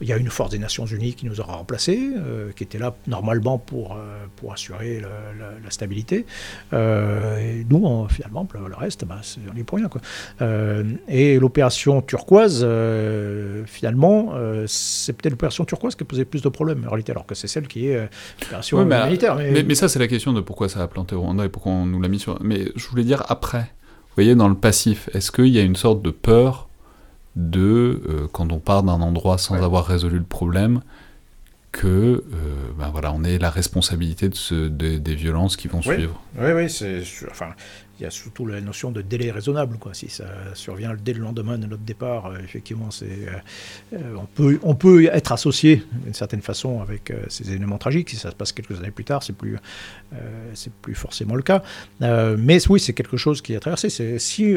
il 0.00 0.08
y 0.08 0.12
a 0.12 0.16
une 0.16 0.28
force 0.28 0.50
des 0.50 0.58
Nations 0.58 0.86
Unies 0.86 1.14
qui 1.14 1.26
nous 1.26 1.40
aura 1.40 1.54
remplacés, 1.54 2.10
qui 2.56 2.64
était 2.64 2.78
là 2.78 2.94
normalement 3.06 3.58
pour, 3.58 3.96
pour 4.36 4.52
assurer 4.52 5.00
la, 5.00 5.70
stabilité. 5.70 6.26
Et 7.40 7.66
nous, 7.68 8.06
finalement, 8.08 8.46
le 8.54 8.74
reste, 8.74 9.04
bah, 9.04 9.20
on 9.52 9.56
est 9.56 9.64
pour 9.64 9.78
rien. 9.78 9.88
Quoi. 9.88 10.00
Euh, 10.42 10.84
et 11.08 11.38
l'opération 11.38 12.02
turquoise, 12.02 12.62
euh, 12.62 13.64
finalement, 13.66 14.34
c'est 14.66 15.12
peut-être 15.12 15.32
l'opération 15.32 15.64
turquoise 15.64 15.94
qui 15.94 16.02
a 16.02 16.06
posé 16.06 16.24
plus 16.24 16.42
de 16.42 16.48
problèmes 16.48 16.84
en 16.86 16.90
réalité, 16.90 17.12
alors 17.12 17.26
que 17.26 17.34
c'est 17.34 17.48
celle 17.48 17.68
qui 17.68 17.88
est 17.88 18.08
l'opération 18.40 18.84
militaire. 18.84 19.36
Mais... 19.36 19.62
Mais, 19.62 19.74
ça, 19.74 19.88
c'est 19.88 19.98
la 19.98 20.08
question 20.08 20.32
de 20.32 20.40
pourquoi 20.40 20.68
ça 20.68 20.82
a 20.82 20.88
planté 20.88 21.14
au 21.14 21.20
Rwanda 21.20 21.44
et 21.44 21.48
pourquoi 21.48 21.72
on 21.72 21.86
nous 21.86 22.00
l'a 22.00 22.08
mis 22.08 22.18
sur. 22.18 22.38
Mais 22.42 22.66
je 22.74 22.88
voulais 22.88 23.04
dire 23.04 23.24
après. 23.28 23.60
Vous 23.60 24.24
voyez, 24.24 24.34
dans 24.34 24.48
le 24.48 24.56
passif, 24.56 25.08
est-ce 25.14 25.30
qu'il 25.30 25.48
y 25.48 25.58
a 25.58 25.62
une 25.62 25.76
sorte 25.76 26.02
de 26.02 26.10
peur 26.10 26.68
de, 27.36 28.28
quand 28.32 28.50
on 28.50 28.58
part 28.58 28.82
d'un 28.82 29.00
endroit 29.00 29.38
sans 29.38 29.54
avoir 29.62 29.86
résolu 29.86 30.18
le 30.18 30.24
problème, 30.24 30.80
que 31.72 31.86
euh, 31.86 32.22
ben 32.78 32.88
voilà, 32.90 33.12
on 33.12 33.24
ait 33.24 33.38
la 33.38 33.50
responsabilité 33.50 34.28
de 34.28 34.34
ce, 34.34 34.68
des 34.68 35.14
violences 35.14 35.56
qui 35.56 35.68
vont 35.68 35.82
suivre. 35.82 36.22
Oui, 36.38 36.52
oui, 36.52 36.70
c'est, 36.70 37.02
enfin, 37.30 37.54
il 37.98 38.04
y 38.04 38.06
a 38.06 38.10
surtout 38.10 38.46
la 38.46 38.60
notion 38.60 38.90
de 38.90 39.02
délai 39.02 39.30
raisonnable. 39.30 39.76
Quoi. 39.78 39.92
Si 39.92 40.08
ça 40.08 40.24
survient 40.54 40.94
dès 40.94 41.12
le 41.12 41.20
lendemain 41.20 41.58
de 41.58 41.66
notre 41.66 41.82
départ, 41.82 42.26
euh, 42.26 42.38
effectivement, 42.42 42.90
c'est, 42.90 43.26
euh, 43.92 44.14
on, 44.16 44.24
peut, 44.24 44.58
on 44.62 44.74
peut 44.74 45.06
être 45.06 45.32
associé 45.32 45.82
d'une 46.04 46.14
certaine 46.14 46.42
façon 46.42 46.80
avec 46.80 47.12
ces 47.28 47.52
éléments 47.52 47.78
tragiques. 47.78 48.10
Si 48.10 48.16
ça 48.16 48.30
se 48.30 48.36
passe 48.36 48.52
quelques 48.52 48.78
années 48.78 48.90
plus 48.90 49.04
tard, 49.04 49.22
c'est 49.22 49.36
plus, 49.36 49.58
c'est 50.54 50.72
plus 50.72 50.94
forcément 50.94 51.34
le 51.34 51.42
cas. 51.42 51.62
mais 52.00 52.66
oui, 52.68 52.80
c'est 52.80 52.94
quelque 52.94 53.16
chose 53.16 53.42
qui 53.42 53.54
a 53.54 53.60
traversé. 53.60 53.90
C'est, 53.90 54.18
si 54.18 54.56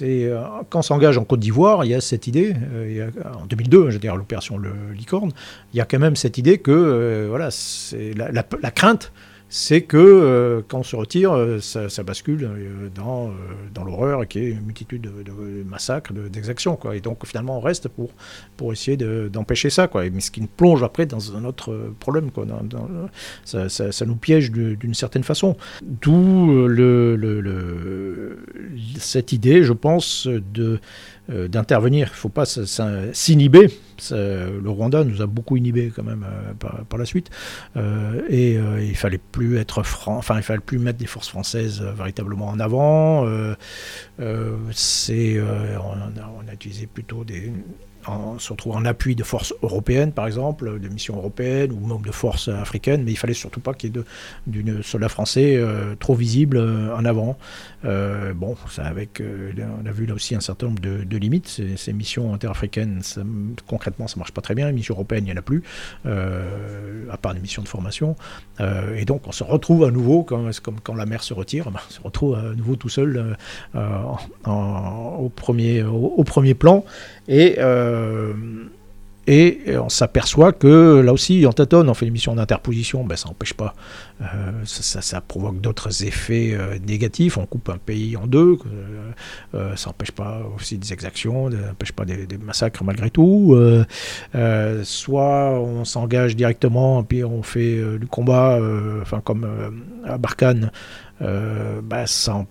c'est 0.00 0.24
euh, 0.24 0.40
quand 0.70 0.80
s'engage 0.80 1.18
en 1.18 1.24
Côte 1.24 1.40
d'Ivoire, 1.40 1.84
il 1.84 1.90
y 1.90 1.94
a 1.94 2.00
cette 2.00 2.26
idée, 2.26 2.54
euh, 2.72 3.10
en 3.38 3.44
2002, 3.44 3.90
je 3.90 3.94
veux 3.94 3.98
dire 3.98 4.16
l'opération 4.16 4.56
le 4.56 4.72
Licorne, 4.94 5.30
il 5.74 5.76
y 5.76 5.80
a 5.82 5.84
quand 5.84 5.98
même 5.98 6.16
cette 6.16 6.38
idée 6.38 6.56
que 6.56 6.70
euh, 6.70 7.26
voilà, 7.28 7.50
c'est 7.50 8.14
la, 8.14 8.70
crainte 8.70 9.12
c'est 9.52 9.82
que 9.82 9.96
euh, 9.96 10.62
quand 10.66 10.78
on 10.78 10.82
se 10.84 10.94
retire, 10.94 11.32
euh, 11.32 11.58
ça, 11.58 12.02
bascule 12.04 12.44
euh, 12.44 12.88
dans, 12.94 13.32
dans 13.74 13.82
l'horreur 13.82 14.26
qui 14.28 14.38
est 14.38 14.50
une 14.50 14.60
multitude 14.60 15.02
de, 15.02 15.64
massacres, 15.68 16.12
d'exactions. 16.12 16.78
Et 16.92 17.00
donc 17.00 17.26
finalement, 17.26 17.58
on 17.58 17.60
reste 17.60 17.88
pour, 17.88 18.10
pour 18.56 18.72
essayer 18.72 18.96
d'empêcher 18.96 19.68
ça. 19.68 19.88
Quoi. 19.88 20.08
Mais 20.08 20.20
ce 20.20 20.30
qui 20.30 20.40
nous 20.40 20.46
plonge 20.46 20.84
après 20.84 21.04
dans 21.04 21.36
un 21.36 21.44
autre 21.44 21.92
problème. 21.98 22.30
Quoi. 22.30 22.46
ça, 23.44 23.68
ça, 23.68 24.06
nous 24.06 24.14
piège 24.14 24.52
d'une 24.52 24.94
certaine 24.94 25.24
façon. 25.24 25.56
D'où 25.82 26.68
le, 26.68 27.16
le, 27.16 28.38
cette 28.98 29.32
idée, 29.32 29.64
je 29.64 29.72
pense, 29.72 30.28
de 30.28 30.78
d'intervenir. 31.48 32.08
Il 32.08 32.12
ne 32.12 32.16
faut 32.16 32.28
pas 32.28 32.44
s'inhiber. 32.46 33.68
Le 34.10 34.68
Rwanda 34.68 35.04
nous 35.04 35.22
a 35.22 35.26
beaucoup 35.26 35.56
inhibés 35.56 35.92
quand 35.94 36.02
même 36.02 36.26
euh, 36.26 36.52
par, 36.54 36.98
la 36.98 37.04
suite. 37.04 37.30
Euh, 37.76 38.22
et 38.28 38.54
il 38.54 38.96
fallait 38.96 39.18
plus 39.18 39.58
être 39.58 39.82
franc, 39.82 40.16
enfin 40.16 40.36
il 40.36 40.42
fallait 40.42 40.60
plus 40.60 40.78
mettre 40.78 40.98
des 40.98 41.06
forces 41.06 41.28
françaises 41.28 41.82
véritablement 41.82 42.48
en 42.48 42.60
avant. 42.60 43.26
c'est, 44.72 45.40
on, 45.40 46.48
a 46.48 46.54
utilisé 46.54 46.86
plutôt 46.86 47.24
des 47.24 47.52
se 48.38 48.52
retrouve 48.52 48.76
en 48.76 48.84
appui 48.84 49.14
de 49.14 49.22
forces 49.22 49.54
européennes, 49.62 50.12
par 50.12 50.26
exemple, 50.26 50.78
de 50.78 50.88
missions 50.88 51.16
européennes 51.16 51.72
ou 51.72 51.86
même 51.86 52.02
de 52.02 52.12
forces 52.12 52.48
africaines, 52.48 53.02
mais 53.04 53.12
il 53.12 53.16
fallait 53.16 53.34
surtout 53.34 53.60
pas 53.60 53.74
qu'il 53.74 53.94
y 53.94 53.98
ait 53.98 54.02
d'une 54.46 54.82
soldat 54.82 55.08
français 55.08 55.56
euh, 55.56 55.94
trop 55.98 56.14
visible 56.14 56.56
euh, 56.56 56.94
en 56.96 57.04
avant. 57.04 57.36
Euh, 57.84 58.32
bon, 58.34 58.56
ça 58.68 58.84
avec, 58.84 59.22
on 59.22 59.86
a 59.86 59.92
vu 59.92 60.06
là 60.06 60.14
aussi 60.14 60.34
un 60.34 60.40
certain 60.40 60.66
nombre 60.66 60.80
de, 60.80 61.16
limites. 61.16 61.48
Ces, 61.76 61.92
missions 61.92 62.32
interafricaines, 62.32 63.02
ça, 63.02 63.22
concrètement, 63.66 64.06
ça 64.08 64.16
marche 64.16 64.32
pas 64.32 64.40
très 64.40 64.54
bien. 64.54 64.66
Les 64.66 64.72
missions 64.72 64.94
européennes, 64.94 65.24
il 65.24 65.32
n'y 65.32 65.38
en 65.38 65.40
a 65.40 65.42
plus, 65.42 65.62
à 66.04 67.16
part 67.16 67.34
des 67.34 67.40
missions 67.40 67.62
de 67.62 67.68
formation. 67.68 68.16
et 68.96 69.04
donc, 69.04 69.26
on 69.26 69.32
se 69.32 69.44
retrouve 69.44 69.84
à 69.84 69.90
nouveau, 69.90 70.22
comme, 70.22 70.50
comme 70.62 70.80
quand 70.80 70.94
la 70.94 71.06
mer 71.06 71.22
se 71.22 71.34
retire, 71.34 71.70
ben, 71.70 71.80
on 71.88 71.92
se 71.92 72.00
retrouve 72.00 72.34
à 72.36 72.54
nouveau 72.54 72.76
tout 72.76 72.88
seul 72.88 73.36
au, 73.74 75.28
premier 75.28 76.54
plan. 76.54 76.84
Et, 77.28 77.56
euh, 77.58 78.32
et 79.26 79.76
on 79.78 79.88
s'aperçoit 79.88 80.52
que 80.52 81.00
là 81.00 81.12
aussi, 81.12 81.44
on 81.46 81.52
tâtonne, 81.52 81.88
on 81.88 81.94
fait 81.94 82.06
une 82.06 82.12
mission 82.12 82.34
d'interposition, 82.34 83.04
ben, 83.04 83.16
ça 83.16 83.28
n'empêche 83.28 83.54
pas, 83.54 83.74
euh, 84.22 84.24
ça, 84.64 85.20
provoque 85.20 85.60
d'autres 85.60 86.04
effets 86.04 86.50
euh, 86.52 86.78
négatifs. 86.84 87.38
On 87.38 87.46
coupe 87.46 87.68
un 87.68 87.78
pays 87.78 88.16
en 88.16 88.26
deux, 88.26 88.58
ça 89.52 89.90
n'empêche 89.90 90.10
pas 90.10 90.40
aussi 90.56 90.78
des 90.78 90.92
exactions, 90.92 91.50
ça 91.50 91.58
n'empêche 91.58 91.92
pas 91.92 92.04
des, 92.04 92.26
massacres 92.38 92.82
malgré 92.82 93.10
tout. 93.10 93.56
soit 94.82 95.60
on 95.60 95.84
s'engage 95.84 96.34
directement, 96.34 97.04
puis 97.04 97.22
on 97.22 97.42
fait 97.42 97.98
du 97.98 98.06
combat, 98.06 98.58
enfin 99.02 99.20
comme 99.20 99.46
à 100.04 100.18
Barkhane, 100.18 100.72
ben, 101.20 102.06
ça, 102.06 102.44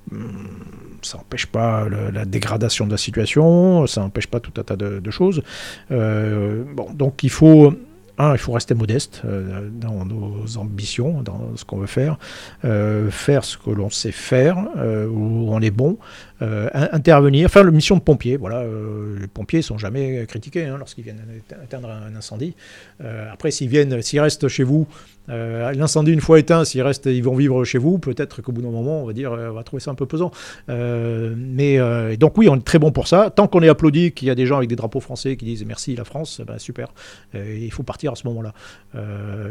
ça 1.01 1.17
n'empêche 1.17 1.45
pas 1.45 1.87
la 1.89 2.25
dégradation 2.25 2.85
de 2.85 2.91
la 2.91 2.97
situation, 2.97 3.87
ça 3.87 4.01
n'empêche 4.01 4.27
pas 4.27 4.39
tout 4.39 4.53
un 4.57 4.63
tas 4.63 4.75
de, 4.75 5.11
choses. 5.11 5.41
Euh, 5.91 6.63
donc 6.93 7.23
il 7.23 7.29
faut 7.29 7.73
un, 8.17 8.33
il 8.33 8.37
faut 8.37 8.51
rester 8.51 8.75
modeste 8.75 9.21
euh, 9.25 9.69
dans 9.71 10.05
nos 10.05 10.57
ambitions, 10.57 11.21
dans 11.21 11.55
ce 11.55 11.63
qu'on 11.63 11.77
veut 11.77 11.87
faire, 11.87 12.19
euh, 12.65 13.09
faire 13.09 13.45
ce 13.45 13.57
que 13.57 13.69
l'on 13.69 13.89
sait 13.89 14.11
faire, 14.11 14.57
où 14.77 15.53
on 15.53 15.61
est 15.61 15.71
bon, 15.71 15.97
intervenir, 16.41 17.49
faire 17.49 17.63
la 17.63 17.71
mission 17.71 17.97
de 17.97 18.01
pompier. 18.01 18.37
Voilà, 18.37 18.63
les 19.19 19.27
pompiers 19.27 19.61
sont 19.61 19.77
jamais 19.77 20.25
critiqués 20.25 20.65
hein, 20.65 20.77
lorsqu'ils 20.77 21.03
viennent 21.03 21.21
éteindre 21.63 21.89
un 21.89 22.15
incendie. 22.15 22.55
après, 23.31 23.51
s'ils 23.51 23.69
viennent, 23.69 24.01
s'ils 24.01 24.21
restent 24.21 24.47
chez 24.47 24.63
vous 24.63 24.87
euh, 25.29 25.71
l'incendie, 25.73 26.11
une 26.11 26.21
fois 26.21 26.39
éteint, 26.39 26.65
s'ils 26.65 26.81
restent, 26.81 27.05
ils 27.05 27.23
vont 27.23 27.35
vivre 27.35 27.63
chez 27.63 27.77
vous. 27.77 27.99
Peut-être 27.99 28.41
qu'au 28.41 28.51
bout 28.51 28.61
d'un 28.61 28.71
moment, 28.71 29.03
on 29.03 29.05
va 29.05 29.13
dire, 29.13 29.31
euh, 29.33 29.49
on 29.49 29.53
va 29.53 29.63
trouver 29.63 29.79
ça 29.79 29.91
un 29.91 29.95
peu 29.95 30.05
pesant. 30.05 30.31
Euh, 30.69 31.33
mais 31.37 31.77
donc 32.17 32.37
oui, 32.37 32.49
on 32.49 32.55
est 32.55 32.65
très 32.65 32.79
bon 32.79 32.91
pour 32.91 33.07
ça. 33.07 33.29
Tant 33.29 33.47
qu'on 33.47 33.61
est 33.61 33.69
applaudi, 33.69 34.11
qu'il 34.11 34.27
y 34.27 34.31
a 34.31 34.35
des 34.35 34.45
gens 34.45 34.57
avec 34.57 34.69
des 34.69 34.75
drapeaux 34.75 34.99
français 34.99 35.35
qui 35.37 35.45
disent 35.45 35.65
merci 35.65 35.95
la 35.95 36.05
France, 36.05 36.41
ben, 36.45 36.57
super. 36.57 36.89
il 37.33 37.71
faut 37.71 37.83
partir 37.83 38.13
à 38.13 38.15
ce 38.15 38.27
moment-là. 38.27 38.53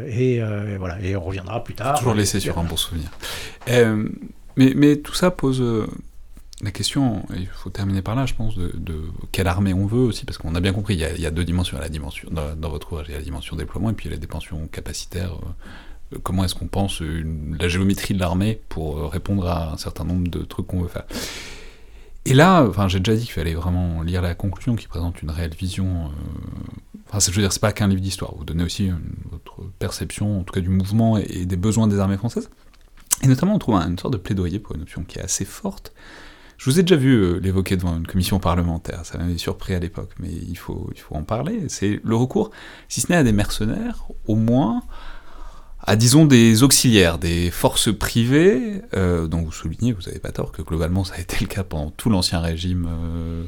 Et, 0.07 0.41
voilà, 0.77 0.99
et 1.01 1.15
on 1.15 1.21
reviendra 1.21 1.63
plus 1.63 1.75
tard. 1.75 1.97
Toujours 1.97 2.13
laisser 2.13 2.39
sur 2.39 2.57
un 2.57 2.63
bon 2.63 2.77
souvenir. 2.77 3.09
mais 4.57 4.95
tout 4.97 5.13
ça 5.13 5.31
pose 5.31 5.63
la 6.61 6.71
question, 6.71 7.23
il 7.35 7.47
faut 7.47 7.69
terminer 7.69 8.01
par 8.01 8.15
là, 8.15 8.25
je 8.25 8.33
pense, 8.33 8.57
de, 8.57 8.73
quelle 9.31 9.47
armée 9.47 9.73
on 9.73 9.85
veut 9.85 9.99
aussi, 9.99 10.25
parce 10.25 10.37
qu'on 10.37 10.55
a 10.55 10.59
bien 10.59 10.73
compris, 10.73 10.95
il 10.95 10.99
y 10.99 11.25
a, 11.25 11.31
deux 11.31 11.45
dimensions. 11.45 11.77
la 11.79 11.89
dimension, 11.89 12.29
dans, 12.31 12.69
votre 12.69 12.91
ouvrage, 12.91 13.07
il 13.07 13.11
y 13.11 13.15
a 13.15 13.17
la 13.17 13.23
dimension 13.23 13.55
déploiement 13.55 13.89
et 13.89 13.93
puis 13.93 14.07
il 14.07 14.11
y 14.11 14.13
a 14.13 14.17
la 14.17 14.25
dimension 14.25 14.67
capacitaire. 14.67 15.33
Euh, 16.13 16.17
comment 16.23 16.43
est-ce 16.43 16.55
qu'on 16.55 16.67
pense 16.67 17.01
la 17.01 17.67
géométrie 17.69 18.13
de 18.13 18.19
l'armée 18.19 18.61
pour 18.67 18.97
euh, 18.97 19.07
répondre 19.07 19.47
à 19.47 19.73
un 19.73 19.77
certain 19.77 20.03
nombre 20.03 20.27
de 20.27 20.39
trucs 20.39 20.67
qu'on 20.67 20.81
veut 20.81 20.89
faire. 20.89 21.05
Et 22.25 22.33
là, 22.33 22.65
enfin, 22.67 22.89
j'ai 22.89 22.99
déjà 22.99 23.15
dit 23.15 23.23
qu'il 23.23 23.33
fallait 23.33 23.53
vraiment 23.53 24.01
lire 24.01 24.21
la 24.21 24.35
conclusion 24.35 24.75
qui 24.75 24.87
présente 24.87 25.21
une 25.21 25.31
réelle 25.31 25.55
vision. 25.55 26.07
Euh, 26.07 26.99
enfin, 27.07 27.19
je 27.19 27.35
veux 27.35 27.41
dire, 27.41 27.53
c'est 27.53 27.61
pas 27.61 27.71
qu'un 27.71 27.87
livre 27.87 28.01
d'histoire. 28.01 28.35
Vous 28.35 28.43
donnez 28.43 28.63
aussi 28.63 28.91
votre 29.31 29.61
perception, 29.79 30.41
en 30.41 30.43
tout 30.43 30.53
cas, 30.53 30.61
du 30.61 30.69
mouvement 30.69 31.17
et, 31.17 31.45
des 31.45 31.57
besoins 31.57 31.87
des 31.87 31.99
armées 31.99 32.17
françaises. 32.17 32.49
Et 33.23 33.27
notamment, 33.27 33.55
on 33.55 33.59
trouve 33.59 33.75
une 33.75 33.97
sorte 33.97 34.13
de 34.13 34.19
plaidoyer 34.19 34.59
pour 34.59 34.75
une 34.75 34.81
option 34.81 35.03
qui 35.03 35.19
est 35.19 35.21
assez 35.21 35.45
forte, 35.45 35.93
je 36.59 36.69
vous 36.69 36.77
ai 36.77 36.83
déjà 36.83 36.97
vu 36.97 37.13
euh, 37.13 37.39
l'évoquer 37.39 37.77
devant 37.77 37.95
une 37.95 38.05
commission 38.05 38.37
parlementaire, 38.37 39.05
ça 39.05 39.17
m'avait 39.17 39.37
surpris 39.37 39.73
à 39.75 39.79
l'époque, 39.79 40.11
mais 40.19 40.27
il 40.29 40.57
faut, 40.57 40.91
il 40.93 40.99
faut 40.99 41.15
en 41.15 41.23
parler. 41.23 41.63
C'est 41.69 42.01
le 42.03 42.15
recours, 42.17 42.51
si 42.89 42.99
ce 42.99 43.09
n'est 43.09 43.17
à 43.17 43.23
des 43.23 43.31
mercenaires, 43.31 44.03
au 44.27 44.35
moins 44.35 44.83
à, 45.79 45.95
disons, 45.95 46.25
des 46.25 46.61
auxiliaires, 46.61 47.17
des 47.17 47.49
forces 47.49 47.97
privées, 47.97 48.81
euh, 48.93 49.27
dont 49.27 49.41
vous 49.41 49.53
soulignez, 49.53 49.93
vous 49.93 50.01
n'avez 50.01 50.19
pas 50.19 50.33
tort, 50.33 50.51
que 50.51 50.61
globalement 50.61 51.05
ça 51.05 51.15
a 51.15 51.19
été 51.21 51.37
le 51.39 51.47
cas 51.47 51.63
pendant 51.63 51.91
tout 51.91 52.09
l'ancien 52.09 52.41
régime. 52.41 52.89
Euh, 52.89 53.43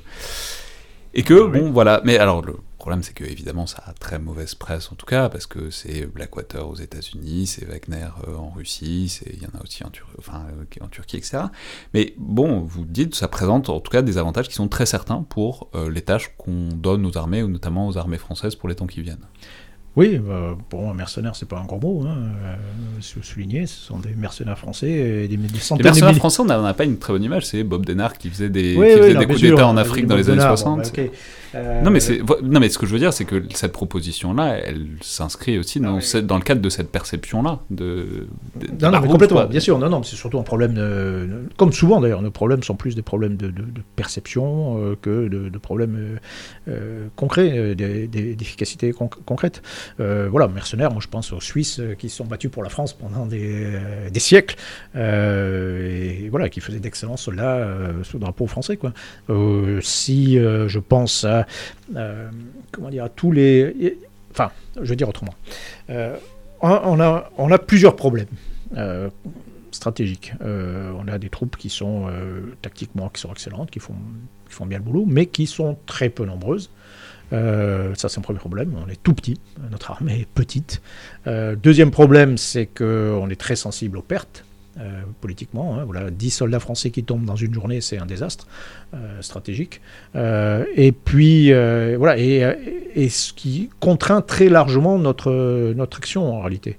et 1.14 1.24
que, 1.24 1.46
bon, 1.46 1.70
voilà. 1.70 2.02
Mais 2.06 2.18
alors, 2.18 2.42
le 2.42 2.56
problème, 2.82 3.04
c'est 3.04 3.14
que 3.14 3.24
évidemment, 3.24 3.68
ça 3.68 3.84
a 3.86 3.94
très 3.94 4.18
mauvaise 4.18 4.56
presse 4.56 4.92
en 4.92 4.96
tout 4.96 5.06
cas, 5.06 5.30
parce 5.30 5.46
que 5.46 5.70
c'est 5.70 6.08
Blackwater 6.08 6.68
aux 6.68 6.76
États-Unis, 6.76 7.46
c'est 7.48 7.66
Wagner 7.66 8.08
euh, 8.28 8.36
en 8.36 8.50
Russie, 8.50 9.20
il 9.28 9.42
y 9.42 9.46
en 9.46 9.58
a 9.60 9.64
aussi 9.64 9.84
en, 9.84 9.90
euh, 9.90 10.66
en, 10.82 10.88
Turquie, 10.88 11.18
etc. 11.18 11.44
Mais 11.94 12.16
bon, 12.18 12.62
vous 12.62 12.84
dites, 12.86 13.14
ça 13.14 13.28
présente 13.28 13.70
en 13.70 13.80
tout 13.80 13.92
cas 13.92 14.02
des 14.02 14.18
avantages 14.18 14.50
qui 14.50 14.56
sont 14.56 14.68
très 14.68 14.88
certains 14.88 15.22
pour 15.22 15.70
euh, 15.76 15.92
les 15.92 16.02
tâches 16.02 16.34
qu'on 16.38 16.70
donne 16.70 17.06
aux 17.06 17.18
armées, 17.18 17.44
ou 17.44 17.50
notamment 17.50 17.88
aux 17.88 17.98
armées 17.98 18.18
françaises 18.18 18.56
pour 18.56 18.68
les 18.68 18.76
temps 18.76 18.88
qui 18.88 19.02
viennent. 19.02 19.28
Oui, 19.98 20.18
bah, 20.20 20.58
bon, 20.70 20.90
un 20.90 20.94
mercenaire, 20.94 21.36
c'est 21.36 21.48
pas 21.48 21.58
un 21.58 21.66
gros 21.66 21.80
mot. 21.80 22.06
Hein. 22.08 22.16
Euh, 22.46 22.56
vous 23.16 23.24
soulignez, 23.24 23.66
ce 23.66 23.78
sont 23.78 24.00
des 24.00 24.16
mercenaires 24.16 24.58
français, 24.58 24.90
et 24.90 25.28
des, 25.28 25.36
des 25.36 25.60
centaines 25.60 25.84
Les 25.86 25.92
mercenaires 25.92 26.16
français, 26.16 26.42
on 26.42 26.46
n'a 26.46 26.74
pas 26.74 26.86
une 26.86 26.98
très 26.98 27.12
bonne 27.12 27.24
image. 27.24 27.46
C'est 27.46 27.64
Bob 27.64 27.86
Denard 27.86 28.18
qui 28.18 28.30
faisait 28.30 28.50
des, 28.50 28.76
des 28.76 29.26
coups 29.26 29.42
d'État 29.42 29.68
en 29.68 29.76
Afrique 29.76 30.08
dans 30.08 30.16
les 30.16 30.30
années 30.30 30.42
60. 30.42 30.94
Euh, 31.54 31.82
non, 31.82 31.92
mais 31.92 32.00
non, 32.44 32.60
mais 32.62 32.70
ce 32.70 32.78
que 32.78 32.86
je 32.86 32.94
veux 32.94 33.00
dire, 33.00 33.12
c'est 33.12 33.26
que 33.26 33.44
cette 33.54 33.74
proposition-là, 33.74 34.58
elle 34.64 34.88
s'inscrit 35.02 35.60
aussi 35.60 35.82
dans, 35.82 35.98
ah 35.98 36.22
dans 36.22 36.38
le 36.38 36.44
cadre 36.44 36.62
de 36.62 36.70
cette 36.70 36.90
perception-là. 36.90 37.60
De, 37.70 38.28
non, 38.82 38.92
non, 38.92 39.02
mais 39.02 39.08
complètement, 39.10 39.46
bien 39.46 39.60
sûr. 39.60 39.78
Non, 39.78 39.90
non, 39.90 40.04
c'est 40.04 40.16
surtout 40.16 40.40
un 40.40 40.44
problème, 40.44 40.74
de, 40.74 41.28
comme 41.58 41.74
souvent 41.74 42.00
d'ailleurs, 42.00 42.22
nos 42.22 42.32
problèmes 42.32 42.64
sont 42.64 42.76
plus 42.76 42.96
des 42.96 43.02
problèmes 43.02 43.36
de, 43.36 43.52
perception 43.98 44.78
euh, 44.78 44.96
que 45.02 45.28
de, 45.28 45.58
problèmes 45.58 46.20
concrets, 47.18 47.76
d'efficacité 47.76 48.94
concrète. 49.26 49.62
Euh, 50.00 50.28
voilà, 50.30 50.48
mercenaires, 50.48 50.92
moi 50.92 51.02
je 51.02 51.08
pense 51.08 51.32
aux 51.34 51.42
Suisses 51.42 51.80
euh, 51.80 51.96
qui 51.96 52.10
se 52.10 52.18
sont 52.18 52.26
battus 52.26 52.52
pour 52.52 52.64
la 52.64 52.70
France 52.70 52.94
pendant 52.94 53.26
des, 53.26 53.66
euh, 53.66 54.10
siècles, 54.16 54.56
et 54.96 56.30
voilà, 56.30 56.50
qui 56.50 56.60
faisaient 56.60 56.80
d'excellents 56.80 57.18
soldats 57.18 57.68
sous 58.04 58.20
drapeau 58.20 58.46
français. 58.46 58.78
Quoi. 58.78 58.94
si 59.82 60.36
je 60.36 60.80
pense 60.80 61.26
à, 61.26 61.48
comment 62.72 62.90
dire, 62.90 63.06
à 63.06 63.10
tous 63.10 63.32
les... 63.32 63.98
Enfin, 64.30 64.52
je 64.76 64.88
vais 64.88 64.96
dire 64.96 65.10
autrement. 65.10 65.34
on, 66.62 67.00
a, 67.00 67.58
plusieurs 67.58 67.96
problèmes 67.96 68.28
stratégiques. 69.72 70.34
on 70.42 71.08
a 71.08 71.18
des 71.18 71.30
troupes 71.30 71.58
qui 71.58 71.70
sont 71.70 72.08
tactiquement 72.62 73.10
qui 73.10 73.22
sont 73.22 73.32
excellentes, 73.32 73.72
qui 73.72 73.80
font, 73.80 73.96
qui 74.48 74.54
font 74.54 74.68
bien 74.68 74.78
le 74.78 74.84
boulot, 74.84 75.06
mais 75.08 75.26
qui 75.26 75.48
sont 75.48 75.78
très 75.88 76.10
peu 76.10 76.26
nombreuses. 76.26 76.70
Euh, 77.34 77.94
ça, 77.96 78.10
c'est 78.10 78.20
un 78.20 78.22
premier 78.22 78.40
problème. 78.40 78.76
On 78.86 78.90
est 78.90 79.02
tout 79.02 79.14
petit, 79.14 79.40
notre 79.72 79.92
armée 79.92 80.22
est 80.22 80.28
petite. 80.28 80.82
Euh, 81.28 81.56
deuxième 81.56 81.92
problème, 81.92 82.38
c'est 82.38 82.66
qu'on 82.66 83.30
est 83.30 83.40
très 83.40 83.56
sensible 83.56 83.98
aux 83.98 84.04
pertes. 84.04 84.46
Euh, 84.80 85.02
politiquement, 85.20 85.78
hein. 85.78 85.84
voilà, 85.84 86.10
10 86.10 86.30
soldats 86.30 86.62
français 86.62 86.92
qui 86.92 87.04
tombent 87.04 87.26
dans 87.26 87.36
une 87.36 87.54
journée, 87.54 87.82
c'est 87.82 87.98
un 87.98 88.06
désastre 88.06 88.48
stratégique. 89.20 89.82
et 90.16 90.92
puis, 90.94 91.52
voilà, 91.52 92.18
et, 92.18 93.10
ce 93.10 93.34
qui 93.34 93.70
contraint 93.82 94.22
très 94.22 94.48
largement 94.48 94.98
notre, 94.98 95.74
notre 95.74 95.98
action 95.98 96.34
en 96.34 96.40
réalité. 96.40 96.78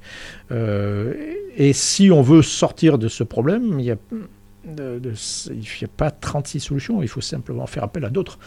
et 0.51 1.73
si 1.75 2.11
on 2.11 2.23
veut 2.23 2.41
sortir 2.41 2.97
de 2.97 3.09
ce 3.09 3.25
problème, 3.25 3.79
il 3.79 3.85
y 3.85 3.91
a 3.91 3.97
il 4.65 5.59
n'y 5.59 5.85
a 5.85 5.89
pas 5.97 6.11
36 6.11 6.61
solutions, 6.61 7.03
il 7.03 7.09
faut 7.09 7.21
simplement 7.21 7.67
faire 7.67 7.85
appel 7.85 8.05
à 8.05 8.11
d'autres. 8.11 8.39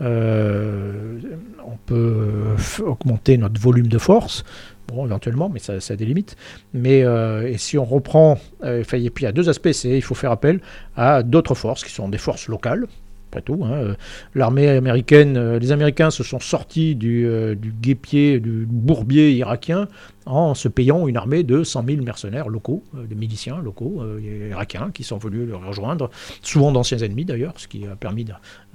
Euh, 0.00 1.18
on 1.64 1.76
peut 1.86 2.54
augmenter 2.80 3.38
notre 3.38 3.60
volume 3.60 3.86
de 3.86 3.98
force, 3.98 4.44
bon, 4.88 5.06
éventuellement, 5.06 5.48
mais 5.48 5.58
ça, 5.58 5.74
a 5.74 5.96
des 5.96 6.04
limites. 6.04 6.36
Mais 6.74 7.04
euh, 7.04 7.48
et 7.48 7.58
si 7.58 7.78
on 7.78 7.84
reprend, 7.84 8.38
euh, 8.64 8.82
puis 8.86 9.10
il 9.16 9.22
y 9.22 9.26
a 9.26 9.32
deux 9.32 9.48
aspects, 9.48 9.70
il 9.84 10.02
faut 10.02 10.14
faire 10.14 10.32
appel 10.32 10.60
à 10.96 11.22
d'autres 11.22 11.54
forces 11.54 11.84
qui 11.84 11.90
sont 11.92 12.08
des 12.08 12.18
forces 12.18 12.48
locales, 12.48 12.86
après 13.30 13.42
tout. 13.42 13.64
Hein. 13.64 13.94
L'armée 14.34 14.68
américaine, 14.68 15.56
les 15.56 15.72
Américains 15.72 16.10
se 16.10 16.22
sont 16.22 16.40
sortis 16.40 16.94
du, 16.94 17.26
du 17.56 17.72
guépier, 17.72 18.40
du 18.40 18.66
bourbier 18.68 19.32
irakien 19.32 19.88
en 20.26 20.54
se 20.54 20.68
payant 20.68 21.06
une 21.08 21.16
armée 21.16 21.42
de 21.42 21.64
100 21.64 21.84
000 21.86 22.02
mercenaires 22.02 22.48
locaux, 22.48 22.82
euh, 22.96 23.06
des 23.06 23.14
miliciens 23.14 23.58
locaux 23.58 24.02
euh, 24.02 24.48
irakiens 24.50 24.90
qui 24.92 25.04
sont 25.04 25.18
venus 25.18 25.46
le 25.46 25.56
rejoindre, 25.56 26.10
souvent 26.42 26.72
d'anciens 26.72 26.98
ennemis 26.98 27.24
d'ailleurs, 27.24 27.54
ce 27.56 27.68
qui 27.68 27.86
a 27.86 27.96
permis 27.96 28.26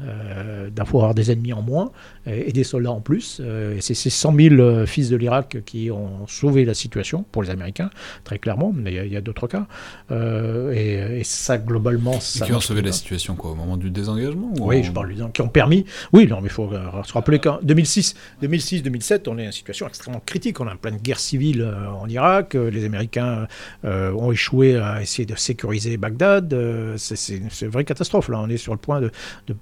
euh, 0.01 0.69
d'avoir 0.69 1.13
des 1.13 1.31
ennemis 1.31 1.53
en 1.53 1.61
moins 1.61 1.91
et, 2.25 2.51
des 2.51 2.63
soldats 2.63 2.91
en 2.91 3.01
plus. 3.01 3.39
et 3.39 3.81
c'est 3.81 3.93
ces 3.93 4.09
100 4.09 4.35
000 4.35 4.85
fils 4.85 5.09
de 5.09 5.15
l'Irak 5.15 5.63
qui 5.65 5.91
ont 5.91 6.27
sauvé 6.27 6.65
la 6.65 6.73
situation 6.73 7.23
pour 7.31 7.43
les 7.43 7.49
Américains, 7.49 7.89
très 8.23 8.39
clairement, 8.39 8.73
mais 8.75 8.93
il 8.93 9.13
y 9.13 9.17
a, 9.17 9.21
d'autres 9.21 9.47
cas. 9.47 9.67
Et, 10.11 11.21
ça, 11.23 11.57
globalement... 11.57 12.19
Ça 12.19 12.45
qui 12.45 12.53
ont 12.53 12.59
sauvé 12.59 12.81
la 12.81 12.91
situation 12.91 13.35
quoi, 13.35 13.51
au 13.51 13.55
moment 13.55 13.77
du 13.77 13.89
désengagement 13.89 14.51
Oui, 14.59 14.83
je 14.83 14.91
parle 14.91 15.13
qui 15.33 15.41
ont 15.41 15.47
permis. 15.47 15.85
Oui, 16.13 16.27
non, 16.27 16.41
mais 16.41 16.47
il 16.47 16.51
faut 16.51 16.69
se 17.03 17.13
rappeler 17.13 17.39
qu'en 17.39 17.59
2006, 17.61 18.15
2006-2007, 18.41 19.23
on 19.27 19.37
est 19.37 19.47
en 19.47 19.51
situation 19.51 19.87
extrêmement 19.87 20.21
critique. 20.25 20.59
On 20.59 20.67
a 20.67 20.75
plein 20.75 20.91
de 20.91 20.97
guerre 20.97 21.19
civile 21.19 21.36
en 21.63 22.07
Irak. 22.07 22.53
Les 22.53 22.85
Américains 22.85 23.47
ont 23.83 24.31
échoué 24.31 24.77
à 24.77 25.01
essayer 25.01 25.25
de 25.25 25.35
sécuriser 25.35 25.97
Bagdad. 25.97 26.55
c'est 26.97 27.37
une 27.37 27.69
vraie 27.69 27.85
catastrophe. 27.85 28.29
Là, 28.29 28.39
on 28.41 28.49
est 28.49 28.57
sur 28.57 28.73
le 28.73 28.79
point 28.79 29.01
de, 29.01 29.11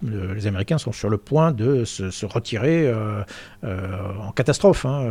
les 0.04 0.48
Américains 0.48 0.78
sont 0.78 0.92
sur 0.92 1.10
le 1.10 1.18
point 1.18 1.52
de 1.52 1.86
se, 1.86 2.26
retirer 2.26 2.92
en 3.64 4.32
catastrophe 4.32 4.86
hein, 4.86 5.08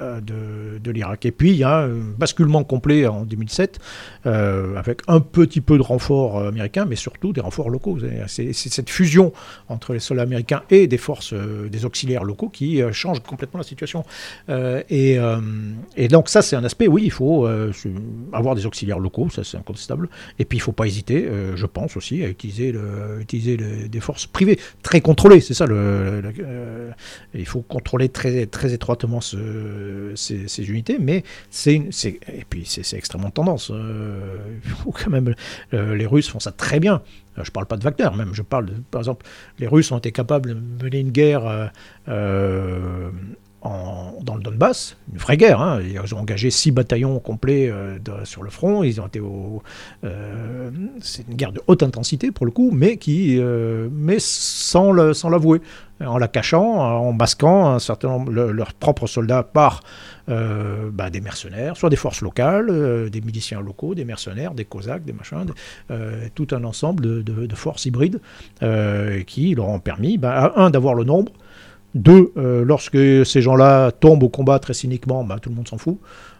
de, 0.00 0.90
l'Irak. 0.90 1.26
Et 1.26 1.32
puis 1.32 1.50
il 1.50 1.56
y 1.56 1.64
a 1.64 1.80
un 1.80 1.94
basculement 2.18 2.64
complet 2.64 3.06
en 3.06 3.24
2007 3.24 3.78
avec 4.24 5.00
un 5.08 5.20
petit 5.20 5.60
peu 5.60 5.76
de 5.76 5.82
renfort 5.82 6.46
américain, 6.46 6.84
mais 6.84 6.96
surtout 6.96 7.32
des 7.32 7.40
renforts 7.40 7.70
locaux. 7.70 7.98
C'est 8.26 8.52
cette 8.52 8.90
fusion 8.90 9.32
entre 9.68 9.92
les 9.92 10.00
soldats 10.00 10.22
américains 10.22 10.62
et 10.70 10.86
des 10.86 10.98
forces, 10.98 11.32
euh, 11.32 11.68
des 11.68 11.84
auxiliaires 11.84 12.24
locaux 12.24 12.48
qui 12.48 12.82
euh, 12.82 12.92
change 12.92 13.20
complètement 13.20 13.58
la 13.58 13.64
situation. 13.64 14.04
Euh, 14.48 14.82
et, 14.88 15.18
et, 15.96 16.08
donc 16.08 16.28
ça, 16.28 16.42
c'est 16.42 16.56
un 16.56 16.64
aspect, 16.64 16.86
oui, 16.86 17.02
il 17.04 17.10
faut 17.10 17.46
avoir 18.32 18.54
des 18.54 18.66
auxiliaires 18.66 18.98
locaux, 18.98 19.28
ça 19.30 19.44
c'est 19.44 19.56
incontestable. 19.56 20.08
Et 20.38 20.44
puis 20.44 20.58
il 20.58 20.60
ne 20.60 20.64
faut 20.64 20.72
pas 20.72 20.86
hésiter, 20.86 21.28
je 21.54 21.66
pense 21.66 21.96
aussi, 21.96 22.24
à 22.24 22.28
utiliser, 22.28 22.74
utiliser 23.20 23.56
des 23.88 24.00
forces 24.00 24.26
privées, 24.26 24.58
très 24.82 25.00
contrôlées, 25.00 25.40
c'est 25.40 25.54
ça. 25.54 25.66
Le, 25.66 26.22
il 27.34 27.46
faut 27.46 27.62
contrôler 27.62 28.08
très, 28.08 28.46
très 28.46 28.72
étroitement 28.72 29.20
ce, 29.20 30.12
ces, 30.14 30.70
unités, 30.70 30.98
mais 30.98 31.24
c'est 31.50 31.80
et 32.04 32.44
puis 32.48 32.64
c'est 32.66 32.96
extrêmement 32.96 33.30
tendance. 33.30 33.72
quand 34.92 35.10
même 35.10 35.34
les 35.72 36.06
Russes 36.06 36.28
font 36.28 36.40
ça 36.40 36.52
très 36.52 36.80
bien. 36.80 37.02
Euh, 37.38 37.44
je 37.44 37.50
ne 37.50 37.52
parle 37.52 37.66
pas 37.66 37.76
de 37.76 37.84
Wagner, 37.84 38.08
même. 38.16 38.34
Je 38.34 38.42
parle, 38.42 38.70
par 38.90 39.00
exemple, 39.00 39.26
les 39.58 39.66
Russes 39.66 39.90
ont 39.92 39.98
été 39.98 40.12
capables 40.12 40.54
de 40.54 40.84
mener 40.84 41.00
une 41.00 41.10
guerre 41.10 41.70
euh, 42.08 43.10
euh, 43.64 43.68
dans 44.22 44.36
le 44.36 44.42
Donbass, 44.42 44.96
une 45.12 45.18
vraie 45.18 45.36
guerre. 45.36 45.60
Hein. 45.60 45.80
Ils 45.82 46.14
ont 46.14 46.18
engagé 46.18 46.50
six 46.50 46.70
bataillons 46.70 47.18
complets 47.18 47.72
sur 48.24 48.42
le 48.42 48.50
front. 48.50 48.82
Ils 48.82 49.00
ont 49.00 49.06
été 49.06 49.20
au. 49.20 49.62
c'est 51.00 51.26
une 51.28 51.36
guerre 51.36 51.52
de 51.52 51.60
haute 51.66 51.82
intensité 51.82 52.30
pour 52.30 52.46
le 52.46 52.52
coup, 52.52 52.70
mais 52.72 52.96
qui, 52.96 53.40
mais 53.90 54.16
sans 54.18 54.92
l'avouer, 54.92 55.60
en 56.04 56.18
la 56.18 56.28
cachant, 56.28 56.78
en 56.78 57.12
masquant 57.12 57.70
un 57.70 57.78
certain 57.78 58.08
nombre, 58.08 58.32
leurs 58.32 58.72
propres 58.72 59.06
soldats 59.06 59.42
par 59.42 59.82
euh, 60.28 60.90
bah, 60.92 61.10
des 61.10 61.20
mercenaires, 61.20 61.76
soit 61.76 61.90
des 61.90 61.96
forces 61.96 62.22
locales, 62.22 62.68
euh, 62.70 63.08
des 63.08 63.20
miliciens 63.20 63.60
locaux, 63.60 63.94
des 63.94 64.04
mercenaires, 64.04 64.54
des 64.54 64.64
cosaques, 64.64 65.04
des 65.04 65.12
machins, 65.12 65.44
euh, 65.90 66.28
tout 66.34 66.48
un 66.52 66.64
ensemble 66.64 67.24
de, 67.24 67.54
forces 67.54 67.84
hybrides 67.84 68.20
qui 69.26 69.54
leur 69.54 69.68
ont 69.68 69.80
permis, 69.80 70.16
bah, 70.16 70.52
un, 70.56 70.70
d'avoir 70.70 70.94
le 70.94 71.04
nombre, 71.04 71.32
deux, 71.94 72.32
lorsque 72.36 72.98
ces 73.26 73.42
gens-là 73.42 73.90
tombent 73.92 74.22
au 74.22 74.28
combat 74.28 74.58
très 74.58 74.74
cyniquement, 74.74 75.24
bah, 75.24 75.38
tout 75.40 75.50
le 75.50 75.56
monde 75.56 75.68
s'en 75.68 75.78
fout. 75.78 75.98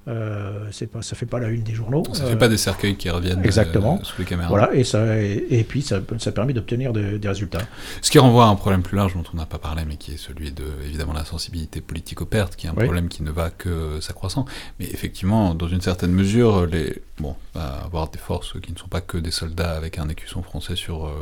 Euh, 0.08 0.66
c'est 0.72 0.86
pas, 0.86 1.02
ça 1.02 1.14
fait 1.14 1.26
pas 1.26 1.38
la 1.38 1.48
une 1.48 1.62
des 1.62 1.74
journaux. 1.74 2.02
Ça 2.14 2.24
fait 2.24 2.36
pas 2.36 2.48
des 2.48 2.56
cercueils 2.56 2.96
qui 2.96 3.10
reviennent 3.10 3.44
exactement. 3.44 4.02
sous 4.02 4.18
les 4.18 4.24
caméras. 4.24 4.48
Voilà, 4.48 4.74
et, 4.74 4.82
ça, 4.82 5.18
et, 5.18 5.64
puis 5.68 5.82
ça, 5.82 6.00
ça 6.18 6.32
permet 6.32 6.54
d'obtenir 6.54 6.92
des 6.92 7.28
résultats. 7.28 7.60
Ce 8.00 8.10
qui 8.10 8.18
renvoie 8.18 8.46
à 8.46 8.48
un 8.48 8.54
problème 8.54 8.82
plus 8.82 8.96
large 8.96 9.14
dont 9.14 9.24
on 9.32 9.36
n'a 9.36 9.46
pas 9.46 9.58
parlé, 9.58 9.82
mais 9.86 9.96
qui 9.96 10.12
est 10.12 10.16
celui 10.16 10.52
de, 10.52 10.64
évidemment, 10.86 11.12
la 11.12 11.24
sensibilité 11.24 11.80
politique 11.80 12.22
aux 12.22 12.26
pertes, 12.26 12.56
qui 12.56 12.66
est 12.66 12.70
un 12.70 12.74
problème 12.74 13.08
qui 13.08 13.22
ne 13.22 13.30
va 13.30 13.50
que 13.50 14.00
s'accroissant. 14.00 14.46
Mais 14.78 14.86
effectivement, 14.86 15.54
dans 15.54 15.68
une 15.68 15.82
certaine 15.82 16.12
mesure, 16.12 16.66
les, 16.66 17.02
bon, 17.18 17.36
avoir 17.54 18.08
des 18.08 18.18
forces 18.18 18.58
qui 18.60 18.72
ne 18.72 18.78
sont 18.78 18.88
pas 18.88 19.02
que 19.02 19.18
des 19.18 19.30
soldats 19.30 19.76
avec 19.76 19.98
un 19.98 20.08
écusson 20.08 20.42
français 20.42 20.76
sur, 20.76 21.06
euh, 21.06 21.12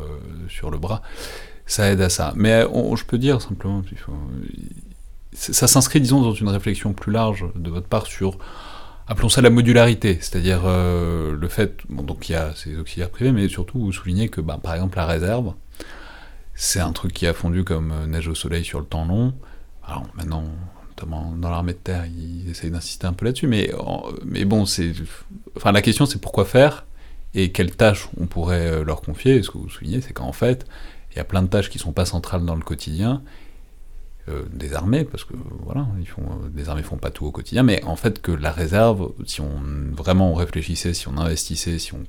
sur 0.49 0.71
le 0.71 0.79
bras, 0.79 1.03
ça 1.69 1.91
aide 1.91 2.01
à 2.01 2.09
ça. 2.09 2.33
Mais 2.35 2.63
je 2.63 3.05
peux 3.05 3.19
dire 3.19 3.41
simplement, 3.41 3.83
ça 5.33 5.69
s'inscrit, 5.69 6.01
disons, 6.01 6.21
dans 6.21 6.33
une 6.33 6.49
réflexion 6.49 6.93
plus 6.93 7.13
large 7.13 7.47
de 7.55 7.71
votre 7.71 7.87
part 7.87 8.07
sur 8.07 8.39
appelons 9.09 9.29
ça 9.29 9.41
la 9.41 9.51
modularité, 9.51 10.19
c'est-à-dire 10.21 10.63
euh, 10.65 11.35
le 11.35 11.49
fait, 11.49 11.79
donc 11.89 12.29
il 12.29 12.33
y 12.33 12.35
a 12.35 12.55
ces 12.55 12.77
auxiliaires 12.77 13.11
privés, 13.11 13.33
mais 13.33 13.49
surtout 13.49 13.79
vous 13.79 13.93
soulignez 13.93 14.29
que, 14.29 14.41
bah, 14.41 14.59
par 14.63 14.75
exemple, 14.75 14.99
la 14.99 15.07
réserve, 15.07 15.55
c'est 16.55 16.81
un 16.81 16.93
truc 16.93 17.13
qui 17.13 17.27
a 17.27 17.33
fondu 17.33 17.65
comme 17.65 17.93
euh, 17.93 18.07
neige 18.07 18.29
au 18.29 18.35
soleil 18.35 18.65
sur 18.65 18.81
le 18.81 18.87
temps 18.87 19.07
long. 19.07 19.33
Alors 19.83 20.07
maintenant, 20.15 20.45
notamment 20.91 21.33
dans 21.37 21.51
l'armée 21.51 21.73
de 21.73 21.79
terre, 21.79 22.05
ils 22.07 22.51
essayent 22.51 22.71
d'insister 22.71 23.07
un 23.07 23.15
peu 23.15 23.25
là-dessus, 23.25 23.47
mais, 23.47 23.73
mais 24.25 24.45
bon, 24.45 24.67
c'est, 24.67 24.93
enfin 25.57 25.73
la 25.73 25.81
question 25.81 26.05
c'est 26.05 26.21
pourquoi 26.21 26.45
faire 26.45 26.85
et 27.35 27.53
quelles 27.53 27.75
tâches 27.77 28.09
on 28.19 28.27
pourrait 28.27 28.67
euh, 28.67 28.85
leur 28.85 29.01
confier. 29.01 29.43
ce 29.43 29.51
que 29.51 29.59
vous 29.59 29.71
soulignez, 29.71 30.01
c'est 30.01 30.13
qu'en 30.13 30.33
fait, 30.33 30.67
il 31.13 31.17
y 31.17 31.21
a 31.21 31.25
plein 31.25 31.43
de 31.43 31.49
tâches 31.49 31.71
qui 31.71 31.79
sont 31.79 31.93
pas 31.93 32.05
centrales 32.05 32.45
dans 32.45 32.55
le 32.55 32.63
quotidien 32.63 33.23
euh, 34.29 34.43
des 34.53 34.75
armées, 34.75 35.05
parce 35.05 35.25
que 35.25 35.35
voilà, 35.65 35.87
font, 36.07 36.23
euh, 36.23 36.69
armées 36.69 36.83
font 36.83 36.97
pas 36.97 37.11
tout 37.11 37.25
au 37.25 37.31
quotidien, 37.31 37.63
mais 37.63 37.83
en 37.85 37.97
fait 37.97 38.21
que 38.21 38.33
la 38.33 38.51
réserve, 38.51 39.13
si 39.25 39.41
on 39.41 39.61
vraiment 39.93 40.35
réfléchissait, 40.35 40.93
si 40.93 41.09
on 41.09 41.17
investissait, 41.17 41.79
si 41.79 41.95
on 41.95 42.01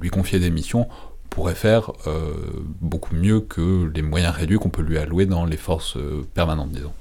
lui 0.00 0.10
confiait 0.10 0.40
des 0.40 0.50
missions, 0.50 0.88
pourrait 1.28 1.54
faire 1.54 1.92
euh, 2.06 2.32
beaucoup 2.80 3.14
mieux 3.14 3.40
que 3.40 3.88
les 3.94 4.02
moyens 4.02 4.34
réduits 4.34 4.58
qu'on 4.58 4.70
peut 4.70 4.82
lui 4.82 4.98
allouer 4.98 5.26
dans 5.26 5.44
les 5.44 5.56
forces 5.56 5.96
permanentes, 6.34 6.72
disons. 6.72 6.92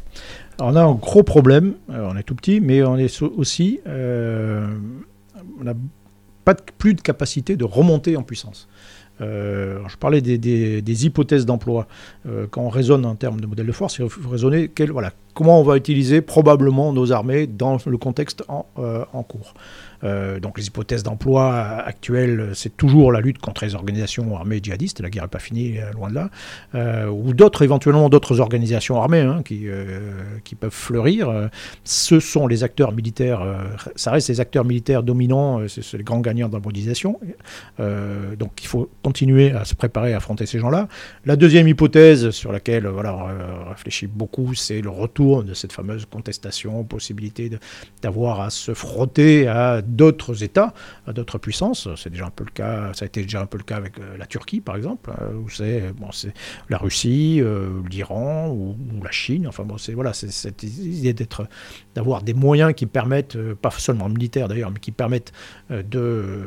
On 0.60 0.76
a 0.76 0.84
un 0.84 0.94
gros 0.94 1.24
problème, 1.24 1.74
on 1.88 2.16
est 2.16 2.24
tout 2.24 2.36
petit, 2.36 2.60
mais 2.60 2.84
on 2.84 2.98
est 2.98 3.22
aussi, 3.24 3.80
n'a 3.86 5.74
pas 6.46 6.54
plus 6.54 6.94
de 6.94 7.02
capacité 7.02 7.56
de 7.56 7.64
remonter 7.64 8.18
en 8.18 8.24
puissance. 8.24 8.68
Euh, 9.22 9.80
je 9.88 9.98
parlais 9.98 10.22
des, 10.22 11.06
hypothèses 11.06 11.46
d'emploi. 11.46 11.88
Euh, 12.28 12.48
quand 12.50 12.62
on 12.62 12.70
raisonne 12.70 13.06
en 13.06 13.16
termes 13.16 13.40
de 13.42 13.48
modèle 13.48 13.68
de 13.68 13.72
force, 13.72 13.98
il 14.00 14.10
faut 14.10 14.30
raisonner 14.30 14.72
comment 15.34 15.60
on 15.60 15.64
va 15.64 15.78
utiliser 15.78 16.22
probablement 16.22 16.94
nos 16.94 17.12
armées 17.12 17.48
dans 17.48 17.78
le 17.86 17.98
contexte 17.98 18.44
en, 18.48 18.66
euh, 18.78 19.06
en 19.14 19.24
cours. 19.24 19.54
Euh, 20.04 20.40
donc 20.40 20.58
les 20.58 20.68
hypothèses 20.68 21.04
d'emploi 21.04 21.54
actuelles, 21.54 22.52
c'est 22.54 22.76
toujours 22.76 23.12
la 23.12 23.22
lutte 23.22 23.40
contre 23.40 23.66
les 23.66 23.76
organisations 23.76 24.36
armées 24.36 24.60
djihadistes, 24.62 25.02
la 25.02 25.10
guerre 25.10 25.24
n'est 25.24 25.30
pas 25.30 25.40
finie, 25.40 25.80
euh, 25.80 25.92
loin 25.92 26.10
de 26.10 26.16
là, 26.16 26.30
euh, 26.76 27.08
ou 27.08 27.34
d'autres, 27.34 27.64
éventuellement 27.64 28.10
d'autres 28.10 28.40
organisations 28.40 29.02
armées 29.02 29.22
hein, 29.22 29.42
qui, 29.44 29.68
qui 30.44 30.56
peuvent 30.56 30.72
fleurir. 30.72 31.50
Ce 31.84 32.20
sont 32.20 32.48
les 32.48 32.64
acteurs 32.64 32.92
militaires, 32.92 33.42
ça 33.96 34.12
reste 34.12 34.30
les 34.30 34.40
acteurs 34.40 34.66
militaires 34.66 35.04
dominants, 35.04 35.68
c'est 35.68 35.98
les 35.98 36.04
grands 36.04 36.20
gagnants 36.20 36.50
de 36.50 36.54
la 36.54 36.60
mondialisation. 36.60 37.20
donc 37.78 38.52
il 38.62 38.68
faut 38.68 38.90
continuer 39.04 39.52
à 39.52 39.66
se 39.66 39.76
préparer 39.76 40.14
à 40.14 40.18
affronter 40.18 40.46
ces 40.46 40.60
gens-là. 40.60 40.88
La 41.26 41.36
deuxième 41.36 41.68
hypothèse 41.68 42.32
sur 42.32 42.52
laquelle 42.52 42.88
voilà, 42.88 43.16
on 43.16 43.70
réfléchit 43.70 44.08
beaucoup, 44.08 44.54
c'est 44.54 44.82
le 44.82 44.90
retour 44.90 45.44
de 45.44 45.54
cette 45.54 45.74
fameuse 45.74 46.06
contestation, 46.06 46.84
possibilité 46.84 47.52
d'avoir 48.02 48.42
à 48.42 48.50
se 48.50 48.74
frotter 48.74 49.48
à 49.48 49.82
d'autres 49.90 50.44
États, 50.44 50.74
d'autres 51.08 51.38
puissances. 51.38 51.88
C'est 51.96 52.10
déjà 52.10 52.26
un 52.26 52.30
peu 52.30 52.44
le 52.44 52.52
cas, 52.52 52.92
ça 52.94 53.06
a 53.06 53.08
été 53.08 53.24
déjà 53.24 53.42
un 53.42 53.46
peu 53.46 53.58
le 53.58 53.64
cas 53.64 53.78
avec 53.78 54.00
euh, 54.00 54.18
la 54.18 54.26
Turquie, 54.26 54.62
par 54.62 54.76
exemple, 54.76 55.12
euh, 55.22 55.34
où 55.34 55.50
c'est 55.50 55.92
bon, 55.98 56.10
la 56.70 56.78
Russie, 56.78 57.40
euh, 57.42 57.82
l'Iran 57.90 58.50
ou, 58.50 58.76
la 59.04 59.12
Chine. 59.12 59.48
Enfin 59.48 59.64
bon, 59.64 59.78
c'est 59.78 59.94
voilà, 59.94 60.14
c'est 60.14 60.32
cette 60.32 60.64
idée 60.64 61.14
d'être, 61.14 61.48
d'avoir 61.96 62.22
des 62.22 62.34
moyens 62.34 62.74
qui 62.74 62.86
permettent, 62.86 63.38
pas 63.56 63.72
seulement 63.72 64.10
militaires 64.10 64.48
d'ailleurs, 64.48 64.72
mais 64.72 64.80
qui 64.80 64.92
permettent 64.92 65.32
de, 65.70 66.42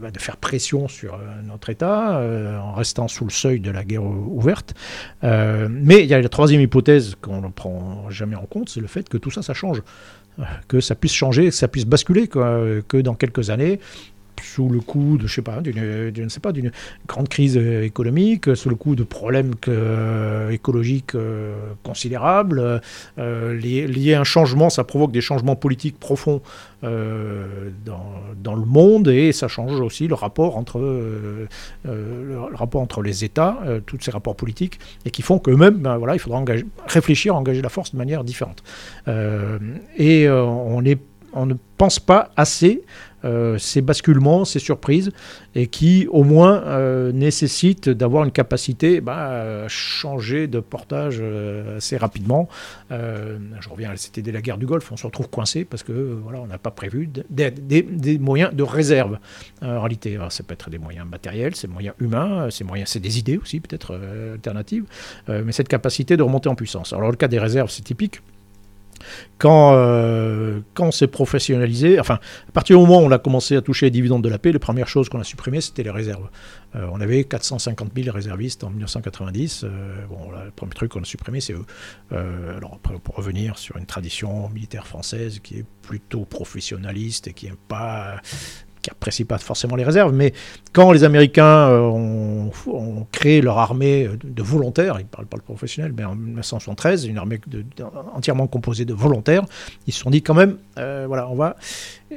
bah, 0.00 0.10
de 0.10 0.18
faire 0.18 0.36
pression 0.36 0.88
sur 0.88 1.18
notre 1.44 1.70
État 1.70 2.20
en 2.62 2.72
restant 2.72 3.08
sous 3.08 3.24
le 3.24 3.30
seuil 3.30 3.60
de 3.60 3.70
la 3.70 3.84
guerre 3.84 4.04
ouverte. 4.04 4.74
mais 5.22 6.02
il 6.02 6.06
y 6.06 6.14
a 6.14 6.20
la 6.20 6.28
troisième 6.28 6.60
hypothèse 6.60 7.14
qu'on 7.20 7.40
ne 7.40 7.48
prend 7.48 8.08
jamais 8.10 8.36
en 8.36 8.46
compte, 8.46 8.68
c'est 8.68 8.80
le 8.80 8.86
fait 8.86 9.08
que 9.08 9.16
tout 9.16 9.30
ça, 9.30 9.42
ça 9.42 9.54
change 9.54 9.82
que 10.68 10.80
ça 10.80 10.94
puisse 10.94 11.12
changer, 11.12 11.46
que 11.46 11.50
ça 11.50 11.68
puisse 11.68 11.86
basculer, 11.86 12.28
que 12.28 13.00
dans 13.00 13.14
quelques 13.14 13.50
années, 13.50 13.80
sous 14.42 14.68
le 14.68 14.80
coup 14.80 15.18
de, 15.18 15.26
je 15.26 15.34
sais 15.34 15.42
pas, 15.42 15.60
d'une, 15.60 16.10
ne 16.10 16.28
sais 16.28 16.40
pas, 16.40 16.52
d'une 16.52 16.72
grande 17.06 17.28
crise 17.28 17.56
économique, 17.56 18.54
sous 18.56 18.68
le 18.68 18.74
coup 18.74 18.94
de 18.94 19.02
problèmes 19.02 19.54
euh, 19.68 20.50
écologiques 20.50 21.14
euh, 21.14 21.54
considérables, 21.82 22.80
euh, 23.18 23.54
liés, 23.54 24.14
à 24.14 24.20
un 24.20 24.24
changement, 24.24 24.70
ça 24.70 24.84
provoque 24.84 25.12
des 25.12 25.20
changements 25.20 25.56
politiques 25.56 25.98
profonds 25.98 26.40
dans, 26.82 28.54
le 28.54 28.64
monde 28.64 29.08
et 29.08 29.32
ça 29.32 29.48
change 29.48 29.80
aussi 29.80 30.06
le 30.06 30.14
rapport 30.14 30.56
entre, 30.56 30.78
le, 30.78 32.38
rapport 32.54 32.80
entre 32.80 33.02
les 33.02 33.24
États, 33.24 33.58
tous 33.84 33.98
ces 34.00 34.12
rapports 34.12 34.36
politiques, 34.36 34.78
et 35.04 35.10
qui 35.10 35.22
font 35.22 35.40
qu'eux-mêmes, 35.40 35.78
ben, 35.78 35.96
voilà, 35.96 36.14
il 36.14 36.20
faudra 36.20 36.44
réfléchir 36.86 37.34
engager 37.34 37.62
la 37.62 37.68
force 37.68 37.92
de 37.92 37.98
manière 37.98 38.22
différente. 38.22 38.62
et 39.98 40.28
on 40.30 40.84
est 40.84 40.98
on 41.32 41.46
ne 41.46 41.54
pense 41.76 42.00
pas 42.00 42.30
assez 42.36 42.82
euh, 42.82 42.82
ces 43.58 43.80
basculements, 43.80 44.44
ces 44.44 44.58
surprises, 44.58 45.10
et 45.54 45.66
qui 45.66 46.06
au 46.10 46.24
moins 46.24 46.62
euh, 46.64 47.12
nécessitent 47.12 47.88
d'avoir 47.88 48.24
une 48.24 48.30
capacité 48.30 49.00
bah, 49.00 49.64
à 49.64 49.68
changer 49.68 50.46
de 50.46 50.60
portage 50.60 51.18
euh, 51.20 51.78
assez 51.78 51.96
rapidement. 51.96 52.48
je 52.90 53.68
reviens, 53.68 53.92
c'était 53.96 54.22
dès 54.22 54.32
la 54.32 54.40
guerre 54.40 54.58
du 54.58 54.66
Golfe, 54.66 54.90
on 54.92 54.96
se 54.96 55.06
retrouve 55.06 55.28
coincé 55.28 55.64
parce 55.64 55.82
que 55.82 55.92
voilà, 56.22 56.40
on 56.40 56.46
n'a 56.46 56.58
pas 56.58 56.70
prévu 56.70 57.08
des, 57.28 57.50
des, 57.50 58.18
moyens 58.18 58.54
de 58.54 58.62
réserve 58.62 59.18
en 59.62 59.80
réalité. 59.80 60.18
ça 60.30 60.42
peut 60.42 60.54
être 60.54 60.70
des 60.70 60.78
moyens 60.78 61.06
matériels, 61.06 61.54
c'est 61.54 61.68
moyens 61.68 61.94
humains, 62.00 62.48
c'est 62.50 63.00
des 63.00 63.18
idées 63.18 63.38
aussi 63.38 63.60
peut-être 63.60 63.98
alternatives, 64.34 64.84
mais 65.28 65.52
cette 65.52 65.68
capacité 65.68 66.16
de 66.16 66.22
remonter 66.22 66.48
en 66.48 66.54
puissance. 66.54 66.92
Alors 66.92 67.10
le 67.10 67.16
cas 67.16 67.28
des 67.28 67.38
réserves, 67.38 67.70
c'est 67.70 67.82
typique. 67.82 68.20
Quand, 69.38 69.72
euh, 69.74 70.60
quand 70.74 70.86
on 70.86 70.90
s'est 70.90 71.06
professionnalisé, 71.06 72.00
enfin, 72.00 72.18
à 72.48 72.52
partir 72.52 72.76
du 72.76 72.82
moment 72.84 73.00
où 73.00 73.04
on 73.04 73.10
a 73.12 73.18
commencé 73.18 73.56
à 73.56 73.62
toucher 73.62 73.86
les 73.86 73.90
dividendes 73.90 74.22
de 74.24 74.28
la 74.28 74.38
paix, 74.38 74.50
les 74.50 74.58
premières 74.58 74.88
choses 74.88 75.08
qu'on 75.08 75.20
a 75.20 75.24
supprimées, 75.24 75.60
c'était 75.60 75.84
les 75.84 75.90
réserves. 75.90 76.28
Euh, 76.74 76.86
on 76.92 77.00
avait 77.00 77.24
450 77.24 77.92
000 77.96 78.14
réservistes 78.14 78.64
en 78.64 78.70
1990. 78.70 79.64
Euh, 79.64 80.06
bon, 80.08 80.30
le 80.32 80.50
premier 80.50 80.72
truc 80.72 80.90
qu'on 80.90 81.02
a 81.02 81.04
supprimé, 81.04 81.40
c'est 81.40 81.54
eux. 81.54 81.64
alors, 82.10 82.78
pour 82.78 83.14
revenir 83.14 83.58
sur 83.58 83.76
une 83.76 83.86
tradition 83.86 84.48
militaire 84.48 84.86
française 84.86 85.38
qui 85.40 85.58
est 85.58 85.64
plutôt 85.82 86.24
professionnaliste 86.24 87.28
et 87.28 87.32
qui 87.32 87.46
n'aime 87.46 87.56
pas 87.68 88.20
qui 88.82 88.90
n'apprécient 88.90 89.26
pas 89.26 89.38
forcément 89.38 89.76
les 89.76 89.84
réserves, 89.84 90.12
mais 90.12 90.32
quand 90.72 90.92
les 90.92 91.04
Américains 91.04 91.68
euh, 91.70 91.80
ont, 91.80 92.50
créé 93.12 93.40
leur 93.40 93.58
armée 93.58 94.08
de 94.22 94.42
volontaires, 94.42 94.96
ils 94.98 95.04
ne 95.04 95.08
parlent 95.08 95.26
pas 95.26 95.36
de 95.36 95.42
professionnels, 95.42 95.92
mais 95.96 96.04
en 96.04 96.14
1973, 96.14 97.06
une 97.06 97.18
armée 97.18 97.40
entièrement 98.14 98.46
composée 98.46 98.84
de 98.84 98.94
volontaires, 98.94 99.44
ils 99.86 99.92
se 99.92 100.00
sont 100.00 100.10
dit 100.10 100.22
quand 100.22 100.34
même, 100.34 100.56
euh, 100.78 101.04
voilà, 101.06 101.28
on 101.28 101.34
va, 101.34 101.56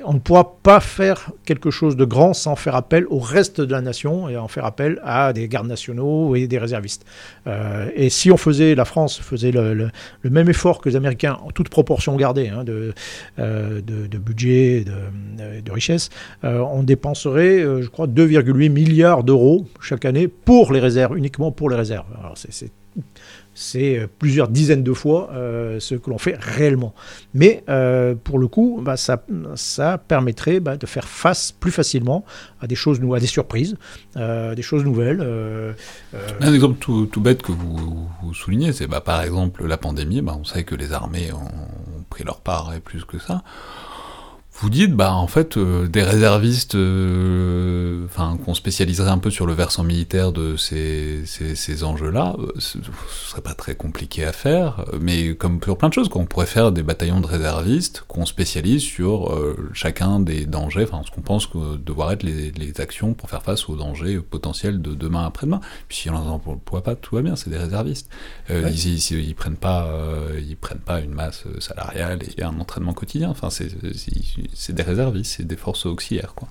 on 0.05 0.13
ne 0.13 0.19
pourra 0.19 0.57
pas 0.63 0.79
faire 0.79 1.31
quelque 1.45 1.69
chose 1.69 1.95
de 1.95 2.05
grand 2.05 2.33
sans 2.33 2.55
faire 2.55 2.75
appel 2.75 3.05
au 3.09 3.19
reste 3.19 3.59
de 3.59 3.71
la 3.71 3.81
nation 3.81 4.29
et 4.29 4.37
en 4.37 4.47
faire 4.47 4.65
appel 4.65 4.99
à 5.03 5.33
des 5.33 5.47
gardes 5.47 5.67
nationaux 5.67 6.35
et 6.35 6.47
des 6.47 6.57
réservistes. 6.57 7.05
Euh, 7.47 7.89
et 7.95 8.09
si 8.09 8.31
on 8.31 8.37
faisait, 8.37 8.75
la 8.75 8.85
France 8.85 9.19
faisait 9.19 9.51
le, 9.51 9.89
même 10.23 10.49
effort 10.49 10.79
que 10.79 10.89
les 10.89 10.95
Américains, 10.95 11.37
en 11.43 11.51
toute 11.51 11.69
proportion 11.69 12.15
gardée 12.15 12.49
hein, 12.49 12.63
de, 12.63 12.93
euh, 13.39 13.81
de, 13.81 14.17
budget, 14.17 14.85
de, 14.85 15.61
de 15.61 15.71
richesse, 15.71 16.09
euh, 16.43 16.59
on 16.59 16.83
dépenserait, 16.83 17.59
je 17.59 17.87
crois, 17.87 18.07
2,8 18.07 18.69
milliards 18.69 19.23
d'euros 19.23 19.67
chaque 19.81 20.05
année 20.05 20.27
pour 20.27 20.71
les 20.71 20.79
réserves, 20.79 21.17
uniquement 21.17 21.51
pour 21.51 21.69
les 21.69 21.75
réserves. 21.75 22.07
Alors 22.19 22.35
c'est 22.35 22.71
c'est 23.53 23.97
euh, 23.97 24.07
plusieurs 24.07 24.47
dizaines 24.47 24.83
de 24.83 24.93
fois 24.93 25.29
euh, 25.33 25.79
ce 25.79 25.95
que 25.95 26.09
l'on 26.09 26.17
fait 26.17 26.35
réellement. 26.39 26.93
Mais 27.33 27.63
euh, 27.69 28.15
pour 28.15 28.39
le 28.39 28.47
coup, 28.47 28.81
bah, 28.81 28.97
ça, 28.97 29.23
ça, 29.55 29.97
permettrait 29.97 30.59
bah, 30.59 30.77
de 30.77 30.85
faire 30.85 31.07
face 31.07 31.51
plus 31.51 31.71
facilement 31.71 32.25
à 32.59 32.67
des 32.67 32.75
choses, 32.75 32.99
à 33.15 33.19
des 33.19 33.27
surprises, 33.27 33.75
des 34.15 34.61
choses 34.61 34.83
nouvelles. 34.83 35.21
Un 36.39 36.53
exemple 36.53 36.77
tout, 36.79 37.21
bête 37.21 37.41
que 37.41 37.51
vous, 37.51 38.09
soulignez, 38.33 38.73
c'est 38.73 38.87
bah, 38.87 39.01
par 39.01 39.21
exemple 39.21 39.65
la 39.65 39.77
pandémie. 39.77 40.21
on 40.21 40.43
sait 40.43 40.63
que 40.63 40.75
les 40.75 40.93
armées 40.93 41.31
ont 41.33 42.03
pris 42.09 42.23
leur 42.23 42.41
part 42.41 42.73
et 42.73 42.79
plus 42.79 43.05
que 43.05 43.19
ça 43.19 43.43
vous 44.61 44.69
dites, 44.69 44.93
bah 44.93 45.15
en 45.15 45.25
fait, 45.25 45.57
euh, 45.57 45.87
des 45.87 46.03
réservistes, 46.03 46.75
euh, 46.75 48.05
enfin 48.05 48.37
qu'on 48.45 48.53
spécialiserait 48.53 49.09
un 49.09 49.17
peu 49.17 49.31
sur 49.31 49.47
le 49.47 49.53
versant 49.53 49.83
militaire 49.83 50.31
de 50.31 50.55
ces, 50.55 51.23
ces, 51.25 51.83
enjeux-là, 51.83 52.35
euh, 52.37 52.51
ce, 52.59 52.77
serait 53.09 53.41
pas 53.41 53.55
très 53.55 53.73
compliqué 53.73 54.23
à 54.23 54.31
faire, 54.31 54.85
mais 54.99 55.33
comme 55.33 55.59
pour 55.59 55.79
plein 55.79 55.89
de 55.89 55.95
choses, 55.95 56.09
qu'on 56.09 56.27
pourrait 56.27 56.45
faire 56.45 56.71
des 56.71 56.83
bataillons 56.83 57.21
de 57.21 57.25
réservistes 57.25 58.03
qu'on 58.07 58.27
spécialise 58.27 58.83
sur 58.83 59.35
chacun 59.73 60.19
des 60.19 60.45
dangers, 60.45 60.83
enfin 60.83 61.01
ce 61.05 61.11
qu'on 61.11 61.21
pense 61.21 61.47
que 61.47 61.77
devoir 61.77 62.11
être 62.11 62.23
les, 62.23 62.51
les, 62.51 62.79
actions 62.81 63.13
pour 63.13 63.29
faire 63.29 63.41
face 63.41 63.67
aux 63.67 63.75
dangers 63.75 64.19
potentiels 64.19 64.81
de 64.81 64.93
demain 64.93 65.25
après-demain. 65.25 65.59
Puis 65.87 65.97
si 65.97 66.09
on 66.09 66.15
en 66.15 66.39
pourquoi 66.39 66.83
pas, 66.83 66.95
tout 66.95 67.15
va 67.15 67.21
bien, 67.21 67.35
c'est 67.35 67.49
des 67.49 67.57
réservistes. 67.57 68.09
ils, 68.49 68.87
ils, 68.87 69.27
ils, 69.27 69.35
prennent 69.35 69.55
pas, 69.55 69.89
ils 70.37 70.55
prennent 70.55 70.79
pas 70.79 70.99
une 71.01 71.13
masse 71.13 71.45
salariale 71.59 72.19
et 72.37 72.43
un 72.43 72.59
entraînement 72.59 72.93
quotidien. 72.93 73.29
Enfin, 73.29 73.49
c'est 73.49 73.69
c'est 74.53 74.73
des 74.73 74.83
réservistes, 74.83 75.35
c'est 75.37 75.47
des 75.47 75.55
forces 75.55 75.85
auxiliaires. 75.85 76.33
Quoi. 76.35 76.47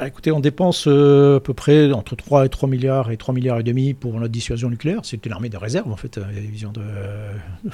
Bah, 0.00 0.06
écoutez, 0.06 0.32
on 0.32 0.40
dépense 0.40 0.86
euh, 0.86 1.36
à 1.36 1.40
peu 1.40 1.52
près 1.52 1.92
entre 1.92 2.16
3 2.16 2.46
et 2.46 2.48
3 2.48 2.70
milliards 2.70 3.10
et 3.10 3.18
3 3.18 3.34
milliards 3.34 3.58
et 3.58 3.62
demi 3.62 3.92
pour 3.92 4.14
notre 4.14 4.32
dissuasion 4.32 4.70
nucléaire. 4.70 5.00
C'est 5.02 5.26
une 5.26 5.32
armée 5.32 5.50
de 5.50 5.58
réserve, 5.58 5.92
en 5.92 5.96
fait. 5.96 6.16
La 6.16 6.40
vision 6.40 6.72
de, 6.72 6.80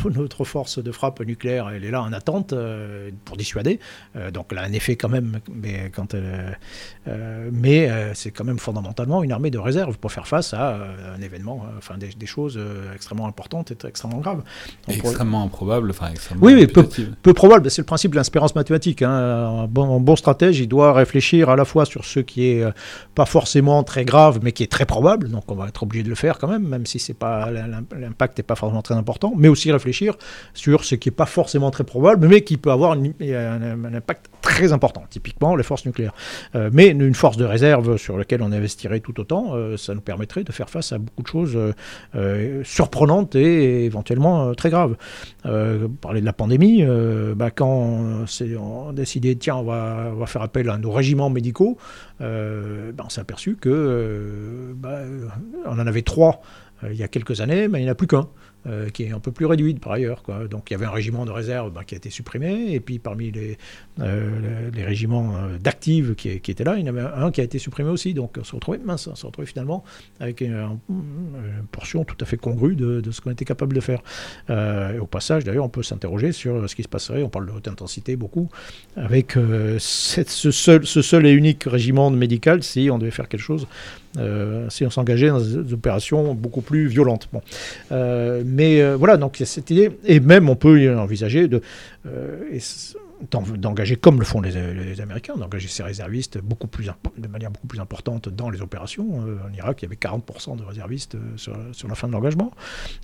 notre 0.10 0.42
force 0.42 0.82
de 0.82 0.90
frappe 0.90 1.20
nucléaire, 1.20 1.70
elle 1.72 1.84
est 1.84 1.90
là 1.92 2.02
en 2.02 2.12
attente 2.12 2.52
euh, 2.52 3.10
pour 3.24 3.36
dissuader. 3.36 3.78
Euh, 4.16 4.32
donc 4.32 4.46
elle 4.50 4.58
a 4.58 4.64
un 4.64 4.72
effet 4.72 4.96
quand 4.96 5.08
même, 5.08 5.38
mais, 5.54 5.92
quand 5.94 6.16
mais 7.52 7.88
c'est 8.14 8.32
quand 8.32 8.44
même 8.44 8.58
fondamentalement 8.58 9.22
une 9.22 9.30
armée 9.30 9.52
de 9.52 9.58
réserve 9.58 9.96
pour 9.96 10.10
faire 10.10 10.26
face 10.26 10.52
à 10.52 10.80
un 11.16 11.22
événement, 11.22 11.64
enfin 11.78 11.94
des, 11.96 12.26
choses 12.26 12.58
extrêmement 12.92 13.28
importantes 13.28 13.70
et 13.70 13.86
extrêmement 13.86 14.18
graves. 14.18 14.42
extrêmement 14.88 15.44
improbable, 15.44 15.90
enfin 15.90 16.08
extrêmement 16.10 16.44
Oui, 16.44 16.54
oui 16.54 16.66
peu, 16.66 17.34
probable. 17.34 17.70
C'est 17.70 17.82
le 17.82 17.86
principe 17.86 18.10
de 18.10 18.16
l'inspérance 18.16 18.56
mathématique. 18.56 19.02
Hein. 19.02 19.10
Un, 19.10 19.66
bon, 19.68 19.96
un 19.96 20.00
bon 20.00 20.16
stratège, 20.16 20.58
il 20.58 20.66
doit 20.66 20.92
réfléchir 20.92 21.50
à 21.50 21.54
la 21.54 21.64
fois 21.64 21.84
sur 21.84 22.04
ce 22.04 22.15
ce 22.16 22.20
qui 22.20 22.48
est 22.48 22.62
euh, 22.62 22.70
pas 23.14 23.26
forcément 23.26 23.82
très 23.82 24.04
grave, 24.04 24.40
mais 24.42 24.52
qui 24.52 24.62
est 24.62 24.70
très 24.70 24.86
probable. 24.86 25.28
Donc 25.28 25.50
on 25.50 25.54
va 25.54 25.68
être 25.68 25.82
obligé 25.82 26.02
de 26.02 26.08
le 26.08 26.14
faire 26.14 26.38
quand 26.38 26.48
même, 26.48 26.66
même 26.66 26.86
si 26.86 26.98
c'est 26.98 27.14
pas 27.14 27.50
l'impact 27.50 28.38
n'est 28.38 28.44
pas 28.44 28.54
forcément 28.54 28.82
très 28.82 28.94
important. 28.94 29.32
Mais 29.36 29.48
aussi 29.48 29.70
réfléchir 29.70 30.16
sur 30.54 30.84
ce 30.84 30.94
qui 30.94 31.10
est 31.10 31.12
pas 31.12 31.26
forcément 31.26 31.70
très 31.70 31.84
probable, 31.84 32.26
mais 32.26 32.42
qui 32.42 32.56
peut 32.56 32.70
avoir 32.70 32.92
un, 32.92 33.94
impact 33.94 34.30
très 34.46 34.72
important. 34.72 35.04
Typiquement 35.10 35.56
les 35.56 35.62
forces 35.62 35.84
nucléaires. 35.86 36.14
Euh, 36.54 36.70
mais 36.72 36.88
une 36.88 37.14
force 37.14 37.36
de 37.36 37.44
réserve 37.44 37.96
sur 37.96 38.16
laquelle 38.16 38.42
on 38.42 38.52
investirait 38.52 39.00
tout 39.00 39.18
autant, 39.20 39.54
euh, 39.54 39.76
ça 39.76 39.94
nous 39.94 40.00
permettrait 40.00 40.44
de 40.44 40.52
faire 40.52 40.70
face 40.70 40.92
à 40.92 40.98
beaucoup 40.98 41.22
de 41.22 41.28
choses 41.28 41.58
surprenantes 42.64 43.34
et 43.34 43.84
éventuellement 43.84 44.54
très 44.54 44.70
graves. 44.70 44.96
parler 45.42 46.20
de 46.20 46.26
la 46.26 46.32
pandémie, 46.32 46.84
bah, 47.36 47.50
quand 47.50 47.68
on, 47.68 48.24
a 48.24 48.92
décidé 48.92 49.36
tiens 49.36 49.56
on 49.56 49.64
va, 49.64 50.10
on 50.12 50.16
va 50.16 50.26
faire 50.26 50.42
appel 50.42 50.68
à 50.70 50.78
nos 50.78 50.90
régiments 50.90 51.30
médicaux. 51.30 51.76
Euh, 52.20 52.92
ben, 52.92 53.04
on 53.06 53.08
s'est 53.10 53.20
aperçu 53.20 53.56
que 53.56 53.68
euh, 53.68 54.72
ben, 54.74 55.28
on 55.66 55.78
en 55.78 55.86
avait 55.86 56.02
trois 56.02 56.40
euh, 56.84 56.92
il 56.92 56.98
y 56.98 57.02
a 57.02 57.08
quelques 57.08 57.40
années, 57.40 57.68
mais 57.68 57.80
il 57.80 57.84
n'y 57.84 57.88
en 57.88 57.92
a 57.92 57.94
plus 57.94 58.06
qu'un. 58.06 58.28
Euh, 58.68 58.90
qui 58.90 59.04
est 59.04 59.12
un 59.12 59.20
peu 59.20 59.30
plus 59.30 59.46
réduite 59.46 59.78
par 59.78 59.92
ailleurs. 59.92 60.24
Quoi. 60.24 60.48
Donc 60.48 60.70
il 60.70 60.72
y 60.72 60.76
avait 60.76 60.86
un 60.86 60.90
régiment 60.90 61.24
de 61.24 61.30
réserve 61.30 61.72
bah, 61.72 61.84
qui 61.84 61.94
a 61.94 61.98
été 61.98 62.10
supprimé, 62.10 62.72
et 62.72 62.80
puis 62.80 62.98
parmi 62.98 63.30
les, 63.30 63.58
euh, 64.00 64.70
les 64.74 64.82
régiments 64.82 65.34
euh, 65.36 65.58
d'actifs 65.58 66.16
qui, 66.16 66.30
étaient 66.30 66.64
là, 66.64 66.74
il 66.76 66.84
y 66.84 66.90
en 66.90 66.96
avait 66.96 67.06
un 67.14 67.30
qui 67.30 67.40
a 67.40 67.44
été 67.44 67.60
supprimé 67.60 67.90
aussi. 67.90 68.12
Donc 68.12 68.38
on 68.40 68.44
se 68.44 68.56
retrouvait, 68.56 68.78
mince, 68.78 69.06
on 69.06 69.14
se 69.14 69.24
retrouvait 69.24 69.46
finalement 69.46 69.84
avec 70.18 70.40
une, 70.40 70.78
portion 71.70 72.04
tout 72.04 72.16
à 72.20 72.24
fait 72.24 72.38
congrue 72.38 72.74
de, 72.74 73.00
de 73.00 73.10
ce 73.12 73.20
qu'on 73.20 73.30
était 73.30 73.44
capable 73.44 73.76
de 73.76 73.80
faire. 73.80 74.02
au 74.48 75.06
passage, 75.06 75.44
d'ailleurs, 75.44 75.64
on 75.64 75.68
peut 75.68 75.84
s'interroger 75.84 76.32
sur 76.32 76.68
ce 76.68 76.74
qui 76.74 76.82
se 76.82 76.88
passerait, 76.88 77.22
on 77.22 77.28
parle 77.28 77.46
de 77.46 77.52
haute 77.52 77.68
intensité 77.68 78.16
beaucoup, 78.16 78.48
avec 78.96 79.36
cette, 79.78 80.30
ce, 80.30 80.50
seul, 80.50 80.84
ce 80.86 81.02
seul 81.02 81.26
et 81.26 81.30
unique 81.30 81.64
régiment 81.64 82.10
médical 82.10 82.64
si 82.64 82.88
on 82.90 82.98
devait 82.98 83.12
faire 83.12 83.28
quelque 83.28 83.40
chose 83.40 83.68
si 84.68 84.84
on 84.84 84.90
s'engageait 84.90 85.28
dans 85.28 85.40
des 85.40 85.72
opérations 85.72 86.34
beaucoup 86.34 86.60
plus 86.60 86.86
violentes. 86.86 87.28
Bon. 87.32 87.42
Euh, 87.92 88.42
mais 88.44 88.80
euh, 88.80 88.96
voilà, 88.96 89.16
donc 89.16 89.40
cette 89.44 89.70
idée, 89.70 89.90
et 90.04 90.20
même 90.20 90.48
on 90.48 90.56
peut 90.56 90.96
envisager 90.96 91.48
de 91.48 91.60
d'engager, 93.30 93.96
comme 93.96 94.18
le 94.18 94.24
font 94.24 94.40
les, 94.40 95.00
Américains, 95.00 95.36
d'engager 95.36 95.68
ces 95.68 95.82
réservistes 95.82 96.38
beaucoup 96.38 96.66
plus, 96.66 96.90
de 97.16 97.28
manière 97.28 97.50
beaucoup 97.50 97.66
plus 97.66 97.80
importante 97.80 98.28
dans 98.28 98.50
les 98.50 98.60
opérations. 98.60 99.20
en 99.20 99.52
Irak, 99.54 99.82
il 99.82 99.84
y 99.84 99.86
avait 99.86 99.96
40% 99.96 100.56
de 100.56 100.64
réservistes 100.64 101.16
sur, 101.36 101.56
la 101.88 101.94
fin 101.94 102.08
de 102.08 102.12
l'engagement, 102.12 102.52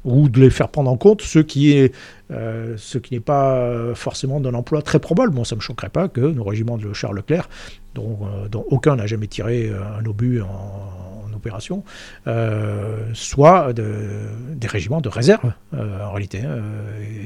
ou 0.04 0.28
de 0.28 0.40
les 0.40 0.50
faire 0.50 0.68
prendre 0.68 0.90
en 0.90 0.96
compte 0.96 1.22
ce 1.22 1.38
qui 1.38 1.72
est 1.72 1.94
ce 2.30 2.98
qui 2.98 3.14
n'est 3.14 3.20
pas 3.20 3.94
forcément 3.94 4.40
d'un 4.40 4.54
emploi 4.54 4.82
très 4.82 4.98
probable. 4.98 5.34
Bon, 5.34 5.44
ça 5.44 5.54
ne 5.54 5.58
me 5.58 5.62
choquerait 5.62 5.90
pas 5.90 6.08
que 6.08 6.20
nos 6.20 6.44
régiments 6.44 6.78
de 6.78 6.92
Charles 6.92 7.16
Leclerc, 7.16 7.48
dont, 7.94 8.18
dont 8.50 8.64
aucun 8.70 8.96
n'a 8.96 9.06
jamais 9.06 9.26
tiré 9.26 9.70
un 9.70 10.04
obus 10.04 10.42
en 10.42 11.21
opération, 11.42 11.82
euh, 12.28 13.08
soit 13.14 13.72
des 13.72 14.68
régiments 14.68 15.00
de 15.00 15.08
réserve 15.08 15.52
euh, 15.74 16.04
en 16.04 16.12
réalité. 16.12 16.40
Hein, 16.40 16.62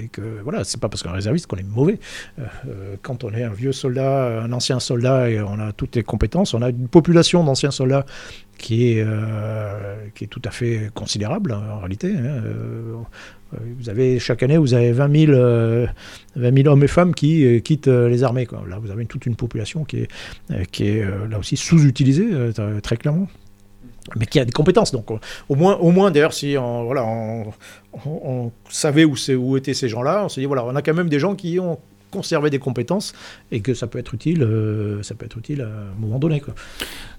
et 0.03 0.09
que 0.09 0.23
voilà, 0.43 0.65
c'est 0.65 0.81
pas 0.81 0.89
parce 0.89 1.03
qu'on 1.03 1.11
est 1.11 1.17
réserviste 1.17 1.47
qu'on 1.47 1.59
est 1.59 1.63
mauvais. 1.63 1.99
Euh, 2.39 2.97
quand 3.03 3.25
on 3.25 3.31
est 3.33 3.43
un 3.43 3.53
vieux 3.53 3.73
soldat, 3.73 4.43
un 4.43 4.53
ancien 4.53 4.81
soldat 4.81 5.29
et 5.29 5.41
on 5.41 5.61
a 5.61 5.73
toutes 5.73 5.97
les 5.97 6.03
compétences, 6.03 6.55
on 6.55 6.63
a 6.63 6.71
une 6.71 6.89
population 6.89 7.45
d'anciens 7.45 7.71
soldats 7.71 8.07
qui 8.57 8.89
est, 8.89 9.07
qui 10.15 10.25
est 10.25 10.29
tout 10.29 10.41
à 10.47 10.51
fait 10.51 10.91
considérable 10.95 11.53
en 11.53 11.81
réalité. 11.81 12.15
Hein, 12.17 12.41
vous 13.79 13.91
avez, 13.91 14.19
chaque 14.19 14.43
année, 14.43 14.57
vous 14.57 14.73
avez 14.73 14.93
20 14.93 15.27
000, 15.27 15.87
20 16.37 16.67
hommes 16.67 16.83
et 16.83 16.89
femmes 16.89 17.15
qui 17.15 17.61
quittent 17.63 17.87
les 17.87 18.25
armées. 18.25 18.47
Quoi. 18.47 18.65
Là, 18.67 18.79
vous 18.79 18.91
avez 18.91 19.05
toute 19.05 19.27
une 19.27 19.37
population 19.37 19.85
qui 19.85 19.99
est, 19.99 20.71
qui 20.71 20.89
est 20.89 21.05
là 21.29 21.39
aussi 21.39 21.59
sous-utilisée, 21.59 22.31
très 22.83 22.97
clairement 22.97 23.29
mais 24.15 24.27
qui 24.27 24.39
a 24.39 24.45
des 24.45 24.53
compétences. 24.53 24.93
Donc, 24.93 25.11
au 25.49 25.55
moins, 25.55 25.77
au 25.77 25.91
moins 25.91 26.11
d'ailleurs, 26.11 26.33
si 26.33 26.57
on, 26.59 26.85
voilà, 26.85 27.05
on, 27.05 28.53
savait 28.69 29.05
où, 29.05 29.17
où 29.39 29.57
étaient 29.57 29.75
ces 29.75 29.89
gens-là, 29.89 30.25
on 30.25 30.29
s'est 30.29 30.41
dit, 30.41 30.47
voilà, 30.47 30.65
on 30.65 30.77
a 30.77 30.83
quand 30.83 30.95
même 30.95 31.09
des 31.09 31.19
gens 31.19 31.35
qui 31.35 31.59
ont 31.59 31.79
conserver 32.11 32.51
des 32.51 32.59
compétences 32.59 33.13
et 33.51 33.61
que 33.61 33.75
ça 33.75 33.87
peut 33.87 33.99
être 33.99 34.15
utile, 34.15 34.43
euh, 34.43 35.03
ça 35.03 35.15
peut 35.15 35.27
être 35.27 35.39
utile 35.39 35.63
à 35.63 35.67
un 35.67 36.01
moment 36.01 36.19
donné. 36.19 36.43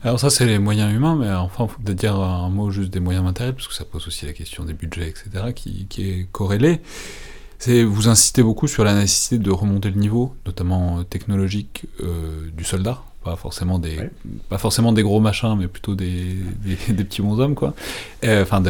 Alors 0.04 0.20
ça, 0.20 0.30
c'est 0.30 0.46
les 0.46 0.60
moyens 0.60 0.92
humains, 0.94 1.16
mais 1.16 1.32
enfin, 1.32 1.66
il 1.66 1.70
faut 1.70 1.82
peut-être 1.82 2.00
dire 2.00 2.16
un 2.16 2.50
mot 2.50 2.72
juste 2.72 2.90
des 2.90 3.00
moyens 3.00 3.24
matériels, 3.24 3.54
parce 3.54 3.68
que 3.68 3.74
ça 3.74 3.86
pose 3.86 4.08
aussi 4.08 4.26
la 4.26 4.34
question 4.34 4.64
des 4.64 4.74
budgets, 4.74 5.10
etc., 5.10 5.30
qui, 5.54 5.88
qui 5.88 6.10
est 6.10 6.28
corrélée. 6.32 6.82
C'est, 7.60 7.84
vous 7.84 8.08
insistez 8.08 8.44
beaucoup 8.44 8.68
sur 8.68 8.84
la 8.84 8.94
nécessité 8.94 9.40
de 9.40 9.52
remonter 9.52 9.90
le 9.90 10.00
niveau, 10.00 10.36
notamment 10.46 11.04
technologique, 11.04 11.86
euh, 12.02 12.50
du 12.56 12.64
soldat, 12.64 13.02
pas 13.28 13.36
forcément 13.36 13.80
des 13.80 13.98
pas 14.50 14.58
forcément 14.58 14.94
des 14.94 15.04
gros 15.04 15.20
machins 15.20 15.56
mais 15.58 15.68
plutôt 15.68 15.96
des, 15.96 16.38
des, 16.64 16.76
petits 17.04 17.22
bons 17.22 17.40
hommes 17.40 17.56
quoi. 17.56 17.74
Enfin 18.26 18.64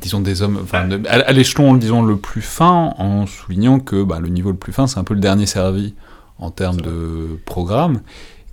disons 0.00 0.20
des 0.20 0.42
hommes 0.42 0.58
enfin 0.62 0.88
à, 1.08 1.32
l'échelon 1.32 1.74
disons 1.74 2.02
le 2.02 2.16
plus 2.16 2.42
fin 2.42 2.94
en 2.98 3.26
soulignant 3.26 3.80
que 3.80 4.02
bah, 4.02 4.18
le 4.20 4.28
niveau 4.28 4.50
le 4.50 4.56
plus 4.56 4.72
fin 4.72 4.86
c'est 4.86 4.98
un 4.98 5.04
peu 5.04 5.14
le 5.14 5.20
dernier 5.20 5.46
servi 5.46 5.94
en 6.38 6.50
termes 6.50 6.80
de 6.80 7.38
programme. 7.44 8.00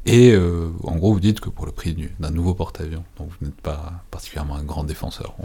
Et 0.10 0.32
euh, 0.32 0.70
en 0.86 0.96
gros, 0.96 1.12
vous 1.12 1.20
dites 1.20 1.42
que 1.42 1.50
pour 1.50 1.66
le 1.66 1.74
prix 1.74 1.94
d'un 2.22 2.32
nouveau 2.32 2.54
porte-avions, 2.54 3.04
donc 3.18 3.28
vous 3.28 3.46
n'êtes 3.46 3.60
pas 3.60 3.92
particulièrement 4.10 4.56
un 4.56 4.64
grand 4.64 4.86
défenseur, 4.86 5.36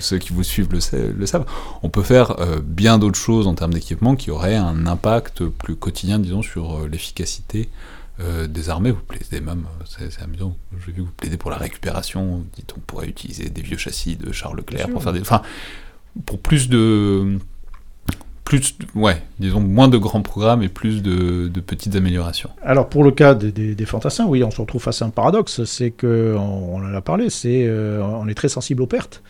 ceux 0.00 0.16
qui 0.16 0.32
vous 0.32 0.44
suivent 0.44 0.72
le, 0.72 0.80
savent, 0.80 1.44
on 1.82 1.90
peut 1.90 2.02
faire 2.02 2.40
euh, 2.40 2.60
bien 2.64 2.96
d'autres 2.96 3.18
choses 3.18 3.46
en 3.46 3.54
termes 3.54 3.74
d'équipement 3.74 4.16
qui 4.16 4.30
auraient 4.30 4.56
un 4.56 4.86
impact 4.86 5.44
plus 5.44 5.76
quotidien, 5.76 6.18
disons, 6.18 6.40
sur 6.40 6.78
euh, 6.78 6.88
l'efficacité 6.88 7.68
euh, 8.18 8.46
des 8.46 8.70
armées, 8.70 8.92
vous 8.92 9.02
plaidez 9.02 9.40
même, 9.40 9.66
c'est 9.84 10.22
amusant, 10.22 10.56
j'ai 10.72 10.86
vu 10.86 10.92
que 10.94 11.00
vous 11.02 11.12
plaidez 11.14 11.36
pour 11.36 11.50
la 11.50 11.58
récupération, 11.58 12.44
dites 12.54 12.72
on 12.74 12.80
pourrait 12.80 13.08
utiliser 13.08 13.50
des 13.50 13.60
vieux 13.60 13.76
châssis 13.76 14.16
de 14.16 14.32
Charles 14.32 14.56
Leclerc 14.56 14.88
pour 14.88 15.02
faire 15.02 15.12
des... 15.12 15.20
Enfin, 15.20 15.42
pour 16.24 16.40
plus 16.40 16.70
de... 16.70 17.38
Plus, 18.44 18.76
ouais, 18.94 19.22
disons, 19.38 19.60
moins 19.60 19.88
de 19.88 19.98
grands 19.98 20.22
programmes 20.22 20.62
et 20.62 20.68
plus 20.68 21.02
de, 21.02 21.50
petites 21.66 21.96
améliorations. 21.96 22.48
Alors 22.62 22.88
pour 22.88 23.04
le 23.04 23.10
cas 23.10 23.34
des, 23.34 23.86
fantassins, 23.86 24.24
oui, 24.24 24.42
on 24.44 24.50
se 24.50 24.60
retrouve 24.62 24.80
face 24.80 25.02
à 25.02 25.04
un 25.04 25.10
paradoxe, 25.10 25.64
c'est 25.64 25.90
que, 25.90 26.34
on, 26.38 26.76
en 26.76 26.94
a 26.94 27.00
parlé, 27.02 27.28
c'est 27.28 27.66
euh, 27.66 28.02
on 28.02 28.28
est 28.28 28.34
très 28.34 28.48
sensible 28.48 28.80
aux 28.82 28.86
pertes, 28.86 29.22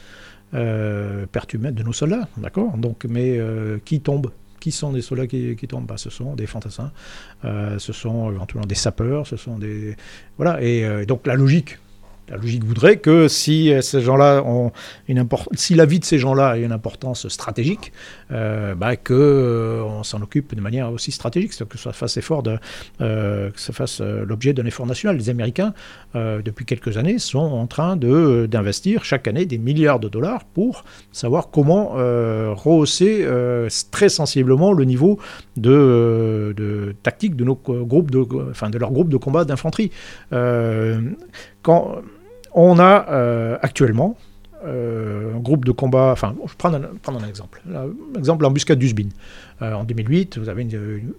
euh, 0.54 1.26
pertes 1.26 1.54
humaines 1.54 1.74
de 1.74 1.82
nos 1.82 1.94
soldats, 1.94 2.28
d'accord? 2.36 2.76
Donc, 2.76 3.04
mais 3.08 3.40
qui 3.84 4.00
tombe? 4.00 4.30
Qui 4.60 4.72
sont 4.72 4.92
des 4.92 5.02
soldats 5.02 5.26
qui, 5.26 5.56
tombent? 5.68 5.86
Bah, 5.86 5.96
Ce 5.96 6.10
sont 6.10 6.34
des 6.34 6.46
fantassins, 6.46 6.92
euh, 7.44 7.78
ce 7.78 7.92
sont 7.92 8.30
éventuellement 8.30 8.66
des 8.66 8.74
sapeurs, 8.74 9.26
ce 9.26 9.36
sont 9.36 9.58
des... 9.58 9.96
Voilà, 10.36 10.62
et 10.62 10.84
euh, 10.84 11.04
donc 11.04 11.26
la 11.26 11.34
logique 11.34 11.78
la 12.28 12.36
logique 12.36 12.64
voudrait 12.64 12.96
que 12.96 13.28
si 13.28 13.72
euh, 13.72 13.80
ces 13.80 14.00
gens-là 14.00 14.42
ont 14.44 14.72
une 15.08 15.26
si 15.52 15.74
la 15.74 15.86
vie 15.86 16.00
de 16.00 16.04
ces 16.04 16.18
gens-là 16.18 16.48
a 16.50 16.56
une 16.56 16.72
importance 16.72 17.28
stratégique, 17.28 17.92
euh, 18.32 18.74
bah, 18.74 18.96
que 18.96 19.14
euh, 19.14 19.82
on 19.84 20.02
s'en 20.02 20.20
occupe 20.22 20.54
de 20.54 20.60
manière 20.60 20.90
aussi 20.92 21.12
stratégique, 21.12 21.52
que 21.56 21.78
ça 21.78 21.92
fasse 21.92 22.18
ça 22.18 23.72
fasse 23.72 24.00
l'objet 24.00 24.52
d'un 24.52 24.66
effort 24.66 24.86
national. 24.86 25.16
Les 25.16 25.30
Américains, 25.30 25.74
depuis 26.14 26.64
quelques 26.64 26.96
années, 26.96 27.18
sont 27.18 27.38
en 27.38 27.66
train 27.66 27.96
d'investir 27.96 29.04
chaque 29.04 29.28
année 29.28 29.46
des 29.46 29.58
milliards 29.58 30.00
de 30.00 30.08
dollars 30.08 30.44
pour 30.44 30.84
savoir 31.12 31.50
comment 31.50 31.90
rehausser 32.54 33.26
très 33.90 34.08
sensiblement 34.08 34.72
le 34.72 34.84
niveau 34.84 35.18
de, 35.56 36.94
tactique 37.02 37.36
de 37.36 37.44
nos 37.44 37.54
groupes 37.54 38.10
de 38.10 38.78
leur 38.78 38.92
groupe 38.92 39.08
de 39.08 39.16
combat 39.16 39.44
d'infanterie. 39.44 39.90
quand 41.62 42.02
on 42.56 42.78
a 42.78 43.06
euh, 43.10 43.58
actuellement 43.62 44.16
euh, 44.64 45.36
un 45.36 45.38
groupe 45.38 45.64
de 45.64 45.72
combat, 45.72 46.10
enfin, 46.10 46.34
je 46.46 46.54
prends 46.56 46.72
un, 46.72 46.80
prendre 47.02 47.22
un 47.22 47.28
exemple. 47.28 47.62
L'exemple, 48.14 48.42
l'embuscade 48.42 48.78
d'Usbin. 48.78 49.10
Euh, 49.62 49.72
en 49.72 49.84
2008, 49.84 50.38
vous 50.38 50.48
avez 50.48 50.66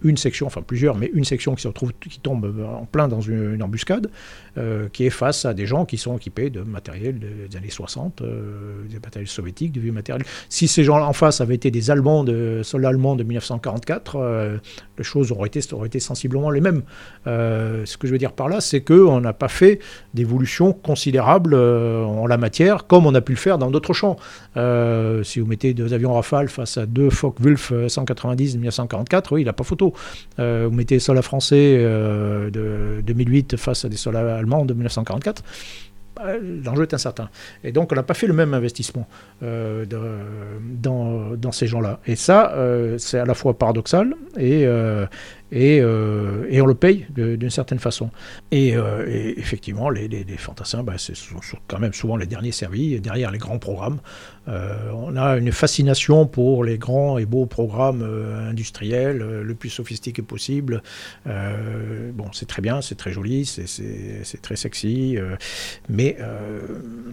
une, 0.02 0.16
section, 0.16 0.46
enfin 0.46 0.62
plusieurs, 0.62 0.96
mais 0.96 1.10
une 1.12 1.24
section 1.24 1.54
qui 1.54 1.62
se 1.62 1.68
retrouve, 1.68 1.92
qui 1.94 2.20
tombe 2.20 2.64
en 2.64 2.84
plein 2.84 3.08
dans 3.08 3.20
une, 3.20 3.62
embuscade, 3.62 4.10
euh, 4.56 4.88
qui 4.92 5.04
est 5.06 5.10
face 5.10 5.44
à 5.44 5.54
des 5.54 5.66
gens 5.66 5.84
qui 5.84 5.98
sont 5.98 6.16
équipés 6.16 6.50
de 6.50 6.60
matériel 6.60 7.18
des 7.18 7.56
années 7.56 7.70
60, 7.70 8.22
euh, 8.22 8.86
des 8.88 8.98
matériels 9.00 9.28
soviétiques, 9.28 9.72
de 9.72 9.80
vieux 9.80 9.92
matériel. 9.92 10.24
Si 10.48 10.68
ces 10.68 10.84
gens-là 10.84 11.06
en 11.06 11.12
face 11.12 11.40
avaient 11.40 11.54
été 11.54 11.70
des 11.70 11.90
Allemands, 11.90 12.24
soldats 12.62 12.88
allemands 12.88 13.16
de 13.16 13.24
1944, 13.24 14.60
les 14.96 15.04
choses 15.04 15.32
auraient 15.32 15.48
été, 15.48 15.60
auraient 15.72 15.88
été 15.88 16.00
sensiblement 16.00 16.50
les 16.50 16.60
mêmes. 16.60 16.82
ce 17.26 17.96
que 17.96 18.06
je 18.06 18.12
veux 18.12 18.18
dire 18.18 18.32
par 18.32 18.48
là, 18.48 18.60
c'est 18.60 18.82
qu'on 18.82 19.20
n'a 19.20 19.32
pas 19.32 19.48
fait 19.48 19.80
d'évolution 20.14 20.72
considérable 20.72 21.54
en 21.54 22.26
la 22.26 22.36
matière, 22.36 22.86
comme 22.86 23.06
on 23.06 23.14
a 23.14 23.20
pu 23.20 23.32
le 23.32 23.38
faire 23.38 23.58
dans 23.58 23.70
d'autres 23.70 23.92
champs. 23.92 24.16
si 25.24 25.40
vous 25.40 25.46
mettez 25.46 25.74
deux 25.74 25.92
avions 25.92 26.14
Rafale 26.14 26.48
face 26.48 26.78
à 26.78 26.86
deux 26.86 27.10
Focke-Wulf 27.10 27.72
180 27.88 28.27
1944, 28.34 29.32
oui, 29.32 29.42
il 29.42 29.44
n'a 29.44 29.52
pas 29.52 29.64
photo. 29.64 29.92
Euh, 30.38 30.66
vous 30.70 30.76
mettez 30.76 30.98
soldats 30.98 31.22
français 31.22 31.76
euh, 31.78 32.50
de 32.50 33.00
2008 33.02 33.56
face 33.56 33.84
à 33.84 33.88
des 33.88 33.96
soldats 33.96 34.36
allemands 34.36 34.64
de 34.64 34.74
1944 34.74 35.42
bah, 36.16 36.24
l'enjeu 36.64 36.82
est 36.82 36.94
incertain. 36.94 37.28
Et 37.62 37.70
donc, 37.70 37.92
on 37.92 37.94
n'a 37.94 38.02
pas 38.02 38.14
fait 38.14 38.26
le 38.26 38.32
même 38.32 38.52
investissement 38.52 39.06
euh, 39.44 39.84
dans, 39.86 41.52
ces 41.52 41.68
gens-là. 41.68 42.00
Et 42.06 42.16
ça, 42.16 42.54
c'est 42.98 43.20
à 43.20 43.24
la 43.24 43.34
fois 43.34 43.56
paradoxal 43.56 44.14
et, 44.36 44.66
et, 45.52 45.76
et 45.76 46.60
on 46.60 46.66
le 46.66 46.74
paye 46.74 47.06
d'une 47.10 47.50
certaine 47.50 47.78
façon. 47.78 48.10
Et, 48.50 48.74
effectivement, 49.36 49.90
les, 49.90 50.08
les, 50.08 50.24
fantassins, 50.36 50.82
bah, 50.82 50.94
c'est 50.98 51.14
quand 51.66 51.78
même 51.78 51.92
souvent 51.92 52.16
les 52.16 52.26
derniers 52.26 52.52
servis, 52.52 53.00
derrière 53.00 53.30
les 53.30 53.38
grands 53.38 53.58
programmes. 53.58 53.98
Euh, 54.48 54.90
on 54.94 55.16
a 55.16 55.36
une 55.36 55.52
fascination 55.52 56.26
pour 56.26 56.64
les 56.64 56.78
grands 56.78 57.18
et 57.18 57.26
beaux 57.26 57.46
programmes 57.46 58.02
euh, 58.02 58.50
industriels, 58.50 59.20
euh, 59.20 59.42
le 59.42 59.54
plus 59.54 59.68
sophistiqué 59.68 60.22
possible. 60.22 60.82
bon, 61.26 62.32
c'est 62.32 62.46
très 62.46 62.62
bien, 62.62 62.80
c'est 62.80 62.94
très 62.94 63.12
joli, 63.12 63.44
c'est 63.44 64.42
très 64.42 64.56
sexy, 64.56 65.18
mais 65.88 66.16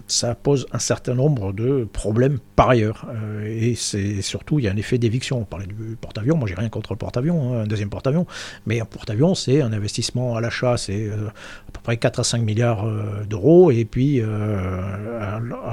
ça 0.06 0.34
pose 0.34 0.66
un 0.72 0.78
certain 0.78 1.14
nombre 1.14 1.52
de 1.52 1.86
problèmes 1.92 2.38
par 2.56 2.70
ailleurs. 2.70 3.06
et 3.44 3.74
surtout, 3.74 4.58
il 4.58 4.64
y 4.64 4.68
a 4.68 4.72
un 4.72 4.76
effet 4.76 4.98
d'éviction. 4.98 5.40
On 5.40 5.44
parlait 5.44 5.66
du 5.66 5.96
porte-avions, 6.00 6.36
moi 6.36 6.48
j'ai 6.48 6.54
rien 6.54 6.68
contre 6.68 6.92
le 6.92 6.98
porte-avions, 6.98 7.54
hein, 7.54 7.62
un 7.62 7.66
deuxième 7.66 7.90
porte-avions, 7.90 8.25
mais 8.66 8.80
un 8.80 8.84
porte-avions, 8.84 9.34
c'est 9.34 9.62
un 9.62 9.72
investissement 9.72 10.36
à 10.36 10.40
l'achat, 10.40 10.76
c'est 10.76 11.08
à 11.08 11.70
peu 11.72 11.80
près 11.82 11.96
4 11.96 12.20
à 12.20 12.24
5 12.24 12.42
milliards 12.42 12.86
d'euros, 13.28 13.70
et 13.70 13.84
puis 13.84 14.22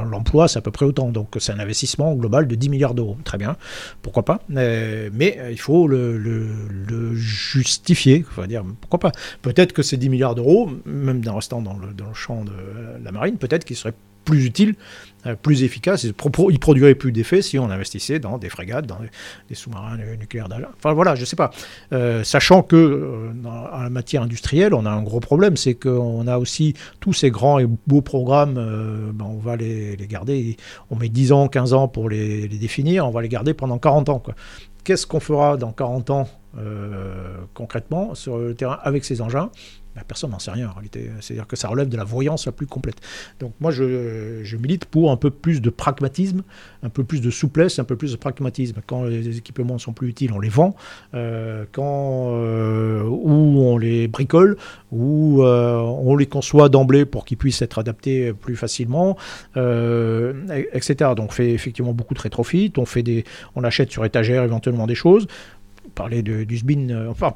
l'emploi, 0.10 0.48
c'est 0.48 0.60
à 0.60 0.62
peu 0.62 0.72
près 0.72 0.86
autant. 0.86 1.10
Donc 1.10 1.36
c'est 1.40 1.52
un 1.52 1.60
investissement 1.60 2.14
global 2.16 2.48
de 2.48 2.56
10 2.56 2.70
milliards 2.70 2.94
d'euros. 2.94 3.18
Très 3.24 3.38
bien, 3.38 3.58
pourquoi 4.02 4.24
pas? 4.24 4.40
Euh, 4.56 5.10
mais 5.14 5.40
il 5.52 5.60
faut 5.60 5.88
le, 5.88 7.16
justifier. 7.16 8.26
Dire, 8.48 8.64
pourquoi 8.82 9.00
pas? 9.00 9.12
Peut-être 9.42 9.74
que 9.74 9.82
ces 9.82 9.98
10 9.98 10.10
milliards 10.10 10.36
d'euros, 10.36 10.70
même 10.86 11.22
en 11.28 11.36
restant 11.36 11.62
dans 11.62 11.78
le, 11.78 11.94
dans 11.94 12.08
le 12.08 12.14
champ 12.14 12.44
de 12.44 12.52
la 13.04 13.12
marine, 13.12 13.38
peut-être 13.38 13.66
qu'ils 13.66 13.76
seraient 13.76 13.94
plus 14.26 14.46
utile, 14.46 14.70
euh, 14.70 14.76
plus 15.42 15.64
efficace. 15.64 16.04
Il 16.04 16.14
produirait 16.14 16.96
plus 16.96 17.12
d'effets 17.12 17.42
si 17.42 17.58
on 17.60 17.70
investissait 17.70 18.20
dans 18.20 18.38
des 18.38 18.50
frégates, 18.50 18.86
dans 18.86 19.00
des 19.50 19.56
sous-marins 19.56 19.98
nucléaires. 20.20 20.48
Enfin 20.78 20.94
voilà, 20.94 21.16
je 21.16 21.22
ne 21.22 21.26
sais 21.26 21.36
pas. 21.36 21.52
Euh, 21.92 22.24
sachant 22.24 22.62
que 22.64 22.76
euh, 22.76 23.32
en 23.46 23.82
la 23.82 23.90
matière 23.90 24.22
industrielle, 24.22 24.74
on 24.74 24.86
a 24.86 24.90
un 24.90 25.02
gros 25.04 25.20
problème, 25.20 25.58
c'est 25.58 25.76
qu'on 25.76 26.28
a 26.28 26.38
aussi 26.38 26.74
tous 27.00 27.14
ces 27.14 27.32
grands 27.32 27.60
et 27.60 27.68
beaux 27.88 28.02
programmes, 28.02 28.56
ben, 29.14 29.26
on 29.26 29.38
va 29.38 29.56
les, 29.56 29.96
garder. 30.10 30.58
On 30.90 30.96
met 30.96 31.10
10 31.10 31.32
ans, 31.32 31.48
15 31.48 31.74
ans 31.74 31.88
pour 31.88 32.10
les, 32.10 32.48
les, 32.48 32.58
définir, 32.58 33.08
on 33.08 33.12
va 33.12 33.22
les 33.22 33.30
garder 33.30 33.54
pendant 33.54 33.78
40 33.78 34.10
ans. 34.10 34.24
Qu'est-ce 34.84 35.08
qu'on 35.08 35.20
fera 35.20 35.58
dans 35.58 35.72
40 35.72 36.10
ans 36.10 36.28
concrètement 37.54 38.14
sur 38.14 38.38
le 38.38 38.54
terrain 38.54 38.78
avec 38.84 39.06
ces 39.06 39.22
engins? 39.22 39.50
Bah, 39.96 40.02
personne 40.08 40.32
n'en 40.32 40.40
sait 40.40 40.52
rien 40.52 40.70
en 40.70 40.74
réalité. 40.74 41.10
C'est-à-dire 41.22 41.48
que 41.48 41.56
ça 41.56 41.68
relève 41.68 41.90
de 41.90 41.98
la 41.98 42.04
voyance 42.04 42.46
la 42.46 42.52
plus 42.52 42.66
complète. 42.66 42.98
Donc 43.40 43.54
moi, 43.60 43.72
je, 43.72 44.56
milite 44.58 44.86
pour 44.86 45.12
un 45.12 45.18
peu 45.18 45.30
plus 45.30 45.62
de 45.62 45.70
pragmatisme, 45.70 46.44
un 46.82 46.90
peu 46.90 47.04
plus 47.04 47.22
de 47.22 47.30
souplesse, 47.30 47.80
un 47.80 47.84
peu 47.84 47.96
plus 47.96 48.12
de 48.12 48.18
pragmatisme. 48.18 48.82
Quand 48.86 49.04
les 49.04 49.38
équipements 49.38 49.78
sont 49.78 49.94
plus 49.94 50.10
utiles, 50.10 50.32
on 50.34 50.40
les 50.40 50.50
vend. 50.50 50.76
Euh, 51.14 51.66
quand 51.72 52.34
euh, 52.34 53.04
ou 53.04 53.60
on 53.60 53.78
les 53.78 54.08
bricole, 54.08 54.58
ou 54.92 55.44
euh, 55.44 55.78
on 55.78 56.16
les 56.16 56.26
conçoit 56.26 56.70
d'emblée 56.70 57.06
pour 57.06 57.26
qu'ils 57.26 57.38
puissent 57.38 57.62
être 57.62 57.80
adaptés 57.80 58.34
plus 58.34 58.56
facilement, 58.56 59.18
etc. 59.56 61.12
Donc 61.16 61.30
on 61.30 61.32
fait 61.32 61.52
effectivement 61.52 61.94
beaucoup 61.94 62.14
de 62.14 62.22
rétrofit. 62.22 62.72
On 62.78 62.86
fait 62.86 63.04
des, 63.04 63.24
on 63.56 63.64
achète 63.64 63.92
sur 63.92 64.06
étagère 64.06 64.44
éventuellement 64.44 64.88
des 64.88 64.96
choses. 64.96 65.28
Parler 65.96 66.24
du 66.24 66.58
SBIN, 66.58 67.10
enfin 67.10 67.34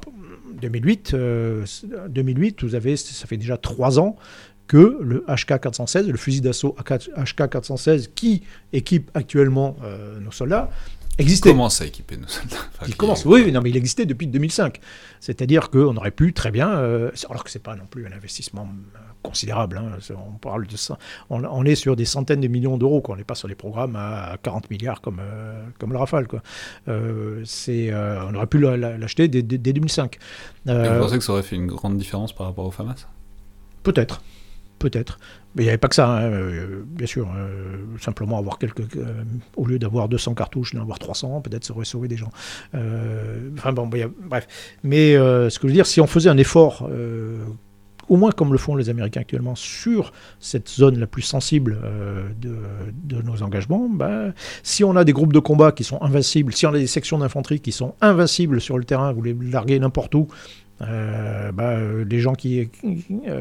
2008, 0.60 1.14
2008, 2.08 2.62
euh, 2.62 2.66
vous 2.66 2.74
avez, 2.74 2.96
ça 2.96 3.26
fait 3.26 3.36
déjà 3.36 3.56
trois 3.56 3.98
ans 3.98 4.16
que 4.66 4.98
le 5.00 5.24
HK-416, 5.28 6.06
le 6.06 6.16
fusil 6.18 6.40
d'assaut 6.40 6.76
HK-416 6.78 8.10
qui 8.14 8.42
équipe 8.72 9.10
actuellement 9.14 9.76
nos 10.20 10.30
soldats, 10.30 10.68
existait. 11.16 11.48
Il 11.48 11.52
commence 11.52 11.80
à 11.80 11.86
équiper 11.86 12.18
nos 12.18 12.28
soldats. 12.28 12.56
il 12.86 12.94
commence, 12.94 13.24
oui, 13.24 13.50
non, 13.50 13.62
mais 13.62 13.70
il 13.70 13.76
existait 13.78 14.04
depuis 14.04 14.26
2005. 14.26 14.78
C'est-à-dire 15.20 15.70
qu'on 15.70 15.96
aurait 15.96 16.10
pu 16.10 16.34
très 16.34 16.50
bien, 16.50 16.68
alors 16.68 17.44
que 17.44 17.50
c'est 17.50 17.62
pas 17.62 17.76
non 17.76 17.86
plus 17.86 18.06
un 18.06 18.12
investissement 18.12 18.68
considérable. 19.22 19.78
Hein. 19.78 19.98
On, 20.10 20.38
parle 20.38 20.66
de 20.66 20.76
ça. 20.76 20.98
On, 21.30 21.64
est 21.64 21.74
sur 21.74 21.96
des 21.96 22.04
centaines 22.04 22.40
de 22.40 22.48
millions 22.48 22.76
d'euros. 22.78 23.02
On 23.08 23.16
n'est 23.16 23.24
pas 23.24 23.34
sur 23.34 23.48
des 23.48 23.54
programmes 23.54 23.96
à 23.96 24.36
40 24.42 24.70
milliards 24.70 25.00
comme, 25.00 25.20
euh, 25.20 25.64
comme 25.78 25.92
le 25.92 25.98
Rafale. 25.98 26.26
Quoi. 26.26 26.42
Euh, 26.88 27.44
euh, 27.68 28.20
on 28.28 28.34
aurait 28.34 28.46
pu 28.46 28.58
l'acheter 28.58 29.28
dès, 29.28 29.42
2005. 29.42 30.18
vous 30.64 30.72
pensez 30.72 31.18
que 31.18 31.24
ça 31.24 31.32
aurait 31.32 31.42
fait 31.42 31.56
une 31.56 31.66
grande 31.66 31.96
différence 31.96 32.32
par 32.32 32.46
rapport 32.46 32.66
au 32.66 32.70
FAMAS? 32.70 33.06
Peut-être. 33.82 34.22
Peut-être. 34.78 35.18
Mais 35.56 35.64
il 35.64 35.66
n'y 35.66 35.70
avait 35.70 35.78
pas 35.78 35.88
que 35.88 35.96
ça, 35.96 36.08
hein, 36.08 36.30
bien 36.86 37.06
sûr. 37.06 37.28
simplement 38.00 38.38
avoir 38.38 38.58
quelques. 38.58 38.82
au 39.56 39.66
lieu 39.66 39.80
d'avoir 39.80 40.08
200 40.08 40.34
cartouches, 40.34 40.74
d'en 40.74 40.82
avoir 40.82 41.00
300, 41.00 41.40
peut-être 41.40 41.64
ça 41.64 41.74
aurait 41.74 41.84
sauvé 41.84 42.06
des 42.06 42.16
gens. 42.16 42.30
enfin 42.74 43.72
bon, 43.72 43.88
bref. 43.88 44.46
Mais 44.84 45.14
ce 45.14 45.58
que 45.58 45.62
je 45.62 45.68
veux 45.68 45.74
dire, 45.74 45.86
si 45.86 46.00
on 46.00 46.06
faisait 46.06 46.30
un 46.30 46.38
effort 46.38 46.88
au 48.08 48.16
moins 48.16 48.30
comme 48.30 48.52
le 48.52 48.58
font 48.58 48.76
les 48.76 48.88
Américains 48.90 49.20
actuellement, 49.20 49.54
sur 49.54 50.12
cette 50.40 50.68
zone 50.68 50.98
la 50.98 51.06
plus 51.06 51.22
sensible 51.22 51.78
euh, 51.84 52.28
de, 52.40 53.22
nos 53.22 53.42
engagements, 53.42 53.88
bah, 53.88 54.32
si 54.62 54.84
on 54.84 54.96
a 54.96 55.04
des 55.04 55.12
groupes 55.12 55.32
de 55.32 55.38
combat 55.38 55.72
qui 55.72 55.84
sont 55.84 56.00
invincibles, 56.02 56.52
si 56.52 56.66
on 56.66 56.70
a 56.70 56.78
des 56.78 56.86
sections 56.86 57.18
d'infanterie 57.18 57.60
qui 57.60 57.72
sont 57.72 57.94
invincibles 58.00 58.60
sur 58.60 58.78
le 58.78 58.84
terrain, 58.84 59.12
vous 59.12 59.22
les 59.22 59.34
larguez 59.34 59.78
n'importe 59.78 60.14
où, 60.14 60.28
euh, 60.80 61.50
bah, 61.52 61.70
euh, 61.70 62.04
les 62.04 62.20
gens 62.20 62.34
qui, 62.34 62.68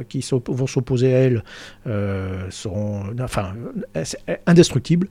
qui, 0.09 0.25
vont 0.47 0.67
s'opposer 0.67 1.13
à 1.13 1.17
elle 1.19 1.43
euh, 1.85 2.47
seront 2.49 3.03
enfin, 3.21 3.53
indestructibles. 4.45 5.07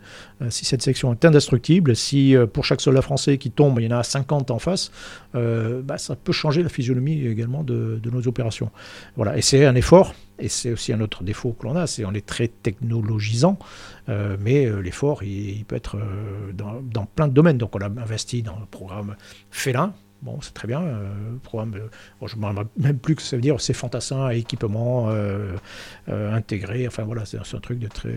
si 0.50 0.64
cette 0.64 0.82
section 0.82 1.12
est 1.12 1.24
indestructible, 1.24 1.94
si 1.94 2.34
pour 2.52 2.64
chaque 2.64 2.80
soldat 2.80 3.02
français 3.02 3.38
qui 3.38 3.50
tombe, 3.50 3.78
il 3.80 3.90
y 3.90 3.94
en 3.94 3.98
a 3.98 4.02
50 4.02 4.50
en 4.50 4.58
face, 4.58 4.90
bah, 5.34 5.98
ça 5.98 6.16
peut 6.16 6.32
changer 6.32 6.62
la 6.62 6.68
physionomie 6.68 7.26
également 7.26 7.62
de, 7.62 8.00
nos 8.10 8.26
opérations. 8.28 8.70
Voilà. 9.16 9.36
Et 9.36 9.42
c'est 9.42 9.64
un 9.66 9.74
effort, 9.74 10.14
et 10.38 10.48
c'est 10.48 10.72
aussi 10.72 10.92
un 10.92 11.00
autre 11.00 11.22
défaut 11.22 11.52
que 11.52 11.66
l'on 11.66 11.76
a, 11.76 11.86
c'est 11.86 12.04
on 12.04 12.12
est 12.12 12.24
très 12.24 12.48
technologisant, 12.48 13.58
mais 14.08 14.68
l'effort, 14.82 15.22
il, 15.22 15.64
peut 15.64 15.76
être 15.76 15.98
dans, 16.54 17.06
plein 17.06 17.28
de 17.28 17.32
domaines. 17.32 17.58
Donc 17.58 17.74
on 17.76 17.80
a 17.80 17.86
investi 17.86 18.42
dans 18.42 18.58
le 18.58 18.66
programme 18.66 19.16
Félin, 19.50 19.94
Bon, 20.22 20.38
c'est 20.40 20.54
très 20.54 20.66
bien. 20.66 20.80
Euh, 20.80 21.08
programme, 21.42 21.74
euh, 21.74 22.26
je 22.26 22.36
ne 22.36 22.40
me 22.40 22.46
rappelle 22.46 22.66
même 22.78 22.98
plus 22.98 23.14
que 23.14 23.22
ça 23.22 23.36
veut 23.36 23.42
dire. 23.42 23.60
C'est 23.60 23.74
fantassin, 23.74 24.30
équipement 24.30 25.08
euh, 25.10 25.56
intégré. 26.08 26.86
Enfin 26.86 27.04
voilà, 27.04 27.24
c'est 27.24 27.38
un 27.38 27.60
truc 27.60 27.78
de 27.78 27.86
très. 27.86 28.14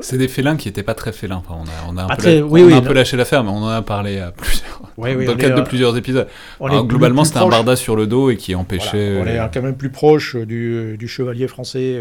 C'est 0.00 0.18
des 0.18 0.28
félins 0.28 0.56
qui 0.56 0.68
n'étaient 0.68 0.82
pas 0.82 0.94
très 0.94 1.12
félins. 1.12 1.42
Enfin, 1.46 1.54
on 1.60 1.64
a, 1.64 1.92
on 1.92 1.96
a 1.98 2.04
un, 2.04 2.16
peu, 2.16 2.42
on 2.42 2.72
a 2.72 2.76
un 2.76 2.80
peu 2.80 2.94
lâché 2.94 3.16
l'affaire, 3.16 3.44
mais 3.44 3.50
on 3.50 3.64
en 3.64 3.68
a 3.68 3.82
parlé 3.82 4.18
à 4.18 4.32
plusieurs, 4.32 4.80
dans 4.96 5.04
le 5.04 5.34
cadre 5.34 5.56
de 5.56 5.62
plusieurs 5.62 5.96
épides. 5.96 6.26
globalement, 6.60 7.24
c'était 7.24 7.38
un 7.38 7.48
barda 7.48 7.76
sur 7.76 7.96
le 7.96 8.06
dos 8.06 8.30
et 8.30 8.36
qui 8.36 8.54
empêchait. 8.54 9.20
on 9.22 9.26
est 9.26 9.38
quand 9.52 9.62
même 9.62 9.76
plus 9.76 9.90
proche 9.90 10.36
du, 10.36 10.96
du 10.96 11.08
chevalier 11.08 11.48
français 11.48 12.00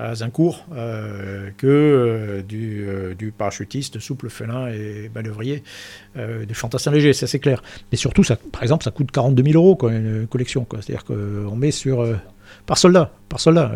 à 0.00 0.14
Zincourt 0.14 0.64
euh, 0.74 1.50
que 1.56 1.66
euh, 1.66 2.42
du, 2.42 2.86
euh, 2.88 3.14
du, 3.14 3.32
parachutiste 3.32 3.98
souple 3.98 4.30
félin 4.30 4.68
et 4.68 5.10
manœuvrier 5.14 5.62
des 6.16 6.54
fantassins 6.54 6.90
légers, 6.90 7.12
c'est 7.12 7.24
assez 7.24 7.38
clair. 7.38 7.62
Mais 7.92 7.96
surtout, 7.96 8.24
ça, 8.24 8.36
par 8.50 8.62
exemple, 8.62 8.82
ça 8.82 8.90
coûte 8.90 9.10
42 9.12 9.42
000 9.42 9.54
euros 9.54 9.76
quoi, 9.76 9.92
une 9.92 10.26
collection. 10.26 10.66
C'est-à-dire 10.72 11.04
qu'on 11.04 11.54
met 11.56 11.70
sur 11.70 12.04
par 12.66 12.78
soldat, 12.78 13.12
par 13.28 13.38
soldat. 13.38 13.72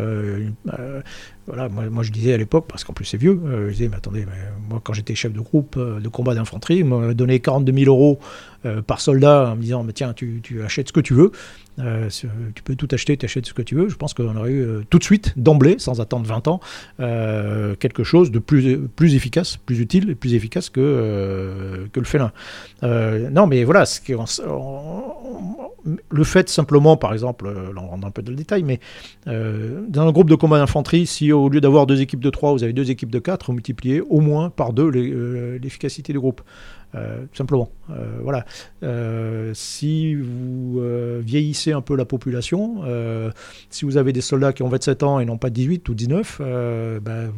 Voilà, 1.47 1.69
moi, 1.69 2.03
je 2.03 2.11
disais 2.11 2.33
à 2.33 2.37
l'époque, 2.37 2.65
parce 2.67 2.83
qu'en 2.83 2.93
plus 2.93 3.05
c'est 3.05 3.17
vieux, 3.17 3.39
je 3.67 3.71
disais, 3.71 3.87
mais 3.87 3.97
attendez, 3.97 4.25
moi 4.69 4.81
quand 4.83 4.93
j'étais 4.93 5.15
chef 5.15 5.33
de 5.33 5.39
groupe 5.39 5.77
de 5.77 6.07
combat 6.09 6.33
d'infanterie, 6.33 6.83
on 6.83 6.99
m'a 6.99 7.13
donné 7.13 7.39
42 7.39 7.73
000 7.73 7.91
euros 7.95 8.19
par 8.87 8.99
soldat 8.99 9.51
en 9.51 9.55
me 9.55 9.61
disant, 9.61 9.83
mais 9.83 9.93
tiens, 9.93 10.13
tu, 10.13 10.39
tu 10.41 10.63
achètes 10.63 10.87
ce 10.87 10.93
que 10.93 11.01
tu 11.01 11.13
veux. 11.13 11.31
Euh, 11.79 12.09
tu 12.53 12.63
peux 12.63 12.75
tout 12.75 12.87
acheter, 12.91 13.17
tu 13.17 13.25
achètes 13.25 13.45
ce 13.45 13.53
que 13.53 13.61
tu 13.61 13.75
veux. 13.75 13.89
Je 13.89 13.95
pense 13.95 14.13
qu'on 14.13 14.35
aurait 14.35 14.51
eu 14.51 14.61
euh, 14.61 14.83
tout 14.89 14.99
de 14.99 15.03
suite, 15.03 15.33
d'emblée, 15.37 15.75
sans 15.77 15.99
attendre 16.01 16.25
20 16.25 16.47
ans, 16.47 16.59
euh, 16.99 17.75
quelque 17.75 18.03
chose 18.03 18.31
de 18.31 18.39
plus, 18.39 18.79
plus 18.87 19.15
efficace, 19.15 19.57
plus 19.57 19.79
utile 19.79 20.09
et 20.09 20.15
plus 20.15 20.33
efficace 20.33 20.69
que, 20.69 21.87
que 21.91 21.99
le 21.99 22.05
félin. 22.05 22.31
non, 22.81 23.47
mais 23.47 23.63
voilà, 23.63 23.83
le 26.09 26.23
fait 26.23 26.49
simplement, 26.49 26.97
par 26.97 27.13
exemple, 27.13 27.47
là 27.47 27.81
on 27.81 27.87
rentre 27.87 28.07
un 28.07 28.11
peu 28.11 28.21
dans 28.21 28.31
le 28.31 28.37
détail, 28.37 28.63
mais 28.63 28.79
dans 29.25 30.07
un 30.07 30.11
groupe 30.11 30.29
de 30.29 30.35
combat 30.35 30.59
d'infanterie, 30.59 31.05
si 31.05 31.31
au 31.35 31.49
lieu 31.49 31.61
d'avoir 31.61 31.85
deux 31.85 32.01
équipes 32.01 32.19
de 32.19 32.29
3, 32.29 32.53
vous 32.53 32.63
avez 32.63 32.73
deux 32.73 32.91
équipes 32.91 33.11
de 33.11 33.19
4, 33.19 33.47
vous 33.47 33.53
multipliez 33.53 34.01
au 34.01 34.21
moins 34.21 34.49
par 34.49 34.73
deux 34.73 34.89
l'efficacité 34.89 36.13
du 36.13 36.19
groupe. 36.19 36.41
Euh, 36.95 37.25
simplement. 37.33 37.71
Euh, 37.89 38.19
voilà. 38.21 38.45
Euh, 38.83 39.51
si 39.53 40.15
vous 40.15 40.81
vieillissez 41.21 41.71
un 41.71 41.81
peu 41.81 41.95
la 41.95 42.05
population, 42.05 42.83
si 43.69 43.85
vous 43.85 43.97
avez 43.97 44.13
des 44.13 44.21
soldats 44.21 44.53
qui 44.53 44.63
ont 44.63 44.69
27 44.69 45.03
ans 45.03 45.19
et 45.19 45.25
non 45.25 45.37
pas 45.37 45.49
18 45.49 45.87
ou 45.89 45.93
19, 45.93 46.41
ben, 47.01 47.31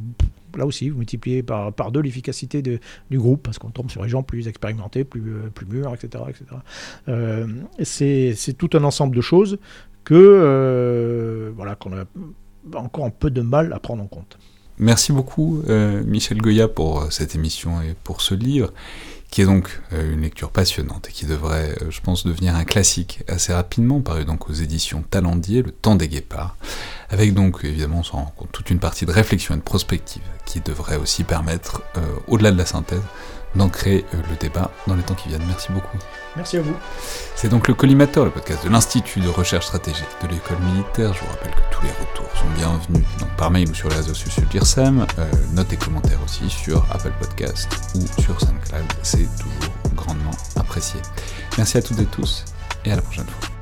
là 0.57 0.65
aussi, 0.65 0.89
vous 0.89 0.97
multipliez 0.99 1.43
par, 1.43 1.91
deux 1.91 2.01
l'efficacité 2.01 2.61
du 2.61 2.79
groupe, 3.17 3.43
parce 3.43 3.57
qu'on 3.59 3.69
tombe 3.69 3.89
sur 3.89 4.03
les 4.03 4.09
gens 4.09 4.23
plus 4.23 4.47
expérimentés, 4.47 5.03
plus, 5.03 5.23
plus 5.53 5.65
mûrs, 5.65 5.93
etc. 5.93 6.23
etc. 6.29 6.45
c'est 7.83 8.53
tout 8.57 8.69
un 8.73 8.83
ensemble 8.83 9.15
de 9.15 9.21
choses 9.21 9.59
que 10.03 11.51
voilà 11.55 11.75
qu'on 11.75 11.93
a 11.93 12.05
encore 12.76 13.06
un 13.06 13.10
peu 13.10 13.30
de 13.30 13.41
mal 13.41 13.73
à 13.73 13.80
prendre 13.80 14.03
en 14.03 14.07
compte. 14.07 14.38
Merci 14.80 15.11
beaucoup, 15.11 15.64
Michel 16.06 16.38
Goya, 16.38 16.68
pour 16.68 17.11
cette 17.11 17.34
émission 17.34 17.81
et 17.81 17.95
pour 18.03 18.22
ce 18.22 18.35
livre 18.35 18.72
qui 19.31 19.41
est 19.41 19.45
donc 19.45 19.81
euh, 19.94 20.14
une 20.14 20.22
lecture 20.22 20.52
passionnante 20.52 21.10
et 21.10 21.11
qui 21.11 21.26
devrait, 21.26 21.76
euh, 21.81 21.91
je 21.91 21.99
pense, 22.02 22.26
devenir 22.26 22.56
un 22.56 22.64
classique 22.64 23.23
assez 23.27 23.53
rapidement, 23.53 24.02
paru 24.02 24.26
donc 24.26 24.49
aux 24.49 24.53
éditions 24.53 25.03
Talendier, 25.10 25.61
Le 25.61 25.72
Temps 25.72 25.95
des 25.95 26.07
Guépards, 26.07 26.56
avec 27.10 27.34
donc 27.34 27.60
évidemment 27.64 28.03
toute 28.52 28.69
une 28.69 28.80
partie 28.80 29.06
de 29.06 29.11
réflexion 29.11 29.56
et 29.56 29.57
de 29.57 29.64
prospective 29.64 30.23
qui 30.45 30.61
devrait 30.61 30.98
aussi 30.98 31.23
permettre, 31.23 31.81
euh, 31.98 32.02
au-delà 32.27 32.52
de 32.52 32.57
la 32.57 32.65
synthèse, 32.65 33.02
d'ancrer 33.55 34.05
le 34.13 34.35
débat 34.39 34.71
dans 34.87 34.95
les 34.95 35.03
temps 35.03 35.15
qui 35.15 35.29
viennent. 35.29 35.45
Merci 35.47 35.71
beaucoup. 35.71 35.97
Merci 36.35 36.57
à 36.57 36.61
vous. 36.61 36.75
C'est 37.35 37.49
donc 37.49 37.67
le 37.67 37.73
Collimateur, 37.73 38.25
le 38.25 38.31
podcast 38.31 38.63
de 38.63 38.69
l'Institut 38.69 39.21
de 39.21 39.29
recherche 39.29 39.65
stratégique 39.65 40.05
de 40.21 40.27
l'école 40.27 40.59
militaire. 40.59 41.13
Je 41.13 41.19
vous 41.21 41.31
rappelle 41.31 41.51
que 41.51 41.75
tous 41.75 41.83
les 41.83 41.91
retours 41.91 42.29
sont 42.37 42.49
bienvenus 42.55 43.05
donc 43.19 43.29
par 43.37 43.49
mail 43.49 43.69
ou 43.69 43.73
sur 43.73 43.89
les 43.89 43.95
réseaux 43.95 44.13
sociaux 44.13 44.43
de 44.43 44.53
l'IRSEM. 44.53 45.05
Euh, 45.17 45.25
notes 45.53 45.73
et 45.73 45.77
commentaires 45.77 46.19
aussi 46.23 46.49
sur 46.49 46.85
Apple 46.91 47.13
Podcast 47.19 47.69
ou 47.95 48.21
sur 48.21 48.39
SoundCloud. 48.39 48.85
C'est 49.01 49.27
toujours 49.39 49.73
grandement 49.95 50.31
apprécié. 50.55 50.99
Merci 51.57 51.77
à 51.77 51.81
toutes 51.81 51.99
et 51.99 52.05
tous 52.05 52.45
et 52.85 52.91
à 52.91 52.95
la 52.95 53.01
prochaine 53.01 53.25
fois. 53.25 53.56